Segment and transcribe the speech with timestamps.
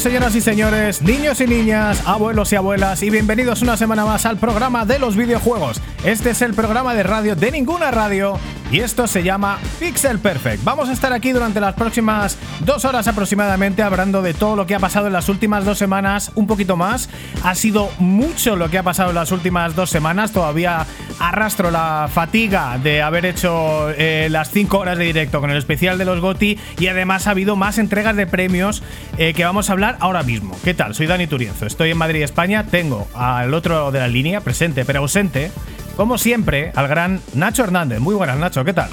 [0.00, 4.38] señoras y señores, niños y niñas, abuelos y abuelas, y bienvenidos una semana más al
[4.38, 5.82] programa de los videojuegos.
[6.04, 8.38] Este es el programa de radio de ninguna radio
[8.70, 10.64] y esto se llama Pixel Perfect.
[10.64, 14.74] Vamos a estar aquí durante las próximas dos horas aproximadamente hablando de todo lo que
[14.74, 17.10] ha pasado en las últimas dos semanas, un poquito más.
[17.44, 20.86] Ha sido mucho lo que ha pasado en las últimas dos semanas, todavía
[21.20, 25.98] arrastro la fatiga de haber hecho eh, las cinco horas de directo con el especial
[25.98, 28.82] de los GOTI y además ha habido más entregas de premios
[29.18, 30.56] eh, que vamos a hablar ahora mismo.
[30.64, 30.94] ¿Qué tal?
[30.94, 35.00] Soy Dani Turienzo, estoy en Madrid, España, tengo al otro de la línea, presente pero
[35.00, 35.52] ausente,
[35.96, 38.00] como siempre, al gran Nacho Hernández.
[38.00, 38.90] Muy buenas, Nacho, ¿qué tal?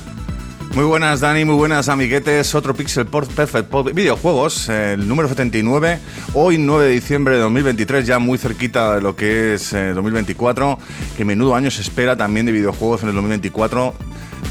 [0.78, 2.54] Muy buenas, Dani, muy buenas, amiguetes.
[2.54, 5.98] Otro Pixel Perfect Videojuegos, el número 79.
[6.36, 10.74] Hoy, 9 de diciembre de 2023, ya muy cerquita de lo que es 2024.
[10.74, 10.78] Eh,
[11.18, 13.96] que menudo año se espera también de videojuegos en el 2024.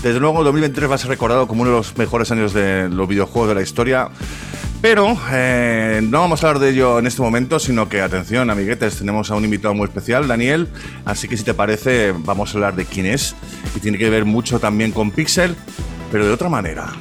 [0.02, 2.88] Desde luego, el 2023 va a ser recordado como uno de los mejores años de
[2.88, 4.08] los videojuegos de la historia.
[4.82, 8.98] Pero eh, no vamos a hablar de ello en este momento, sino que, atención, amiguetes,
[8.98, 10.66] tenemos a un invitado muy especial, Daniel.
[11.04, 13.36] Así que, si te parece, vamos a hablar de quién es.
[13.76, 15.54] Y tiene que ver mucho también con Pixel,
[16.16, 16.94] pero de otra manera.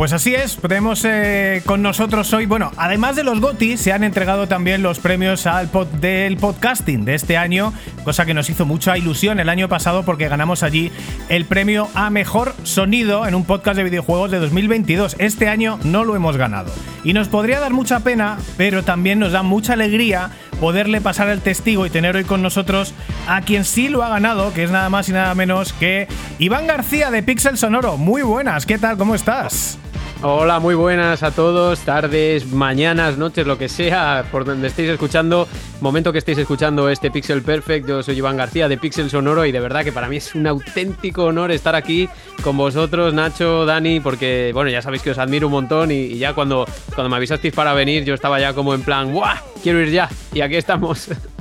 [0.00, 4.02] Pues así es, tenemos eh, con nosotros hoy, bueno, además de los GOTI, se han
[4.02, 5.68] entregado también los premios al
[6.00, 10.28] del podcasting de este año, cosa que nos hizo mucha ilusión el año pasado porque
[10.28, 10.90] ganamos allí
[11.28, 15.16] el premio a mejor sonido en un podcast de videojuegos de 2022.
[15.18, 16.72] Este año no lo hemos ganado.
[17.04, 20.30] Y nos podría dar mucha pena, pero también nos da mucha alegría
[20.60, 22.94] poderle pasar el testigo y tener hoy con nosotros
[23.28, 26.08] a quien sí lo ha ganado, que es nada más y nada menos que
[26.38, 27.98] Iván García de Pixel Sonoro.
[27.98, 28.96] Muy buenas, ¿qué tal?
[28.96, 29.78] ¿Cómo estás?
[30.22, 35.48] Hola, muy buenas a todos, tardes, mañanas, noches, lo que sea, por donde estéis escuchando,
[35.80, 39.52] momento que estéis escuchando este Pixel Perfect, yo soy Iván García de Pixel Sonoro y
[39.52, 42.06] de verdad que para mí es un auténtico honor estar aquí
[42.42, 46.34] con vosotros, Nacho, Dani, porque bueno, ya sabéis que os admiro un montón y, ya
[46.34, 49.38] cuando, cuando me avisasteis para venir yo estaba ya como en plan, ¡guau!
[49.62, 51.08] Quiero ir ya y aquí estamos.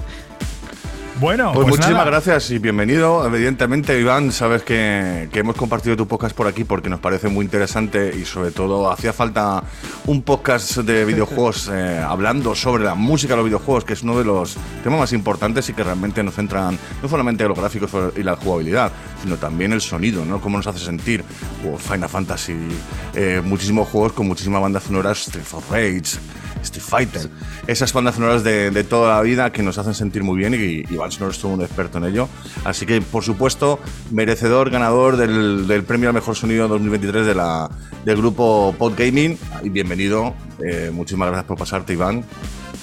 [1.20, 3.26] Bueno, pues, pues muchísimas gracias y bienvenido.
[3.26, 8.16] Evidentemente, Iván, sabes que, hemos compartido tu podcast por aquí porque nos parece muy interesante
[8.16, 9.62] y sobre todo hacía falta
[10.06, 14.18] un podcast de videojuegos eh, hablando sobre la música de los videojuegos, que es uno
[14.18, 17.92] de los temas más importantes y que realmente nos centran no solamente en los gráficos
[18.16, 18.90] y la jugabilidad,
[19.22, 20.40] sino también el sonido, ¿no?
[20.40, 21.26] Cómo nos hace sentir.
[21.80, 22.56] Final Fantasy,
[23.14, 26.18] eh, muchísimos juegos con muchísimas bandas sonoras, Street of Rage,
[26.64, 27.30] Street Fighter.
[27.68, 31.12] Esas bandas sonoras de, toda la vida que nos hacen sentir muy bien y, Iván
[31.12, 32.28] Sonoro es todo un experto en ello.
[32.64, 33.80] Así que, por supuesto,
[34.12, 37.70] merecedor, ganador del, premio al mejor sonido 2023 de la,
[38.06, 39.38] del grupo Podgaming.
[39.64, 40.34] Y bienvenido.
[40.64, 42.24] Eh, muchísimas gracias por pasarte, Iván.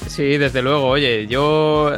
[0.09, 0.89] Sí, desde luego.
[0.89, 1.93] Oye, yo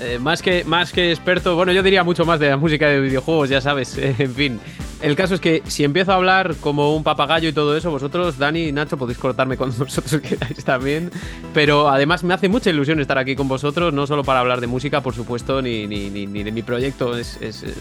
[0.00, 3.00] eh, más, que, más que experto, bueno, yo diría mucho más de la música de
[3.00, 4.60] videojuegos, ya sabes, en fin.
[5.04, 8.38] El caso es que si empiezo a hablar como un papagayo y todo eso, vosotros,
[8.38, 11.10] Dani y Nacho, podéis cortarme cuando vosotros queráis también.
[11.52, 14.66] Pero además me hace mucha ilusión estar aquí con vosotros, no solo para hablar de
[14.66, 17.18] música, por supuesto, ni, ni, ni, de mi proyecto.
[17.18, 17.38] Es,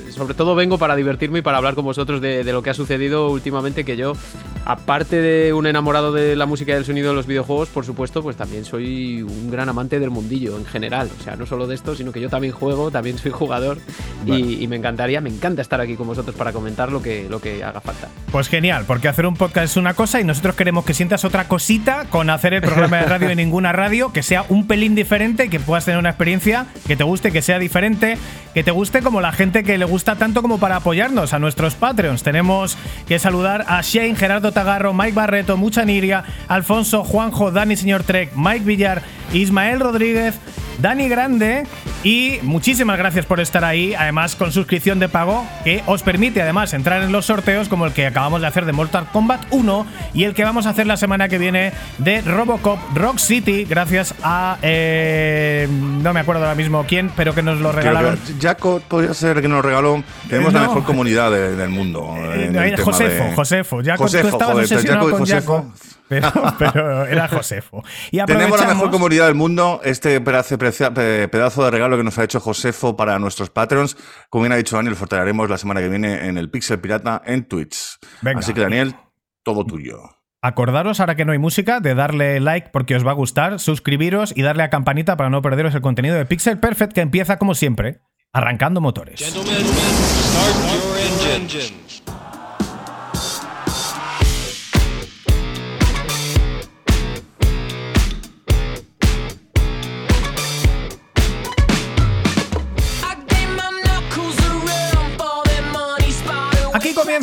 [0.10, 3.30] sobre todo vengo para divertirme y para hablar con vosotros de, lo que ha sucedido
[3.30, 4.18] últimamente, que yo,
[4.66, 8.22] aparte de un enamorado de la música y del sonido de los videojuegos, por supuesto,
[8.22, 11.10] pues también soy un gran amante del mundillo en general.
[11.18, 13.78] O sea, no solo de esto, sino que yo también juego, también soy jugador
[14.26, 17.40] y, y me encantaría, me encanta estar aquí con vosotros para comentar lo que lo
[17.40, 18.08] que haga falta.
[18.32, 21.48] Pues genial, porque hacer un podcast es una cosa y nosotros queremos que sientas otra
[21.48, 25.50] cosita con hacer el programa de radio de ninguna radio, que sea un pelín diferente,
[25.50, 28.18] que puedas tener una experiencia que te guste, que sea diferente,
[28.54, 31.76] que te guste como la gente que le gusta tanto como para apoyarnos a nuestros
[31.76, 32.24] Patreons.
[32.24, 38.04] Tenemos que saludar a Shane, Gerardo Tagarro, Mike Barreto, Mucha Niria, Alfonso, Juanjo, Dani Señor
[38.04, 39.02] Trek, Mike Villar,
[39.32, 40.36] Ismael Rodríguez,
[40.80, 41.66] Dani Grande
[42.04, 46.74] y muchísimas gracias por estar ahí, además con suscripción de pago que os permite además
[46.74, 50.24] entrar en los sorteos como el que acabamos de hacer de Mortal Kombat 1 y
[50.26, 54.58] el que vamos a hacer la semana que viene de Robocop Rock City gracias a
[54.62, 58.20] eh, no me acuerdo ahora mismo quién, pero que nos lo regalaron.
[58.42, 60.04] Jaco podría ser que nos lo regaló.
[60.30, 62.16] Tenemos la mejor comunidad del mundo.
[62.18, 65.72] Eh, Josefo, Josefo, Jaco, tú estabas obsesionado con Jaco.
[66.60, 67.84] Pero, era Josefo.
[68.12, 69.82] Y Tenemos la mejor comunidad del mundo.
[69.84, 73.98] Este pedazo, de regalo que nos ha hecho Josefo para nuestros Patreons.
[74.30, 77.46] Como bien ha dicho Daniel, lo la semana que viene en el Pixel Pirata en
[77.46, 78.00] Twitch.
[78.36, 78.96] Así que, Daniel,
[79.44, 80.00] todo tuyo.
[80.42, 84.34] Acordaros, ahora que no hay música, de darle like porque os va a gustar, suscribiros
[84.36, 87.56] y darle a campanita para no perderos el contenido de Pixel Perfect que empieza como
[87.56, 88.02] siempre,
[88.34, 89.22] arrancando motores.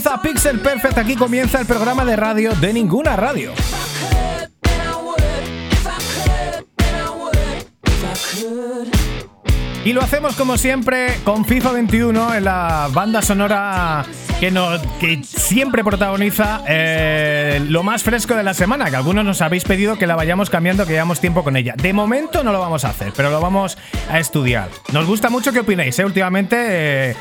[0.00, 3.52] Comienza Pixel Perfect, aquí comienza el programa de radio de ninguna radio.
[9.84, 14.06] Y lo hacemos como siempre con FIFA 21 en la banda sonora
[14.38, 14.50] que,
[15.00, 19.98] que siempre protagoniza eh, lo más fresco de la semana, que algunos nos habéis pedido
[19.98, 21.74] que la vayamos cambiando, que llevamos tiempo con ella.
[21.76, 23.76] De momento no lo vamos a hacer, pero lo vamos
[24.10, 24.70] a estudiar.
[24.92, 26.06] Nos gusta mucho que opinéis, ¿eh?
[26.06, 27.10] últimamente...
[27.10, 27.16] Eh,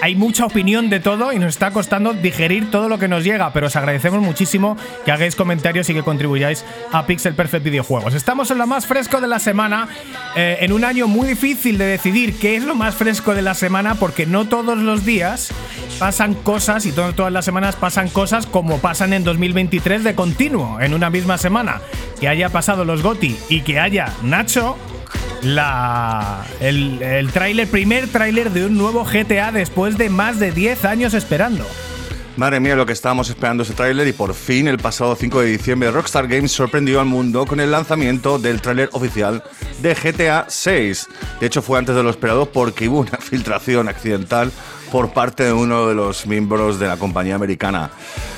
[0.00, 3.52] hay mucha opinión de todo y nos está costando digerir todo lo que nos llega,
[3.52, 8.14] pero os agradecemos muchísimo que hagáis comentarios y que contribuyáis a Pixel Perfect Videojuegos.
[8.14, 9.88] Estamos en lo más fresco de la semana,
[10.36, 13.54] eh, en un año muy difícil de decidir qué es lo más fresco de la
[13.54, 15.50] semana, porque no todos los días
[15.98, 20.94] pasan cosas y todas las semanas pasan cosas como pasan en 2023 de continuo, en
[20.94, 21.80] una misma semana.
[22.20, 24.76] Que haya pasado los GOTI y que haya Nacho
[25.42, 30.84] la, el, el tráiler, primer tráiler de un nuevo GTA después de más de 10
[30.84, 31.66] años esperando.
[32.38, 35.48] Madre mía, lo que estábamos esperando ese tráiler y por fin el pasado 5 de
[35.48, 39.42] diciembre Rockstar Games sorprendió al mundo con el lanzamiento del tráiler oficial
[39.82, 41.08] de GTA 6.
[41.40, 44.52] De hecho fue antes de lo esperado porque hubo una filtración accidental
[44.92, 47.90] por parte de uno de los miembros de la compañía americana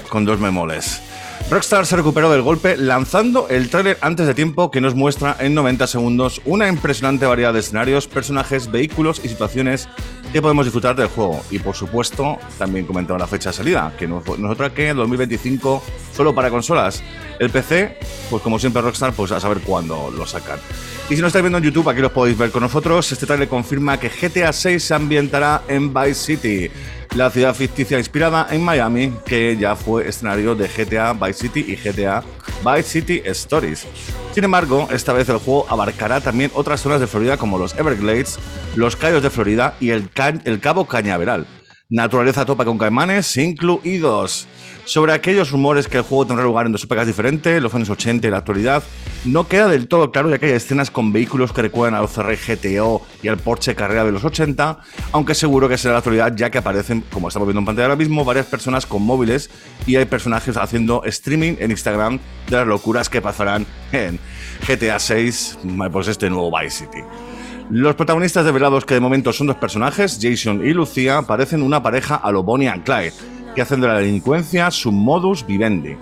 [0.09, 1.03] con dos memoles.
[1.51, 5.53] Rockstar se recuperó del golpe lanzando el tráiler antes de tiempo que nos muestra en
[5.53, 9.89] 90 segundos una impresionante variedad de escenarios, personajes, vehículos y situaciones
[10.33, 11.43] que podemos disfrutar del juego.
[11.51, 14.97] Y por supuesto, también comentaba la fecha de salida, que no, es otra que el
[14.99, 15.83] 2025
[16.15, 17.03] solo para consolas.
[17.41, 17.99] El PC,
[18.31, 20.61] pues como siempre Rockstar, pues a saber cuándo lo sacan.
[21.09, 23.11] Y si no estáis viendo en YouTube, aquí lo podéis ver con nosotros.
[23.11, 26.71] Este trailer confirma que GTA 6 se ambientará en Vice City
[27.15, 31.77] la ciudad ficticia inspirada en Miami, que ya fue escenario de GTA Vice City y
[31.77, 32.23] GTA
[32.65, 33.87] Vice City Stories.
[34.33, 38.39] Sin embargo, esta vez el juego abarcará también otras zonas de Florida como los Everglades,
[38.77, 40.09] los Cayos de Florida y el,
[40.45, 41.47] el Cabo Cañaveral.
[41.91, 44.47] Naturaleza topa con caimanes incluidos
[44.85, 48.29] sobre aquellos rumores que el juego tendrá lugar en dos épocas diferentes, los años 80
[48.29, 48.85] y la actualidad,
[49.25, 52.37] no queda del todo claro ya que hay escenas con vehículos que recuerdan al Ferrari
[52.37, 54.79] GTO y al Porsche Carrera de los 80,
[55.11, 57.97] aunque seguro que será la actualidad ya que aparecen, como estamos viendo en pantalla ahora
[57.97, 59.51] mismo, varias personas con móviles
[59.85, 64.21] y hay personajes haciendo streaming en Instagram de las locuras que pasarán en
[64.65, 65.59] GTA 6,
[65.91, 67.30] pues este nuevo Vice City.
[67.71, 72.17] Los protagonistas develados, que de momento son dos personajes, Jason y Lucía, parecen una pareja
[72.17, 73.13] a lo Bonnie and Clyde,
[73.55, 75.95] que hacen de la delincuencia su modus vivendi.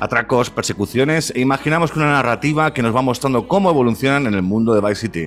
[0.00, 4.42] Atracos, persecuciones e imaginamos que una narrativa que nos va mostrando cómo evolucionan en el
[4.42, 5.26] mundo de Vice City.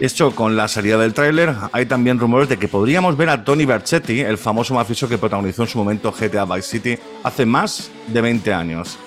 [0.00, 3.64] Esto con la salida del tráiler, hay también rumores de que podríamos ver a Tony
[3.64, 8.20] Vercetti, el famoso mafioso que protagonizó en su momento GTA Vice City hace más de
[8.20, 8.98] 20 años.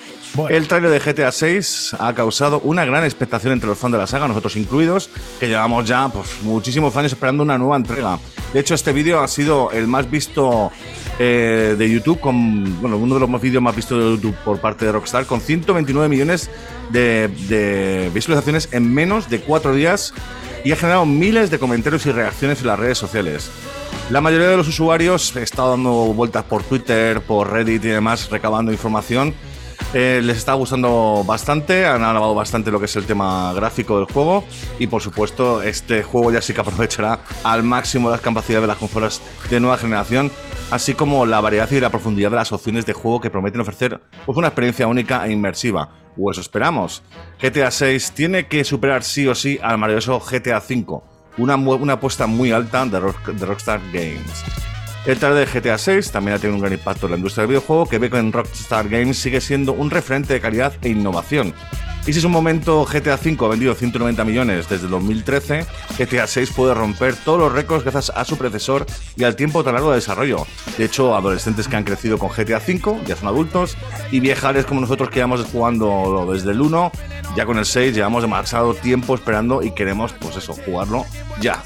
[0.48, 4.06] El tráiler de GTA 6 ha causado una gran expectación entre los fans de la
[4.06, 5.10] saga, nosotros incluidos,
[5.40, 8.18] que llevamos ya pues, muchísimos años esperando una nueva entrega.
[8.52, 10.70] De hecho, este vídeo ha sido el más visto
[11.18, 14.84] eh, de YouTube, con, bueno, uno de los vídeos más vistos de YouTube por parte
[14.84, 16.48] de Rockstar, con 129 millones
[16.90, 20.14] de, de visualizaciones en menos de cuatro días
[20.64, 23.50] y ha generado miles de comentarios y reacciones en las redes sociales.
[24.10, 28.72] La mayoría de los usuarios está dando vueltas por Twitter, por Reddit y demás, recabando
[28.72, 29.34] información
[29.92, 34.06] eh, les está gustando bastante, han alabado bastante lo que es el tema gráfico del
[34.06, 34.44] juego
[34.78, 38.76] y por supuesto este juego ya sí que aprovechará al máximo las capacidades de las
[38.76, 39.20] consolas
[39.50, 40.30] de nueva generación,
[40.70, 44.00] así como la variedad y la profundidad de las opciones de juego que prometen ofrecer
[44.24, 45.88] pues, una experiencia única e inmersiva.
[46.16, 47.02] O eso esperamos.
[47.40, 51.04] GTA 6 tiene que superar sí o sí al maravilloso GTA 5,
[51.38, 54.69] una, una apuesta muy alta de Rockstar Games.
[55.06, 57.48] El trailer de GTA 6 también ha tenido un gran impacto en la industria del
[57.48, 61.54] videojuego, que ve en Rockstar Games sigue siendo un referente de calidad e innovación.
[62.06, 65.66] Y si es un momento GTA 5 ha vendido 190 millones desde 2013,
[65.98, 69.74] GTA 6 puede romper todos los récords gracias a su predecesor y al tiempo tan
[69.74, 70.46] largo de desarrollo.
[70.76, 73.76] De hecho, adolescentes que han crecido con GTA 5 ya son adultos
[74.10, 76.92] y viejales como nosotros que llevamos jugando desde el 1,
[77.36, 81.06] ya con el 6 llevamos demasiado tiempo esperando y queremos, pues eso, jugarlo
[81.40, 81.62] ya.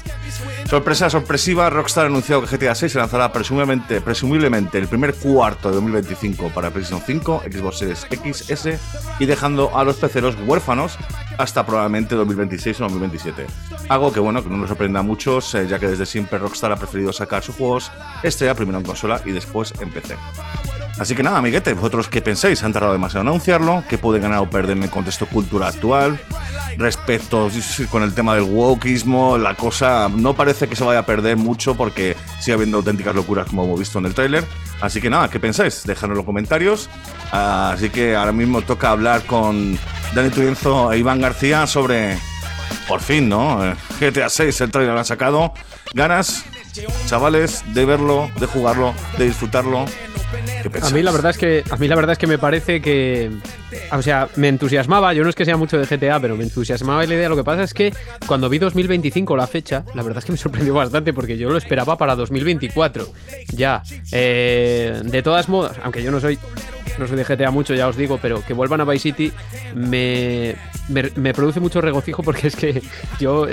[0.69, 5.75] Sorpresa sorpresiva, Rockstar ha anunciado que GTA 6 se lanzará presumiblemente, el primer cuarto de
[5.75, 8.79] 2025 para PlayStation 5, Xbox Series X, S
[9.19, 10.97] y dejando a los peceros huérfanos
[11.37, 13.45] hasta probablemente 2026 o 2027.
[13.89, 16.71] Algo que bueno, que no nos sorprenda a muchos, eh, ya que desde siempre Rockstar
[16.71, 17.91] ha preferido sacar sus juegos
[18.23, 20.15] estrella primero en consola y después en PC.
[20.97, 22.63] Así que nada, amiguete, ¿vosotros qué pensáis?
[22.63, 23.83] ¿Han tardado demasiado en anunciarlo?
[23.89, 26.19] ¿Qué puede ganar o perder en el contexto cultural actual?
[26.77, 27.49] Respecto
[27.89, 31.75] con el tema del wokeismo, la cosa no parece que se vaya a perder mucho
[31.75, 34.45] porque sigue habiendo auténticas locuras como hemos visto en el tráiler.
[34.79, 35.83] Así que nada, ¿qué pensáis?
[35.83, 36.89] Dejadlo en los comentarios.
[37.31, 39.77] Así que ahora mismo toca hablar con
[40.13, 42.17] Dani Turienzo e Iván García sobre,
[42.87, 43.65] por fin, ¿no?
[43.65, 45.53] Eh, GTA 6, el tráiler lo han sacado.
[45.93, 46.45] ¿Ganas,
[47.05, 49.85] chavales, de verlo, de jugarlo, de disfrutarlo?
[50.81, 53.31] A mí la verdad es que a mí la verdad es que me parece que
[53.91, 57.05] o sea, me entusiasmaba, yo no es que sea mucho de GTA, pero me entusiasmaba
[57.05, 57.29] la idea.
[57.29, 57.93] Lo que pasa es que
[58.27, 61.57] cuando vi 2025 la fecha, la verdad es que me sorprendió bastante porque yo lo
[61.57, 63.07] esperaba para 2024.
[63.55, 63.83] Ya.
[64.11, 66.37] Eh, de todas modas, aunque yo no soy
[66.97, 69.31] no soy de GTA mucho, ya os digo, pero que vuelvan a Vice City
[69.75, 70.55] me,
[70.87, 72.81] me, produce mucho regocijo porque es que
[73.19, 73.47] yo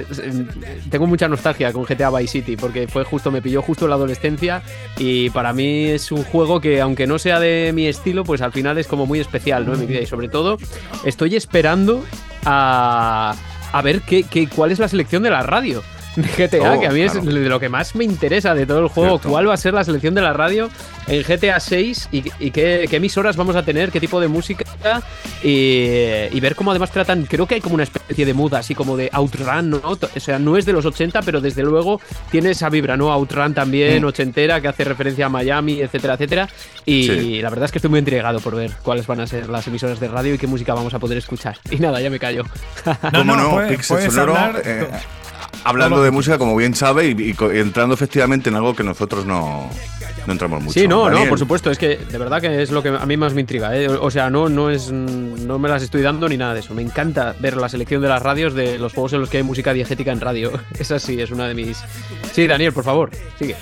[0.91, 4.63] tengo mucha nostalgia con GTA Vice City porque fue justo, me pilló justo la adolescencia
[4.97, 8.53] y para mí es un juego que aunque no sea de mi estilo, pues al
[8.53, 9.75] final es como muy especial, ¿no?
[10.13, 10.59] Sobre todo
[11.07, 12.05] estoy esperando
[12.45, 13.35] a,
[13.73, 15.83] a ver qué, qué, cuál es la selección de la radio
[16.17, 18.89] de GTA, que a mí es de lo que más me interesa de todo el
[18.89, 19.19] juego.
[19.19, 20.69] ¿Cuál va a ser la selección de la radio
[21.07, 24.65] en GTA 6 y, qué, emisoras vamos a tener, qué tipo de música
[25.43, 28.97] y, ver cómo además tratan, creo que hay como una especie de muda, así como
[28.97, 29.81] de Outrun, ¿no?
[29.85, 32.01] O sea, no es de los 80, pero desde luego
[32.31, 33.13] tiene esa vibra, ¿no?
[33.13, 34.07] Outrun también, mm.
[34.07, 36.49] ochentera, que hace referencia a Miami, etcétera, etcétera.
[36.85, 39.67] Y la verdad es que estoy muy intrigado por ver cuáles van a ser las
[39.67, 41.57] emisoras de radio y qué música vamos a poder escuchar.
[41.73, 42.45] Y nada, ya me callo.
[43.13, 43.51] no, no, no,
[43.89, 44.87] puedes, hablar, eh,
[45.65, 49.71] hablando de música, como bien sabe, y, entrando efectivamente en algo que nosotros no,
[50.27, 50.79] no entramos mucho.
[50.79, 51.71] Sí, no, no, por supuesto.
[51.71, 53.77] Es que de verdad que es lo que a mí más me intriga.
[53.77, 53.89] ¿eh?
[53.89, 56.75] O sea, no, no, es, no me las estoy dando ni nada de eso.
[56.75, 59.43] Me encanta ver la selección de las radios de los juegos en los que hay
[59.43, 60.53] música diegética en radio.
[60.79, 61.79] Esa sí es una de mis.
[62.33, 63.57] Sí, Daniel, por favor, sigue.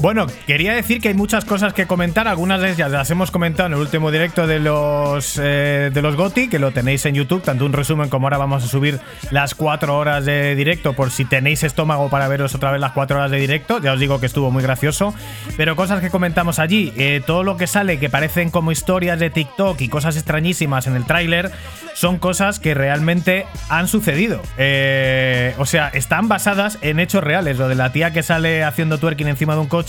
[0.00, 2.28] Bueno, quería decir que hay muchas cosas que comentar.
[2.28, 6.14] Algunas de ellas las hemos comentado en el último directo de los eh, de los
[6.14, 9.00] GOTI, que lo tenéis en YouTube, tanto un resumen como ahora vamos a subir
[9.32, 13.16] las cuatro horas de directo, por si tenéis estómago para veros otra vez las cuatro
[13.16, 13.80] horas de directo.
[13.80, 15.14] Ya os digo que estuvo muy gracioso.
[15.56, 19.30] Pero cosas que comentamos allí, eh, todo lo que sale que parecen como historias de
[19.30, 21.50] TikTok y cosas extrañísimas en el tráiler,
[21.94, 24.42] son cosas que realmente han sucedido.
[24.58, 27.58] Eh, o sea, están basadas en hechos reales.
[27.58, 29.87] Lo de la tía que sale haciendo twerking encima de un coche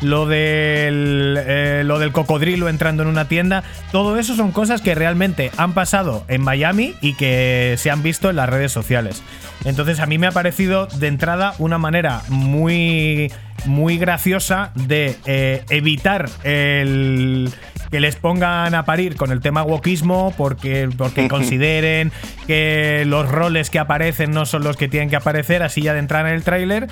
[0.00, 4.94] lo del, eh, lo del cocodrilo entrando en una tienda, todo eso son cosas que
[4.94, 9.22] realmente han pasado en Miami y que se han visto en las redes sociales.
[9.64, 13.32] Entonces a mí me ha parecido de entrada una manera muy,
[13.66, 17.50] muy graciosa de eh, evitar el
[17.90, 22.10] que les pongan a parir con el tema wokismo porque, porque consideren
[22.48, 26.00] que los roles que aparecen no son los que tienen que aparecer, así ya de
[26.00, 26.88] entrar en el tráiler,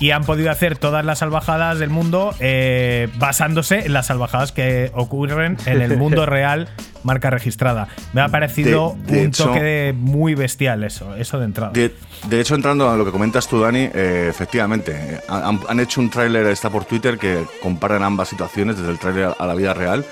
[0.00, 4.90] y han podido hacer todas las salvajadas del mundo eh, basándose en las salvajadas que
[4.94, 6.70] ocurren en el mundo real,
[7.06, 7.88] marca registrada.
[8.12, 11.72] Me ha parecido un toque muy bestial eso, eso de entrada.
[11.72, 16.10] De, hecho, entrando a lo que comentas tú, Dani, eh, efectivamente, han, han, hecho un
[16.10, 20.04] tráiler, está por Twitter, que comparan ambas situaciones, desde el tráiler a la vida real.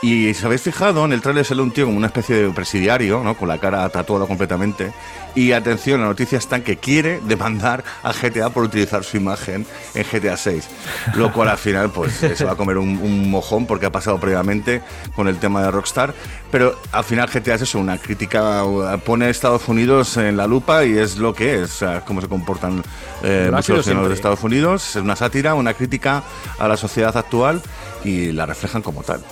[0.00, 3.20] Y si habéis fijado, en el trailer sale un tío como una especie de presidiario,
[3.24, 3.36] ¿no?
[3.36, 4.92] Con la cara tatuada completamente.
[5.34, 9.66] Y atención, la noticia está en que quiere demandar a GTA por utilizar su imagen
[9.94, 10.68] en GTA 6.
[11.16, 14.82] Lo cual al final, pues, se va a comer un, mojón porque ha pasado previamente
[15.16, 16.14] con el tema de Rockstar.
[16.52, 18.62] Pero al final GTA es eso, una crítica,
[19.04, 22.20] pone a Estados Unidos en la lupa y es lo que es, o sea, cómo
[22.20, 22.84] se comportan
[23.24, 24.96] eh, muchos de Estados Unidos.
[24.96, 26.22] Es una sátira, una crítica
[26.58, 27.60] a la sociedad actual
[28.04, 29.22] y la reflejan como tal.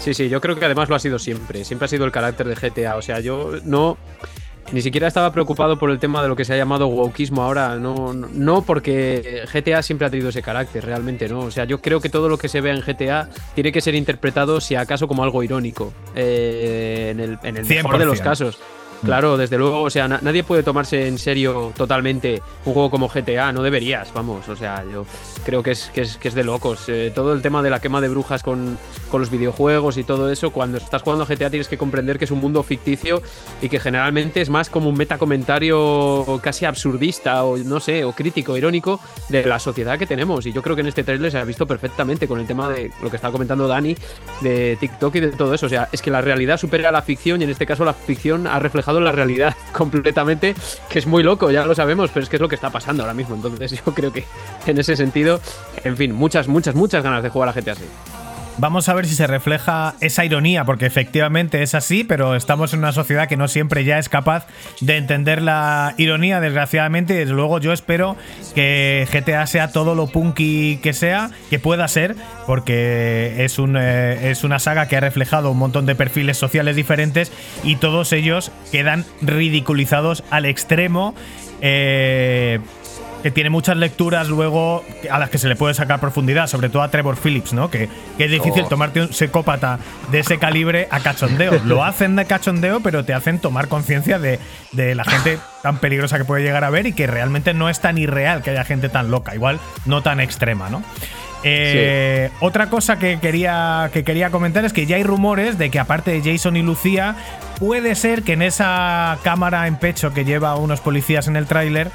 [0.00, 1.64] Sí, sí, yo creo que además lo ha sido siempre.
[1.64, 2.96] Siempre ha sido el carácter de GTA.
[2.96, 3.98] O sea, yo no.
[4.72, 7.76] Ni siquiera estaba preocupado por el tema de lo que se ha llamado wokismo ahora.
[7.76, 11.40] No, no, porque GTA siempre ha tenido ese carácter, realmente, ¿no?
[11.40, 13.94] O sea, yo creo que todo lo que se ve en GTA tiene que ser
[13.94, 15.92] interpretado, si acaso, como algo irónico.
[16.14, 18.58] Eh, en el, en el mejor de los casos.
[19.04, 23.50] Claro, desde luego, o sea, nadie puede tomarse en serio totalmente un juego como GTA,
[23.50, 25.06] no deberías, vamos, o sea, yo
[25.44, 26.84] creo que es, que es, que es de locos.
[26.88, 28.78] Eh, todo el tema de la quema de brujas con,
[29.10, 32.26] con, los videojuegos y todo eso, cuando estás jugando a GTA tienes que comprender que
[32.26, 33.22] es un mundo ficticio
[33.62, 38.56] y que generalmente es más como un metacomentario casi absurdista o no sé, o crítico,
[38.56, 40.44] irónico de la sociedad que tenemos.
[40.44, 42.92] Y yo creo que en este trailer se ha visto perfectamente con el tema de
[43.02, 43.96] lo que estaba comentando Dani,
[44.42, 45.66] de TikTok y de todo eso.
[45.66, 48.46] O sea, es que la realidad supera la ficción y en este caso la ficción
[48.46, 50.54] ha reflejado la realidad completamente,
[50.88, 53.02] que es muy loco, ya lo sabemos, pero es que es lo que está pasando
[53.02, 53.36] ahora mismo.
[53.36, 54.24] Entonces yo creo que
[54.66, 55.40] en ese sentido,
[55.84, 58.19] en fin, muchas, muchas, muchas ganas de jugar a GTA 6.
[58.60, 62.80] Vamos a ver si se refleja esa ironía, porque efectivamente es así, pero estamos en
[62.80, 64.46] una sociedad que no siempre ya es capaz
[64.82, 68.18] de entender la ironía, desgraciadamente, y desde luego yo espero
[68.54, 74.30] que GTA sea todo lo punky que sea, que pueda ser, porque es, un, eh,
[74.30, 77.32] es una saga que ha reflejado un montón de perfiles sociales diferentes
[77.64, 81.14] y todos ellos quedan ridiculizados al extremo.
[81.62, 82.60] Eh,
[83.22, 86.82] que tiene muchas lecturas luego a las que se le puede sacar profundidad, sobre todo
[86.82, 87.70] a Trevor Phillips, ¿no?
[87.70, 88.68] Que, es difícil oh.
[88.68, 89.78] tomarte un psicópata
[90.10, 91.60] de ese calibre a cachondeo.
[91.64, 94.38] Lo hacen de cachondeo, pero te hacen tomar conciencia de,
[94.72, 97.80] de, la gente tan peligrosa que puede llegar a ver y que realmente no es
[97.80, 100.82] tan irreal que haya gente tan loca, igual no tan extrema, ¿no?
[101.42, 105.78] Eh, otra cosa que quería, que quería comentar es que ya hay rumores de que
[105.78, 107.16] aparte de Jason y Lucía,
[107.58, 111.90] puede ser que en esa cámara en pecho que lleva unos policías en el tráiler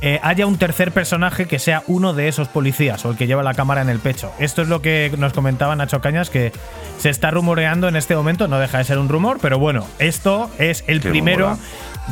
[0.00, 3.42] eh, haya un tercer personaje que sea uno de esos policías o el que lleva
[3.42, 4.32] la cámara en el pecho.
[4.38, 6.52] Esto es lo que nos comentaba Nacho Cañas, que
[6.98, 10.50] se está rumoreando en este momento, no deja de ser un rumor, pero bueno, esto
[10.58, 11.58] es el primero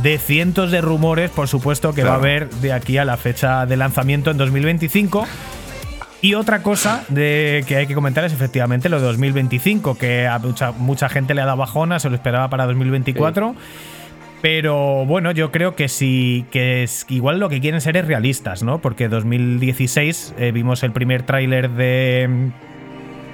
[0.02, 3.66] de cientos de rumores, por supuesto, que va a haber de aquí a la fecha
[3.66, 5.26] de lanzamiento en 2025.
[6.22, 10.38] Y otra cosa de, que hay que comentar es efectivamente lo de 2025, que a
[10.38, 13.54] mucha, mucha gente le ha dado bajona, se lo esperaba para 2024.
[14.42, 18.62] Pero bueno, yo creo que sí, que es igual lo que quieren ser es realistas,
[18.62, 18.80] ¿no?
[18.80, 22.50] Porque 2016 eh, vimos el primer tráiler de,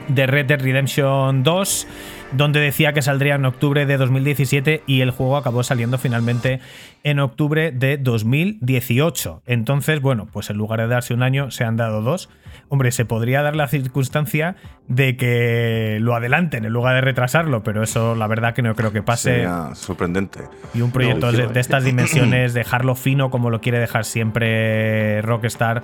[0.09, 1.87] de Red Dead Redemption 2
[2.33, 6.61] donde decía que saldría en octubre de 2017 y el juego acabó saliendo finalmente
[7.05, 9.43] en octubre de 2018.
[9.47, 12.29] Entonces, bueno, pues en lugar de darse un año, se han dado dos.
[12.69, 14.57] Hombre, se podría dar la circunstancia
[14.89, 18.93] de que lo adelanten en lugar de retrasarlo, pero eso la verdad que no creo
[18.93, 19.35] que pase.
[19.35, 20.41] Sería sorprendente.
[20.75, 25.83] Y un proyecto de, estas dimensiones, dejarlo fino como lo quiere dejar siempre Rockstar,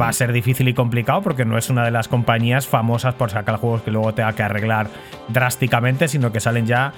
[0.00, 3.30] va a ser difícil y complicado porque no es una de las compañías famosas por
[3.30, 4.88] sacar juegos que luego tenga que arreglar
[5.28, 6.92] drásticamente, sino que salen ya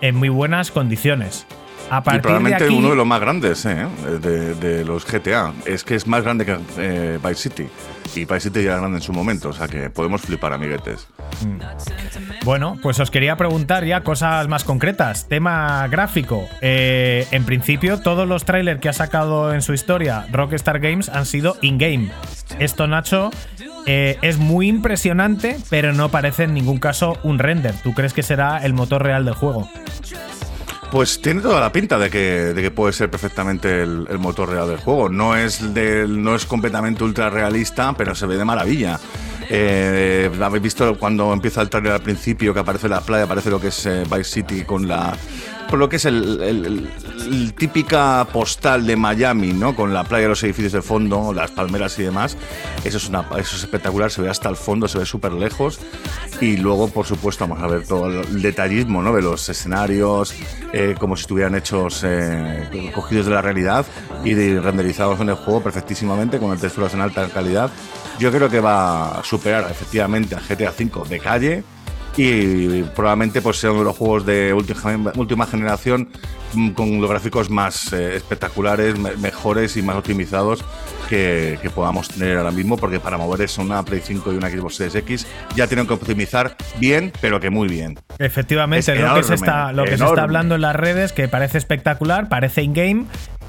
[0.00, 1.46] en muy buenas condiciones.
[1.90, 3.86] A y probablemente uno de los más grandes ¿eh?
[4.20, 5.52] de, los GTA.
[5.64, 7.68] Es que es más grande que eh, Vice City.
[8.14, 11.06] Y Vice City ya era grande en su momento, o sea que podemos flipar, amiguetes.
[11.44, 12.44] Mm.
[12.44, 15.28] Bueno, pues os quería preguntar ya cosas más concretas.
[15.28, 16.48] Tema gráfico.
[16.60, 21.26] Eh, en principio, todos los trailers que ha sacado en su historia Rockstar Games han
[21.26, 22.10] sido in-game.
[22.58, 23.30] Esto, Nacho,
[23.86, 27.74] es muy impresionante, pero no parece en ningún caso un render.
[27.82, 29.68] ¿Tú crees que será el motor real del juego?
[30.90, 34.68] Pues tiene toda la pinta de que, de que puede ser perfectamente el, motor real
[34.68, 35.08] del juego.
[35.08, 38.98] No es, no es completamente ultra realista, pero se ve de maravilla.
[39.48, 43.60] Eh, Habéis visto cuando empieza el trailer al principio que aparece la playa, aparece lo
[43.60, 45.16] que es eh, Vice City con la,
[45.68, 46.88] por lo que es el,
[47.56, 49.74] típica postal de Miami, ¿no?
[49.74, 52.36] Con la playa, los edificios de fondo, las palmeras y demás.
[52.84, 55.80] Eso es, una, eso es espectacular, se ve hasta el fondo, se ve súper lejos.
[56.40, 59.14] Y luego, por supuesto, vamos a ver todo el detallismo, ¿no?
[59.14, 60.34] De los escenarios,
[60.72, 63.86] eh, como si estuvieran hechos, eh, cogidos de la realidad
[64.24, 67.70] y renderizados en el juego perfectísimamente, con texturas en alta calidad.
[68.18, 71.64] Yo creo que va a superar efectivamente a GTA V de calle
[72.16, 76.08] y probablemente pues sea uno de los juegos de última, generación
[76.54, 80.64] mm, con los gráficos más eh, espectaculares, mejores y más optimizados
[81.08, 84.76] que, podamos tener ahora mismo, porque para mover eso una Play 5 y una Xbox
[84.76, 87.98] Series X ya tienen que optimizar bien, pero que muy bien.
[88.18, 91.58] Efectivamente, lo que, se está, lo que se está hablando en las redes, que parece
[91.58, 93.04] espectacular, parece in-game,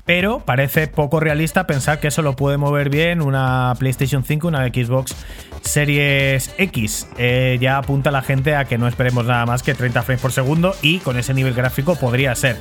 [0.07, 4.65] pero parece poco realista pensar que eso lo puede mover bien una PlayStation 5, una
[4.65, 5.13] Xbox
[5.61, 7.09] Series X.
[7.17, 10.31] Eh, ya apunta la gente a que no esperemos nada más que 30 frames por
[10.31, 12.55] segundo y con ese nivel gráfico podría ser.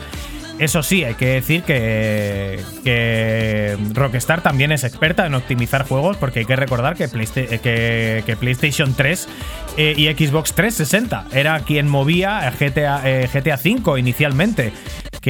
[0.58, 2.58] Eso sí, hay que decir que,
[3.92, 9.28] Rockstar también es experta en optimizar juegos, porque hay que recordar que, eh, Playstation 3
[9.76, 14.72] eh, y Xbox 360 era quien movía GTA, GTA 5 inicialmente.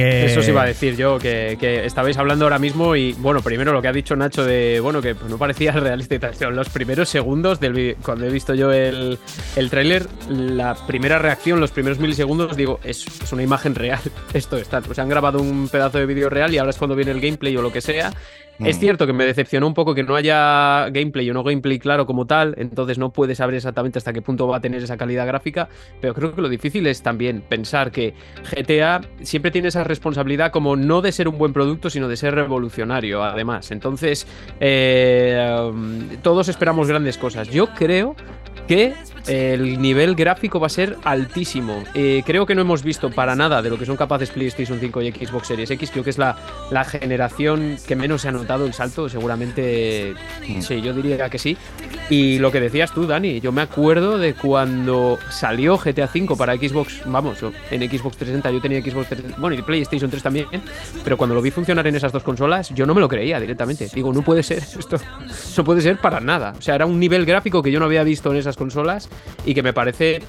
[0.01, 3.81] Eso sí iba a decir yo, que, estabais hablando ahora mismo y, bueno, primero lo
[3.81, 6.55] que ha dicho Nacho de, bueno, que no parecía realista y tal.
[6.55, 9.17] Los primeros segundos, del, cuando he visto yo el,
[9.55, 13.99] el tráiler, la primera reacción, los primeros milisegundos, digo, es, una imagen real.
[14.33, 14.79] Esto está.
[14.79, 17.21] O sea, han grabado un pedazo de vídeo real y ahora es cuando viene el
[17.21, 18.13] gameplay o lo que sea.
[18.59, 18.79] Es mm.
[18.79, 22.25] cierto que me decepcionó un poco que no haya gameplay o no gameplay claro como
[22.25, 25.69] tal, entonces no puedes saber exactamente hasta qué punto va a tener esa calidad gráfica,
[26.01, 28.13] pero creo que lo difícil es también pensar que
[28.51, 32.33] GTA siempre tiene esa responsabilidad como no de ser un buen producto, sino de ser
[32.33, 33.71] revolucionario además.
[33.71, 34.27] Entonces,
[34.59, 35.61] eh,
[36.21, 37.49] todos esperamos grandes cosas.
[37.49, 38.15] Yo creo
[38.67, 38.93] que
[39.27, 41.83] el nivel gráfico va a ser altísimo.
[41.93, 45.01] Eh, creo que no hemos visto para nada de lo que son capaces PlayStation 5
[45.01, 45.91] y Xbox Series X.
[45.91, 46.37] Creo que es la,
[46.71, 49.09] la generación que menos se ha notado el salto.
[49.09, 50.13] Seguramente,
[50.47, 50.61] mm.
[50.61, 51.57] sí, yo diría que sí.
[52.09, 56.55] Y lo que decías tú, Dani, yo me acuerdo de cuando salió GTA 5 para
[56.55, 60.47] Xbox, vamos, en Xbox 360 yo tenía Xbox 360, bueno, y PlayStation 3 también,
[61.03, 63.89] pero cuando lo vi funcionar en esas dos consolas, yo no me lo creía directamente.
[63.93, 64.97] Digo, no puede ser esto,
[65.57, 66.53] no puede ser para nada.
[66.57, 69.09] O sea, era un nivel gráfico que yo no había visto en esas consolas
[69.45, 70.21] y que me parece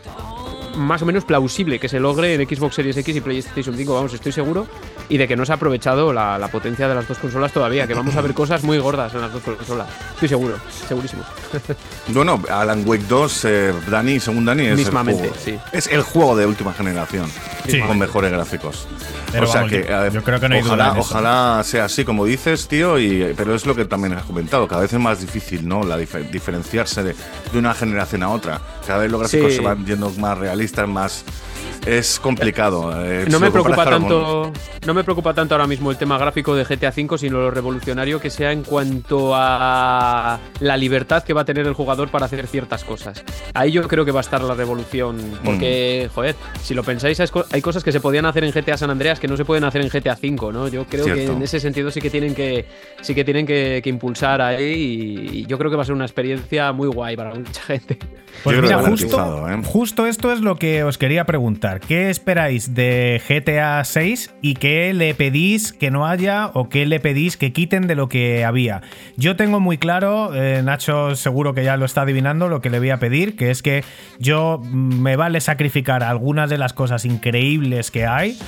[0.76, 4.14] más o menos plausible que se logre en Xbox Series X y PlayStation 5, vamos,
[4.14, 4.66] estoy seguro,
[5.08, 7.94] y de que no se ha aprovechado la, potencia de las dos consolas todavía, que
[7.94, 9.88] vamos a ver cosas muy gordas en las dos consolas.
[10.14, 11.22] Estoy seguro, segurísimo.
[12.08, 15.58] Bueno, Alan Wake 2, eh, Dani, según Dani, es Mismamente, el juego, sí.
[15.72, 17.30] es el juego de última generación.
[17.86, 18.86] con mejores gráficos.
[19.30, 22.24] Pero o sea que, yo, creo que no hay ojalá, duda ojalá sea así como
[22.24, 25.68] dices, tío, y, pero es lo que también has comentado, cada vez es más difícil,
[25.68, 25.84] ¿no?
[25.84, 27.14] La diferenciarse de,
[27.52, 28.60] de, una generación a otra.
[28.86, 31.24] Cada vez los gráficos se van yendo más realistas, más
[31.86, 32.92] es complicado.
[33.04, 34.52] Eh, no me preocupa tanto,
[34.86, 38.20] no me preocupa tanto ahora mismo el tema gráfico de GTA V, sino lo revolucionario
[38.20, 42.46] que sea en cuanto a la libertad que va a tener el jugador para hacer
[42.46, 43.24] ciertas cosas.
[43.54, 46.14] Ahí yo creo que va a estar la revolución, porque, mm.
[46.14, 49.28] joder, si lo pensáis, hay cosas que se podían hacer en GTA San Andreas que
[49.28, 50.68] no se pueden hacer en GTA V, ¿no?
[50.68, 52.66] Yo creo que en ese sentido sí que tienen que,
[53.00, 56.72] sí que tienen que, impulsar ahí y, yo creo que va a ser una experiencia
[56.72, 57.98] muy guay para mucha gente.
[58.44, 59.62] Pues mira, justo, ¿eh?
[59.64, 61.77] justo esto es lo que os quería preguntar.
[61.80, 67.00] ¿Qué esperáis de GTA 6 y qué le pedís que no haya o qué le
[67.00, 68.82] pedís que quiten de lo que había?
[69.16, 72.78] Yo tengo muy claro, eh, Nacho seguro que ya lo está adivinando, lo que le
[72.78, 73.84] voy a pedir, que es que
[74.18, 78.38] yo mm, me vale sacrificar algunas de las cosas increíbles que hay.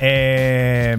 [0.00, 0.96] Eh,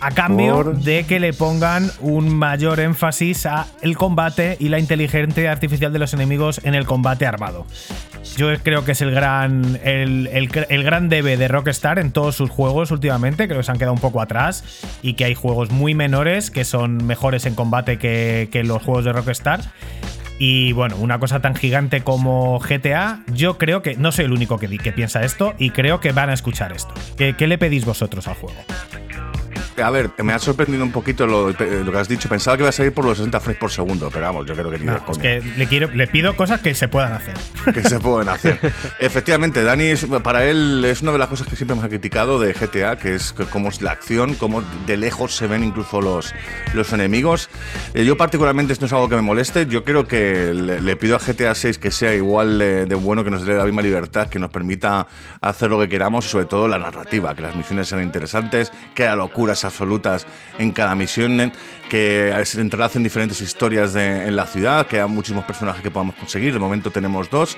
[0.00, 5.50] a cambio de que le pongan un mayor énfasis a el combate y la inteligencia
[5.50, 7.66] artificial de los enemigos en el combate armado.
[8.36, 12.90] Yo creo que es el gran, el, gran debe de Rockstar en todos sus juegos
[12.90, 13.46] últimamente.
[13.48, 14.64] Creo que se han quedado un poco atrás
[15.02, 19.12] y que hay juegos muy menores que son mejores en combate que, los juegos de
[19.12, 19.60] Rockstar.
[20.38, 24.58] Y bueno, una cosa tan gigante como GTA, yo creo que no soy el único
[24.58, 26.94] que, que piensa esto y creo que van a escuchar esto.
[27.16, 28.58] ¿Qué le pedís vosotros al juego?
[29.82, 32.28] A ver, me ha sorprendido un poquito lo, que has dicho.
[32.28, 34.70] Pensaba que iba a salir por los 60 frames por segundo, pero vamos, yo creo
[34.70, 37.34] que ni no, Es que le, quiero, le pido cosas que se puedan hacer.
[37.72, 38.58] Que se pueden hacer.
[38.98, 42.96] Efectivamente, Dani, para él es una de las cosas que siempre hemos criticado de GTA,
[42.96, 46.34] que es cómo es la acción, cómo de lejos se ven incluso los,
[46.74, 47.50] los enemigos.
[47.94, 49.66] Eh, yo particularmente esto es algo que me moleste.
[49.66, 53.44] Yo creo que le, pido a GTA 6 que sea igual de, bueno, que nos
[53.44, 55.06] dé la misma libertad, que nos permita
[55.40, 59.16] hacer lo que queramos sobre todo la narrativa, que las misiones sean interesantes, que la
[59.16, 60.26] locura sea absolutas
[60.58, 61.52] en cada misión,
[61.88, 66.52] que se entrelacen diferentes historias en la ciudad, que hay muchísimos personajes que podamos conseguir.
[66.52, 67.56] De momento tenemos dos.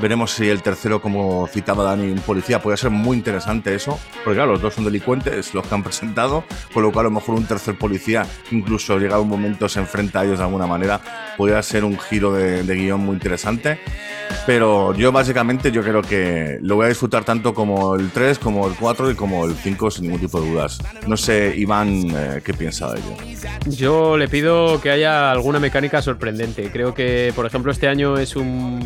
[0.00, 4.36] Veremos si el tercero, como citaba Dani, un policía, puede ser muy interesante eso, porque
[4.36, 7.34] claro, los dos son delincuentes, los que han presentado, con lo cual a lo mejor
[7.34, 11.00] un tercer policía, incluso llegado un momento, se enfrenta a ellos de alguna manera,
[11.36, 13.80] podría ser un giro de, de guion muy interesante.
[14.46, 18.66] Pero yo básicamente yo creo que lo voy a disfrutar tanto como el 3, como
[18.66, 20.78] el 4 y como el 5 sin ningún tipo de dudas.
[21.06, 23.16] No sé, Iván, eh, ¿qué piensa de ello?
[23.66, 26.70] Yo le pido que haya alguna mecánica sorprendente.
[26.70, 28.80] Creo que, por ejemplo, este año es un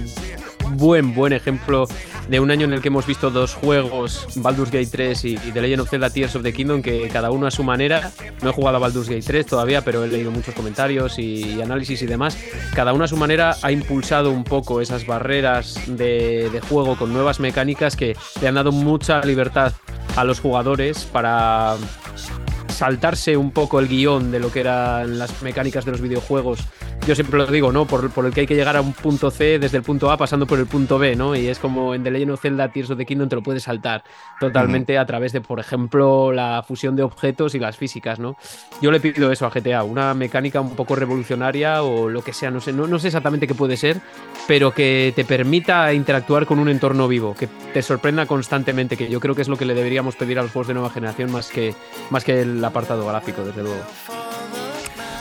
[0.77, 1.87] buen, buen ejemplo
[2.29, 5.61] de un año en el que hemos visto dos juegos, Baldur's Gate 3 y, The
[5.61, 8.11] Legend of Zelda Tears of the Kingdom, que cada uno a su manera,
[8.43, 12.03] no he jugado a Baldur's Gate 3 todavía, pero he leído muchos comentarios y, análisis
[12.03, 12.39] y demás,
[12.75, 17.13] cada uno a su manera ha impulsado un poco esas barreras de, de juego con
[17.13, 19.73] nuevas mecánicas que le han dado mucha libertad
[20.17, 21.77] a los jugadores para
[22.83, 26.59] saltarse un poco el guion de lo que eran las mecánicas de los videojuegos
[27.07, 27.87] yo siempre lo digo, ¿no?
[27.87, 30.17] Por, por, el que hay que llegar a un punto C desde el punto A
[30.17, 31.35] pasando por el punto B, ¿no?
[31.35, 33.65] Y es como en The Legend of Zelda Tears of the Kingdom te lo puedes
[33.65, 34.05] saltar
[34.39, 38.37] totalmente a través de, por ejemplo, la fusión de objetos y las físicas, ¿no?
[38.81, 42.51] Yo le pido eso a GTA, una mecánica un poco revolucionaria o lo que sea,
[42.51, 44.01] no sé, no, no sé exactamente qué puede ser,
[44.47, 49.21] pero que te permita interactuar con un entorno vivo, que te sorprenda constantemente, que yo
[49.21, 51.49] creo que es lo que le deberíamos pedir a los juegos de nueva generación más
[51.49, 51.75] que,
[52.11, 53.83] más que el apartado gráfico, desde luego.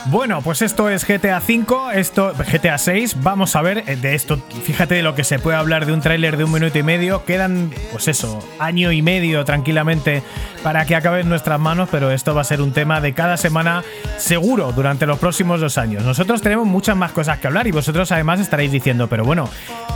[0.07, 3.21] Bueno, pues esto es GTA V, esto GTA 6.
[3.21, 4.37] Vamos a ver eh, de esto.
[4.63, 7.23] Fíjate de lo que se puede hablar de un tráiler de un minuto y medio.
[7.23, 10.23] Quedan, pues eso, año y medio tranquilamente
[10.63, 13.37] para que acabe en nuestras manos, pero esto va a ser un tema de cada
[13.37, 13.83] semana
[14.17, 16.03] seguro durante los próximos dos años.
[16.03, 19.49] Nosotros tenemos muchas más cosas que hablar y vosotros además estaréis diciendo, pero bueno,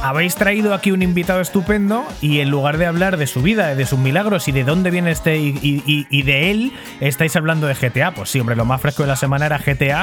[0.04, 3.86] habéis traído aquí un invitado estupendo y en lugar de hablar de su vida, de
[3.86, 8.14] sus milagros y de dónde viene este y de él, estáis hablando de GTA.
[8.14, 9.95] Pues sí, hombre, lo más fresco de la semana era GTA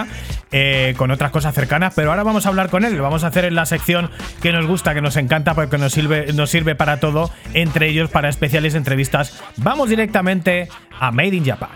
[0.50, 3.28] eh, con otras cosas cercanas, pero ahora vamos a hablar con él, lo vamos a
[3.28, 4.10] hacer en la sección
[4.42, 8.10] que nos gusta, que nos encanta, porque nos sirve, nos sirve para todo, entre ellos
[8.10, 9.40] para especiales entrevistas.
[9.56, 11.70] Vamos directamente a Made in Japan.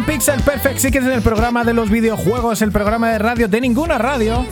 [0.05, 4.45] Pixel Perfect, en el programa de los videojuegos, el programa de radio de ninguna radio.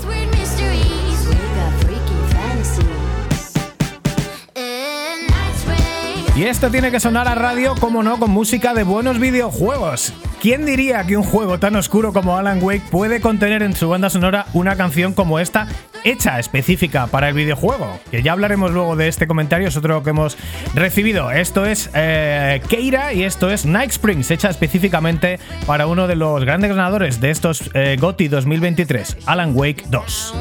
[6.36, 10.12] Y esto tiene que sonar a radio, como no, con música de buenos videojuegos.
[10.40, 14.08] ¿Quién diría que un juego tan oscuro como Alan Wake puede contener en su banda
[14.08, 15.68] sonora una canción como esta,
[16.04, 17.98] hecha específica para el videojuego?
[18.10, 20.36] Que ya hablaremos luego de este comentario, es otro que hemos
[20.74, 21.30] recibido.
[21.30, 26.44] Esto es eh, Keira y esto es Night Springs, hecha específicamente para uno de los
[26.44, 30.34] grandes ganadores de estos eh, GOTY 2023, Alan Wake 2.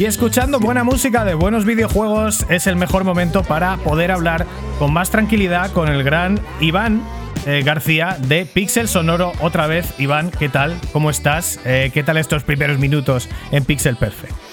[0.00, 4.46] Y escuchando buena música de buenos videojuegos es el mejor momento para poder hablar
[4.78, 7.02] con más tranquilidad con el gran Iván
[7.46, 9.32] eh, García de Pixel Sonoro.
[9.40, 10.76] Otra vez, Iván, ¿qué tal?
[10.92, 11.60] ¿Cómo estás?
[11.64, 14.49] Eh, ¿Qué tal estos primeros minutos en Pixel Perfect?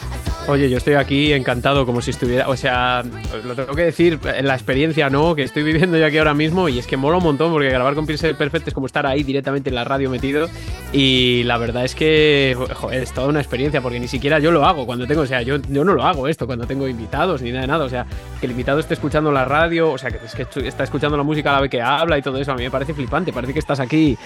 [0.48, 2.48] Oye, yo estoy aquí encantado, como si estuviera.
[2.48, 3.04] O sea,
[3.44, 5.36] lo tengo que decir, la experiencia, ¿no?
[5.36, 6.70] Que estoy viviendo yo aquí ahora mismo.
[6.70, 9.24] Y es que mola un montón, porque grabar con Pixel Perfect es como estar ahí
[9.24, 10.48] directamente en la radio metido.
[10.94, 14.66] Y la verdad es que, joder, es toda una experiencia, porque ni siquiera yo lo
[14.66, 15.24] hago cuando tengo.
[15.24, 17.84] O sea, yo, yo no lo hago esto cuando tengo invitados ni nada de nada.
[17.84, 18.06] O sea,
[18.40, 21.24] que el invitado esté escuchando la radio, o sea, que, es que está escuchando la
[21.24, 22.54] música a la vez que habla y todo eso.
[22.54, 23.34] A mí me parece flipante.
[23.34, 24.18] Parece que estás aquí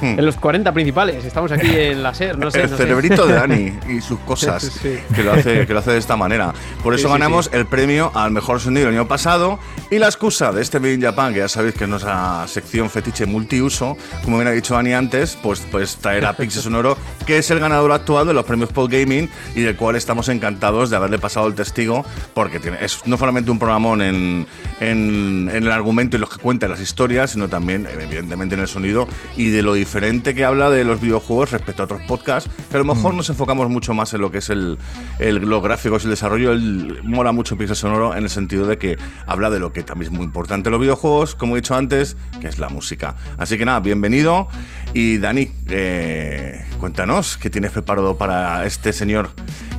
[0.00, 0.18] hmm.
[0.18, 1.22] en los 40 principales.
[1.22, 2.62] Estamos aquí en la SER, no sé.
[2.62, 4.80] El cerebrito de Dani y sus cosas.
[4.80, 6.52] Que lo hace que lo hace de esta manera.
[6.82, 9.58] Por eso ganamos el premio al mejor sonido el año pasado
[9.90, 12.90] y la excusa de este Made in Japan, que ya sabéis que es nuestra sección
[12.90, 17.38] fetiche multiuso, como bien ha dicho Dani antes, pues, pues traer a Pixel Sonoro, que
[17.38, 20.96] es el ganador actual de los premios Pod Gaming y del cual estamos encantados de
[20.96, 24.46] haberle pasado el testigo, porque tiene, es no solamente un programón en,
[24.80, 29.08] en, el argumento y los que cuenta las historias, sino también, evidentemente, en el sonido
[29.36, 32.78] y de lo diferente que habla de los videojuegos respecto a otros podcasts, que a
[32.78, 33.16] lo mejor mm.
[33.16, 34.78] nos enfocamos mucho más en lo que es el,
[35.18, 38.98] el, lo gráfico el desarrollo, él mola mucho Pixel Sonoro en el sentido de que
[39.26, 42.18] habla de lo que también es muy importante en los videojuegos, como he dicho antes,
[42.42, 43.16] que es la música.
[43.38, 44.48] Así que nada, bienvenido.
[44.92, 49.30] Y Dani, eh, cuéntanos qué tienes preparado para este señor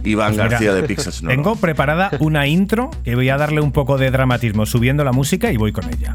[0.03, 1.35] Iván pues García de Pixel Sonoro.
[1.35, 5.51] Tengo preparada una intro que voy a darle un poco de dramatismo subiendo la música
[5.51, 6.11] y voy con ella.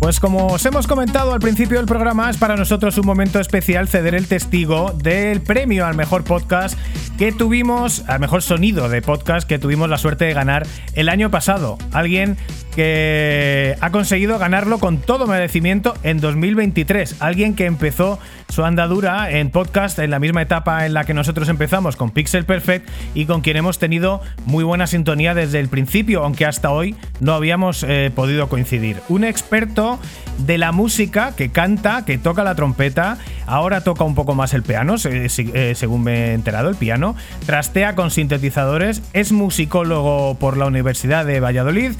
[0.00, 3.86] Pues como os hemos comentado al principio del programa, es para nosotros un momento especial
[3.86, 6.78] ceder el testigo del premio al mejor podcast
[7.18, 11.30] que tuvimos, al mejor sonido de podcast que tuvimos la suerte de ganar el año
[11.30, 11.76] pasado.
[11.92, 12.38] Alguien
[12.74, 17.16] que ha conseguido ganarlo con todo merecimiento en 2023.
[17.20, 21.48] Alguien que empezó su andadura en podcast en la misma etapa en la que nosotros
[21.48, 26.24] empezamos con Pixel Perfect y con quien hemos tenido muy buena sintonía desde el principio,
[26.24, 28.96] aunque hasta hoy no habíamos eh, podido coincidir.
[29.08, 29.98] Un experto
[30.38, 34.62] de la música que canta, que toca la trompeta, ahora toca un poco más el
[34.62, 40.66] piano, eh, según me he enterado, el piano, trastea con sintetizadores, es musicólogo por la
[40.66, 41.92] Universidad de Valladolid,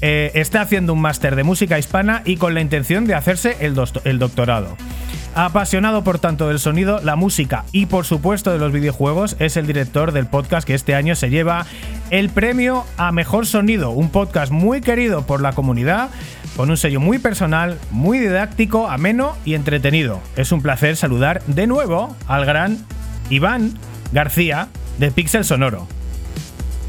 [0.00, 3.74] eh, está haciendo un máster de música hispana y con la intención de hacerse el,
[4.04, 4.76] el doctorado.
[5.34, 9.66] Apasionado por tanto del sonido, la música y por supuesto de los videojuegos, es el
[9.66, 11.66] director del podcast que este año se lleva
[12.10, 16.08] el premio a Mejor Sonido, un podcast muy querido por la comunidad,
[16.56, 20.22] con un sello muy personal, muy didáctico, ameno y entretenido.
[20.36, 22.78] Es un placer saludar de nuevo al gran
[23.28, 23.74] Iván
[24.12, 25.86] García de Pixel Sonoro.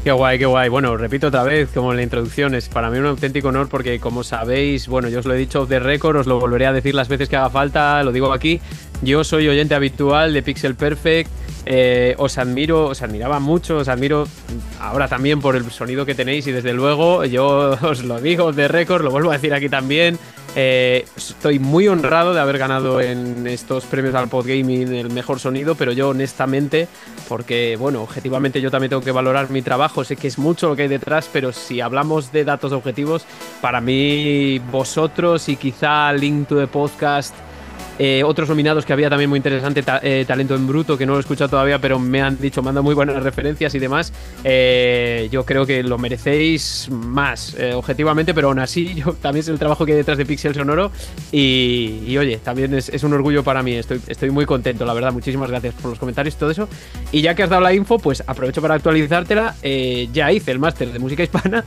[0.04, 0.68] Qué guay, qué guay.
[0.68, 3.98] Bueno, repito otra vez, como en la introducción, es para mí un auténtico honor porque,
[3.98, 6.94] como sabéis, bueno, yo os lo he dicho de récord, os lo volveré a decir
[6.94, 8.60] las veces que haga falta, lo digo aquí.
[9.02, 11.30] Yo soy oyente habitual de Pixel Perfect,
[11.70, 14.26] eh, os admiro, os admiraba mucho, os admiro
[14.80, 18.68] ahora también por el sonido que tenéis y desde luego yo os lo digo de
[18.68, 20.18] récord, lo vuelvo a decir aquí también.
[20.56, 25.74] Eh, estoy muy honrado de haber ganado en estos premios al Podgaming el mejor sonido,
[25.74, 26.88] pero yo honestamente,
[27.28, 30.74] porque bueno, objetivamente yo también tengo que valorar mi trabajo, sé que es mucho lo
[30.74, 33.26] que hay detrás, pero si hablamos de datos objetivos,
[33.60, 37.34] para mí vosotros y quizá Link to the Podcast
[37.98, 41.18] eh, otros nominados que había también muy interesante, eh, Talento en Bruto, que no lo
[41.18, 44.12] he escuchado todavía, pero me han dicho, dado muy buenas referencias y demás.
[44.44, 49.58] Eh, yo creo que lo merecéis más, objetivamente, pero aún así, yo también es el
[49.58, 50.92] trabajo que hay detrás de Pixel Sonoro.
[51.32, 53.74] Y, oye, también es, un orgullo para mí.
[53.74, 55.12] Estoy, estoy muy contento, la verdad.
[55.12, 56.68] Muchísimas gracias por los comentarios y todo eso.
[57.10, 59.56] Y ya que has dado la info, pues aprovecho para actualizártela.
[60.12, 61.64] ya hice el máster de música hispana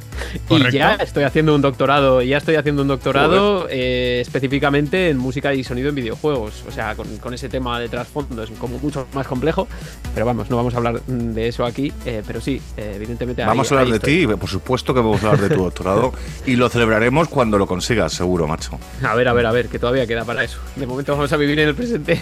[0.49, 2.21] y ya estoy haciendo un doctorado.
[2.21, 6.95] Ya estoy haciendo un doctorado específicamente en música y sonido en videojuegos juegos, o sea,
[6.95, 9.67] con, ese tema de trasfondo es como mucho más complejo,
[10.13, 13.43] pero vamos, no vamos a hablar de eso aquí, eh, pero sí, eh, evidentemente...
[13.43, 16.13] Vamos a hablar de ti, por supuesto que vamos a hablar de tu doctorado
[16.45, 18.77] y lo celebraremos cuando lo consigas, seguro, macho.
[19.03, 20.59] A ver, a ver, a ver, que todavía queda para eso.
[20.75, 22.21] De momento vamos a vivir en el presente.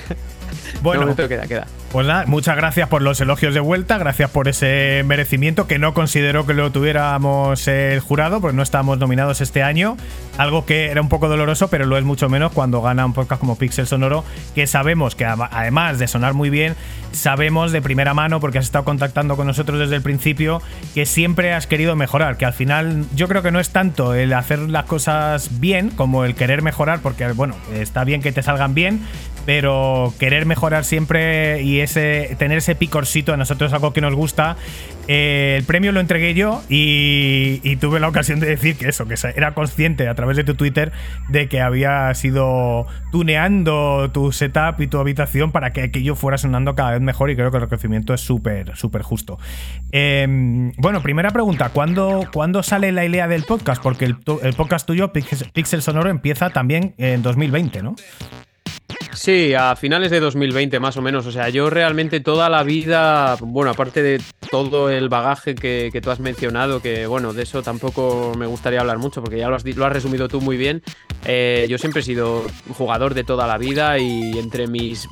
[0.81, 1.67] Bueno, queda, queda.
[1.91, 5.95] Pues nada, muchas gracias por los elogios de vuelta, gracias por ese merecimiento que no
[5.95, 9.97] considero que lo tuviéramos el jurado, porque no estábamos nominados este año.
[10.37, 13.39] Algo que era un poco doloroso, pero lo es mucho menos cuando gana un podcast
[13.39, 16.75] como Pixel Sonoro, que sabemos que además de sonar muy bien,
[17.11, 20.61] sabemos de primera mano, porque has estado contactando con nosotros desde el principio,
[20.93, 24.33] que siempre has querido mejorar, que al final yo creo que no es tanto el
[24.33, 28.75] hacer las cosas bien como el querer mejorar, porque bueno, está bien que te salgan
[28.75, 29.01] bien,
[29.49, 34.57] pero querer mejorar siempre y ese tener ese picorcito a nosotros algo que nos gusta.
[35.07, 39.15] Eh, el premio lo entregué yo y, tuve la ocasión de decir que eso, que
[39.35, 40.91] era consciente a través de tu Twitter
[41.29, 46.75] de que había sido tuneando tu setup y tu habitación para que aquello fuera sonando
[46.75, 49.39] cada vez mejor y creo que el reconocimiento es súper, súper justo.
[49.91, 53.81] Em, bueno, primera pregunta, ¿cuándo, ¿cuándo, sale la idea del podcast?
[53.81, 57.95] Porque el podcast tuyo, Pixel Sonoro, empieza también en 2020, ¿no?
[59.19, 61.25] Sí, a finales de 2020 más o menos.
[61.25, 66.09] O sea, yo realmente toda la vida, bueno, aparte de todo el bagaje que, tú
[66.09, 69.65] has mencionado, que bueno, de eso tampoco me gustaría hablar mucho porque ya lo has,
[69.65, 70.83] lo has resumido tú muy bien.
[71.25, 72.45] Eh, yo siempre he sido
[72.77, 75.09] jugador de toda la vida y entre mis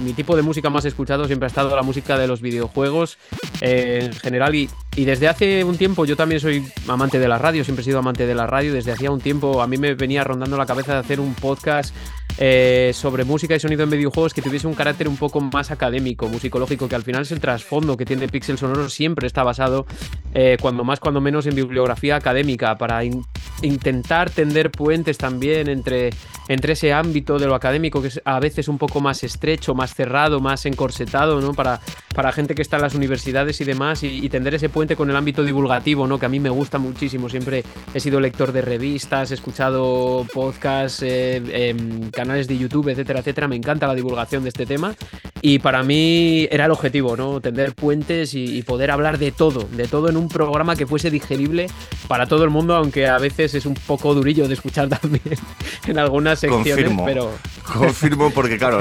[0.00, 3.18] mi tipo de música más escuchado siempre ha estado la música de los videojuegos
[3.60, 7.38] eh, en general y, y desde hace un tiempo yo también soy amante de la
[7.38, 8.72] radio, siempre he sido amante de la radio.
[8.72, 11.92] Desde hacía un tiempo a mí me venía rondando la cabeza de hacer un podcast
[12.38, 16.28] eh, sobre música y sonido en videojuegos que tuviese un carácter un poco más académico,
[16.28, 19.86] musicológico, que al final es el trasfondo que tiene Pixel Sonoro, siempre está basado,
[20.34, 23.02] eh, cuando más, cuando menos, en bibliografía académica, para
[23.62, 26.10] intentar tender puentes también entre,
[26.48, 29.94] entre ese ámbito de lo académico, que es a veces un poco más estrecho, más
[29.94, 31.54] cerrado, más encorsetado, ¿no?
[31.54, 31.80] Para,
[32.14, 35.16] para gente que está en las universidades y demás, y, tender ese puente con el
[35.16, 36.18] ámbito divulgativo, ¿no?
[36.18, 41.02] Que a mí me gusta muchísimo, siempre he sido lector de revistas, he escuchado podcasts,
[41.02, 43.48] eh, em, canales de YouTube, etcétera, etcétera.
[43.48, 44.94] Me encanta la divulgación de este tema
[45.42, 47.38] y para mí era el objetivo, ¿no?
[47.42, 51.66] Tender puentes y, poder hablar de todo, de todo en un programa que fuese digerible
[52.08, 55.36] para todo el mundo, aunque a veces es un poco durillo de escuchar también
[55.86, 57.04] en algunas secciones, Confirmo.
[57.04, 57.30] pero...
[57.62, 58.80] Confirmo porque, claro,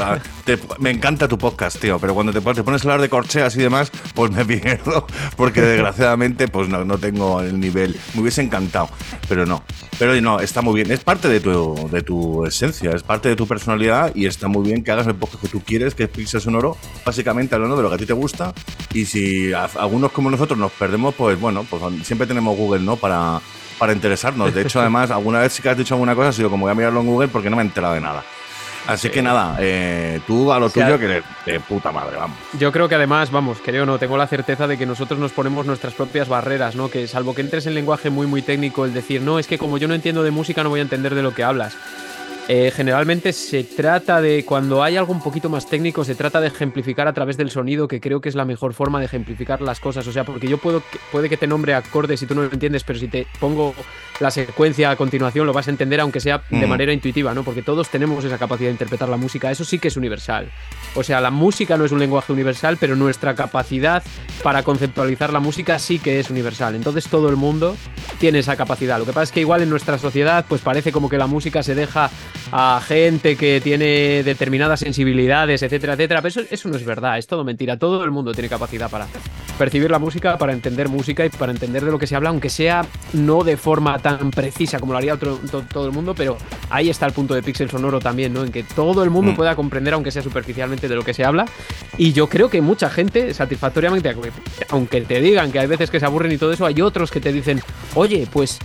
[0.80, 3.92] me encanta tu podcast, tío, pero cuando te, pones a hablar de corcheas y demás,
[4.14, 7.98] pues me pierdo, porque desgraciadamente pues no, no tengo el nivel.
[8.14, 8.90] Me hubiese encantado,
[9.28, 9.64] pero no.
[10.00, 10.92] Pero no, está muy bien.
[10.92, 14.64] Es parte de tu, de tu esencia, es parte de tu personalidad y está muy
[14.64, 17.84] bien que hagas el podcast que tú quieres, que es Pixel Sonoro, básicamente hablando de
[17.84, 18.54] lo que a ti te gusta.
[18.94, 22.96] Y si algunos como nosotros nos perdemos, pues bueno, pues siempre tenemos Google, ¿no?
[22.96, 23.42] Para,
[23.78, 24.54] para interesarnos.
[24.54, 26.72] De hecho, además, alguna vez sí que has dicho alguna cosa, ha sido como voy
[26.72, 28.24] a mirarlo en Google porque no me he enterado de nada.
[28.86, 32.38] Así que nada, eh, tú a lo tuyo que de, puta madre, vamos.
[32.60, 35.66] Yo creo que además, vamos, creo no, tengo la certeza de que nosotros nos ponemos
[35.66, 36.90] nuestras propias barreras, ¿no?
[36.90, 39.78] Que salvo que entres en lenguaje muy, muy técnico, el decir, no, es que como
[39.78, 41.78] yo no entiendo de música no voy a entender de lo que hablas.
[42.50, 46.48] Eh, generalmente se trata de, cuando hay algo un poquito más técnico, se trata de
[46.48, 49.80] ejemplificar a través del sonido, que creo que es la mejor forma de ejemplificar las
[49.80, 50.06] cosas.
[50.08, 52.84] O sea, porque yo puedo, puede que te nombre acordes si tú no lo entiendes,
[52.84, 53.74] pero si te pongo
[54.20, 57.44] la secuencia a continuación lo vas a entender, aunque sea de manera intuitiva, ¿no?
[57.44, 59.50] Porque todos tenemos esa capacidad de interpretar la música.
[59.50, 60.52] Eso sí que es universal.
[60.96, 64.04] O sea, la música no es un lenguaje universal, pero nuestra capacidad
[64.44, 66.76] para conceptualizar la música sí que es universal.
[66.76, 67.76] Entonces todo el mundo
[68.20, 69.00] tiene esa capacidad.
[69.00, 71.64] Lo que pasa es que igual en nuestra sociedad, pues parece como que la música
[71.64, 72.12] se deja
[72.52, 76.22] a gente que tiene determinadas sensibilidades, etcétera, etcétera.
[76.22, 77.78] Pero eso, no es verdad, es todo mentira.
[77.78, 79.08] Todo el mundo tiene capacidad para
[79.58, 82.50] percibir la música, para entender música y para entender de lo que se habla, aunque
[82.50, 86.38] sea no de forma tan precisa como lo haría todo el mundo, pero
[86.70, 88.44] ahí está el punto de Pixel Sonoro también, ¿no?
[88.44, 89.36] En que todo el mundo mm.
[89.36, 91.46] pueda comprender, aunque sea superficialmente, de lo que se habla.
[91.98, 94.14] Y yo creo que mucha gente, satisfactoriamente,
[94.70, 97.22] aunque te digan que hay veces que se aburren y todo eso, hay otros que
[97.22, 97.62] te dicen,
[97.96, 98.60] oye, pues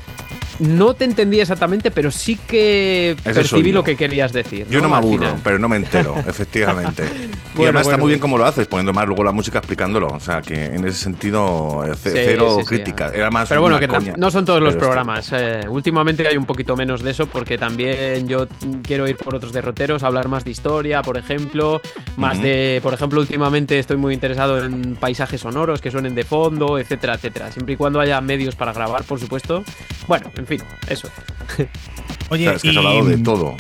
[0.59, 4.67] no te entendí exactamente, pero sí que percibí lo que querías decir.
[4.69, 7.05] Yo no, me aburro, pero no me entero, efectivamente.
[7.59, 10.09] y además está muy bien como lo haces, poniendo más luego la música explicándolo.
[10.09, 13.11] O sea, que en ese sentido, eh, cero crítica.
[13.15, 15.31] Era más pero bueno, que no son todos los programas.
[15.33, 18.47] Eh, últimamente hay un poquito menos de eso, porque también yo
[18.83, 21.81] quiero ir por otros derroteros, hablar más de historia, por ejemplo.
[22.17, 26.79] Más de, por ejemplo, últimamente estoy muy interesado en paisajes sonoros que suenen de fondo,
[26.79, 27.53] etcétera, etcétera.
[27.53, 29.65] Siempre y cuando haya medios para grabar, por supuesto.
[30.07, 31.09] Bueno, en fin, eso.
[32.31, 33.57] Oye, es que has hablado de todo.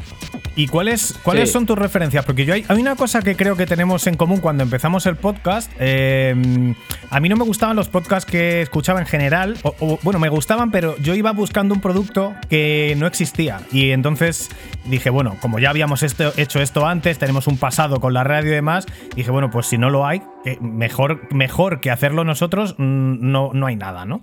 [0.59, 2.25] ¿Y cuáles, cuáles son tus referencias?
[2.25, 5.71] Porque yo hay, una cosa que creo que tenemos en común cuando empezamos el podcast.
[5.79, 6.75] Em,
[7.11, 9.57] a mí no me gustaban los podcasts que escuchaba en general.
[9.62, 13.61] O, bueno, me gustaban, pero yo iba buscando un producto que no existía.
[13.71, 14.49] Y entonces
[14.89, 18.55] dije, bueno, como ya habíamos hecho esto antes, tenemos un pasado con la radio y
[18.55, 20.22] demás, dije, bueno, pues si no lo hay,
[20.61, 24.22] mejor, mejor que hacerlo nosotros, mm, no, no hay nada, ¿no?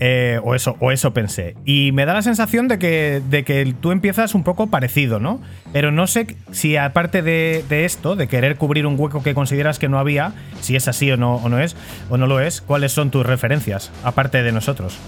[0.00, 1.56] Eh, o, eso, o eso pensé.
[1.64, 5.40] Y me da la sensación de que, de que tú empiezas un poco parecido, ¿no?
[5.72, 9.78] pero no sé si aparte de, de esto, de querer cubrir un hueco que consideras
[9.78, 11.76] que no había, si es así o no, o no es,
[12.08, 14.98] o no lo es, ¿cuáles son tus referencias, aparte de nosotros?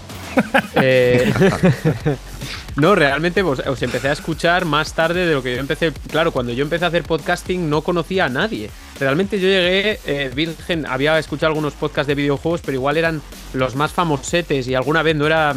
[0.75, 1.31] Eh,
[2.75, 5.91] no, realmente os, os empecé a escuchar más tarde de lo que yo empecé.
[6.09, 8.69] Claro, cuando yo empecé a hacer podcasting no conocía a nadie.
[8.99, 13.21] Realmente yo llegué eh, virgen, había escuchado algunos podcasts de videojuegos, pero igual eran
[13.53, 15.55] los más famosetes y alguna vez no era.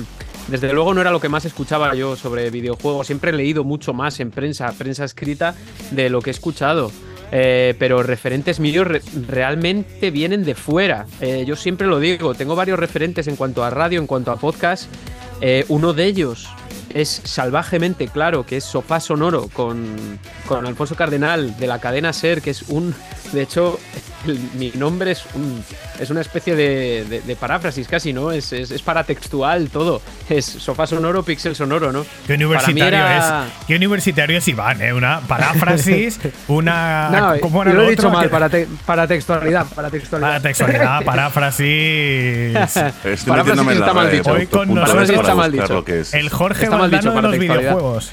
[0.48, 3.06] Desde luego no era lo que más escuchaba yo sobre videojuegos.
[3.06, 5.54] Siempre he leído mucho más en prensa, prensa escrita,
[5.90, 6.92] de lo que he escuchado.
[7.32, 11.06] Eh, pero referentes míos re- realmente vienen de fuera.
[11.22, 14.36] Eh, yo siempre lo digo, tengo varios referentes en cuanto a radio, en cuanto a
[14.36, 14.90] podcast.
[15.68, 16.48] Uno de ellos
[16.94, 22.40] es salvajemente claro, que es Sofá Sonoro con, con Alfonso Cardenal de la cadena Ser,
[22.40, 22.94] que es un.
[23.32, 23.78] De hecho,
[24.26, 25.64] el- mi nombre es, un,
[25.98, 28.30] es una especie de, de- de paráfrasis casi, ¿no?
[28.32, 30.00] Es, es, es paratextual todo.
[30.28, 32.04] Es Sofá Sonoro, Pixel Sonoro, ¿no?
[32.26, 33.52] ¿Qué universitario era- es?
[33.66, 34.80] ¿Qué universitario es Iván?
[34.82, 34.92] eh?
[34.92, 36.18] Una paráfrasis,
[36.48, 37.10] una.
[37.10, 37.90] No, ¿cómo era lo he otro?
[37.96, 40.28] dicho mal, Que- para, te- para textualidad, para textualidad.
[40.30, 41.66] Paratextualidad, paráfrasis.
[43.04, 44.30] Estoy Paráfrasis está mal dicho.
[44.32, 45.84] Hoy con nosotros está mal dicho.
[46.12, 47.58] El Jorge Está mal dicho, de los paratextualidad.
[47.60, 48.12] videojuegos.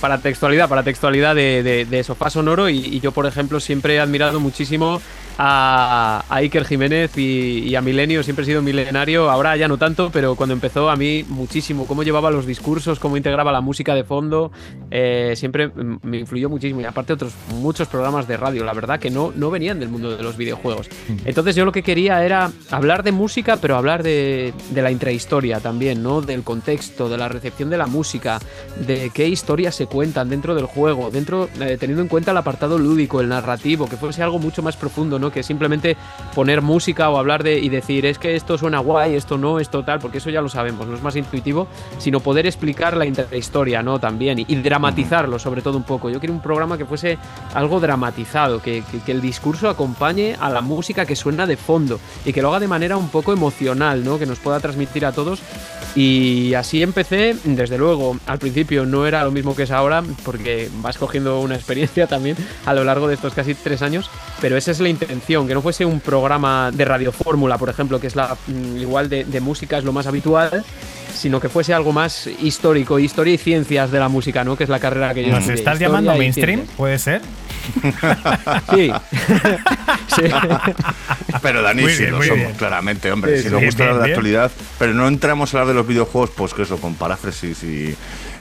[0.00, 3.96] para textualidad, para textualidad de, de- de sofá sonoro y, y yo, por ejemplo, siempre
[3.96, 5.00] he admirado muchísimo
[5.42, 9.78] a, a Iker Jiménez y, y a Milenio, siempre he sido milenario, ahora ya no
[9.78, 13.94] tanto, pero cuando empezó a mí muchísimo, cómo llevaba los discursos, cómo integraba la música
[13.94, 14.52] de fondo,
[14.90, 15.70] eh, siempre
[16.02, 19.50] me influyó muchísimo y aparte otros muchos programas de radio, la verdad que no, no
[19.50, 20.88] venían del mundo de los videojuegos.
[21.24, 25.60] Entonces yo lo que quería era hablar de música, pero hablar de, de la intrahistoria
[25.60, 26.20] también, ¿no?
[26.20, 28.40] Del contexto, de la recepción de la música,
[28.86, 32.78] de qué historias se cuentan dentro del juego, dentro, eh, teniendo en cuenta el apartado
[32.78, 35.29] lúdico, el narrativo, que fuese algo mucho más profundo, ¿no?
[35.30, 35.96] Que simplemente
[36.34, 39.82] poner música o hablar de y decir, es que esto suena guay, esto no, esto
[39.84, 41.66] tal, porque eso ya lo sabemos, no es más intuitivo,
[41.98, 43.98] sino poder explicar la intrahistoria, ¿no?
[43.98, 46.10] También, y, y dramatizarlo sobre todo un poco.
[46.10, 47.18] Yo quiero un programa que fuese
[47.54, 51.98] algo dramatizado, que, que- que el discurso acompañe a la música que suena de fondo
[52.24, 54.18] y que lo haga de manera un poco emocional, ¿no?
[54.18, 55.40] Que nos pueda transmitir a todos.
[55.96, 60.68] Y así empecé, desde luego, al principio no era lo mismo que es ahora, porque
[60.82, 64.08] vas cogiendo una experiencia también a lo largo de estos casi tres años,
[64.40, 68.06] pero esa es la intención, que no fuese un programa de radiofórmula, por ejemplo, que
[68.08, 70.64] es la mm, igual de, de música es lo más habitual,
[71.14, 74.56] sino que fuese algo más histórico, historia y ciencias de la música, ¿no?
[74.56, 76.66] Que es la carrera que yo ¿Nos estás historia llamando mainstream?
[76.76, 77.20] ¿Puede ser?
[78.74, 78.90] Sí.
[80.16, 80.22] sí.
[81.42, 82.52] Pero Dani, Muy sí bien, lo somos, bien.
[82.56, 83.36] claramente, hombre.
[83.36, 85.74] Sí, si nos Bien, gusta hablar de bien, actualidad, pero no entramos a hablar de
[85.74, 87.94] los videojuegos, pues que eso, con paráfrasis y,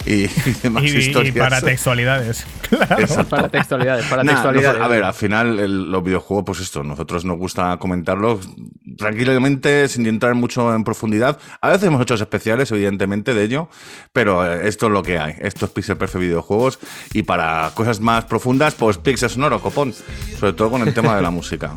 [0.06, 0.30] y, y
[0.64, 1.36] demás Y, y historias.
[1.36, 2.45] para textualidades.
[2.70, 3.00] Claro.
[3.00, 3.30] Exacto.
[3.30, 4.80] Para textualidades, para Nah, textualidades.
[4.80, 8.47] a ver, al final el- los videojuegos, pues esto, nosotros nos gusta comentarlos
[8.95, 11.39] tranquilamente, sin entrar mucho en profundidad.
[11.62, 13.70] A veces hemos hecho especiales, evidentemente, de ello,
[14.14, 15.34] pero eh, esto es lo que hay.
[15.39, 16.78] Esto es Pixel Perfect Videojuegos
[17.14, 19.93] y para cosas más profundas, pues Pixel Sonoro, copón.
[20.39, 21.72] Sobre todo con el tema de la música.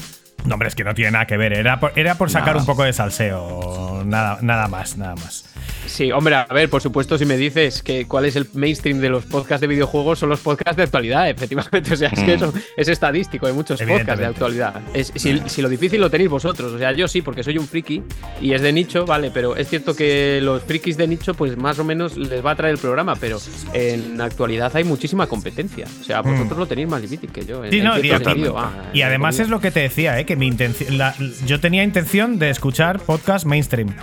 [0.44, 1.52] No, hombre, es que no tiene nada que ver.
[1.54, 2.60] Era por, era por sacar Nada.
[2.60, 4.02] un poco de salseo.
[4.04, 5.51] Nada, nada más, nada más.
[5.86, 9.08] Sí, hombre, a ver, por supuesto, si me dices que cuál es el mainstream de
[9.10, 11.92] los podcasts de videojuegos, son los podcasts de actualidad, efectivamente.
[11.92, 14.80] O sea, es que eso es estadístico, hay muchos podcasts de actualidad.
[14.94, 17.66] Es- si, si lo difícil lo tenéis vosotros, o sea, yo sí, porque soy un
[17.66, 18.02] friki
[18.40, 21.78] y es de nicho, vale, pero es cierto que los frikis de nicho, pues más
[21.78, 23.38] o menos les va a traer el programa, pero
[23.74, 25.86] en actualidad hay muchísima competencia.
[26.00, 27.64] O sea, vosotros lo tenéis más difícil que yo.
[27.64, 27.72] en- Mm.
[27.72, 30.24] Sí, en no, y, sentido, ah, además es lo que te decía, ¿eh?
[30.26, 31.14] que mi intención, la-
[31.46, 33.94] yo tenía intención de escuchar podcast mainstream,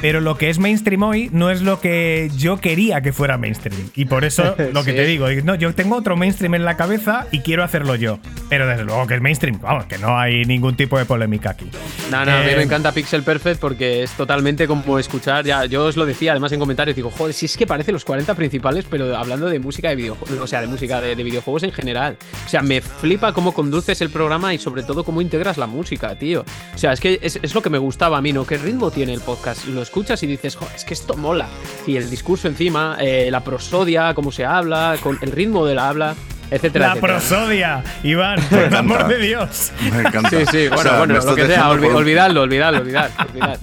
[0.00, 3.90] pero lo que es mainstream hoy no es lo que yo quería que fuera mainstream.
[3.94, 4.96] Y por eso lo que Sí.
[4.96, 8.18] te digo, no, yo tengo otro mainstream en la cabeza y quiero hacerlo yo.
[8.48, 11.66] Pero desde luego que es mainstream, vamos, que no hay ningún tipo de polémica aquí.
[12.10, 15.64] No, no, a mí Eh, me encanta Pixel Perfect porque es totalmente como escuchar, ya
[15.66, 18.34] yo os lo decía además en comentarios, digo, joder, si es que parece los 40
[18.34, 21.72] principales, pero hablando de música de videojuegos, o sea, de música de, de videojuegos en
[21.72, 22.16] general.
[22.44, 26.14] O sea, me flipa cómo conduces el programa y sobre todo cómo integras la música,
[26.16, 26.44] tío.
[26.74, 28.46] O sea, es que es, es lo que me gustaba a mí, ¿no?
[28.46, 29.66] ¿Qué ritmo tiene el podcast?
[29.66, 31.48] Lo escuchas y dices, joder, es que esto mola.
[31.86, 36.14] Y el discurso encima, eh, la prosodia, cómo se habla, con el ritmo del habla,
[36.50, 37.14] etcétera, La etcétera.
[37.18, 39.72] prosodia, Iván, por el amor de Dios.
[39.92, 40.30] Me encanta.
[40.30, 43.58] Sí, sí, bueno, O sea, bueno, lo que sea, olvi- por olvidadlo, olvidadlo, olvidad, olvidad.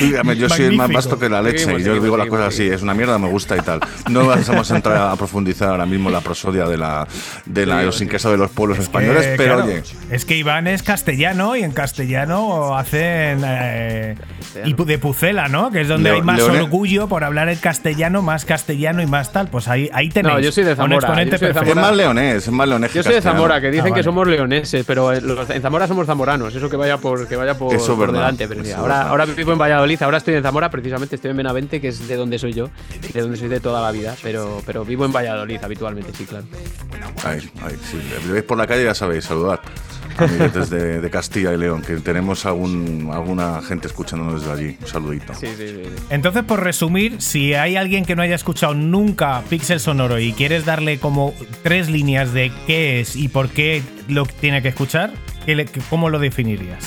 [0.00, 0.96] Dígame, yo soy el más Magnífico.
[0.98, 3.18] vasto que la leche Seguimos, y yo seguimos, digo las cosas así, es una mierda,
[3.18, 3.80] me gusta y tal.
[4.08, 7.06] No vamos a entrar a profundizar ahora mismo la prosodia de la,
[7.46, 10.82] de la idiosincrasia de los pueblos españoles, Eh, pero claro, oye, Es que Iván es
[10.82, 13.42] castellano y en castellano hacen.
[13.44, 14.14] eh,
[14.64, 15.70] y de Pucela, ¿no?
[15.70, 19.06] Que es donde Leo- hay más Leone- orgullo por hablar el castellano, más castellano y
[19.06, 19.48] más tal.
[19.48, 20.94] Pues ahí, ahí tenéis No, yo soy de Zamora.
[21.22, 21.80] Exponente yo soy de perfecto.
[21.80, 22.92] Es más leonés, es más leonés.
[22.94, 23.22] Yo soy de.
[23.22, 23.94] Zamora, que dicen Ah, vale.
[24.00, 27.36] que somos leoneses, pero en los- en Zamora somos zamoranos, eso que vaya por, que
[27.36, 28.48] vaya por, Eso es por verdad, delante.
[28.48, 29.10] Pero eso sí, es ahora, verdad.
[29.10, 32.16] ahora vivo en Valladolid, ahora estoy en Zamora, precisamente estoy en Benavente, que es de
[32.16, 32.70] donde soy yo,
[33.12, 36.44] de donde soy de toda la vida, pero, pero vivo en Valladolid habitualmente, sí, claro.
[37.24, 37.96] Ay, ay, si
[38.26, 39.60] le veis por la calle ya sabéis, saludar.
[40.20, 44.76] Amiguetes de, de Castilla y León, que tenemos algún, alguna gente escuchándonos desde allí.
[44.80, 45.34] Un saludito.
[45.34, 45.82] Sí, sí, sí.
[45.84, 46.02] sí.
[46.10, 50.64] Entonces, por resumir, si hay alguien que no haya escuchado nunca Pixel Sonoro y quieres
[50.64, 55.12] darle como tres líneas de qué es y por qué lo tiene que escuchar,
[55.46, 56.84] ¿qué le- ¿cómo lo definirías?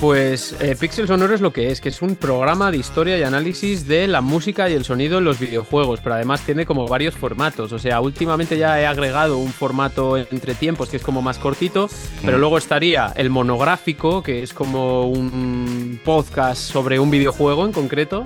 [0.00, 3.24] Pues eh, Pixel Sonoro es lo que es, que es un programa de historia y
[3.24, 7.16] análisis de la música y el sonido en los videojuegos, pero además tiene como varios
[7.16, 7.72] formatos.
[7.72, 11.90] O sea, últimamente ya he agregado un formato entre tiempos que es como más cortito,
[12.24, 18.22] pero luego estaría el monográfico, que es como un podcast sobre un videojuego en concreto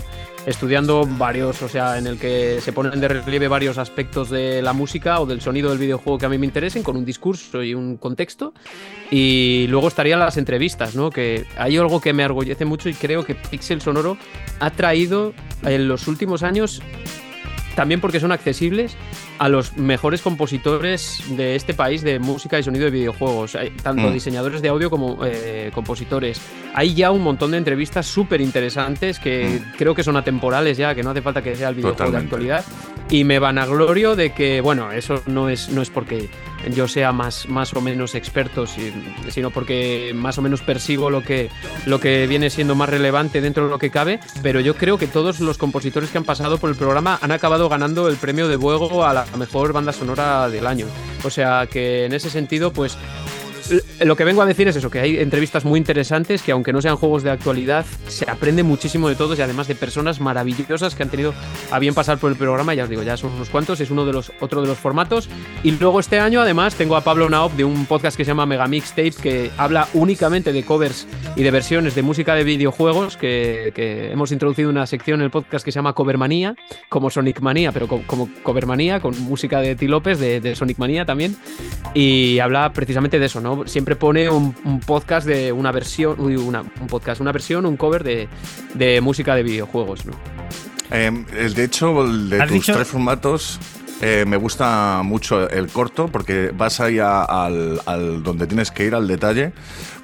[0.46, 4.72] estudiando varios, o sea, en el que se ponen de relieve varios aspectos de la
[4.72, 7.74] música o del sonido del videojuego que a mí me interesen, con un discurso y
[7.74, 8.52] un contexto.
[9.10, 11.10] Y luego estarían las entrevistas, ¿no?
[11.10, 14.16] Que hay algo que me orgullece mucho y creo que Pixel Sonoro
[14.60, 15.32] ha traído
[15.62, 16.82] en los últimos años,
[17.74, 18.96] también porque son accesibles,
[19.38, 24.02] a los mejores compositores de este país de música y sonido de videojuegos, Hay tanto
[24.08, 24.12] Mm.
[24.12, 26.40] diseñadores de audio como eh, compositores.
[26.74, 31.02] Hay ya un montón de entrevistas súper interesantes que creo que son atemporales ya, que
[31.02, 32.36] no hace falta que sea el videojuego Totalmente.
[32.36, 32.64] de actualidad.
[33.10, 36.28] Y me vanaglorio de que, bueno, eso no es, no es porque
[36.74, 38.92] yo sea más, más o menos experto, si-
[39.28, 41.50] sino porque más o menos persigo lo que,
[41.86, 44.20] lo que viene siendo más relevante dentro de lo que cabe.
[44.42, 47.68] Pero yo creo que todos los compositores que han pasado por el programa han acabado
[47.68, 50.86] ganando el premio de Buego a la mejor banda sonora del año.
[51.24, 52.96] O sea que en ese sentido, pues
[54.00, 56.82] lo que vengo a decir es eso, que hay entrevistas muy interesantes que aunque no
[56.82, 61.02] sean juegos de actualidad, se aprende muchísimo de todos y además de personas maravillosas que
[61.02, 61.34] han tenido
[61.70, 64.04] a bien pasar por el programa, ya os digo, ya son unos cuantos, es uno
[64.04, 65.28] de los otro de los formatos.
[65.62, 68.46] Y luego este año además tengo a Pablo Naop de un podcast que se llama
[68.46, 71.06] Mega Mixtape que habla únicamente de covers
[71.36, 75.30] y de versiones de música de videojuegos que, que hemos introducido una sección en el
[75.30, 76.54] podcast que se llama Covermanía,
[76.88, 80.78] como Sonic Manía, pero co- como Covermanía con música de Ti López de, de Sonic
[80.78, 81.36] Manía también.
[81.94, 83.51] Y habla precisamente de eso, ¿no?
[83.66, 87.76] Siempre pone un, un podcast de una versión, uy, una, un podcast, una versión, un
[87.76, 88.28] cover de,
[88.74, 90.12] de música de videojuegos, ¿no?
[90.90, 92.72] Eh, el- de hecho, el de ¿Has tus dicho?
[92.74, 93.58] tres formatos
[94.04, 98.84] eh, me gusta mucho el corto porque vas ahí a- al, al donde tienes que
[98.84, 99.52] ir, al detalle.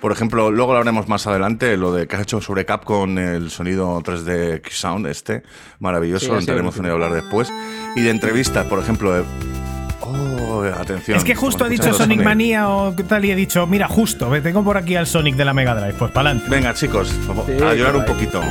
[0.00, 3.50] Por ejemplo, luego lo haremos más adelante, lo de que has hecho sobre Capcom, el
[3.50, 5.42] sonido 3D Sound este,
[5.80, 6.46] maravilloso, Sí, lo en
[6.86, 6.92] buenísimo.
[6.92, 7.52] hablar después.
[7.96, 9.24] Y de entrevistas, por ejemplo, de...
[10.08, 11.18] Oh, atención.
[11.18, 13.88] Es que justo ha dicho escuchando Sonic Manía o qué tal y he dicho, mira,
[13.88, 16.50] justo, tengo por aquí al Sonic de la Mega Drive, pues para adelante.
[16.50, 18.42] Venga, chicos, Sí, a llorar un poquito.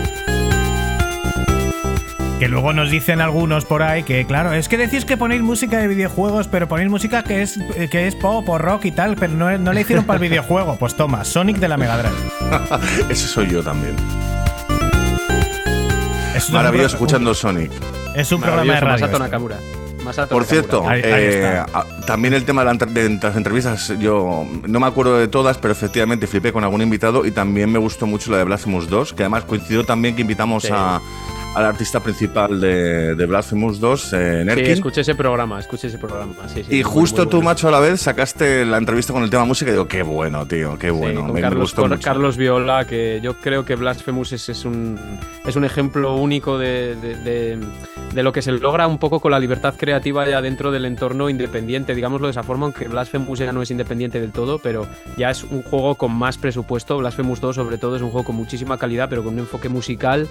[2.39, 5.79] Que luego nos dicen algunos por ahí que, claro, es que decís que ponéis música
[5.79, 9.33] de videojuegos, pero ponéis música que es, que es pop o rock y tal, pero
[9.33, 10.75] no, no le hicieron para el videojuego.
[10.77, 13.09] Pues toma, Sonic de la Mega Drive.
[13.09, 13.95] Ese soy yo también.
[16.35, 17.71] Es Maravilloso escuchando Sonic.
[18.13, 19.07] Es un programa de radio.
[19.07, 19.76] Masato esto.
[20.29, 21.61] Por cierto, Ahí- ahí eh,
[22.05, 25.57] también el tema de, la entre- de las entrevistas, yo no me acuerdo de todas,
[25.57, 29.13] pero efectivamente flipé con algún invitado y también me gustó mucho la de Blasphemous 2,
[29.13, 30.69] que además coincidió también que invitamos Sí.
[30.71, 30.99] a,
[31.57, 34.65] al artista principal de, de Blasphemous 2, eh, Sí, Nerkin.
[34.71, 36.33] escuché ese programa, escuché ese programa.
[36.47, 37.49] sí, sí, y justo muy tú, bueno.
[37.49, 40.45] macho, a la vez sacaste la entrevista con el tema música y digo, qué bueno,
[40.45, 41.21] tío, qué bueno.
[41.21, 42.03] con me, me Carlos, gustó con mucho.
[42.03, 44.99] Carlos Viola, que yo creo que Blasphemous es, es un,
[45.45, 47.57] es un ejemplo único de, de- de-
[48.13, 51.29] de lo que se logra un poco con la libertad creativa ya dentro del entorno
[51.29, 54.87] independiente, digámoslo de esa forma, aunque Blasphemous ya no es independiente del todo, pero
[55.17, 56.97] ya es un juego con más presupuesto.
[56.97, 60.27] Blasphemous 2 sobre todo es un juego con muchísima calidad, pero con un enfoque musical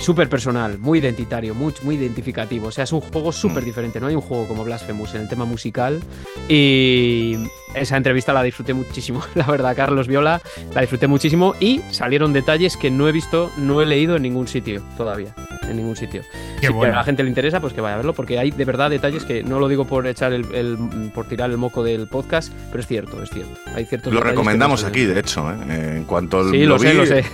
[0.00, 2.68] súper personal, muy identitario, muy, muy identificativo.
[2.68, 3.66] O sea, es un juego súper Mm.
[3.66, 4.00] diferente.
[4.00, 6.00] No hay un juego como Blasphemous en el tema musical.
[6.48, 7.36] Y
[7.74, 10.40] esa entrevista la disfruté muchísimo, la verdad, Carlos Viola,
[10.74, 14.46] la disfruté muchísimo y salieron detalles que no he visto, no he leído en ningún
[14.48, 15.34] sitio todavía.
[15.68, 16.22] En ningún sitio.
[16.60, 16.92] Qué si bueno.
[16.92, 19.24] a la gente le interesa, pues que vaya a verlo, porque hay de verdad detalles
[19.24, 22.80] que no lo digo por echar el, el- por tirar el moco del podcast, pero
[22.80, 23.58] es cierto, es cierto.
[23.74, 25.50] Hay ciertos Lo recomendamos no aquí, de hecho.
[25.50, 25.96] ¿eh?
[25.96, 27.24] En cuanto Sí, lo, vi, lo sé.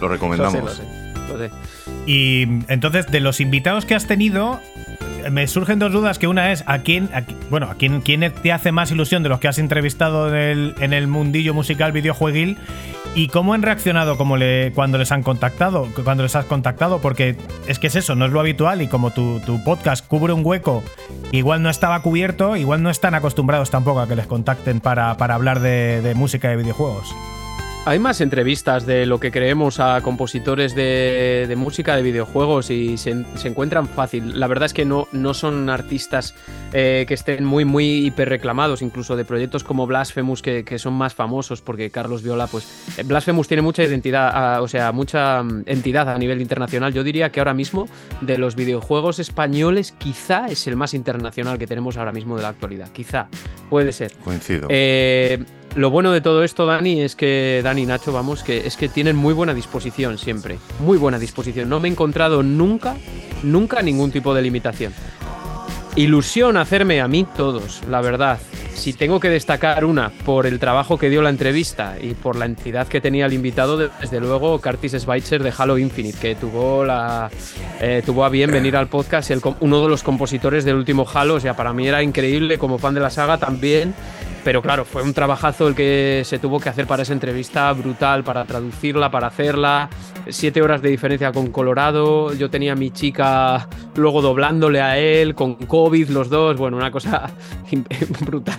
[0.00, 0.52] lo recomendamos.
[0.54, 1.01] sé, lo sé,
[2.06, 4.60] Y entonces, de los invitados que has tenido,
[5.30, 7.08] me surgen dos dudas, que una es, ¿a quién,
[7.50, 10.74] bueno, a quién, quién te hace más ilusión de los que has entrevistado en el,
[10.80, 12.58] en el mundillo musical videojueguil?
[13.14, 17.00] ¿Y cómo han reaccionado como le, cuando les han contactado, cuando les has contactado?
[17.00, 20.32] Porque es que es eso, no es lo habitual y como tu, tu podcast cubre
[20.32, 20.82] un hueco,
[21.30, 25.34] igual no estaba cubierto, igual no están acostumbrados tampoco a que les contacten para, para
[25.34, 27.14] hablar de música de videojuegos.
[27.84, 33.10] Hay más entrevistas de lo que creemos a compositores de, música de videojuegos y se,
[33.44, 34.38] encuentran fácil.
[34.38, 36.34] La verdad es que no, no son artistas
[36.72, 41.14] eh, que estén muy, muy hiper reclamados, incluso de proyectos como Blasphemous que, son más
[41.14, 46.08] famosos, porque Carlos Viola, pues eh, Blasphemous tiene mucha identidad, o sea, mucha mm, entidad
[46.08, 46.92] a nivel internacional.
[46.92, 47.88] Yo diría que ahora mismo
[48.20, 52.48] de los videojuegos españoles quizá es el más internacional que tenemos ahora mismo de la
[52.48, 52.90] actualidad.
[52.92, 53.26] Quizá,
[53.68, 54.12] puede ser.
[54.24, 54.68] Coincido.
[54.70, 55.44] Eh,
[55.74, 58.88] lo bueno de todo esto, Dani, es que Dani y Nacho, vamos, que es que
[58.88, 60.58] tienen muy buena disposición siempre.
[60.80, 61.68] Muy buena disposición.
[61.68, 62.96] No me he encontrado nunca,
[63.42, 64.92] nunca ningún tipo de limitación.
[65.96, 68.38] Ilusión hacerme a mí todos, la verdad.
[68.74, 72.46] Si tengo que destacar una por el trabajo que dio la entrevista y por la
[72.46, 77.30] entidad que tenía el invitado, desde luego Curtis Schweitzer de Halo Infinite, que tuvo la
[77.80, 81.40] eh, tuvo a bien venir al podcast, uno de los compositores del último Halo, o
[81.40, 83.94] sea, para mí era increíble como fan de la saga también
[84.44, 88.24] pero claro, fue un trabajazo el que se tuvo que hacer para esa entrevista, brutal,
[88.24, 89.88] para traducirla, para hacerla.
[90.28, 92.32] Siete horas de diferencia con Colorado.
[92.34, 96.56] Yo tenía a mi chica luego doblándole a él, con COVID los dos.
[96.56, 97.30] Bueno, una cosa
[98.20, 98.58] brutal.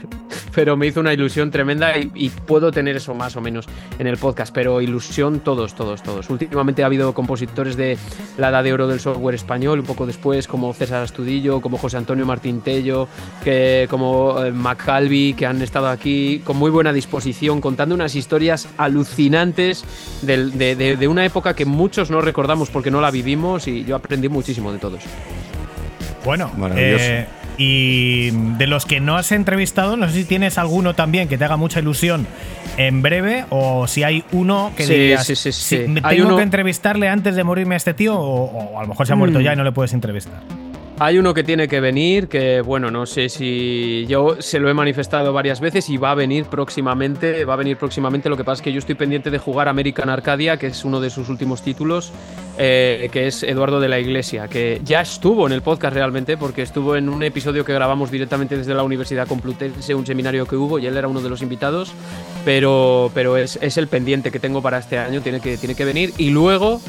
[0.55, 3.65] Pero me hizo una ilusión tremenda y, puedo tener eso más o menos
[3.99, 4.53] en el podcast.
[4.53, 6.29] Pero ilusión todos, todos, todos.
[6.29, 7.97] Últimamente ha habido compositores de
[8.37, 11.97] la edad de oro del software español, un poco después, como César Astudillo, como José
[11.97, 13.07] Antonio Martín Tello,
[13.43, 18.13] que, como eh, McCalvi, que han estado estado aquí con muy buena disposición, contando unas
[18.13, 19.83] historias alucinantes
[20.21, 24.71] de, una época que muchos no recordamos porque no la vivimos y yo aprendí muchísimo
[24.71, 25.01] de todos.
[26.25, 27.25] Bueno, eh,
[27.57, 31.45] y de los que no has entrevistado, no sé si tienes alguno también que te
[31.45, 32.27] haga mucha ilusión
[32.77, 37.43] en breve o si hay uno que digas, sí, sí, tengo que entrevistarle antes de
[37.43, 39.41] morirme a este tío o, a lo mejor se ha muerto mm.
[39.41, 40.43] ya y no le puedes entrevistar.
[41.03, 44.73] Hay uno que tiene que venir, que bueno, no sé si yo se lo he
[44.73, 48.61] manifestado varias veces y va a venir próximamente, va a venir próximamente, lo que pasa
[48.61, 51.61] es que yo estoy pendiente de jugar American Arcadia, que es uno de sus últimos
[51.61, 52.13] títulos,
[52.57, 56.61] eh, que es Eduardo de la Iglesia, que ya estuvo en el podcast realmente, porque
[56.61, 60.79] estuvo en un episodio que grabamos directamente desde la Universidad Complutense, un seminario que hubo,
[60.79, 61.91] y él era uno de los invitados,
[62.45, 65.83] pero, pero es, es el pendiente que tengo para este año, tiene que, tiene que
[65.83, 66.79] venir, y luego...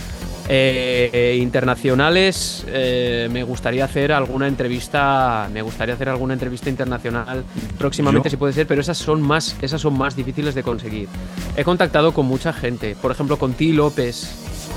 [0.47, 5.49] Eh, internacionales, eh, me gustaría hacer alguna entrevista.
[5.53, 7.45] Me gustaría hacer alguna entrevista internacional
[7.79, 11.09] próximamente, si puede ser, pero esas son más, esas son más difíciles de conseguir.
[11.57, 13.73] He contactado con mucha gente, por ejemplo, con T.
[13.73, 14.29] López,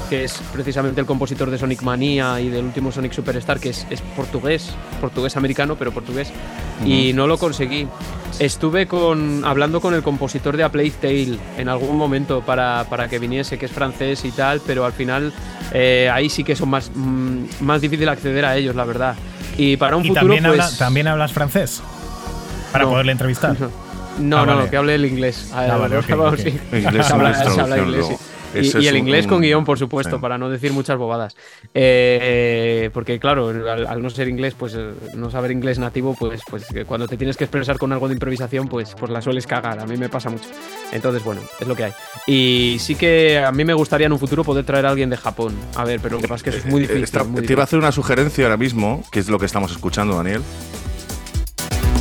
[0.10, 3.86] que es precisamente el compositor de Sonic Mania y del último Sonic Superstar, que es,
[4.16, 6.32] portugués, portugués americano, pero portugués,
[6.86, 7.88] y no lo conseguí.
[8.40, 13.08] Estuve con, hablando con el compositor de A Plague Tale en algún momento para, para,
[13.08, 15.34] que viniese, que es francés y tal, pero al final
[15.74, 19.16] eh, ahí sí que son más, mm, más difícil acceder a ellos, la verdad.
[19.58, 20.22] Y para un futuro.
[20.22, 21.82] También, pues, ¿también hablas francés?
[22.72, 23.56] Para poderle entrevistar.
[24.20, 25.52] No, no, ah, que hable el inglés.
[25.54, 26.02] Ah, vale,
[26.38, 26.60] sí.
[26.74, 28.18] Inglés, habla, inglés,
[28.54, 31.36] y, el inglés con guion, por supuesto, para no decir muchas bobadas.
[31.74, 36.66] Eh, porque, claro, al, no ser inglés, pues eh, no saber inglés nativo, pues, pues
[36.88, 39.80] cuando te tienes que expresar con algo de improvisación, pues, pues la sueles cagar.
[39.80, 40.50] A mí me pasa mucho.
[40.92, 41.92] Entonces, bueno, es lo que hay.
[42.26, 45.18] Y sí que a mí me gustaría en un futuro poder traer a alguien de
[45.18, 45.54] Japón.
[45.76, 47.46] A ver, pero lo que pasa es que es muy eh, difícil.
[47.46, 50.42] te iba a hacer una sugerencia ahora mismo, que es lo que estamos escuchando, Daniel.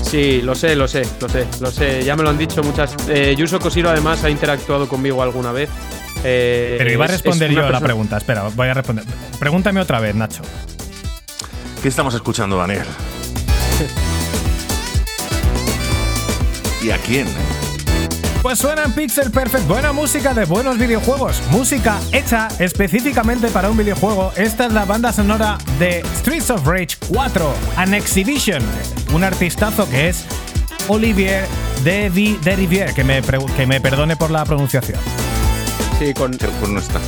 [0.03, 2.05] Sí, lo sé, lo sé, lo sé, lo sé.
[2.05, 2.95] Ya me lo han dicho muchas.
[3.09, 5.69] Eh, Yuso Koshiro además ha interactuado conmigo alguna vez
[6.25, 8.17] eh, Pero iba a responder yo a la pregunta.
[8.17, 9.05] Espera, voy a responder.
[9.39, 10.43] Pregúntame otra vez, Nacho.
[11.83, 12.87] ¿Qué estamos escuchando, Daniel?
[16.83, 17.27] ¿Y a quién?
[18.43, 21.43] Pues suena en Pixel Perfect buena música de buenos videojuegos.
[21.51, 24.33] Música hecha específicamente para un videojuego.
[24.37, 28.63] Esta es la banda sonora de Streets of Rage 4, An Exhibition.
[29.13, 30.25] Un artistazo que es
[30.87, 31.45] Olivier
[31.83, 33.21] de, Rivière, que me,
[33.57, 35.01] que me perdone por la pronunciación.
[35.99, 37.01] Sí, con, con nuestra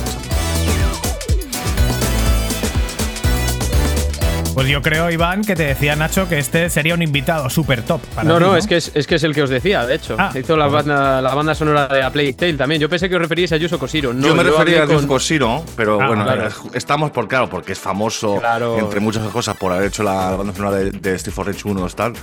[4.59, 8.01] Pues yo creo, Iván, que te decía Nacho que este sería un invitado súper top.
[8.25, 10.17] no, no, Es, que es, que es el que os decía, de hecho.
[10.19, 12.81] Ah, hizo la, banda, la banda sonora de A Plague Tale también.
[12.81, 14.11] Yo pensé que os referíais a Yuso Koshiro.
[14.11, 16.25] yo me refería a Yuso Koshiro, pero ah, bueno,
[16.73, 18.41] estamos por claro, porque es famoso,
[18.77, 21.91] entre muchas cosas, por haber hecho la banda sonora de, de Steve for 1 y
[21.93, 22.13] tal.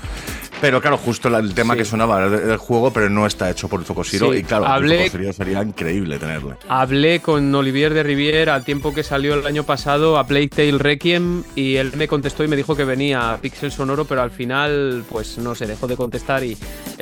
[0.61, 4.35] Pero claro, justo el tema que sonaba del juego, pero no está hecho por Focosiro.
[4.35, 6.55] y claro, hablé, sería increíble tenerle.
[6.69, 10.79] Hablé con Olivier de Rivière al tiempo que salió el año pasado a Plague Tale
[10.79, 14.31] Requiem y él me contestó y me dijo que venía a Pixel Sonoro, pero al
[14.31, 16.57] final, pues no se dejó de contestar y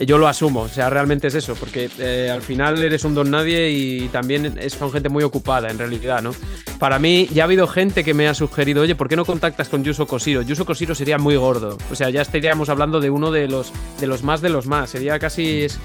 [0.05, 0.63] yo lo asumo.
[0.63, 4.59] O sea, realmente es eso, porque eh, al final eres un don nadie y también
[4.59, 6.33] es, son gente muy ocupada en realidad, ¿no?
[6.79, 9.69] Para mí, ya ha habido gente que me ha sugerido, oye, ¿por qué no contactas
[9.69, 10.43] con Yuso Koshiro?
[10.43, 11.79] Yuso Koshiro sería muy gordo.
[11.91, 14.67] O sea, ya estaríamos hablando de uno de de los, de los más de los
[14.67, 14.91] más.
[14.91, 15.65] Sería casi.
[15.65, 15.79] Es,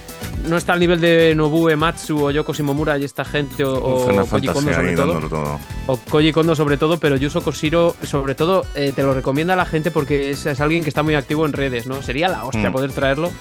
[0.47, 4.25] no está al nivel de Nobuo Matsu o Yoko Shimomura y esta gente, o, o
[4.25, 8.93] Koji Kondo sobre todo, O Koji Kondo sobre todo, pero Yuso Koshiro, sobre todo, eh,
[8.95, 11.53] te lo recomienda a la gente porque es, es, alguien que está muy activo en
[11.53, 12.01] redes, ¿no?
[12.01, 12.73] Sería la hostia mm.
[12.73, 13.31] poder traerlo.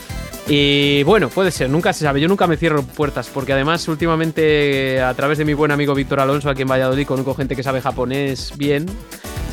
[0.49, 2.21] Y bueno, puede ser, nunca se sabe.
[2.21, 6.21] Yo nunca me cierro puertas, porque además, últimamente, a través de mi buen amigo Víctor
[6.21, 8.87] Alonso, aquí en Valladolid, conozco gente que sabe japonés bien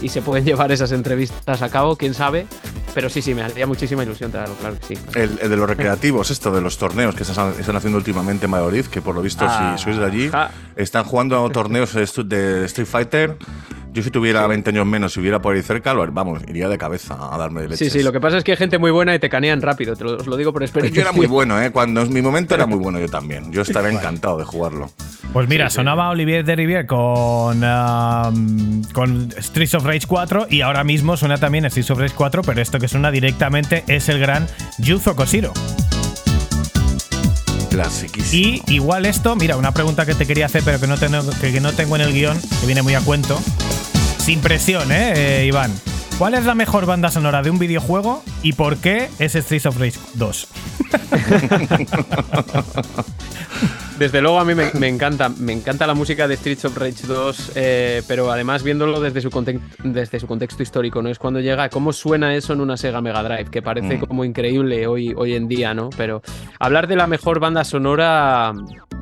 [0.01, 2.47] y se pueden llevar esas entrevistas a cabo, quién sabe.
[2.95, 5.01] Pero sí, sí, me haría muchísima ilusión traerlo, claro que sí.
[5.15, 9.01] El, de los recreativos, esto de los torneos que están, haciendo últimamente en Valladolid, que
[9.01, 10.31] por lo visto, si ah, sois de allí,
[10.77, 13.37] están jugando torneos de Street Fighter
[13.95, 17.15] yo si tuviera 20 años menos, si hubiera por ahí cerca, vamos, iría de cabeza
[17.33, 17.85] a darme de leche.
[17.85, 19.95] Sí, sí, lo que pasa es que hay gente muy buena y te canean rápido,
[19.95, 21.01] te lo, os lo digo por experiencia.
[21.01, 21.71] Yo era muy bueno, ¿eh?
[21.71, 23.53] Cuando en mi momento era muy bueno yo también.
[23.53, 24.91] Yo estaría encantado de jugarlo.
[25.31, 30.83] Pues mira, sonaba Olivier de Rivière con, um, con Streets of Rage 4 y ahora
[30.83, 34.45] mismo suena también Streets of Rage 4, pero esto que suena directamente es el gran
[34.77, 35.53] Yuzo Koshiro.
[38.31, 41.59] Y igual esto, mira, una pregunta que te quería hacer, pero que no, tengo, que
[41.59, 43.39] no tengo en el guion, que viene muy a cuento.
[44.17, 45.71] Sin presión, ¿eh, eh, Iván?
[46.17, 49.77] ¿Cuál es la mejor banda sonora de un videojuego y por qué es Streets of
[49.77, 50.47] Rage 2?
[53.97, 57.51] Desde luego a mí me, encanta, me encanta la música de Streets of Rage 2,
[57.55, 59.29] eh, pero además viéndolo desde su,
[59.83, 61.09] desde su contexto histórico, ¿no?
[61.09, 64.01] Es cuando llega, cómo suena eso en una Sega Mega Drive, que parece mm.
[64.01, 65.89] como increíble hoy, hoy en día, ¿no?
[65.95, 66.21] Pero
[66.59, 68.53] hablar de la mejor banda sonora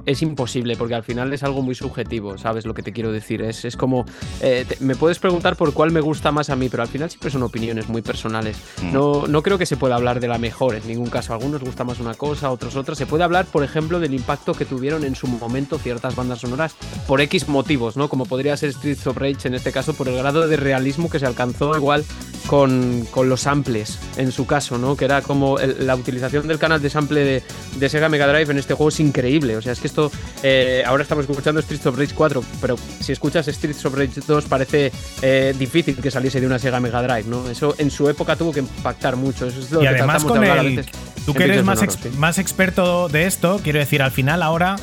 [0.06, 3.42] es imposible, porque al final es algo muy subjetivo, ¿sabes lo que te quiero decir?
[3.42, 4.06] Es, es como,
[4.42, 7.32] eh, me puedes preguntar por cuál me gusta más a mí, pero al final siempre
[7.32, 8.58] son opiniones muy personales.
[8.82, 8.94] Mm.
[8.94, 11.34] No, no creo que se pueda hablar de la mejor en ningún caso.
[11.34, 12.96] A algunos gusta más una cosa, a otros otra.
[12.96, 16.76] Se puede hablar, por ejemplo, del impacto que tuvieron en su momento ciertas bandas sonoras
[17.08, 18.10] por X motivos, ¿no?
[18.10, 21.20] Como podría ser Streets of Rage en este caso, por el grado de realismo que
[21.20, 22.04] se alcanzó igual
[22.48, 24.96] con, con los samples, en su caso, ¿no?
[24.96, 27.44] Que era como la utilización del canal de sample de,
[27.78, 29.56] de, Sega Mega Drive en este juego es increíble.
[29.58, 33.12] O sea, es que esto, eh, ahora estamos escuchando Streets of Rage 4, pero si
[33.12, 34.92] escuchas Streets of Rage 2 parece
[35.22, 37.48] eh, difícil que saliese de una Sega Mega Drive, ¿no?
[37.48, 39.46] Eso en su época tuvo que impactar mucho.
[39.46, 40.84] Eso es lo y que además con el,
[41.26, 41.80] Tú que eres más,
[42.18, 44.76] más experto de esto, quiero decir, al final ahora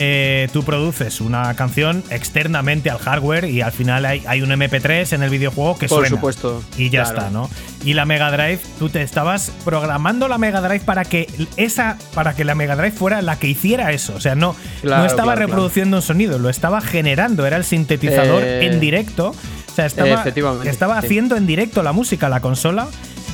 [0.00, 5.22] eh, tú produces una canción externamente al hardware y al final hay, un MP3 en
[5.22, 6.16] el videojuego que Por suena.
[6.16, 6.62] supuesto.
[6.76, 7.50] Y ya está, ¿no?
[7.84, 12.34] Y la Mega Drive, tú te estabas programando la Mega Drive para que esa, para
[12.34, 14.14] que la Mega Drive fuera la que hiciera eso.
[14.14, 18.66] O sea, no, no estaba reproduciendo un sonido, lo estaba generando, era el sintetizador eh,
[18.66, 19.30] en directo.
[19.30, 20.24] O sea, estaba,
[20.64, 22.88] estaba haciendo en directo la música, la consola,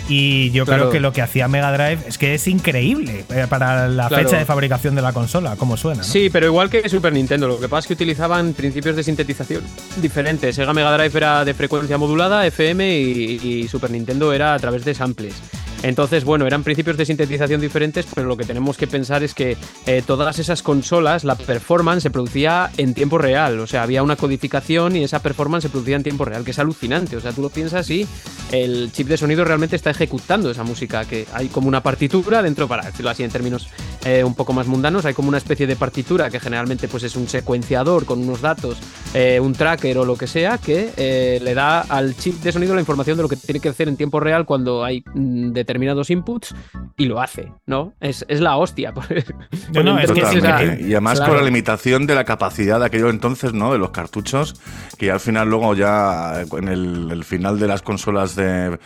[0.09, 3.89] y yo creo que lo que hacía Mega Drive es que es increíble eh, para
[3.89, 6.03] la fecha de fabricación de la consola, como suena.
[6.03, 9.63] Sí, pero igual que Super Nintendo, lo que pasa es que utilizaban principios de sintetización
[9.97, 10.57] diferentes.
[10.57, 14.95] Sega Mega Drive era de frecuencia modulada, FM, y Super Nintendo era a través de
[14.95, 15.35] samples.
[15.85, 19.59] Entonces, bueno, eran principios de sintetización diferentes, pero lo que tenemos que pensar es que
[19.85, 24.17] eh, todas esas consolas, la performance se producía en tiempo real, o sea, había una
[24.17, 27.43] codificación y esa performance se producía en tiempo real, que es alucinante, o sea, tú
[27.43, 28.07] lo piensas y
[28.51, 32.67] el chip de sonido realmente está ejecutando esa música, que hay como una partitura dentro,
[32.67, 33.69] para decirlo así en términos
[34.07, 37.15] eh, un poco más mundanos, hay como una especie de partitura que generalmente pues es
[37.15, 38.79] un secuenciador con unos datos,
[39.13, 42.81] eh, un tracker o lo que sea, que le da al chip de sonido la
[42.81, 46.55] información de lo que tiene que hacer en tiempo real cuando hay determinados determinados inputs
[46.97, 47.95] y lo hace, ¿no?
[48.01, 48.95] Es, la hostia.
[49.73, 53.73] y además con la limitación de la capacidad de aquello entonces, ¿no?
[53.73, 54.55] De los cartuchos,
[54.97, 58.79] que al final luego ya en el, final de las consolas de,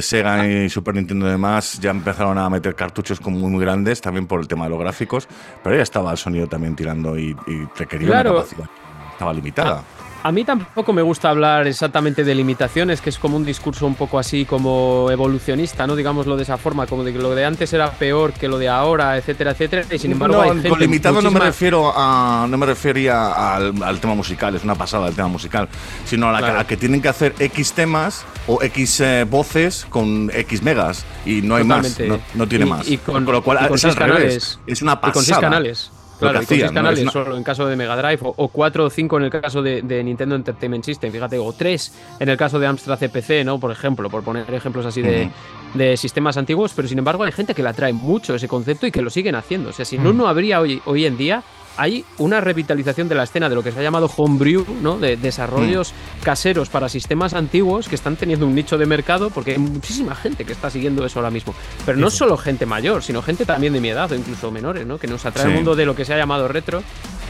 [0.00, 4.26] Sega y Super Nintendo y demás ya empezaron a meter cartuchos como muy, grandes, también
[4.26, 5.28] por el tema de los gráficos,
[5.62, 7.36] pero ya estaba el sonido también tirando y,
[7.76, 8.68] requería una capacidad.
[9.12, 9.84] Estaba limitada.
[10.24, 13.94] A mí tampoco me gusta hablar exactamente de limitaciones, que es como un discurso un
[13.94, 15.94] poco así como evolucionista, ¿no?
[15.96, 18.70] Digámoslo de esa forma, como de que lo de antes era peor que lo de
[18.70, 19.84] ahora, etcétera, etcétera.
[19.90, 24.14] Y sin embargo, no, con limitado no me refiero a, no me refería al, tema
[24.14, 25.68] musical, es una pasada el tema musical,
[26.06, 31.04] sino a, que tienen que hacer X temas o X eh, voces con X megas
[31.26, 32.00] y no hay más,
[32.32, 32.88] no, tiene más.
[32.88, 35.12] Y con, lo cual es, canales, es una pasada.
[35.12, 35.90] con seis canales.
[36.18, 39.24] Claro, con seis canales solo en caso de Mega Drive, o, cuatro o cinco en
[39.24, 43.44] el caso de, Nintendo Entertainment System, fíjate, o tres en el caso de Amstrad CPC,
[43.44, 43.58] ¿no?
[43.58, 45.30] Por ejemplo, por poner ejemplos así de,
[45.74, 48.92] de, sistemas antiguos, pero sin embargo hay gente que la trae mucho ese concepto y
[48.92, 49.70] que lo siguen haciendo.
[49.70, 51.42] O sea, si no, no habría hoy, hoy en día
[51.76, 54.98] hay una revitalización de la escena de lo que se ha llamado homebrew, ¿no?
[54.98, 56.24] De desarrollos mm.
[56.24, 60.44] caseros para sistemas antiguos que están teniendo un nicho de mercado porque hay muchísima gente
[60.44, 61.54] que está siguiendo eso ahora mismo.
[61.84, 64.98] Pero no solo gente mayor, sino gente también de mi edad o incluso menores, ¿no?
[64.98, 66.82] Que nos atrae el mundo de lo que se ha llamado retro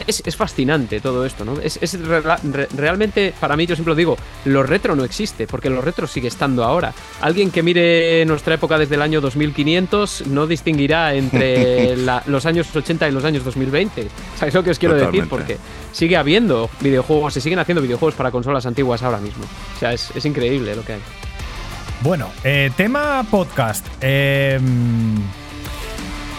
[0.07, 1.59] es, fascinante todo esto, ¿no?
[1.59, 1.79] Es,
[2.75, 6.27] realmente, para mí, yo siempre lo digo, lo retro no existe, porque lo retro sigue
[6.27, 6.93] estando ahora.
[7.21, 11.95] Alguien que mire nuestra época desde el año 2500 no distinguirá entre
[12.27, 14.07] los años 80 y los años 2020.
[14.37, 15.27] ¿Sabes lo que os quiero decir?
[15.29, 15.57] Porque
[15.91, 19.43] sigue habiendo videojuegos, se siguen haciendo videojuegos para consolas antiguas ahora mismo.
[19.75, 21.01] O sea, es, increíble lo que hay.
[22.01, 23.85] Bueno, eh, tema podcast.
[24.01, 24.59] Eh,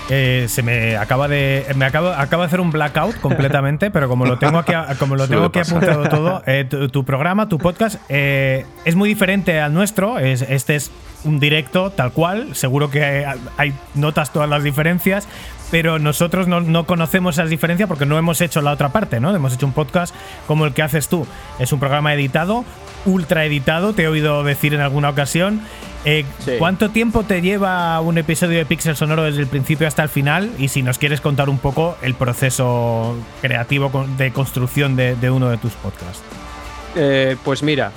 [0.09, 1.67] eh, se me acaba de.
[1.75, 5.27] Me acaba, acaba de hacer un blackout completamente, pero como lo tengo aquí, como lo
[5.27, 10.19] tengo aquí apuntado todo, eh, tu, programa, tu podcast, eh, es muy diferente al nuestro.
[10.19, 10.93] Es, este es
[11.25, 12.55] un directo tal cual.
[12.55, 13.27] Seguro que
[13.57, 15.27] hay, notas todas las diferencias,
[15.73, 19.35] pero nosotros no, no, conocemos esas diferencias porque no hemos hecho la otra parte, ¿no?
[19.35, 20.15] Hemos hecho un podcast
[20.47, 21.27] como el que haces tú.
[21.59, 22.65] Es un programa editado,
[23.07, 25.63] ultra editado, te he oído decir en alguna ocasión.
[26.09, 26.25] Eh,
[26.61, 30.53] ¿Cuánto tiempo te lleva un episodio de Pixel Sonoro desde el principio hasta el final?
[30.57, 35.57] Y si nos quieres contar un poco el proceso creativo de construcción de, uno de
[35.59, 36.23] tus podcasts.
[36.95, 37.91] Eh, pues mira,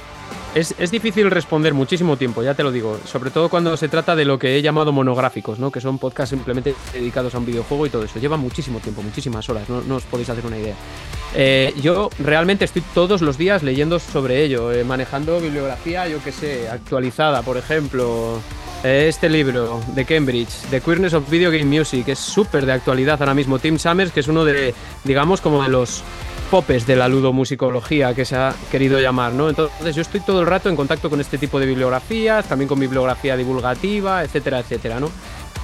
[0.55, 2.99] es, difícil responder muchísimo tiempo, ya te lo digo.
[3.05, 5.71] Sobre todo cuando se trata de lo que he llamado monográficos, ¿no?
[5.71, 8.19] Que son podcasts simplemente dedicados a un videojuego y todo eso.
[8.19, 10.75] Lleva muchísimo tiempo, muchísimas horas, no, os podéis hacer una idea.
[11.35, 16.31] Eh, yo realmente estoy todos los días leyendo sobre ello, eh, manejando bibliografía, yo que
[16.31, 18.39] sé, actualizada, por ejemplo.
[18.81, 23.21] Eh, este libro de Cambridge, The Queerness of Video Game Music, es súper de actualidad
[23.21, 23.59] ahora mismo.
[23.59, 24.73] Tim Summers, que es uno de,
[25.03, 26.01] digamos, como de los
[26.49, 29.49] popes de la ludomusicología que se ha querido llamar, ¿no?
[29.49, 32.79] Entonces yo estoy todo el rato en contacto con este tipo de bibliografías, también con
[32.79, 35.09] bibliografía divulgativa, etcétera, etcétera, ¿no?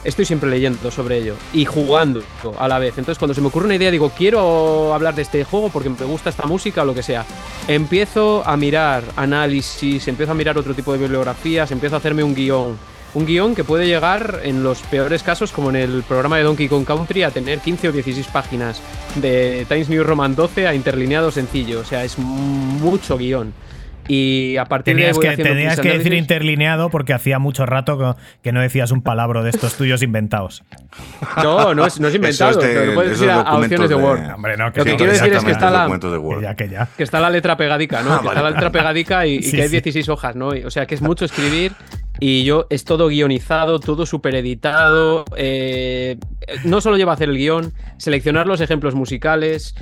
[0.04, 2.22] Estoy siempre leyendo sobre ello y jugando
[2.60, 2.98] a la vez.
[3.00, 6.06] Entonces cuando se me ocurre una idea digo, quiero hablar de este juego porque me
[6.06, 7.26] gusta esta música o lo que sea.
[7.68, 12.36] Empiezo a mirar análisis, empiezo a mirar otro tipo de bibliografías, empiezo a hacerme un
[12.36, 12.78] guion
[13.16, 16.68] un guion que puede llegar, en los peores casos, como en el programa de Donkey
[16.68, 18.82] Kong Country, a tener 15 o 16 páginas.
[19.16, 21.80] De Times New Roman 12 a interlineado sencillo.
[21.80, 23.53] O sea, es mucho guion.
[24.07, 28.16] Y a partir tenías de ahí que, Tenías que decir interlineado porque hacía mucho rato
[28.43, 30.63] que no decías un palabra de estos tuyos inventados.
[31.43, 32.59] No, no es, no es inventado.
[32.59, 34.34] pero puedes decir a, opciones de, Word.
[34.34, 35.88] Hombre, que Lo que quiero decir es que está la,
[36.55, 38.13] que ya, que está la letra pegadica, ¿no?
[38.13, 40.49] Ah, que está la letra pegadica y, que hay 16 hojas, ¿no?
[40.49, 41.74] O sea, que es mucho escribir
[42.20, 45.26] y yo es todo guionizado, todo super editado.
[45.36, 46.18] Eh,
[46.63, 49.76] no solo lleva a hacer el guion, seleccionar los ejemplos musicales,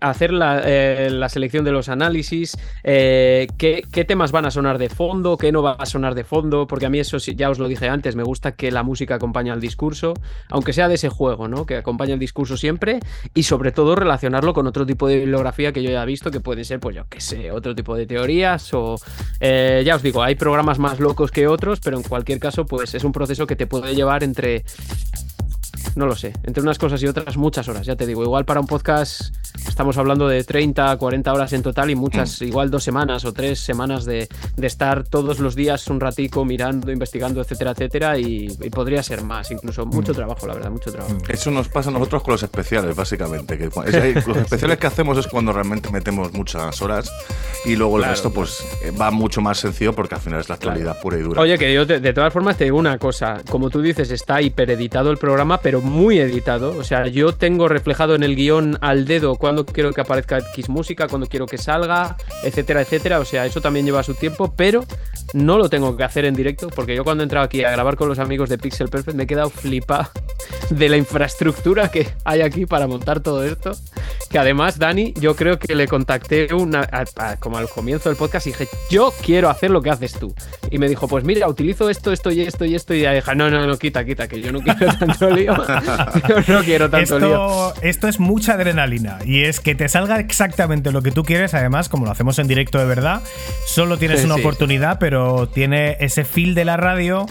[0.00, 5.36] hacer eh, la, selección de los análisis, eh, qué, temas van a sonar de fondo,
[5.36, 7.88] qué no va a sonar de fondo, porque a mí eso ya os lo dije
[7.88, 10.14] antes, me gusta que la música acompañe al discurso,
[10.48, 11.66] aunque sea de ese juego, ¿no?
[11.66, 12.98] Que acompañe el discurso siempre
[13.34, 16.40] y sobre todo relacionarlo con otro tipo de bibliografía que yo ya he visto, que
[16.40, 18.96] puede ser, pues yo qué sé, otro tipo de teorías o...
[19.40, 23.04] ya os digo, hay programas más locos que otros pero en cualquier caso, pues es
[23.04, 24.64] un proceso que te puede llevar entre
[25.96, 28.60] no lo sé, entre unas cosas y otras muchas horas, ya te digo, igual para
[28.60, 29.34] un podcast
[29.68, 32.44] estamos hablando de 30, 40 horas en total y muchas, mm.
[32.44, 34.28] igual dos semanas o tres semanas de,
[34.60, 39.84] estar todos los días un ratico mirando, investigando, etcétera, etcétera, y, podría ser más, incluso
[39.86, 40.16] mucho mm.
[40.16, 41.16] trabajo, la verdad, mucho trabajo.
[41.28, 45.26] Eso nos pasa a nosotros con los especiales, básicamente, que los especiales que hacemos es
[45.26, 47.10] cuando realmente metemos muchas horas
[47.64, 50.54] y luego el resto pues eh, va mucho más sencillo porque al final es la
[50.54, 51.40] actualidad pura y dura.
[51.40, 55.10] Oye, que yo de todas formas te digo una cosa, como tú dices, está hipereditado
[55.10, 56.76] el programa, pero muy editado.
[56.78, 60.68] O sea, yo tengo reflejado en el guion al dedo cuando quiero que aparezca X
[60.68, 63.18] música, cuando quiero que salga, etcétera, etcétera.
[63.18, 64.84] O sea, eso también lleva su tiempo, pero
[65.34, 67.96] no lo tengo que hacer en directo, porque yo cuando he entrado aquí a grabar
[67.96, 70.08] con los amigos de Pixel Perfect me he quedado flipado
[70.70, 73.72] de la infraestructura que hay aquí para montar todo esto.
[74.30, 76.88] Que además, Dani, yo creo que le contacté una,
[77.40, 80.32] como al comienzo del podcast y dije, yo quiero hacer lo que haces tú.
[80.70, 82.94] Y me dijo, pues mira, utilizo esto, esto y esto y esto.
[82.94, 85.56] Y ya dije, no, no, no, quita, quita, que yo no quiero tanto lío.
[86.46, 87.74] yo no quiero tanto esto, lío.
[87.82, 91.54] Esto es mucha adrenalina y es que te salga exactamente lo que tú quieres.
[91.54, 93.22] Además, como lo hacemos en directo de verdad,
[93.66, 97.26] solo tienes una oportunidad, pero tiene ese feel de la radio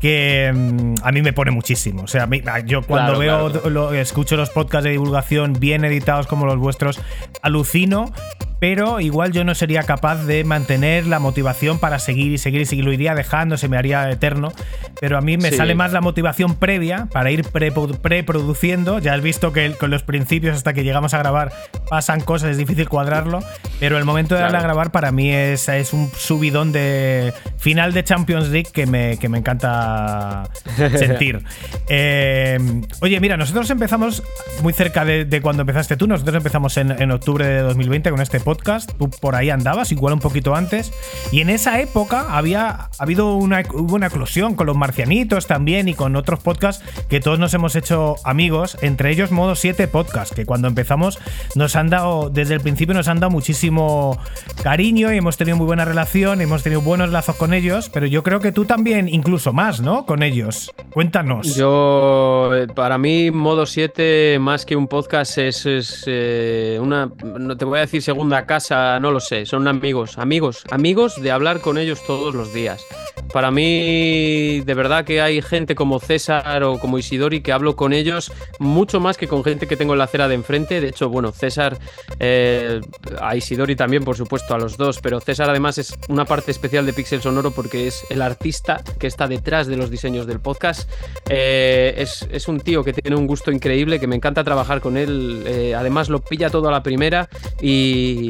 [0.00, 2.02] que mm, a mí me pone muchísimo.
[2.02, 2.28] O sea,
[2.64, 7.00] yo cuando veo, Lo, escucho los podcasts de divulgación bien editados como los vuestros,
[7.42, 8.12] alucino,
[8.58, 12.66] pero igual yo no sería capaz de mantener la motivación para seguir y seguir y
[12.66, 12.84] seguir.
[12.84, 14.52] Lo iría dejando, se me haría eterno.
[15.00, 18.98] Pero a mí me sale más la motivación previa para ir preproduciendo.
[18.98, 21.52] ya has visto que con los principios hasta que llegamos a grabar
[21.90, 23.40] pasan cosas, es difícil cuadrarlo.
[23.78, 27.92] pero el momento de darle a grabar para mí es, es un subidón de final
[27.92, 30.48] de Champions League que me, que me encanta
[30.96, 31.42] sentir.
[31.88, 32.58] Eh,
[33.00, 34.22] oye, mira, nosotros empezamos
[34.62, 38.40] muy cerca de, cuando empezaste tú, nosotros empezamos en, en, octubre de 2020 con este
[38.40, 38.55] podcast,
[38.98, 40.92] tú por ahí andabas, igual un poquito antes,
[41.32, 45.94] y en esa época había habido una, hubo una eclosión con los marcianitos también y
[45.94, 50.46] con otros podcasts que todos nos hemos hecho amigos, entre ellos Modo 7 Podcast, que
[50.46, 51.18] cuando empezamos
[51.54, 54.18] nos han dado, desde el principio nos han dado muchísimo
[54.62, 58.22] cariño y hemos tenido muy buena relación, hemos tenido buenos lazos con ellos, pero yo
[58.22, 60.06] creo que tú también incluso más, ¿no?
[60.06, 60.72] Con ellos.
[60.92, 61.56] Cuéntanos.
[61.56, 67.64] Yo, eh, para mí, Modo 7, más que un podcast, es, eh, una, no te
[67.64, 71.78] voy a decir segunda casa, no lo sé, son amigos, amigos, amigos de hablar con
[71.78, 72.84] ellos todos los días.
[73.32, 77.92] Para mí, de verdad que hay gente como César o como Isidori que hablo con
[77.92, 80.80] ellos mucho más que con gente que tengo en la acera de enfrente.
[80.80, 81.78] De hecho, bueno, César,
[82.18, 82.80] eh,
[83.20, 86.86] a Isidori también, por supuesto, a los dos, pero César además es una parte especial
[86.86, 90.88] de Pixel Sonoro porque es el artista que está detrás de los diseños del podcast.
[91.28, 95.42] Eh, es, un tío que tiene un gusto increíble, que me encanta trabajar con él.
[95.46, 97.28] Eh, además, lo pilla todo a la primera
[97.60, 98.25] y,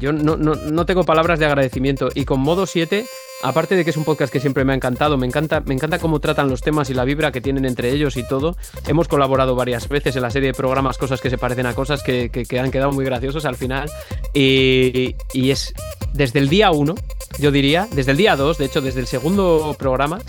[0.00, 2.08] yo no, no tengo palabras de agradecimiento.
[2.14, 3.06] Y con modo 7
[3.42, 5.98] aparte de que es un podcast que siempre me ha encantado, me encanta, me encanta
[5.98, 8.56] cómo tratan los temas y la vibra que tienen entre ellos y todo.
[8.86, 12.02] Hemos colaborado varias veces en la serie de programas, cosas que se parecen a cosas
[12.02, 13.90] que, han quedado muy graciosos al final.
[14.34, 15.74] Y, y es
[16.12, 16.94] desde el día 1,
[17.38, 20.20] yo diría, desde el día 2, de hecho, desde el segundo programa,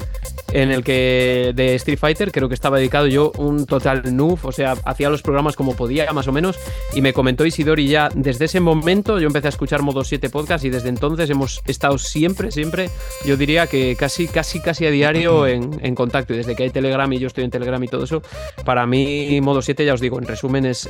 [0.52, 4.52] en el que de Street Fighter creo que estaba dedicado yo un total noob, o
[4.52, 6.58] sea, hacía los programas como podía más o menos
[6.94, 10.66] y me comentó Isidori ya desde ese momento yo empecé a escuchar Modo 7 Podcast
[10.66, 12.90] y desde entonces hemos estado siempre, siempre,
[13.26, 16.34] yo diría que casi, casi, casi a diario en, contacto.
[16.34, 18.22] Y desde que hay Telegram y yo estoy en Telegram y todo eso,
[18.66, 20.88] para mí Modo 7 ya os digo, en resumen es,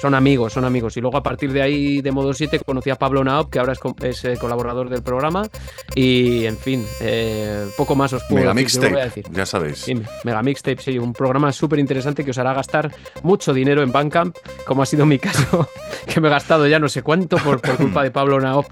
[0.00, 0.96] son amigos, son amigos.
[0.96, 3.74] Y luego a partir de ahí de Modo 7 conocí a Pablo Naop que ahora
[4.02, 5.48] es, eh, colaborador del programa
[5.94, 8.50] y en fin, eh, poco más os puedo
[8.80, 9.86] decir ya sabéis.
[10.24, 14.36] Mega Mixtape, sí, un programa súper interesante que os hará gastar mucho dinero en Bandcamp,
[14.66, 15.68] como ha sido mi caso,
[16.06, 18.64] que me he gastado ya no sé cuánto por, culpa de Pablo Nao.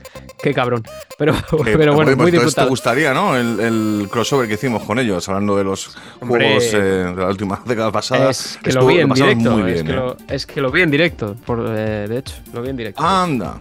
[0.43, 0.85] Qué cabrón.
[1.19, 1.35] Pero,
[1.65, 2.67] pero bueno, muy disfrutado.
[2.67, 3.37] te gustaría, ¿no?
[3.37, 7.91] El, crossover que hicimos con ellos, hablando de los juegos eh, de la última década
[7.91, 8.31] pasada.
[8.31, 9.67] Es que lo vi en directo.
[9.67, 12.71] es, que lo, es, que lo, vi en directo, por, eh, de hecho, lo vi
[12.71, 13.03] en directo.
[13.03, 13.61] Anda.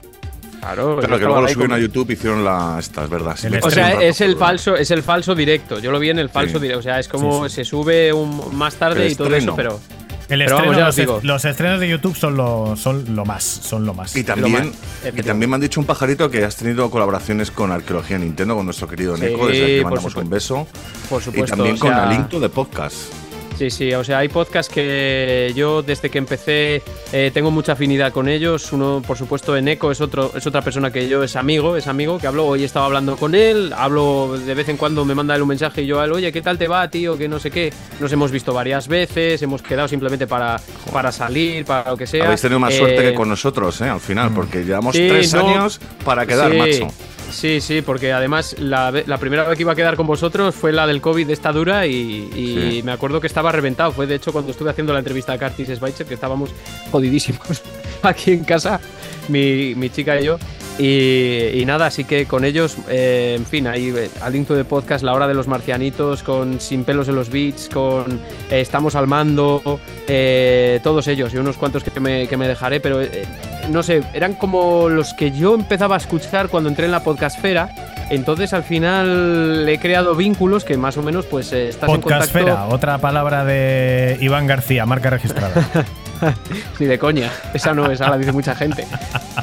[0.60, 2.78] Claro, que luego lo subieron a YouTube hicieron la.
[2.80, 3.38] Esta, es verdad.
[3.62, 5.80] o sea, es el falso, es el falso directo.
[5.80, 6.80] Yo lo vi en el falso directo.
[6.80, 9.80] O sea, es como se sube un, más tarde y todo eso, pero.
[10.30, 10.74] El estreno,
[11.24, 14.14] los, estrenos de YouTube son lo, son lo más, son lo más.
[14.14, 14.74] Y también,
[15.16, 18.66] y también me han dicho un pajarito que has tenido colaboraciones con Arqueología Nintendo, con
[18.66, 20.68] nuestro querido Neko, desde aquí mandamos un beso.
[21.10, 21.56] Por supuesto.
[21.56, 23.27] Y también con Alinto de Podcast.
[23.58, 28.14] Sí, sí, o sea, hay podcasts que yo desde que empecé eh, tengo mucha afinidad
[28.14, 28.72] con ellos.
[28.72, 32.20] Uno, por supuesto, Eneco es otro, es otra persona que yo es amigo, es amigo
[32.20, 32.46] que hablo.
[32.46, 35.82] Hoy estaba hablando con él, hablo de vez en cuando me manda él un mensaje
[35.82, 37.18] y yo a él, oye, ¿qué tal te va, tío?
[37.18, 37.74] Que no sé qué.
[38.00, 40.62] Nos hemos visto varias veces, hemos quedado simplemente para,
[40.94, 42.26] para salir, para lo que sea.
[42.26, 43.90] Habéis tenido más suerte que eh, con nosotros, ¿eh?
[43.90, 46.90] Al final, porque llevamos tres años para quedar, macho.
[47.32, 50.88] Sí, sí, porque además la, primera vez que iba a quedar con vosotros fue la
[50.88, 53.92] del COVID esta dura y, me acuerdo que estaba reventado.
[53.92, 56.52] Fue de hecho cuando estuve haciendo la entrevista a Curtis Schweitzer que estábamos
[56.92, 57.62] jodidísimos
[58.02, 58.80] aquí en casa,
[59.28, 60.38] mi, mi chica y yo.
[60.80, 65.14] Y, nada, así que con ellos, eh, en fin, ahí eh, aliento de podcast, La
[65.14, 68.20] Hora de los Marcianitos, con Sin Pelos en los Beats, con
[68.52, 69.80] eh, Estamos al Mando,
[70.84, 73.00] todos ellos y unos cuantos que me, que me dejaré, pero
[73.72, 77.70] no sé, eran como los que yo empezaba a escuchar cuando entré en la podcastfera.
[78.10, 82.68] Entonces al final he creado vínculos que más o menos pues estás en contacto.
[82.70, 85.68] otra palabra de Iván García, marca registrada.
[86.80, 88.86] Ni de coña, esa no, esa la dice mucha gente.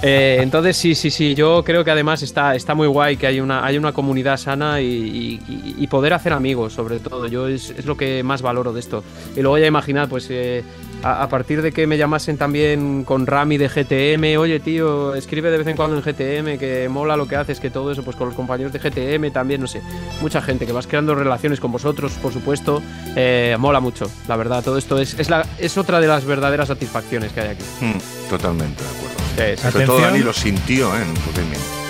[0.02, 3.40] Eh, entonces, sí, sí, sí, yo creo que además está, está muy guay que hay
[3.40, 7.28] una, hay una comunidad sana y, poder hacer amigos, sobre todo.
[7.28, 9.04] Yo es, es, lo que más valoro de esto.
[9.36, 10.64] Y luego ya imaginad, pues eh,
[11.04, 15.58] a, partir de que me llamasen también con Rami de GTM, oye tío, escribe de
[15.58, 18.28] vez en cuando en GTM, que mola lo que haces, que todo eso, pues con
[18.28, 19.82] los compañeros de GTM también, no sé,
[20.22, 22.82] mucha gente que vas creando relaciones con vosotros, por supuesto,
[23.16, 26.68] eh, mola mucho, la verdad, todo esto es, es, la, es otra de las verdaderas
[26.68, 27.64] satisfacciones que hay aquí.
[27.80, 29.70] Hmm, totalmente de acuerdo.
[29.70, 31.02] Sobre todo Dani lo sintió ¿eh?
[31.02, 31.83] en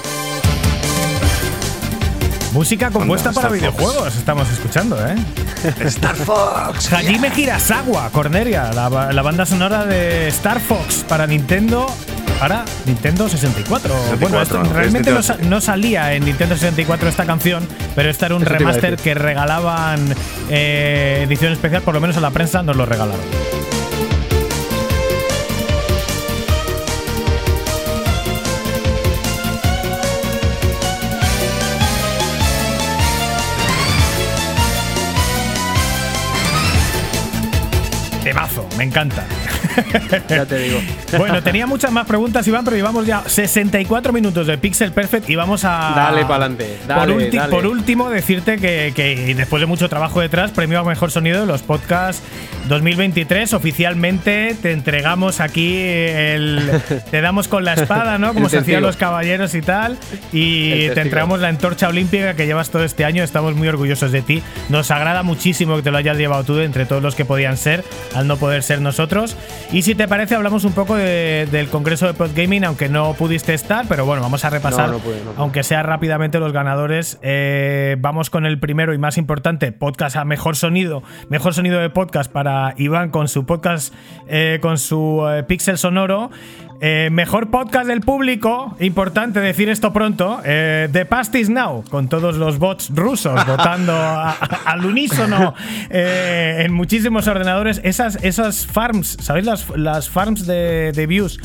[2.55, 5.17] Música compuesta para videojuegos, estamos escuchando, ¿eh?
[5.87, 6.93] Star Fox.
[6.93, 11.89] Hajime Hirasawa, Corneria, la, banda sonora de Star Fox para Nintendo.
[12.39, 13.93] Para Nintendo 64.
[14.21, 18.97] bueno, esto, realmente no, salía en Nintendo 64 esta canción, pero este era un remaster
[18.97, 20.15] que regalaban
[20.49, 23.74] eh, edición especial, por lo menos a la prensa nos lo regalaron.
[38.77, 39.25] Me encanta.
[40.29, 40.79] Ya te digo.
[41.18, 45.37] Bueno, tenía muchas más preguntas, Iván, pero llevamos ya 64 minutos de Pixel Perfect y
[45.37, 45.93] vamos a.
[46.87, 47.51] Dale Por, ulti- dale.
[47.51, 51.47] por último, decirte que, que después de mucho trabajo detrás, premio a mejor sonido de
[51.47, 52.22] los podcasts
[52.69, 53.53] 2023.
[53.53, 56.61] Oficialmente te entregamos aquí el.
[57.11, 58.35] te damos con la espada, ¿no?
[58.35, 59.99] Como se hacían los caballeros y tal.
[60.33, 63.23] Y te entregamos la antorcha olímpica que llevas todo este año.
[63.23, 64.43] Estamos muy orgullosos de ti.
[64.69, 67.85] Nos agrada muchísimo que te lo hayas llevado tú entre todos los que podían ser,
[68.15, 69.37] al no poder ser nosotros.
[69.73, 73.55] Y si te parece, hablamos un poco de- del Congreso de Podgaming, aunque no pudiste
[73.55, 75.35] estar, pero bueno, vamos a repasar, No, no pude, no pude.
[75.39, 77.19] aunque sea rápidamente, los ganadores.
[77.23, 81.03] Eh, vamos con el primero y más importante, podcast a mejor sonido.
[81.29, 83.95] Mejor sonido de podcast para Iván con su podcast,
[84.27, 86.31] eh, con su eh, Pixel Sonoro.
[86.87, 92.09] Eh, mejor podcast del público, importante decir esto pronto, eh, The Past is Now, con
[92.11, 94.35] todos los bots rusos votando a- a-
[94.66, 95.55] al unísono
[95.89, 97.80] eh, en muchísimos ordenadores.
[97.85, 101.39] Esas, esas farms, ¿sabéis las, las farms de, de views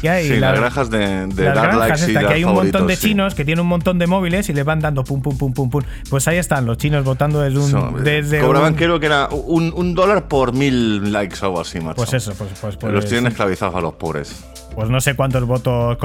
[0.00, 0.28] que hay?
[0.28, 2.44] Sí, La- las granjas de, de las dar granjas likes y esta, dar que hay
[2.44, 3.08] un montón de sí.
[3.08, 5.68] chinos que tienen un montón de móviles y le van dando pum pum pum pum
[5.68, 5.82] pum.
[6.08, 9.74] Pues ahí están los chinos votando desde un desde cobraban un- creo que era un,
[9.76, 11.96] un dólar por mil likes o algo así, macho.
[11.96, 14.42] pues eso, pues, pues, pues- Los tienen esclavizados a los pobres.
[14.76, 15.96] Pues no sé cuántos votos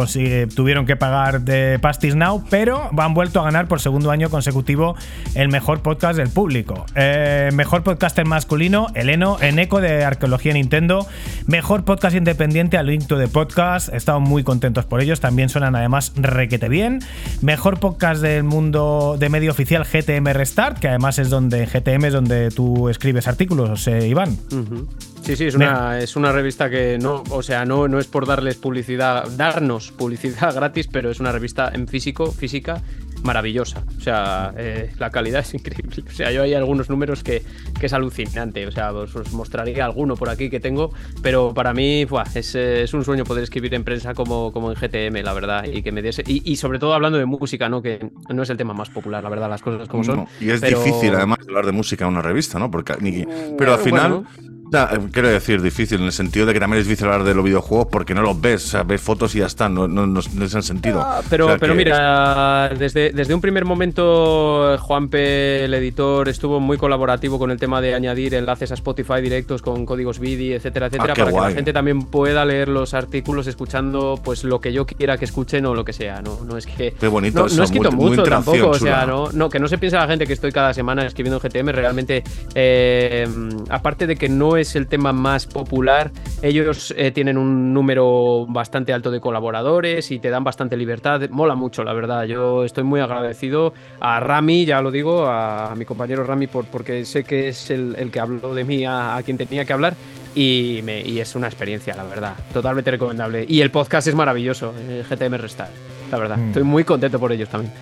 [0.55, 4.95] tuvieron que pagar de Pastis Now, pero han vuelto a ganar por segundo año consecutivo
[5.36, 6.86] el mejor podcast del público.
[6.95, 11.05] Eh, mejor podcaster masculino, Eleno, Eneco de Arqueología Nintendo.
[11.47, 13.93] Mejor podcast independiente, A Link to the Podcast.
[13.93, 16.99] Estamos muy contentos por ellos, también suenan además requete bien.
[17.41, 22.13] Mejor podcast del mundo de medio oficial, GTM Restart, que además es donde GTM es
[22.13, 24.38] donde tú escribes artículos, eh, Iván.
[24.49, 24.88] Ujú.
[25.22, 28.26] Sí, sí, es una, es una revista que no, o sea, no, no es por
[28.26, 32.82] darles publicidad, darnos publicidad gratis, pero es una revista en físico, física,
[33.24, 33.84] maravillosa.
[33.97, 36.03] O sea, eh, la calidad es increíble.
[36.07, 37.43] O sea, yo hay algunos números que,
[37.80, 38.65] que es alucinante.
[38.65, 40.91] O sea, os, os mostraría alguno por aquí que tengo,
[41.22, 44.72] pero para mí buah, es, eh, es un sueño poder escribir en prensa como, como
[44.72, 46.24] en GTM, la verdad, y que me diese.
[46.26, 47.84] Y, y sobre todo hablando de música, ¿no?
[47.84, 50.15] Que no es el tema más popular, la verdad, las cosas como son.
[50.17, 52.72] No, Y es pero- difícil, además, hablar de música en una revista, ¿no?
[52.72, 54.51] Porque, ni- pero al final, bueno.
[54.72, 57.26] O sea, eh, quiero decir, difícil, en el sentido de que también es difícil hablar
[57.26, 59.88] de los videojuegos porque no los ves, o sea, ves fotos y ya está, no,
[59.88, 61.01] no, no, no es el sentido.
[61.01, 66.30] Ah, pero, O sea, pero que- mira, desde, desde un primer momento, Juanpe, el editor,
[66.30, 70.53] estuvo muy colaborativo con el tema de añadir enlaces a Spotify directos con códigos BIDI,
[70.53, 74.43] etcétera, etcétera, Ah, qué para que la gente también pueda leer los artículos escuchando pues
[74.45, 76.22] lo que yo quiera que escuchen o lo que sea.
[76.22, 76.93] No, no es que.
[76.99, 78.69] Qué bonito no, eso, no muy- muy mucho tampoco.
[78.69, 81.41] O sea, no, no, que no se piense la gente que estoy cada semana escribiendo
[81.43, 81.72] en GTM.
[81.74, 82.24] Realmente,
[82.55, 83.28] eh,
[83.69, 88.93] aparte de que no es el tema más popular, ellos eh, tienen un número bastante
[88.93, 91.22] alto de colaboradores y te dan bastante libertad.
[91.30, 92.24] Mola mucho, la verdad.
[92.26, 96.66] Yo estoy muy agradecido a Rami, ya lo digo, a, a mi compañero Rami, por,
[96.66, 99.74] porque sé que es el, el que habló de mí a, a quien tenía que
[99.74, 99.95] hablar.
[100.34, 102.36] Y, me- y es una experiencia, la verdad.
[102.53, 103.45] Totalmente recomendable.
[103.47, 105.72] Y el podcast es maravilloso, eh, GTM Restart.
[106.09, 106.47] La verdad, Mm.
[106.47, 107.74] estoy muy contento por ellos también.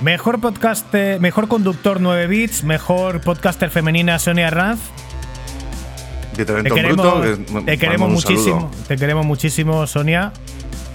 [0.00, 4.80] Mejor podcast, mejor conductor 9 bits, mejor podcaster femenina Sonia Ranz.
[6.44, 7.20] De Te queremos, bruto,
[7.64, 8.70] te muchísimo, saludo.
[8.86, 10.32] te queremos muchísimo, Sonia.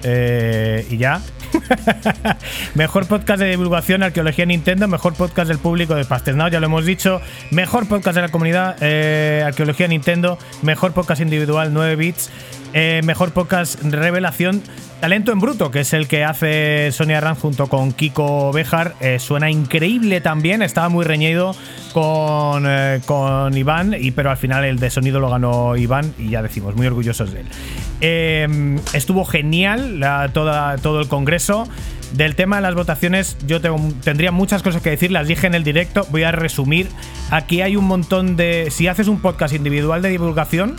[0.04, 1.22] Eh, y ya.
[2.76, 6.86] mejor podcast de divulgación, arqueología Nintendo, mejor podcast del público de Pasternao, ya lo hemos
[6.86, 7.22] dicho.
[7.52, 12.30] Mejor podcast de la comunidad, eh, arqueología Nintendo, mejor podcast individual 9 bits,
[12.74, 14.62] eh, mejor podcast revelación.
[15.00, 19.20] Talento en Bruto, que es el que hace Sonia Ranz junto con Kiko Bejar, eh,
[19.20, 20.62] suena increíble también.
[20.62, 21.56] Estaba muy reñido
[21.92, 26.30] con, eh, con Iván, y, pero al final el de sonido lo ganó Iván y
[26.30, 28.80] ya decimos, muy orgullosos de él.
[28.94, 30.00] Estuvo genial
[30.34, 31.68] toda, todo el congreso.
[32.14, 35.64] Del tema de las votaciones, yo tendría muchas cosas que decir, las dije en el
[35.64, 36.88] directo, voy a resumir.
[37.32, 38.68] Aquí hay un montón de...
[38.70, 40.76] Si haces un podcast individual de divulgación,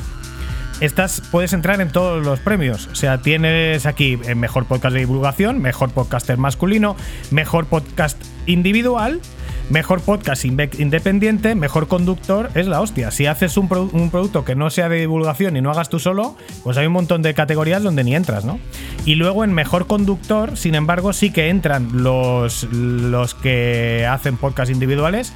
[0.81, 2.89] estás, puedes entrar en todos los premios.
[2.89, 6.97] O sea, tienes aquí eh, mejor podcast de divulgación, mejor podcaster masculino,
[7.31, 9.21] mejor podcast individual,
[9.71, 12.51] mejor podcast independiente, mejor conductor.
[12.55, 13.11] Es la hostia.
[13.11, 16.77] Si haces un producto que no sea de divulgación y no hagas tú solo, pues
[16.77, 18.59] hay un montón de categorías donde ni entras, ¿no?
[19.05, 24.71] Y luego en mejor conductor, sin embargo, sí que entran los, los que hacen podcast
[24.71, 25.33] individuales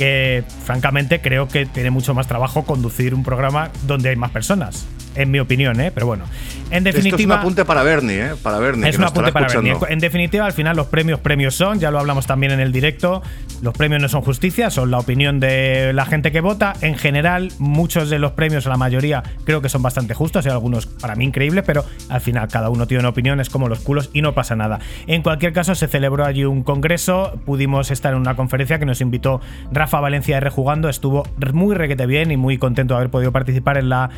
[0.00, 4.86] que francamente creo que tiene mucho más trabajo conducir un programa donde hay más personas.
[5.14, 5.90] en mi opinión, ¿eh?
[5.92, 6.24] Pero bueno.
[6.70, 7.16] En definitiva.
[7.16, 8.30] Esto es un apunte para Bernie, ¿eh?
[8.42, 8.88] Para Bernie.
[8.88, 9.74] Es un apunte para Bernie.
[9.88, 13.22] En definitiva, al final, los premios, premios son, ya lo hablamos también en el directo.
[13.62, 16.74] Los premios no son justicia, son la opinión de la gente que vota.
[16.80, 20.46] En general, muchos de los premios, la mayoría, creo que son bastante justos.
[20.46, 23.68] Hay algunos para mí increíbles, pero al final cada uno tiene una opinión, es como
[23.68, 24.78] los culos y no pasa nada.
[25.06, 27.38] En cualquier caso, se celebró allí un congreso.
[27.44, 29.40] Pudimos estar en una conferencia que nos invitó
[29.72, 30.88] Rafa Valencia de Rejugando.
[30.88, 34.10] Estuvo muy requete bien y muy contento de haber podido participar en la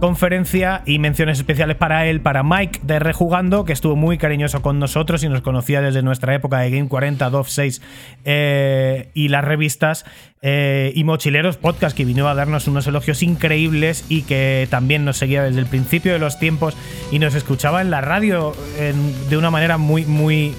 [0.00, 0.82] conferencia.
[0.84, 5.22] Y menciones especiales para él, para Mike de Rejugando, que estuvo muy cariñoso con nosotros
[5.24, 7.82] y nos conocía desde nuestra época de Game 40, Dove 6
[8.24, 10.04] eh, y las revistas.
[10.44, 15.16] Eh, y Mochileros Podcast, que vino a darnos unos elogios increíbles y que también nos
[15.16, 16.76] seguía desde el principio de los tiempos
[17.12, 18.52] y nos escuchaba en la radio
[19.30, 20.52] de una manera muy, muy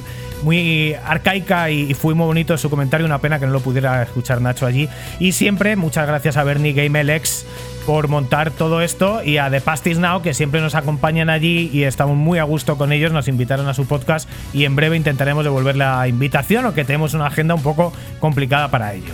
[0.44, 3.06] muy arcaica y, fue muy bonito su comentario.
[3.06, 4.90] Una pena que no lo pudiera escuchar Nacho allí.
[5.20, 7.46] Y siempre, muchas gracias a Bernie GameLX
[7.86, 11.84] por montar todo esto y a The Pastis Now que siempre nos acompañan allí y
[11.84, 15.44] estamos muy a gusto con ellos, nos invitaron a su podcast y en breve intentaremos
[15.44, 19.14] devolver la invitación o que tenemos una agenda un poco complicada para ello.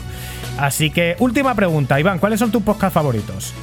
[0.58, 3.54] Así que última pregunta, Iván, ¿cuáles son tus podcasts favoritos?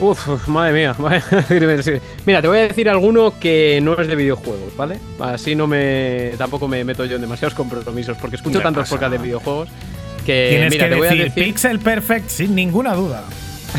[0.00, 0.96] Uf, madre mía.
[2.26, 4.98] Mira, te voy a decir alguno que no es de videojuegos, ¿vale?
[5.18, 6.32] Así no me.
[6.38, 9.68] Tampoco me meto yo en demasiados compromisos, porque escucho tantos podcasts de videojuegos
[10.24, 10.68] que.
[10.70, 13.24] Tienes que decir, Pixel Perfect sin ninguna duda.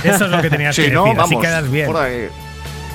[0.04, 1.90] Eso es lo que tenías que decir, así quedas bien.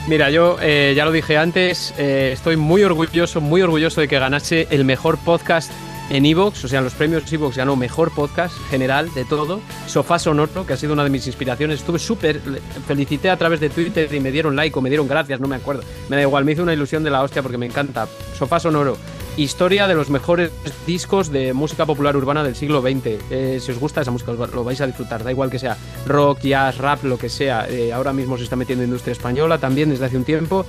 [0.07, 4.19] Mira, yo eh, ya lo dije antes, eh, estoy muy orgulloso, muy orgulloso de que
[4.21, 5.73] ganase el mejor podcast
[6.11, 9.61] en Evox, o sea, en los premios Evox ganó mejor podcast general de todo.
[9.89, 11.81] Sofá Sonoro, que ha sido una de mis inspiraciones.
[11.81, 12.41] Estuve súper,
[12.87, 15.57] felicité a través de Twitter y me dieron like o me dieron gracias, no me
[15.57, 15.83] acuerdo.
[16.09, 18.07] Me da igual, me hizo una ilusión de la hostia porque me encanta.
[18.39, 18.97] Sofá Sonoro,
[19.37, 20.51] historia de los mejores
[20.87, 23.21] discos de música popular urbana del siglo XX.
[23.31, 25.77] Eh, si os gusta esa música, lo vais a disfrutar, da igual que sea
[26.07, 27.69] rock, jazz, rap, lo que sea.
[27.69, 30.65] Eh, ahora mismo se está metiendo industria española también desde hace un tiempo.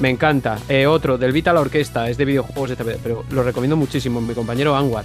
[0.00, 0.58] Me encanta.
[0.68, 2.72] Eh, otro, del Vita la Orquesta, es de videojuegos,
[3.02, 5.04] pero lo recomiendo muchísimo, mi compañero Anwar.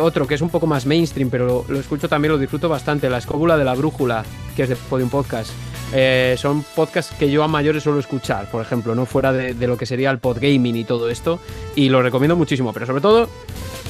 [0.00, 3.18] otro que es un poco más mainstream, pero lo escucho también, lo disfruto bastante, La
[3.18, 4.24] Escóbula de la Brújula,
[4.56, 5.52] que es de Podium Podcast.
[5.92, 9.76] Eh, son podcasts que yo a mayores suelo escuchar, por ejemplo, no fuera de, lo
[9.76, 11.40] que sería el podgaming y todo esto.
[11.74, 13.28] Y lo recomiendo muchísimo, pero sobre todo,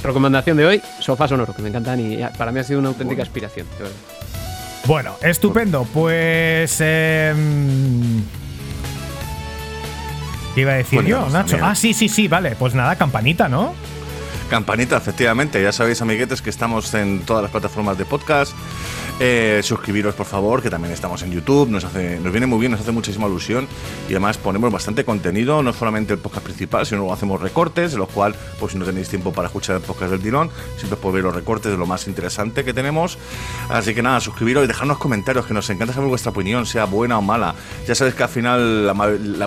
[0.03, 3.23] recomendación de hoy, Sofá Sonoro, que me encantan y para mí ha sido una auténtica
[3.23, 3.67] inspiración,
[4.87, 5.87] Bueno, estupendo.
[5.93, 6.79] Pues.
[6.81, 7.35] Eh,
[10.55, 11.59] ¿Qué iba a decir yo, Nacho?
[11.63, 12.57] Ah, sí, sí, sí, vale.
[12.59, 13.75] Pues nada, campanita, ¿no?
[14.51, 15.63] Campanita, efectivamente.
[15.63, 18.53] Ya sabéis, amiguetes, que estamos en todas las plataformas de podcast.
[19.21, 21.69] Eh, suscribiros, por favor, que también estamos en YouTube.
[21.69, 23.69] Nos, hace, nos viene muy bien, nos hace muchísima ilusión.
[24.09, 28.09] Y además ponemos bastante contenido, no solamente el podcast principal, sino luego hacemos recortes, los
[28.09, 31.25] cuales, pues si no tenéis tiempo para escuchar el podcast del tirón, siempre podéis ver
[31.25, 33.19] los recortes de lo más interesante que tenemos.
[33.69, 37.19] Así que nada, suscribiros y dejadnos comentarios, que nos encanta saber vuestra opinión, sea buena
[37.19, 37.55] o mala.
[37.87, 38.93] Ya sabéis que al final,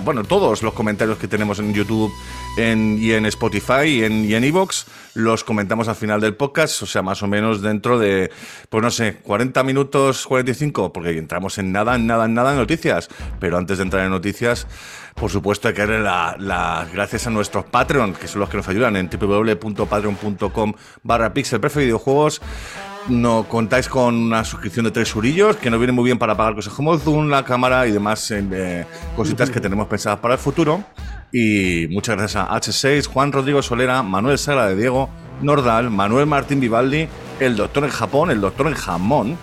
[0.01, 2.09] bueno, todos los comentarios que tenemos en YouTube
[2.55, 7.21] y en Spotify y en Evox los comentamos al final del podcast, o sea, más
[7.23, 8.31] o menos dentro de,
[8.69, 12.57] pues no sé, 40 minutos, 45, porque entramos en nada, en nada, en nada en
[12.57, 13.09] noticias.
[13.39, 14.67] Pero antes de entrar en noticias,
[15.15, 18.67] por supuesto, hay que darle las gracias a nuestros Patreon, que son los que nos
[18.67, 22.41] ayudan en www.patreon.com barra pixel videojuegos.
[23.09, 26.55] No contáis con una suscripción de tres surillos que nos viene muy bien para pagar
[26.55, 30.83] cosas como Zoom, la cámara y demás eh, cositas que tenemos pensadas para el futuro.
[31.35, 35.09] Y muchas gracias a H6, Juan Rodrigo Solera, Manuel Sala de Diego,
[35.41, 37.07] Nordal, Manuel Martín Vivaldi,
[37.39, 39.39] el doctor en Japón, el doctor en jamón,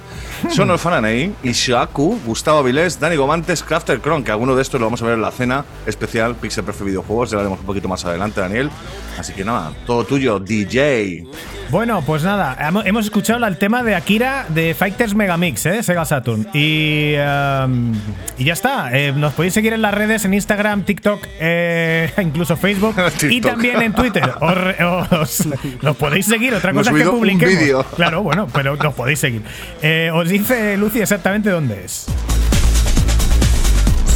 [0.49, 5.03] Sonor Fananei, Ishaku, Gustavo Vilés, Dani Gomantes, Crafter Cron, que alguno de estos lo vamos
[5.03, 8.05] a ver en la cena especial Pixel Prefe Videojuegos, ya lo haremos un poquito más
[8.05, 8.71] adelante, Daniel.
[9.19, 11.25] Así que nada, todo tuyo, DJ.
[11.71, 15.83] Bueno, pues nada, hemos escuchado el tema de Akira de Fighters Megamix, ¿eh?
[15.83, 16.49] Sega Saturn.
[16.55, 17.93] Y, em,
[18.39, 18.91] y ya está.
[18.97, 22.97] Eh, nos podéis seguir en las redes, en Instagram, TikTok, eh, incluso Facebook
[23.31, 24.33] y también en Twitter.
[24.41, 25.47] Os,
[25.83, 27.87] nos podéis seguir, otra cosa que publiquemos.
[27.95, 29.43] Claro, bueno, pero nos podéis seguir.
[29.83, 32.07] Eh, os dice Lucy exactamente dónde es.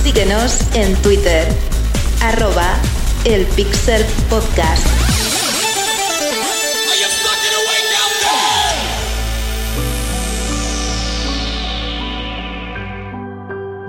[0.02, 1.48] Síguenos en Twitter,
[2.22, 2.76] arroba
[3.24, 4.86] el Pixel Podcast.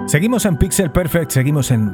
[0.07, 1.93] Seguimos en Pixel Perfect, seguimos en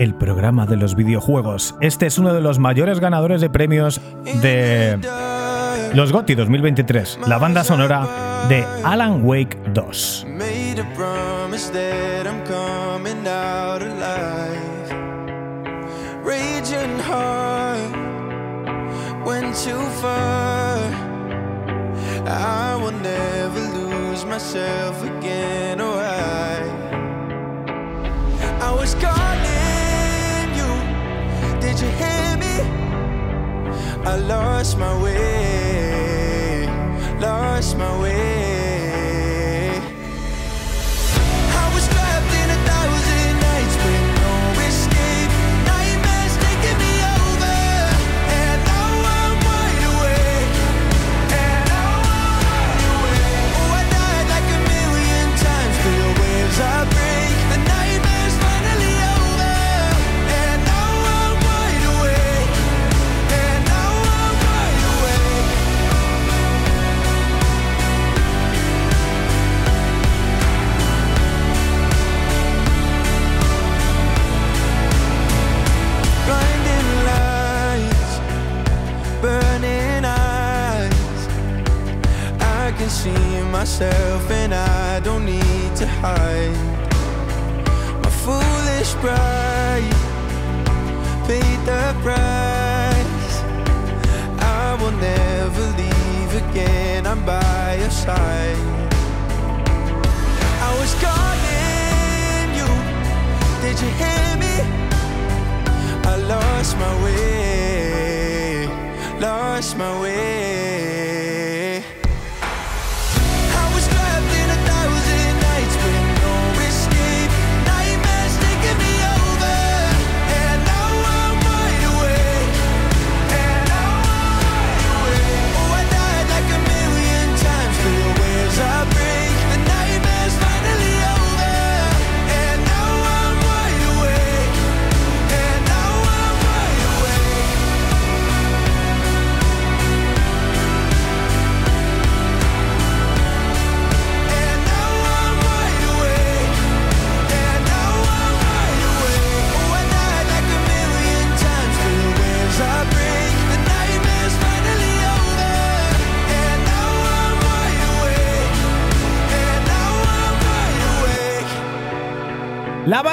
[0.00, 1.76] el programa de los videojuegos.
[1.80, 4.00] Este es uno de los mayores ganadores de premios
[4.42, 4.98] de
[5.94, 10.24] los GOTY 2023, la banda sonora de Alan Wake 2.
[28.86, 31.60] was calling you.
[31.60, 32.85] Did you hear me?
[34.04, 36.66] I lost my way,
[37.20, 38.55] lost my way.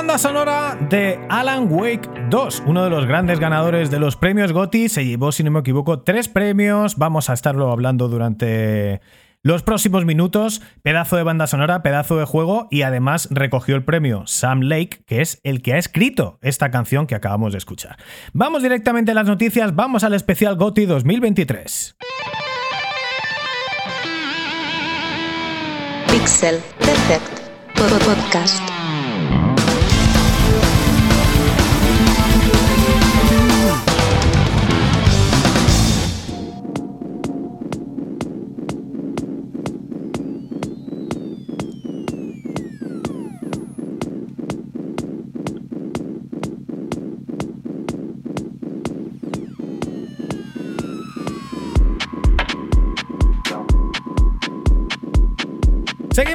[0.03, 4.89] Banda sonora de Alan Wake 2, uno de los grandes ganadores de los premios GOTY,
[4.89, 6.97] se llevó, si no me equivoco, tres premios.
[6.97, 8.99] Vamos a estarlo hablando durante
[9.43, 10.61] los próximos minutos.
[10.81, 15.21] Pedazo de banda sonora, pedazo de juego y además recogió el premio Sam Lake, que
[15.21, 17.95] es el que ha escrito esta canción que acabamos de escuchar.
[18.33, 21.95] Vamos directamente a las noticias, vamos al especial GOTY 2023.
[26.11, 27.39] Pixel Perfect
[27.75, 28.72] Pod- Podcast.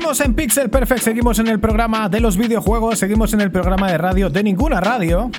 [0.08, 3.98] En Pixel Perfect, seguimos en el programa de los videojuegos, seguimos en el programa de
[3.98, 5.30] radio de ninguna radio.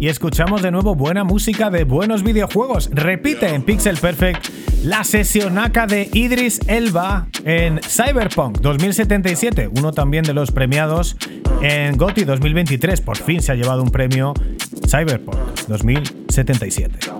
[0.00, 2.90] Y escuchamos de nuevo buena música de buenos videojuegos.
[2.92, 4.48] Repite en Pixel Perfect
[4.82, 11.16] la sesionaca de Idris Elba en Cyberpunk 2077, uno también de los premiados
[11.62, 13.02] en GOTY 2023.
[13.02, 14.34] Por fin se ha llevado un premio
[14.88, 15.38] Cyberpunk
[15.68, 17.19] 2077.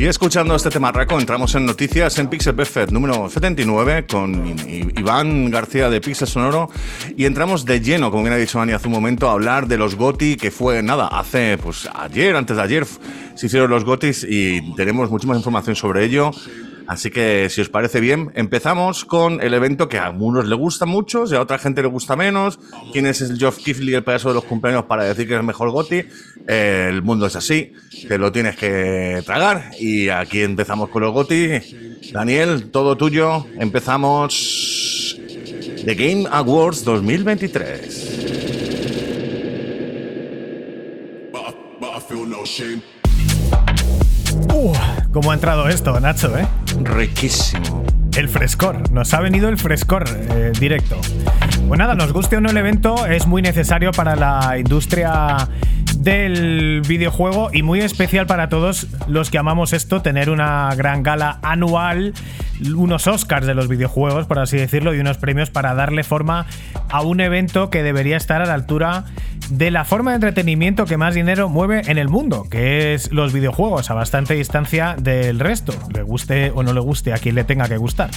[0.00, 4.56] Y escuchando este tema raco, entramos en noticias en Pixel Perfect número 79 con
[4.96, 6.70] Iván García de Pixel Sonoro
[7.18, 9.76] y entramos de lleno, como bien ha dicho Dani hace un momento, a hablar de
[9.76, 12.86] los GOTI que fue nada, hace pues ayer, antes de ayer
[13.34, 16.30] se hicieron los GOTIs y tenemos mucha más información sobre ello.
[16.90, 20.86] Así que si os parece bien, empezamos con el evento que a algunos le gusta
[20.86, 22.58] mucho y a otra gente le gusta menos.
[22.92, 25.46] ¿Quién es el Geoff Keighley, el payaso de los cumpleaños, para decir que es el
[25.46, 26.02] mejor GOTI?
[26.48, 27.74] Eh, el mundo es así,
[28.08, 29.70] te lo tienes que tragar.
[29.78, 32.10] Y aquí empezamos con los GOTI.
[32.12, 33.46] Daniel, todo tuyo.
[33.56, 35.16] Empezamos
[35.84, 38.10] The Game Awards 2023.
[41.30, 42.82] but I, but I feel no shame.
[44.48, 46.46] Uh, ¿Cómo ha entrado esto, Nacho, eh?
[46.82, 47.84] Riquísimo.
[48.16, 50.96] El frescor, nos ha venido el frescor eh, directo.
[51.66, 55.48] Pues nada, nos guste o no el evento, es muy necesario para la industria
[56.00, 61.38] del videojuego y muy especial para todos los que amamos esto, tener una gran gala
[61.42, 62.14] anual,
[62.74, 66.46] unos Oscars de los videojuegos, por así decirlo, y unos premios para darle forma
[66.88, 69.04] a un evento que debería estar a la altura
[69.50, 73.32] de la forma de entretenimiento que más dinero mueve en el mundo, que es los
[73.32, 77.44] videojuegos, a bastante distancia del resto, le guste o no le guste a quien le
[77.44, 78.10] tenga que gustar.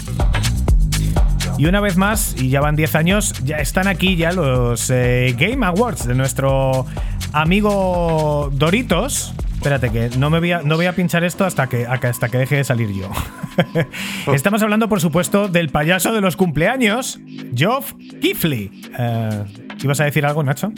[1.58, 5.36] Y una vez más, y ya van 10 años, ya están aquí ya los eh,
[5.38, 6.86] Game Awards de nuestro
[7.32, 9.34] amigo Doritos.
[9.54, 12.38] Espérate, que no me voy a, no voy a pinchar esto hasta que, hasta que
[12.38, 13.10] deje de salir yo.
[14.34, 17.20] Estamos hablando, por supuesto, del payaso de los cumpleaños,
[17.56, 18.72] Geoff Keighley.
[18.98, 19.44] Eh,
[19.82, 20.72] ¿Ibas a decir algo, Nacho?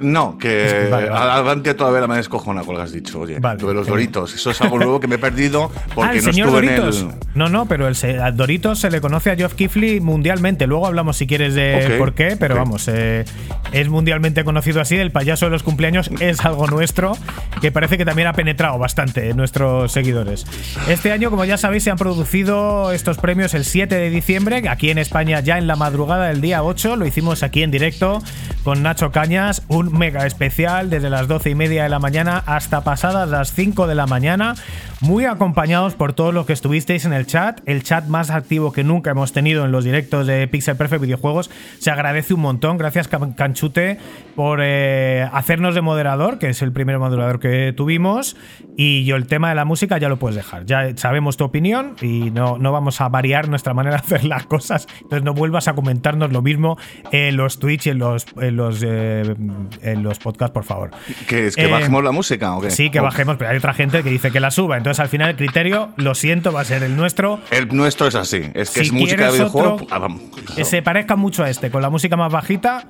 [0.00, 1.30] No, que Vale, vale.
[1.32, 3.38] Avante todavía me descojona con lo que has dicho, oye.
[3.38, 3.86] Vale, lo de los.
[3.86, 4.34] Doritos.
[4.34, 7.02] Eso es algo nuevo que me he perdido porque ah, el no señor estuve Doritos.
[7.02, 7.14] en el.
[7.34, 10.66] No, no, pero el se- a Doritos se le conoce a Geoff Keighley mundialmente.
[10.66, 13.24] Luego hablamos si quieres de por qué, pero vamos, eh,
[13.72, 14.96] es mundialmente conocido así.
[14.96, 17.12] El payaso de los cumpleaños es algo nuestro
[17.60, 20.46] que parece que también ha penetrado bastante en nuestros seguidores.
[20.88, 24.90] Este año, como ya sabéis, se han producido estos premios el 7 de diciembre, aquí
[24.90, 26.96] en España ya en la madrugada del día 8.
[26.96, 28.22] Lo hicimos aquí en directo
[28.64, 32.82] con Nacho Cañas, un mega especial desde las 12 y media de la mañana hasta
[32.82, 34.54] pasadas las 5 de la mañana,
[35.00, 38.84] muy acompañados por todos los que estuvisteis en el chat, el chat más activo que
[38.84, 41.50] nunca hemos tenido en los directos de Pixel Perfect Videojuegos.
[41.78, 43.98] Se agradece un montón, gracias Can- Canchute
[44.36, 48.36] por eh, hacernos de moderador, que es el primer moderador que tuvimos,
[48.76, 51.96] y yo el tema de la música ya lo puedes dejar, ya sabemos tu opinión
[52.02, 55.66] y no, no vamos a variar nuestra manera de hacer las cosas, entonces no vuelvas
[55.68, 56.76] a comentarnos lo mismo
[57.10, 59.34] en los Twitch y en los, en los, eh,
[59.82, 60.90] en los podcasts, por favor.
[61.26, 61.56] ¿Qué es?
[61.56, 62.70] ¿Que Eh, bajemos la música o qué?
[62.70, 64.76] Sí, que O- bajemos, pero hay otra gente que dice que la suba.
[64.76, 67.40] Entonces, al final, el criterio, lo siento, va a ser el nuestro.
[67.50, 68.42] El nuestro es así.
[68.54, 69.74] Es que Si es música de videojuego.
[69.74, 70.08] otro ah.
[70.56, 72.88] Que se parezca mucho a este, con la música más bajita,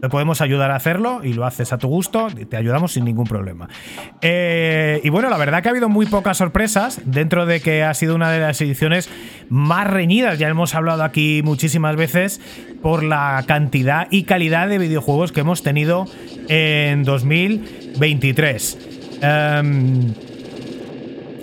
[0.00, 3.04] te podemos ayudar a hacerlo y lo haces a tu gusto, y te ayudamos sin
[3.04, 3.68] ningún problema.
[4.22, 7.92] Eh, y bueno, la verdad que ha habido muy pocas sorpresas dentro de que ha
[7.94, 9.10] sido una de las ediciones
[9.48, 12.40] más reñidas, ya hemos hablado aquí muchísimas veces,
[12.82, 16.06] por la cantidad y calidad de videojuegos que hemos tenido
[16.48, 18.78] en 2023.
[19.22, 20.14] Em,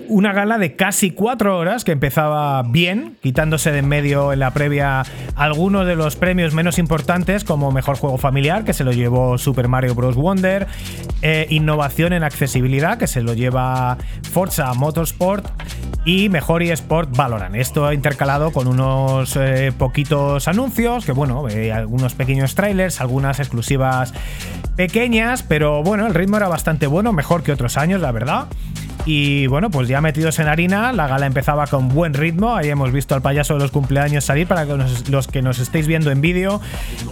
[0.09, 4.51] una gala de casi cuatro horas que empezaba bien, quitándose de en medio en la
[4.51, 5.03] previa
[5.35, 9.67] algunos de los premios menos importantes, como Mejor Juego Familiar, que se lo llevó Super
[9.67, 10.15] Mario Bros.
[10.15, 10.67] Wonder,
[11.21, 13.97] eh, Innovación en Accesibilidad, que se lo lleva
[14.31, 15.47] Forza Motorsport,
[16.07, 17.55] y Mejor eSport Valorant.
[17.55, 24.13] Esto intercalado con unos eh, poquitos anuncios, que bueno, eh, algunos pequeños trailers, algunas exclusivas
[24.77, 28.47] pequeñas, pero bueno, el ritmo era bastante bueno, mejor que otros años, la verdad.
[29.09, 32.57] Y bueno, pues ya metidos en harina, la gala empezaba con buen ritmo.
[32.57, 36.11] Ahí hemos visto al payaso de los cumpleaños salir para los que nos estéis viendo
[36.11, 36.59] en vídeo.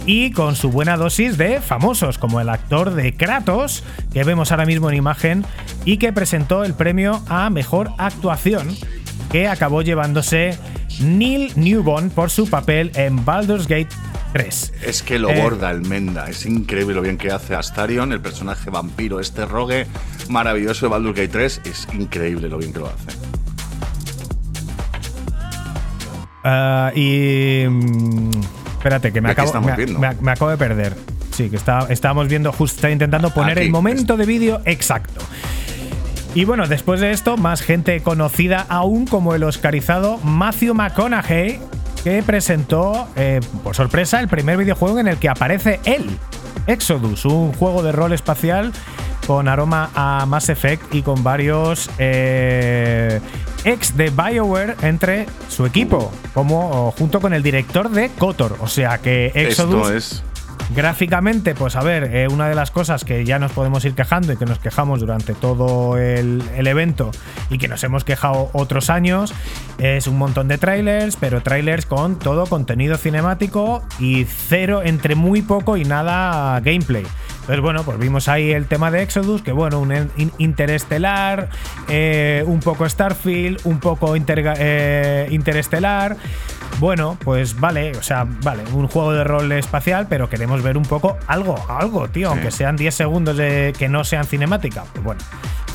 [0.04, 3.82] Y con su buena dosis de famosos, como el actor de Kratos,
[4.12, 5.46] que vemos ahora mismo en imagen,
[5.86, 8.68] y que presentó el premio a mejor actuación,
[9.30, 10.56] que acabó llevándose
[11.00, 13.88] Neil Newborn por su papel en Baldur's Gate
[14.32, 14.72] 3.
[14.82, 16.28] Es que lo Eh, borda el Menda.
[16.28, 19.86] Es increíble lo bien que hace Astarion, el personaje vampiro, este rogue
[20.28, 21.60] maravilloso de Baldur's Gate 3.
[21.64, 23.16] Es increíble lo bien que lo hace.
[26.44, 27.64] Ah, y.
[27.68, 28.30] mm,
[28.78, 30.94] espérate, que me ¿De qué acabo, me, me- me acabo de perder.
[31.32, 35.20] Sí, que está, estábamos viendo, justo intentando poner Aquí, el momento de vídeo exacto.
[36.36, 41.58] Y bueno, después de esto, más gente conocida aún como el oscarizado Matthew McConaughey,
[42.04, 46.04] que presentó, eh, por sorpresa, el primer videojuego en el que aparece él,
[46.66, 48.70] Exodus, un juego de rol espacial
[49.26, 53.18] con aroma a Mass Effect y con varios eh,
[53.64, 58.58] ex de BioWare entre su equipo, como junto con el director de KOTOR.
[58.60, 60.35] O sea que Exodus Esto es.
[60.74, 64.32] Gráficamente, pues a ver, eh, una de las cosas que ya nos podemos ir quejando
[64.32, 67.12] y que nos quejamos durante todo el, evento
[67.50, 69.32] y que nos hemos quejado otros años
[69.78, 75.40] es un montón de trailers, pero trailers con todo contenido cinemático y cero entre muy
[75.40, 77.06] poco y nada gameplay.
[77.42, 81.48] Entonces, bueno, pues vimos ahí el tema de Exodus, que bueno, un in- interestelar,
[81.88, 86.16] eh, un poco Starfield, un poco eh, interestelar.
[86.78, 90.84] Bueno, pues vale, o sea, vale, un juego de rol espacial, pero queremos ver un
[90.84, 94.84] poco algo, algo, tío, aunque sean 10 segundos de que no sean cinemática.
[94.92, 95.20] Pues bueno,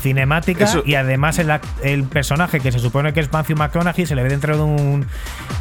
[0.00, 1.50] cinemática Eso- y además el,
[1.82, 5.06] el personaje que se supone que es Matthew McConaughey se le ve dentro de un,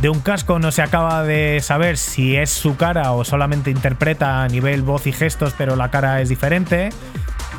[0.02, 4.44] de un casco, no se acaba de saber si es su cara o solamente interpreta
[4.44, 6.90] a nivel voz y gestos, pero la cara es diferente.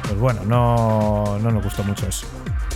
[0.03, 2.27] Pues bueno, no, no nos gustó mucho eso.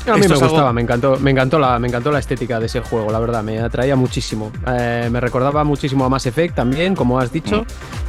[0.07, 2.61] A mí Esto me algo- gustaba, me encantó, me encantó la, me encantó la estética
[2.61, 4.53] de ese juego, la verdad, me atraía muchísimo.
[4.69, 7.65] Eh, me recordaba muchísimo a Mass Effect también, como has dicho,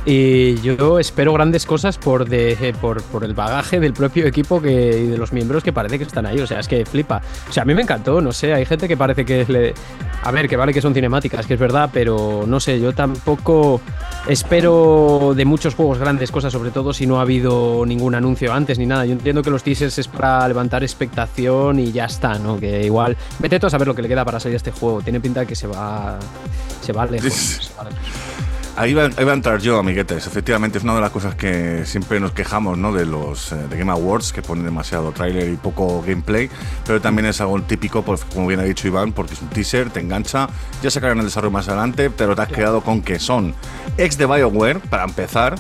[0.06, 4.62] y yo espero grandes cosas por, de, eh, por, por el bagaje del propio equipo
[4.62, 4.72] que,
[5.06, 7.22] y de los miembros que parece que están ahí, o sea, es que flipa.
[7.50, 9.74] O sea, a mí me encantó, no sé, hay gente que parece que le...
[10.24, 13.80] A ver, que vale que son cinemáticas, que es verdad, pero no sé, yo tampoco
[14.28, 18.78] espero de muchos juegos grandes cosas, sobre todo si no ha habido ningún anuncio antes
[18.78, 19.06] ni nada.
[19.06, 22.60] Yo entiendo que los teasers es para levantar expectación y, y ya está, ¿no?
[22.60, 23.18] Que igual.
[23.40, 25.02] Vete tú a saber lo que le queda para salir a este juego.
[25.02, 26.20] Tiene pinta de que se va.
[26.82, 27.34] Se va lejos.
[27.34, 28.38] Se va lejos.
[28.78, 30.28] Ahí va, ahí va a entrar yo, amiguetes.
[30.28, 32.94] Efectivamente, es una de las cosas que siempre nos quejamos ¿no?
[32.94, 36.48] de los eh, de Game Awards, que ponen demasiado tráiler y poco gameplay,
[36.86, 39.90] pero también es algo típico, pues, como bien ha dicho Iván, porque es un teaser,
[39.90, 40.48] te engancha,
[40.84, 43.56] ya sacarán el desarrollo más adelante, pero te has quedado con que son
[43.98, 45.56] ex de BioWare, para empezar,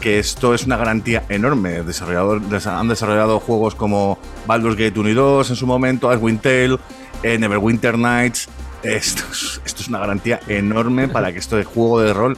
[0.00, 1.82] que esto es una garantía enorme.
[1.82, 6.42] Desarrollador, des- han desarrollado juegos como Baldur's Gate 1 y 2 en su momento, Icewind
[6.42, 6.78] Dale,
[7.22, 8.48] eh, Neverwinter Nights.
[8.82, 12.36] Esto es, una garantía enorme para que este juego de rol,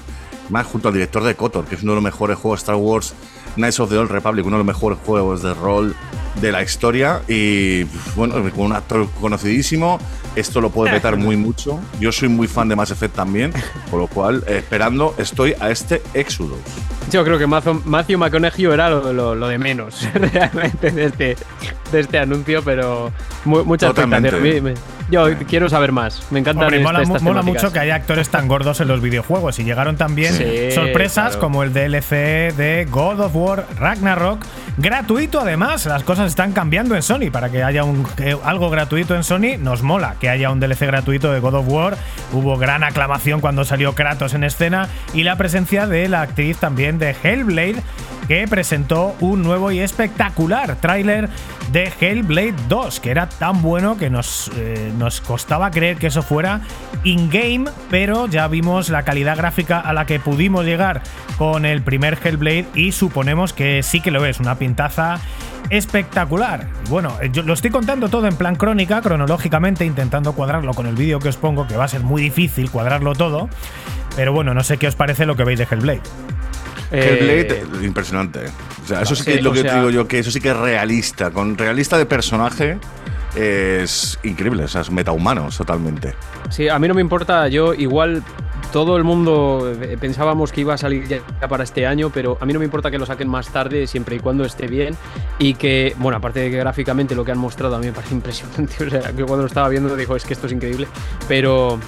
[0.49, 3.15] más junto al director de KOTOR, que es uno de los mejores juegos Star Wars,
[3.55, 5.95] Knights of the Old Republic, uno de los mejores juegos de rol
[6.41, 7.21] de la historia.
[7.29, 7.85] Y
[8.17, 9.99] bueno, con un actor conocidísimo,
[10.37, 11.79] esto lo puede petar muy mucho.
[12.01, 13.53] Yo soy muy fan de Mass Effect también,
[13.91, 16.59] por lo cual, eh, esperando, estoy a este Exodus.
[17.11, 21.37] Yo creo que Matthew, McConaughey era lo, lo- lo de menos realmente de este,
[21.91, 23.13] de este anuncio, pero
[23.45, 24.29] mu- mucha Totalmente.
[24.29, 24.59] expectativa.
[24.59, 26.23] A mí me- Yo quiero saber más.
[26.31, 27.65] Me este- mola, estas mola temáticas.
[27.65, 31.41] mucho que haya actores tan gordos en los videojuegos y llegaron también Sí, sorpresas claro.
[31.41, 34.47] como el DLC de God of War Ragnarok,
[34.79, 37.83] gratuito además, las cosas están cambiando en Sony, para que haya
[38.45, 41.97] algo gratuito en Sony nos mola que haya un DLC gratuito de God of War,
[42.33, 46.99] hubo gran aclamación cuando salió Kratos en escena y la presencia de la actriz también
[46.99, 47.83] de Hellblade
[48.29, 51.29] que presentó un nuevo y espectacular tráiler
[51.71, 56.23] de Hellblade 2, que era tan bueno que nos, eh, nos costaba creer que eso
[56.23, 56.61] fuera
[57.05, 61.03] in-game, pero ya vimos la calidad gráfica a la que pudimos llegar
[61.39, 65.21] con el primer Hellblade y suponemos que sí que lo es, una pintaza
[65.71, 66.69] espectacular.
[66.91, 70.95] Bueno, eh, yo lo estoy contando todo en plan crónica, cronológicamente, intentando cuadrarlo con el
[70.95, 73.49] vídeo que os pongo, que va a ser muy difícil cuadrarlo todo.
[74.15, 76.03] Pero bueno, no sé qué os parece lo que veis de Hellblade.
[76.93, 78.41] Eh, Hellblade, impresionante.
[78.85, 80.51] O sea, eso sí que es lo que sea- digo yo, que eso sí que
[80.51, 81.31] es realista.
[81.31, 82.79] Con realista de personaje
[83.35, 86.15] es increíble, o sea, es metahumanos totalmente.
[86.51, 87.49] Sí, a mí no me importa.
[87.49, 88.23] Yo igual
[88.73, 92.47] todo el mundo eh, pensábamos que iba a salir ya para este año, pero a
[92.47, 94.95] mí no me importa que lo saquen más tarde, siempre y cuando esté bien.
[95.39, 98.15] Y que, bueno, aparte de que gráficamente lo que han mostrado a mí me parece
[98.21, 98.85] impresionante.
[98.85, 100.87] O sea, que cuando lo estaba viendo dijo, es que esto es increíble.
[101.29, 101.79] Pero,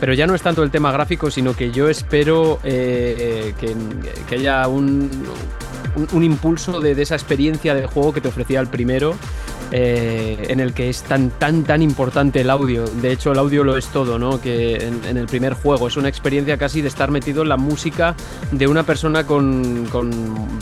[0.00, 3.74] pero ya no es tanto el tema gráfico, sino que yo espero eh, eh, que,
[4.28, 5.10] que haya un,
[6.12, 9.14] un, impulso de, de esa experiencia de juego que te ofrecía el primero.
[9.72, 12.84] Eh, en el que es tan tan tan importante el audio.
[12.84, 14.40] De hecho, el audio lo es todo, ¿no?
[14.40, 17.56] Que en, en el primer juego es una experiencia casi de estar metido en la
[17.56, 18.14] música
[18.52, 20.10] de una persona con, con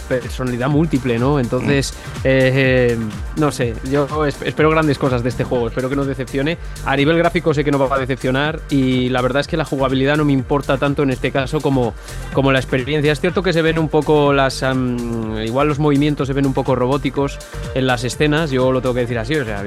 [0.08, 1.38] personalidad múltiple, ¿no?
[1.40, 1.92] Entonces,
[2.24, 2.50] eh,
[2.94, 2.98] eh,
[3.36, 6.58] no sé, yo es- espero grandes cosas de este juego, espero que no decepcione.
[6.84, 9.64] A nivel gráfico sé que no va a decepcionar y la verdad es que la
[9.64, 11.94] jugabilidad no me importa tanto en este caso como,
[12.32, 13.12] como la experiencia.
[13.12, 14.62] Es cierto que se ven un poco las...
[14.62, 17.38] am, igual los movimientos se ven un poco robóticos
[17.74, 19.62] en las escenas, yo lo tengo que decir así, o sea...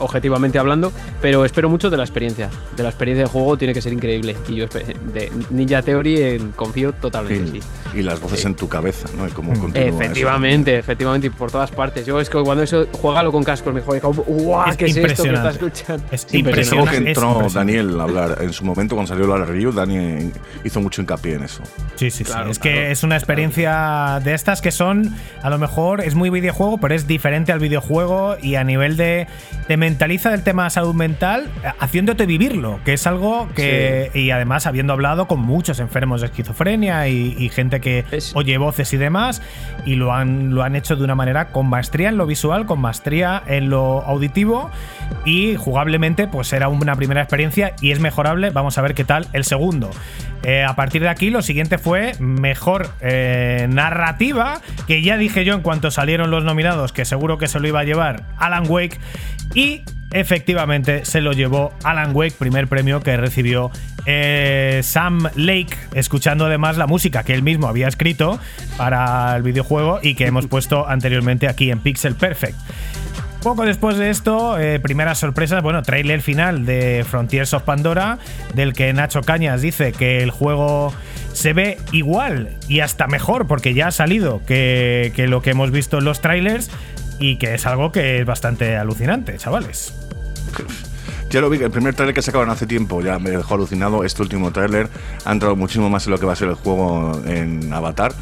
[0.00, 2.48] objetivamente hablando, pero espero mucho de la experiencia.
[2.76, 4.36] De la experiencia de juego tiene que ser increíble.
[4.48, 7.68] Y yo de Ninja Theory eh, confío totalmente, Y, sí.
[7.94, 8.46] y las voces Sí.
[8.46, 9.26] en tu cabeza, ¿no?
[9.28, 10.00] Y cómo continúa eso.
[10.00, 12.06] Efectivamente, efectivamente, y por todas partes.
[12.06, 14.70] Yo es que cuando eso, juégalo con cascos, me joder, como, ¡guau!
[14.70, 15.48] Es ¿Qué es esto que impresionante.
[15.48, 16.04] estás escuchando?
[16.10, 16.90] Es Es algo impresionante.
[17.04, 17.46] que entró.
[17.52, 19.72] Daniel a hablar en su momento cuando salió la review.
[19.72, 20.30] Dani
[20.64, 21.62] hizo mucho hincapié en eso.
[21.96, 22.50] Sí, sí, Claro, sí.
[22.52, 22.76] Es claro.
[22.76, 26.94] que es una experiencia de estas que son, a lo mejor es muy videojuego, pero
[26.94, 29.26] es diferente al videojuego y a nivel de.
[29.68, 31.50] te mentaliza del tema salud mental,
[31.80, 34.10] haciéndote vivirlo, que es algo que.
[34.14, 38.56] Y además, habiendo hablado con muchos enfermos de esquizofrenia y, y gente que Es- oye
[38.56, 39.42] voces y demás,
[39.84, 42.80] y lo han, lo han hecho de una manera con maestría en lo visual, con
[42.80, 44.70] maestría en lo auditivo,
[45.24, 48.50] y jugablemente, pues era una primera experiencia y es mejorable.
[48.50, 49.90] Vamos a ver qué tal el segundo.
[50.44, 55.52] Eh, a partir de aquí, lo siguiente fue mejor eh, narrativa, que ya dije yo
[55.54, 58.98] en cuanto salieron los nominados que seguro que se lo iba a llevar Alan Wake.
[59.54, 59.82] Y
[60.12, 63.70] efectivamente se lo llevó Alan Wake, primer premio que recibió
[64.06, 68.38] eh, Sam Lake, escuchando además la música que él mismo había escrito
[68.76, 72.58] para el videojuego y que hemos puesto anteriormente aquí en Pixel Perfect.
[73.42, 78.18] Poco después de esto, eh, primeras sorpresas, bueno, trailer final de Frontiers of Pandora,
[78.52, 80.92] del que Nacho Cañas dice que el juego
[81.32, 85.70] se ve igual y hasta mejor porque ya ha salido que, que lo que hemos
[85.70, 86.70] visto en los trailers
[87.20, 89.94] y que es algo que es bastante alucinante, chavales.
[91.28, 94.02] Ya lo vi, el primer tráiler que sacaron hace tiempo ya me dejó alucinado.
[94.02, 94.88] Este último tráiler
[95.24, 98.12] ha entrado muchísimo más en lo que va a ser el juego en Avatar.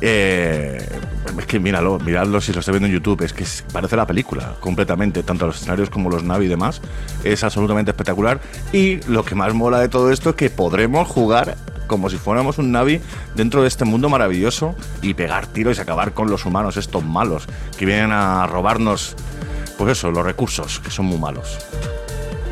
[0.00, 0.86] Eh,
[1.38, 4.54] es que míralo, miradlo si lo estoy viendo en YouTube, es que parece la película
[4.60, 6.80] completamente, tanto los escenarios como los Navi y demás.
[7.22, 8.40] Es absolutamente espectacular.
[8.72, 11.56] Y lo que más mola de todo esto es que podremos jugar
[11.86, 13.00] como si fuéramos un Navi
[13.34, 17.46] dentro de este mundo maravilloso y pegar tiros y acabar con los humanos, estos malos,
[17.78, 19.16] que vienen a robarnos
[19.76, 21.58] pues eso, los recursos, que son muy malos.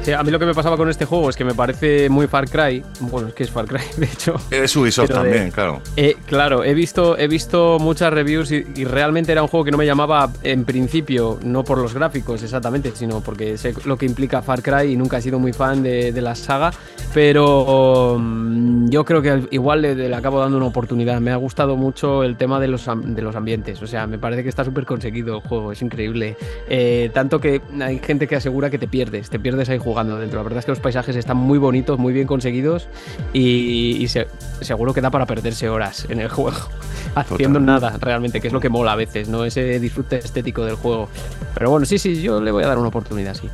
[0.03, 2.27] Sí, a mí lo que me pasaba con este juego es que me parece muy
[2.27, 2.83] Far Cry.
[3.03, 4.35] Bueno, es que es Far Cry, de hecho.
[4.51, 5.81] Es Ubisoft de- también, claro.
[5.97, 9.71] Eh, claro, he visto, he visto muchas reviews y, y realmente era un juego que
[9.71, 14.05] no me llamaba en principio, no por los gráficos exactamente, sino porque sé lo que
[14.07, 16.73] implica Far Cry y nunca he sido muy fan de, de la saga,
[17.15, 21.21] pero mm, yo creo que al- igual le, le acabo dando una oportunidad.
[21.21, 24.43] Me ha gustado mucho el tema de los, de los ambientes, o sea, me parece
[24.43, 26.37] que está súper conseguido el juego, es increíble.
[26.69, 30.39] Eh, tanto que hay gente que asegura que te pierdes, te pierdes ahí jugando dentro.
[30.39, 32.89] La verdad es que los paisajes están muy bonitos, muy bien conseguidos
[33.33, 34.27] y, y se-
[34.61, 36.57] seguro que da para perderse horas en el juego,
[37.15, 39.45] haciendo nada realmente, que es lo que mola a veces, ¿no?
[39.45, 41.09] Ese disfrute estético del juego.
[41.55, 43.49] Pero bueno, sí, sí, yo le voy a dar una oportunidad, sí.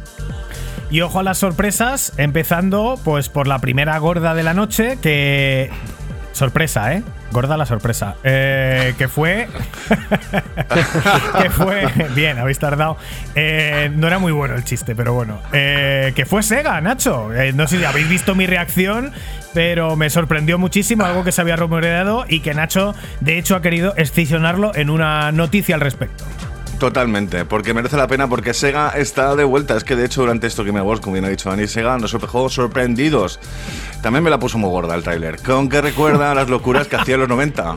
[0.91, 5.71] Y ojo a las sorpresas, empezando pues por la primera gorda de la noche, que...
[6.33, 7.03] Sorpresa, ¿eh?
[7.31, 8.17] Gorda la sorpresa.
[8.25, 9.49] Eh, que fue...
[11.43, 11.87] que fue...
[12.15, 12.97] Bien, habéis tardado.
[13.35, 15.41] Eh, no era muy bueno el chiste, pero bueno.
[15.53, 17.33] Eh, que fue Sega, Nacho.
[17.35, 19.13] Eh, no sé si habéis visto mi reacción,
[19.53, 23.63] pero me sorprendió muchísimo, algo que se había rumoreado y que Nacho, de hecho, ha
[23.63, 26.25] querido excisionarlo en una noticia al respecto.
[26.79, 29.77] Totalmente, porque merece la pena, porque Sega está de vuelta.
[29.77, 32.13] Es que de hecho, durante esto Game Awards, como bien ha dicho Dani, Sega nos
[32.13, 33.41] dejó sorprendidos.
[34.01, 37.15] También me la puso muy gorda el tráiler, con que recuerda las locuras que hacía
[37.15, 37.77] en los 90.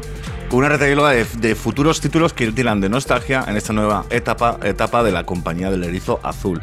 [0.51, 5.01] Una retahíla de, de futuros títulos que tiran de nostalgia en esta nueva etapa, etapa
[5.01, 6.61] de la compañía del erizo azul.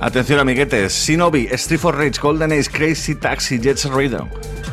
[0.00, 4.26] Atención, amiguetes: Shinobi, Street for Rage, Golden Age, Crazy Taxi, Jets Rhythm.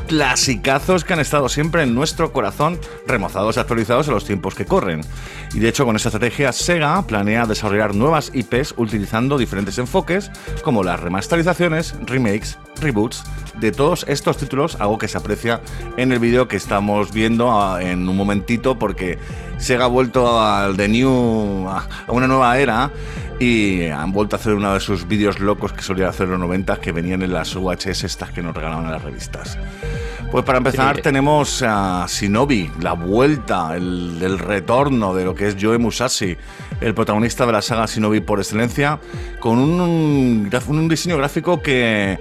[0.07, 4.65] Clasicazos que han estado siempre en nuestro corazón, remozados y actualizados a los tiempos que
[4.65, 5.01] corren.
[5.53, 10.31] Y de hecho, con esta estrategia, Sega planea desarrollar nuevas IPs utilizando diferentes enfoques,
[10.63, 13.23] como las remasterizaciones, remakes, reboots
[13.59, 15.61] de todos estos títulos, algo que se aprecia
[15.97, 18.15] en el vídeo que estamos viendo ah, en un
[18.77, 19.17] porque
[19.57, 22.91] Sega ha vuelto al The New, a una nueva era.
[23.39, 26.39] Y han vuelto a hacer uno de sus vídeos locos que solía hacer en los
[26.39, 29.59] 90 que venían en las UHS estas que nos regalaban en las revistas.
[30.31, 31.01] Pues para empezar Sí.
[31.03, 36.35] tenemos a Shinobi, la vuelta, el, el retorno de lo que es Joe Musashi,
[36.81, 38.99] el protagonista de la saga Shinobi por excelencia,
[39.39, 42.19] con un, un, diseño gráfico que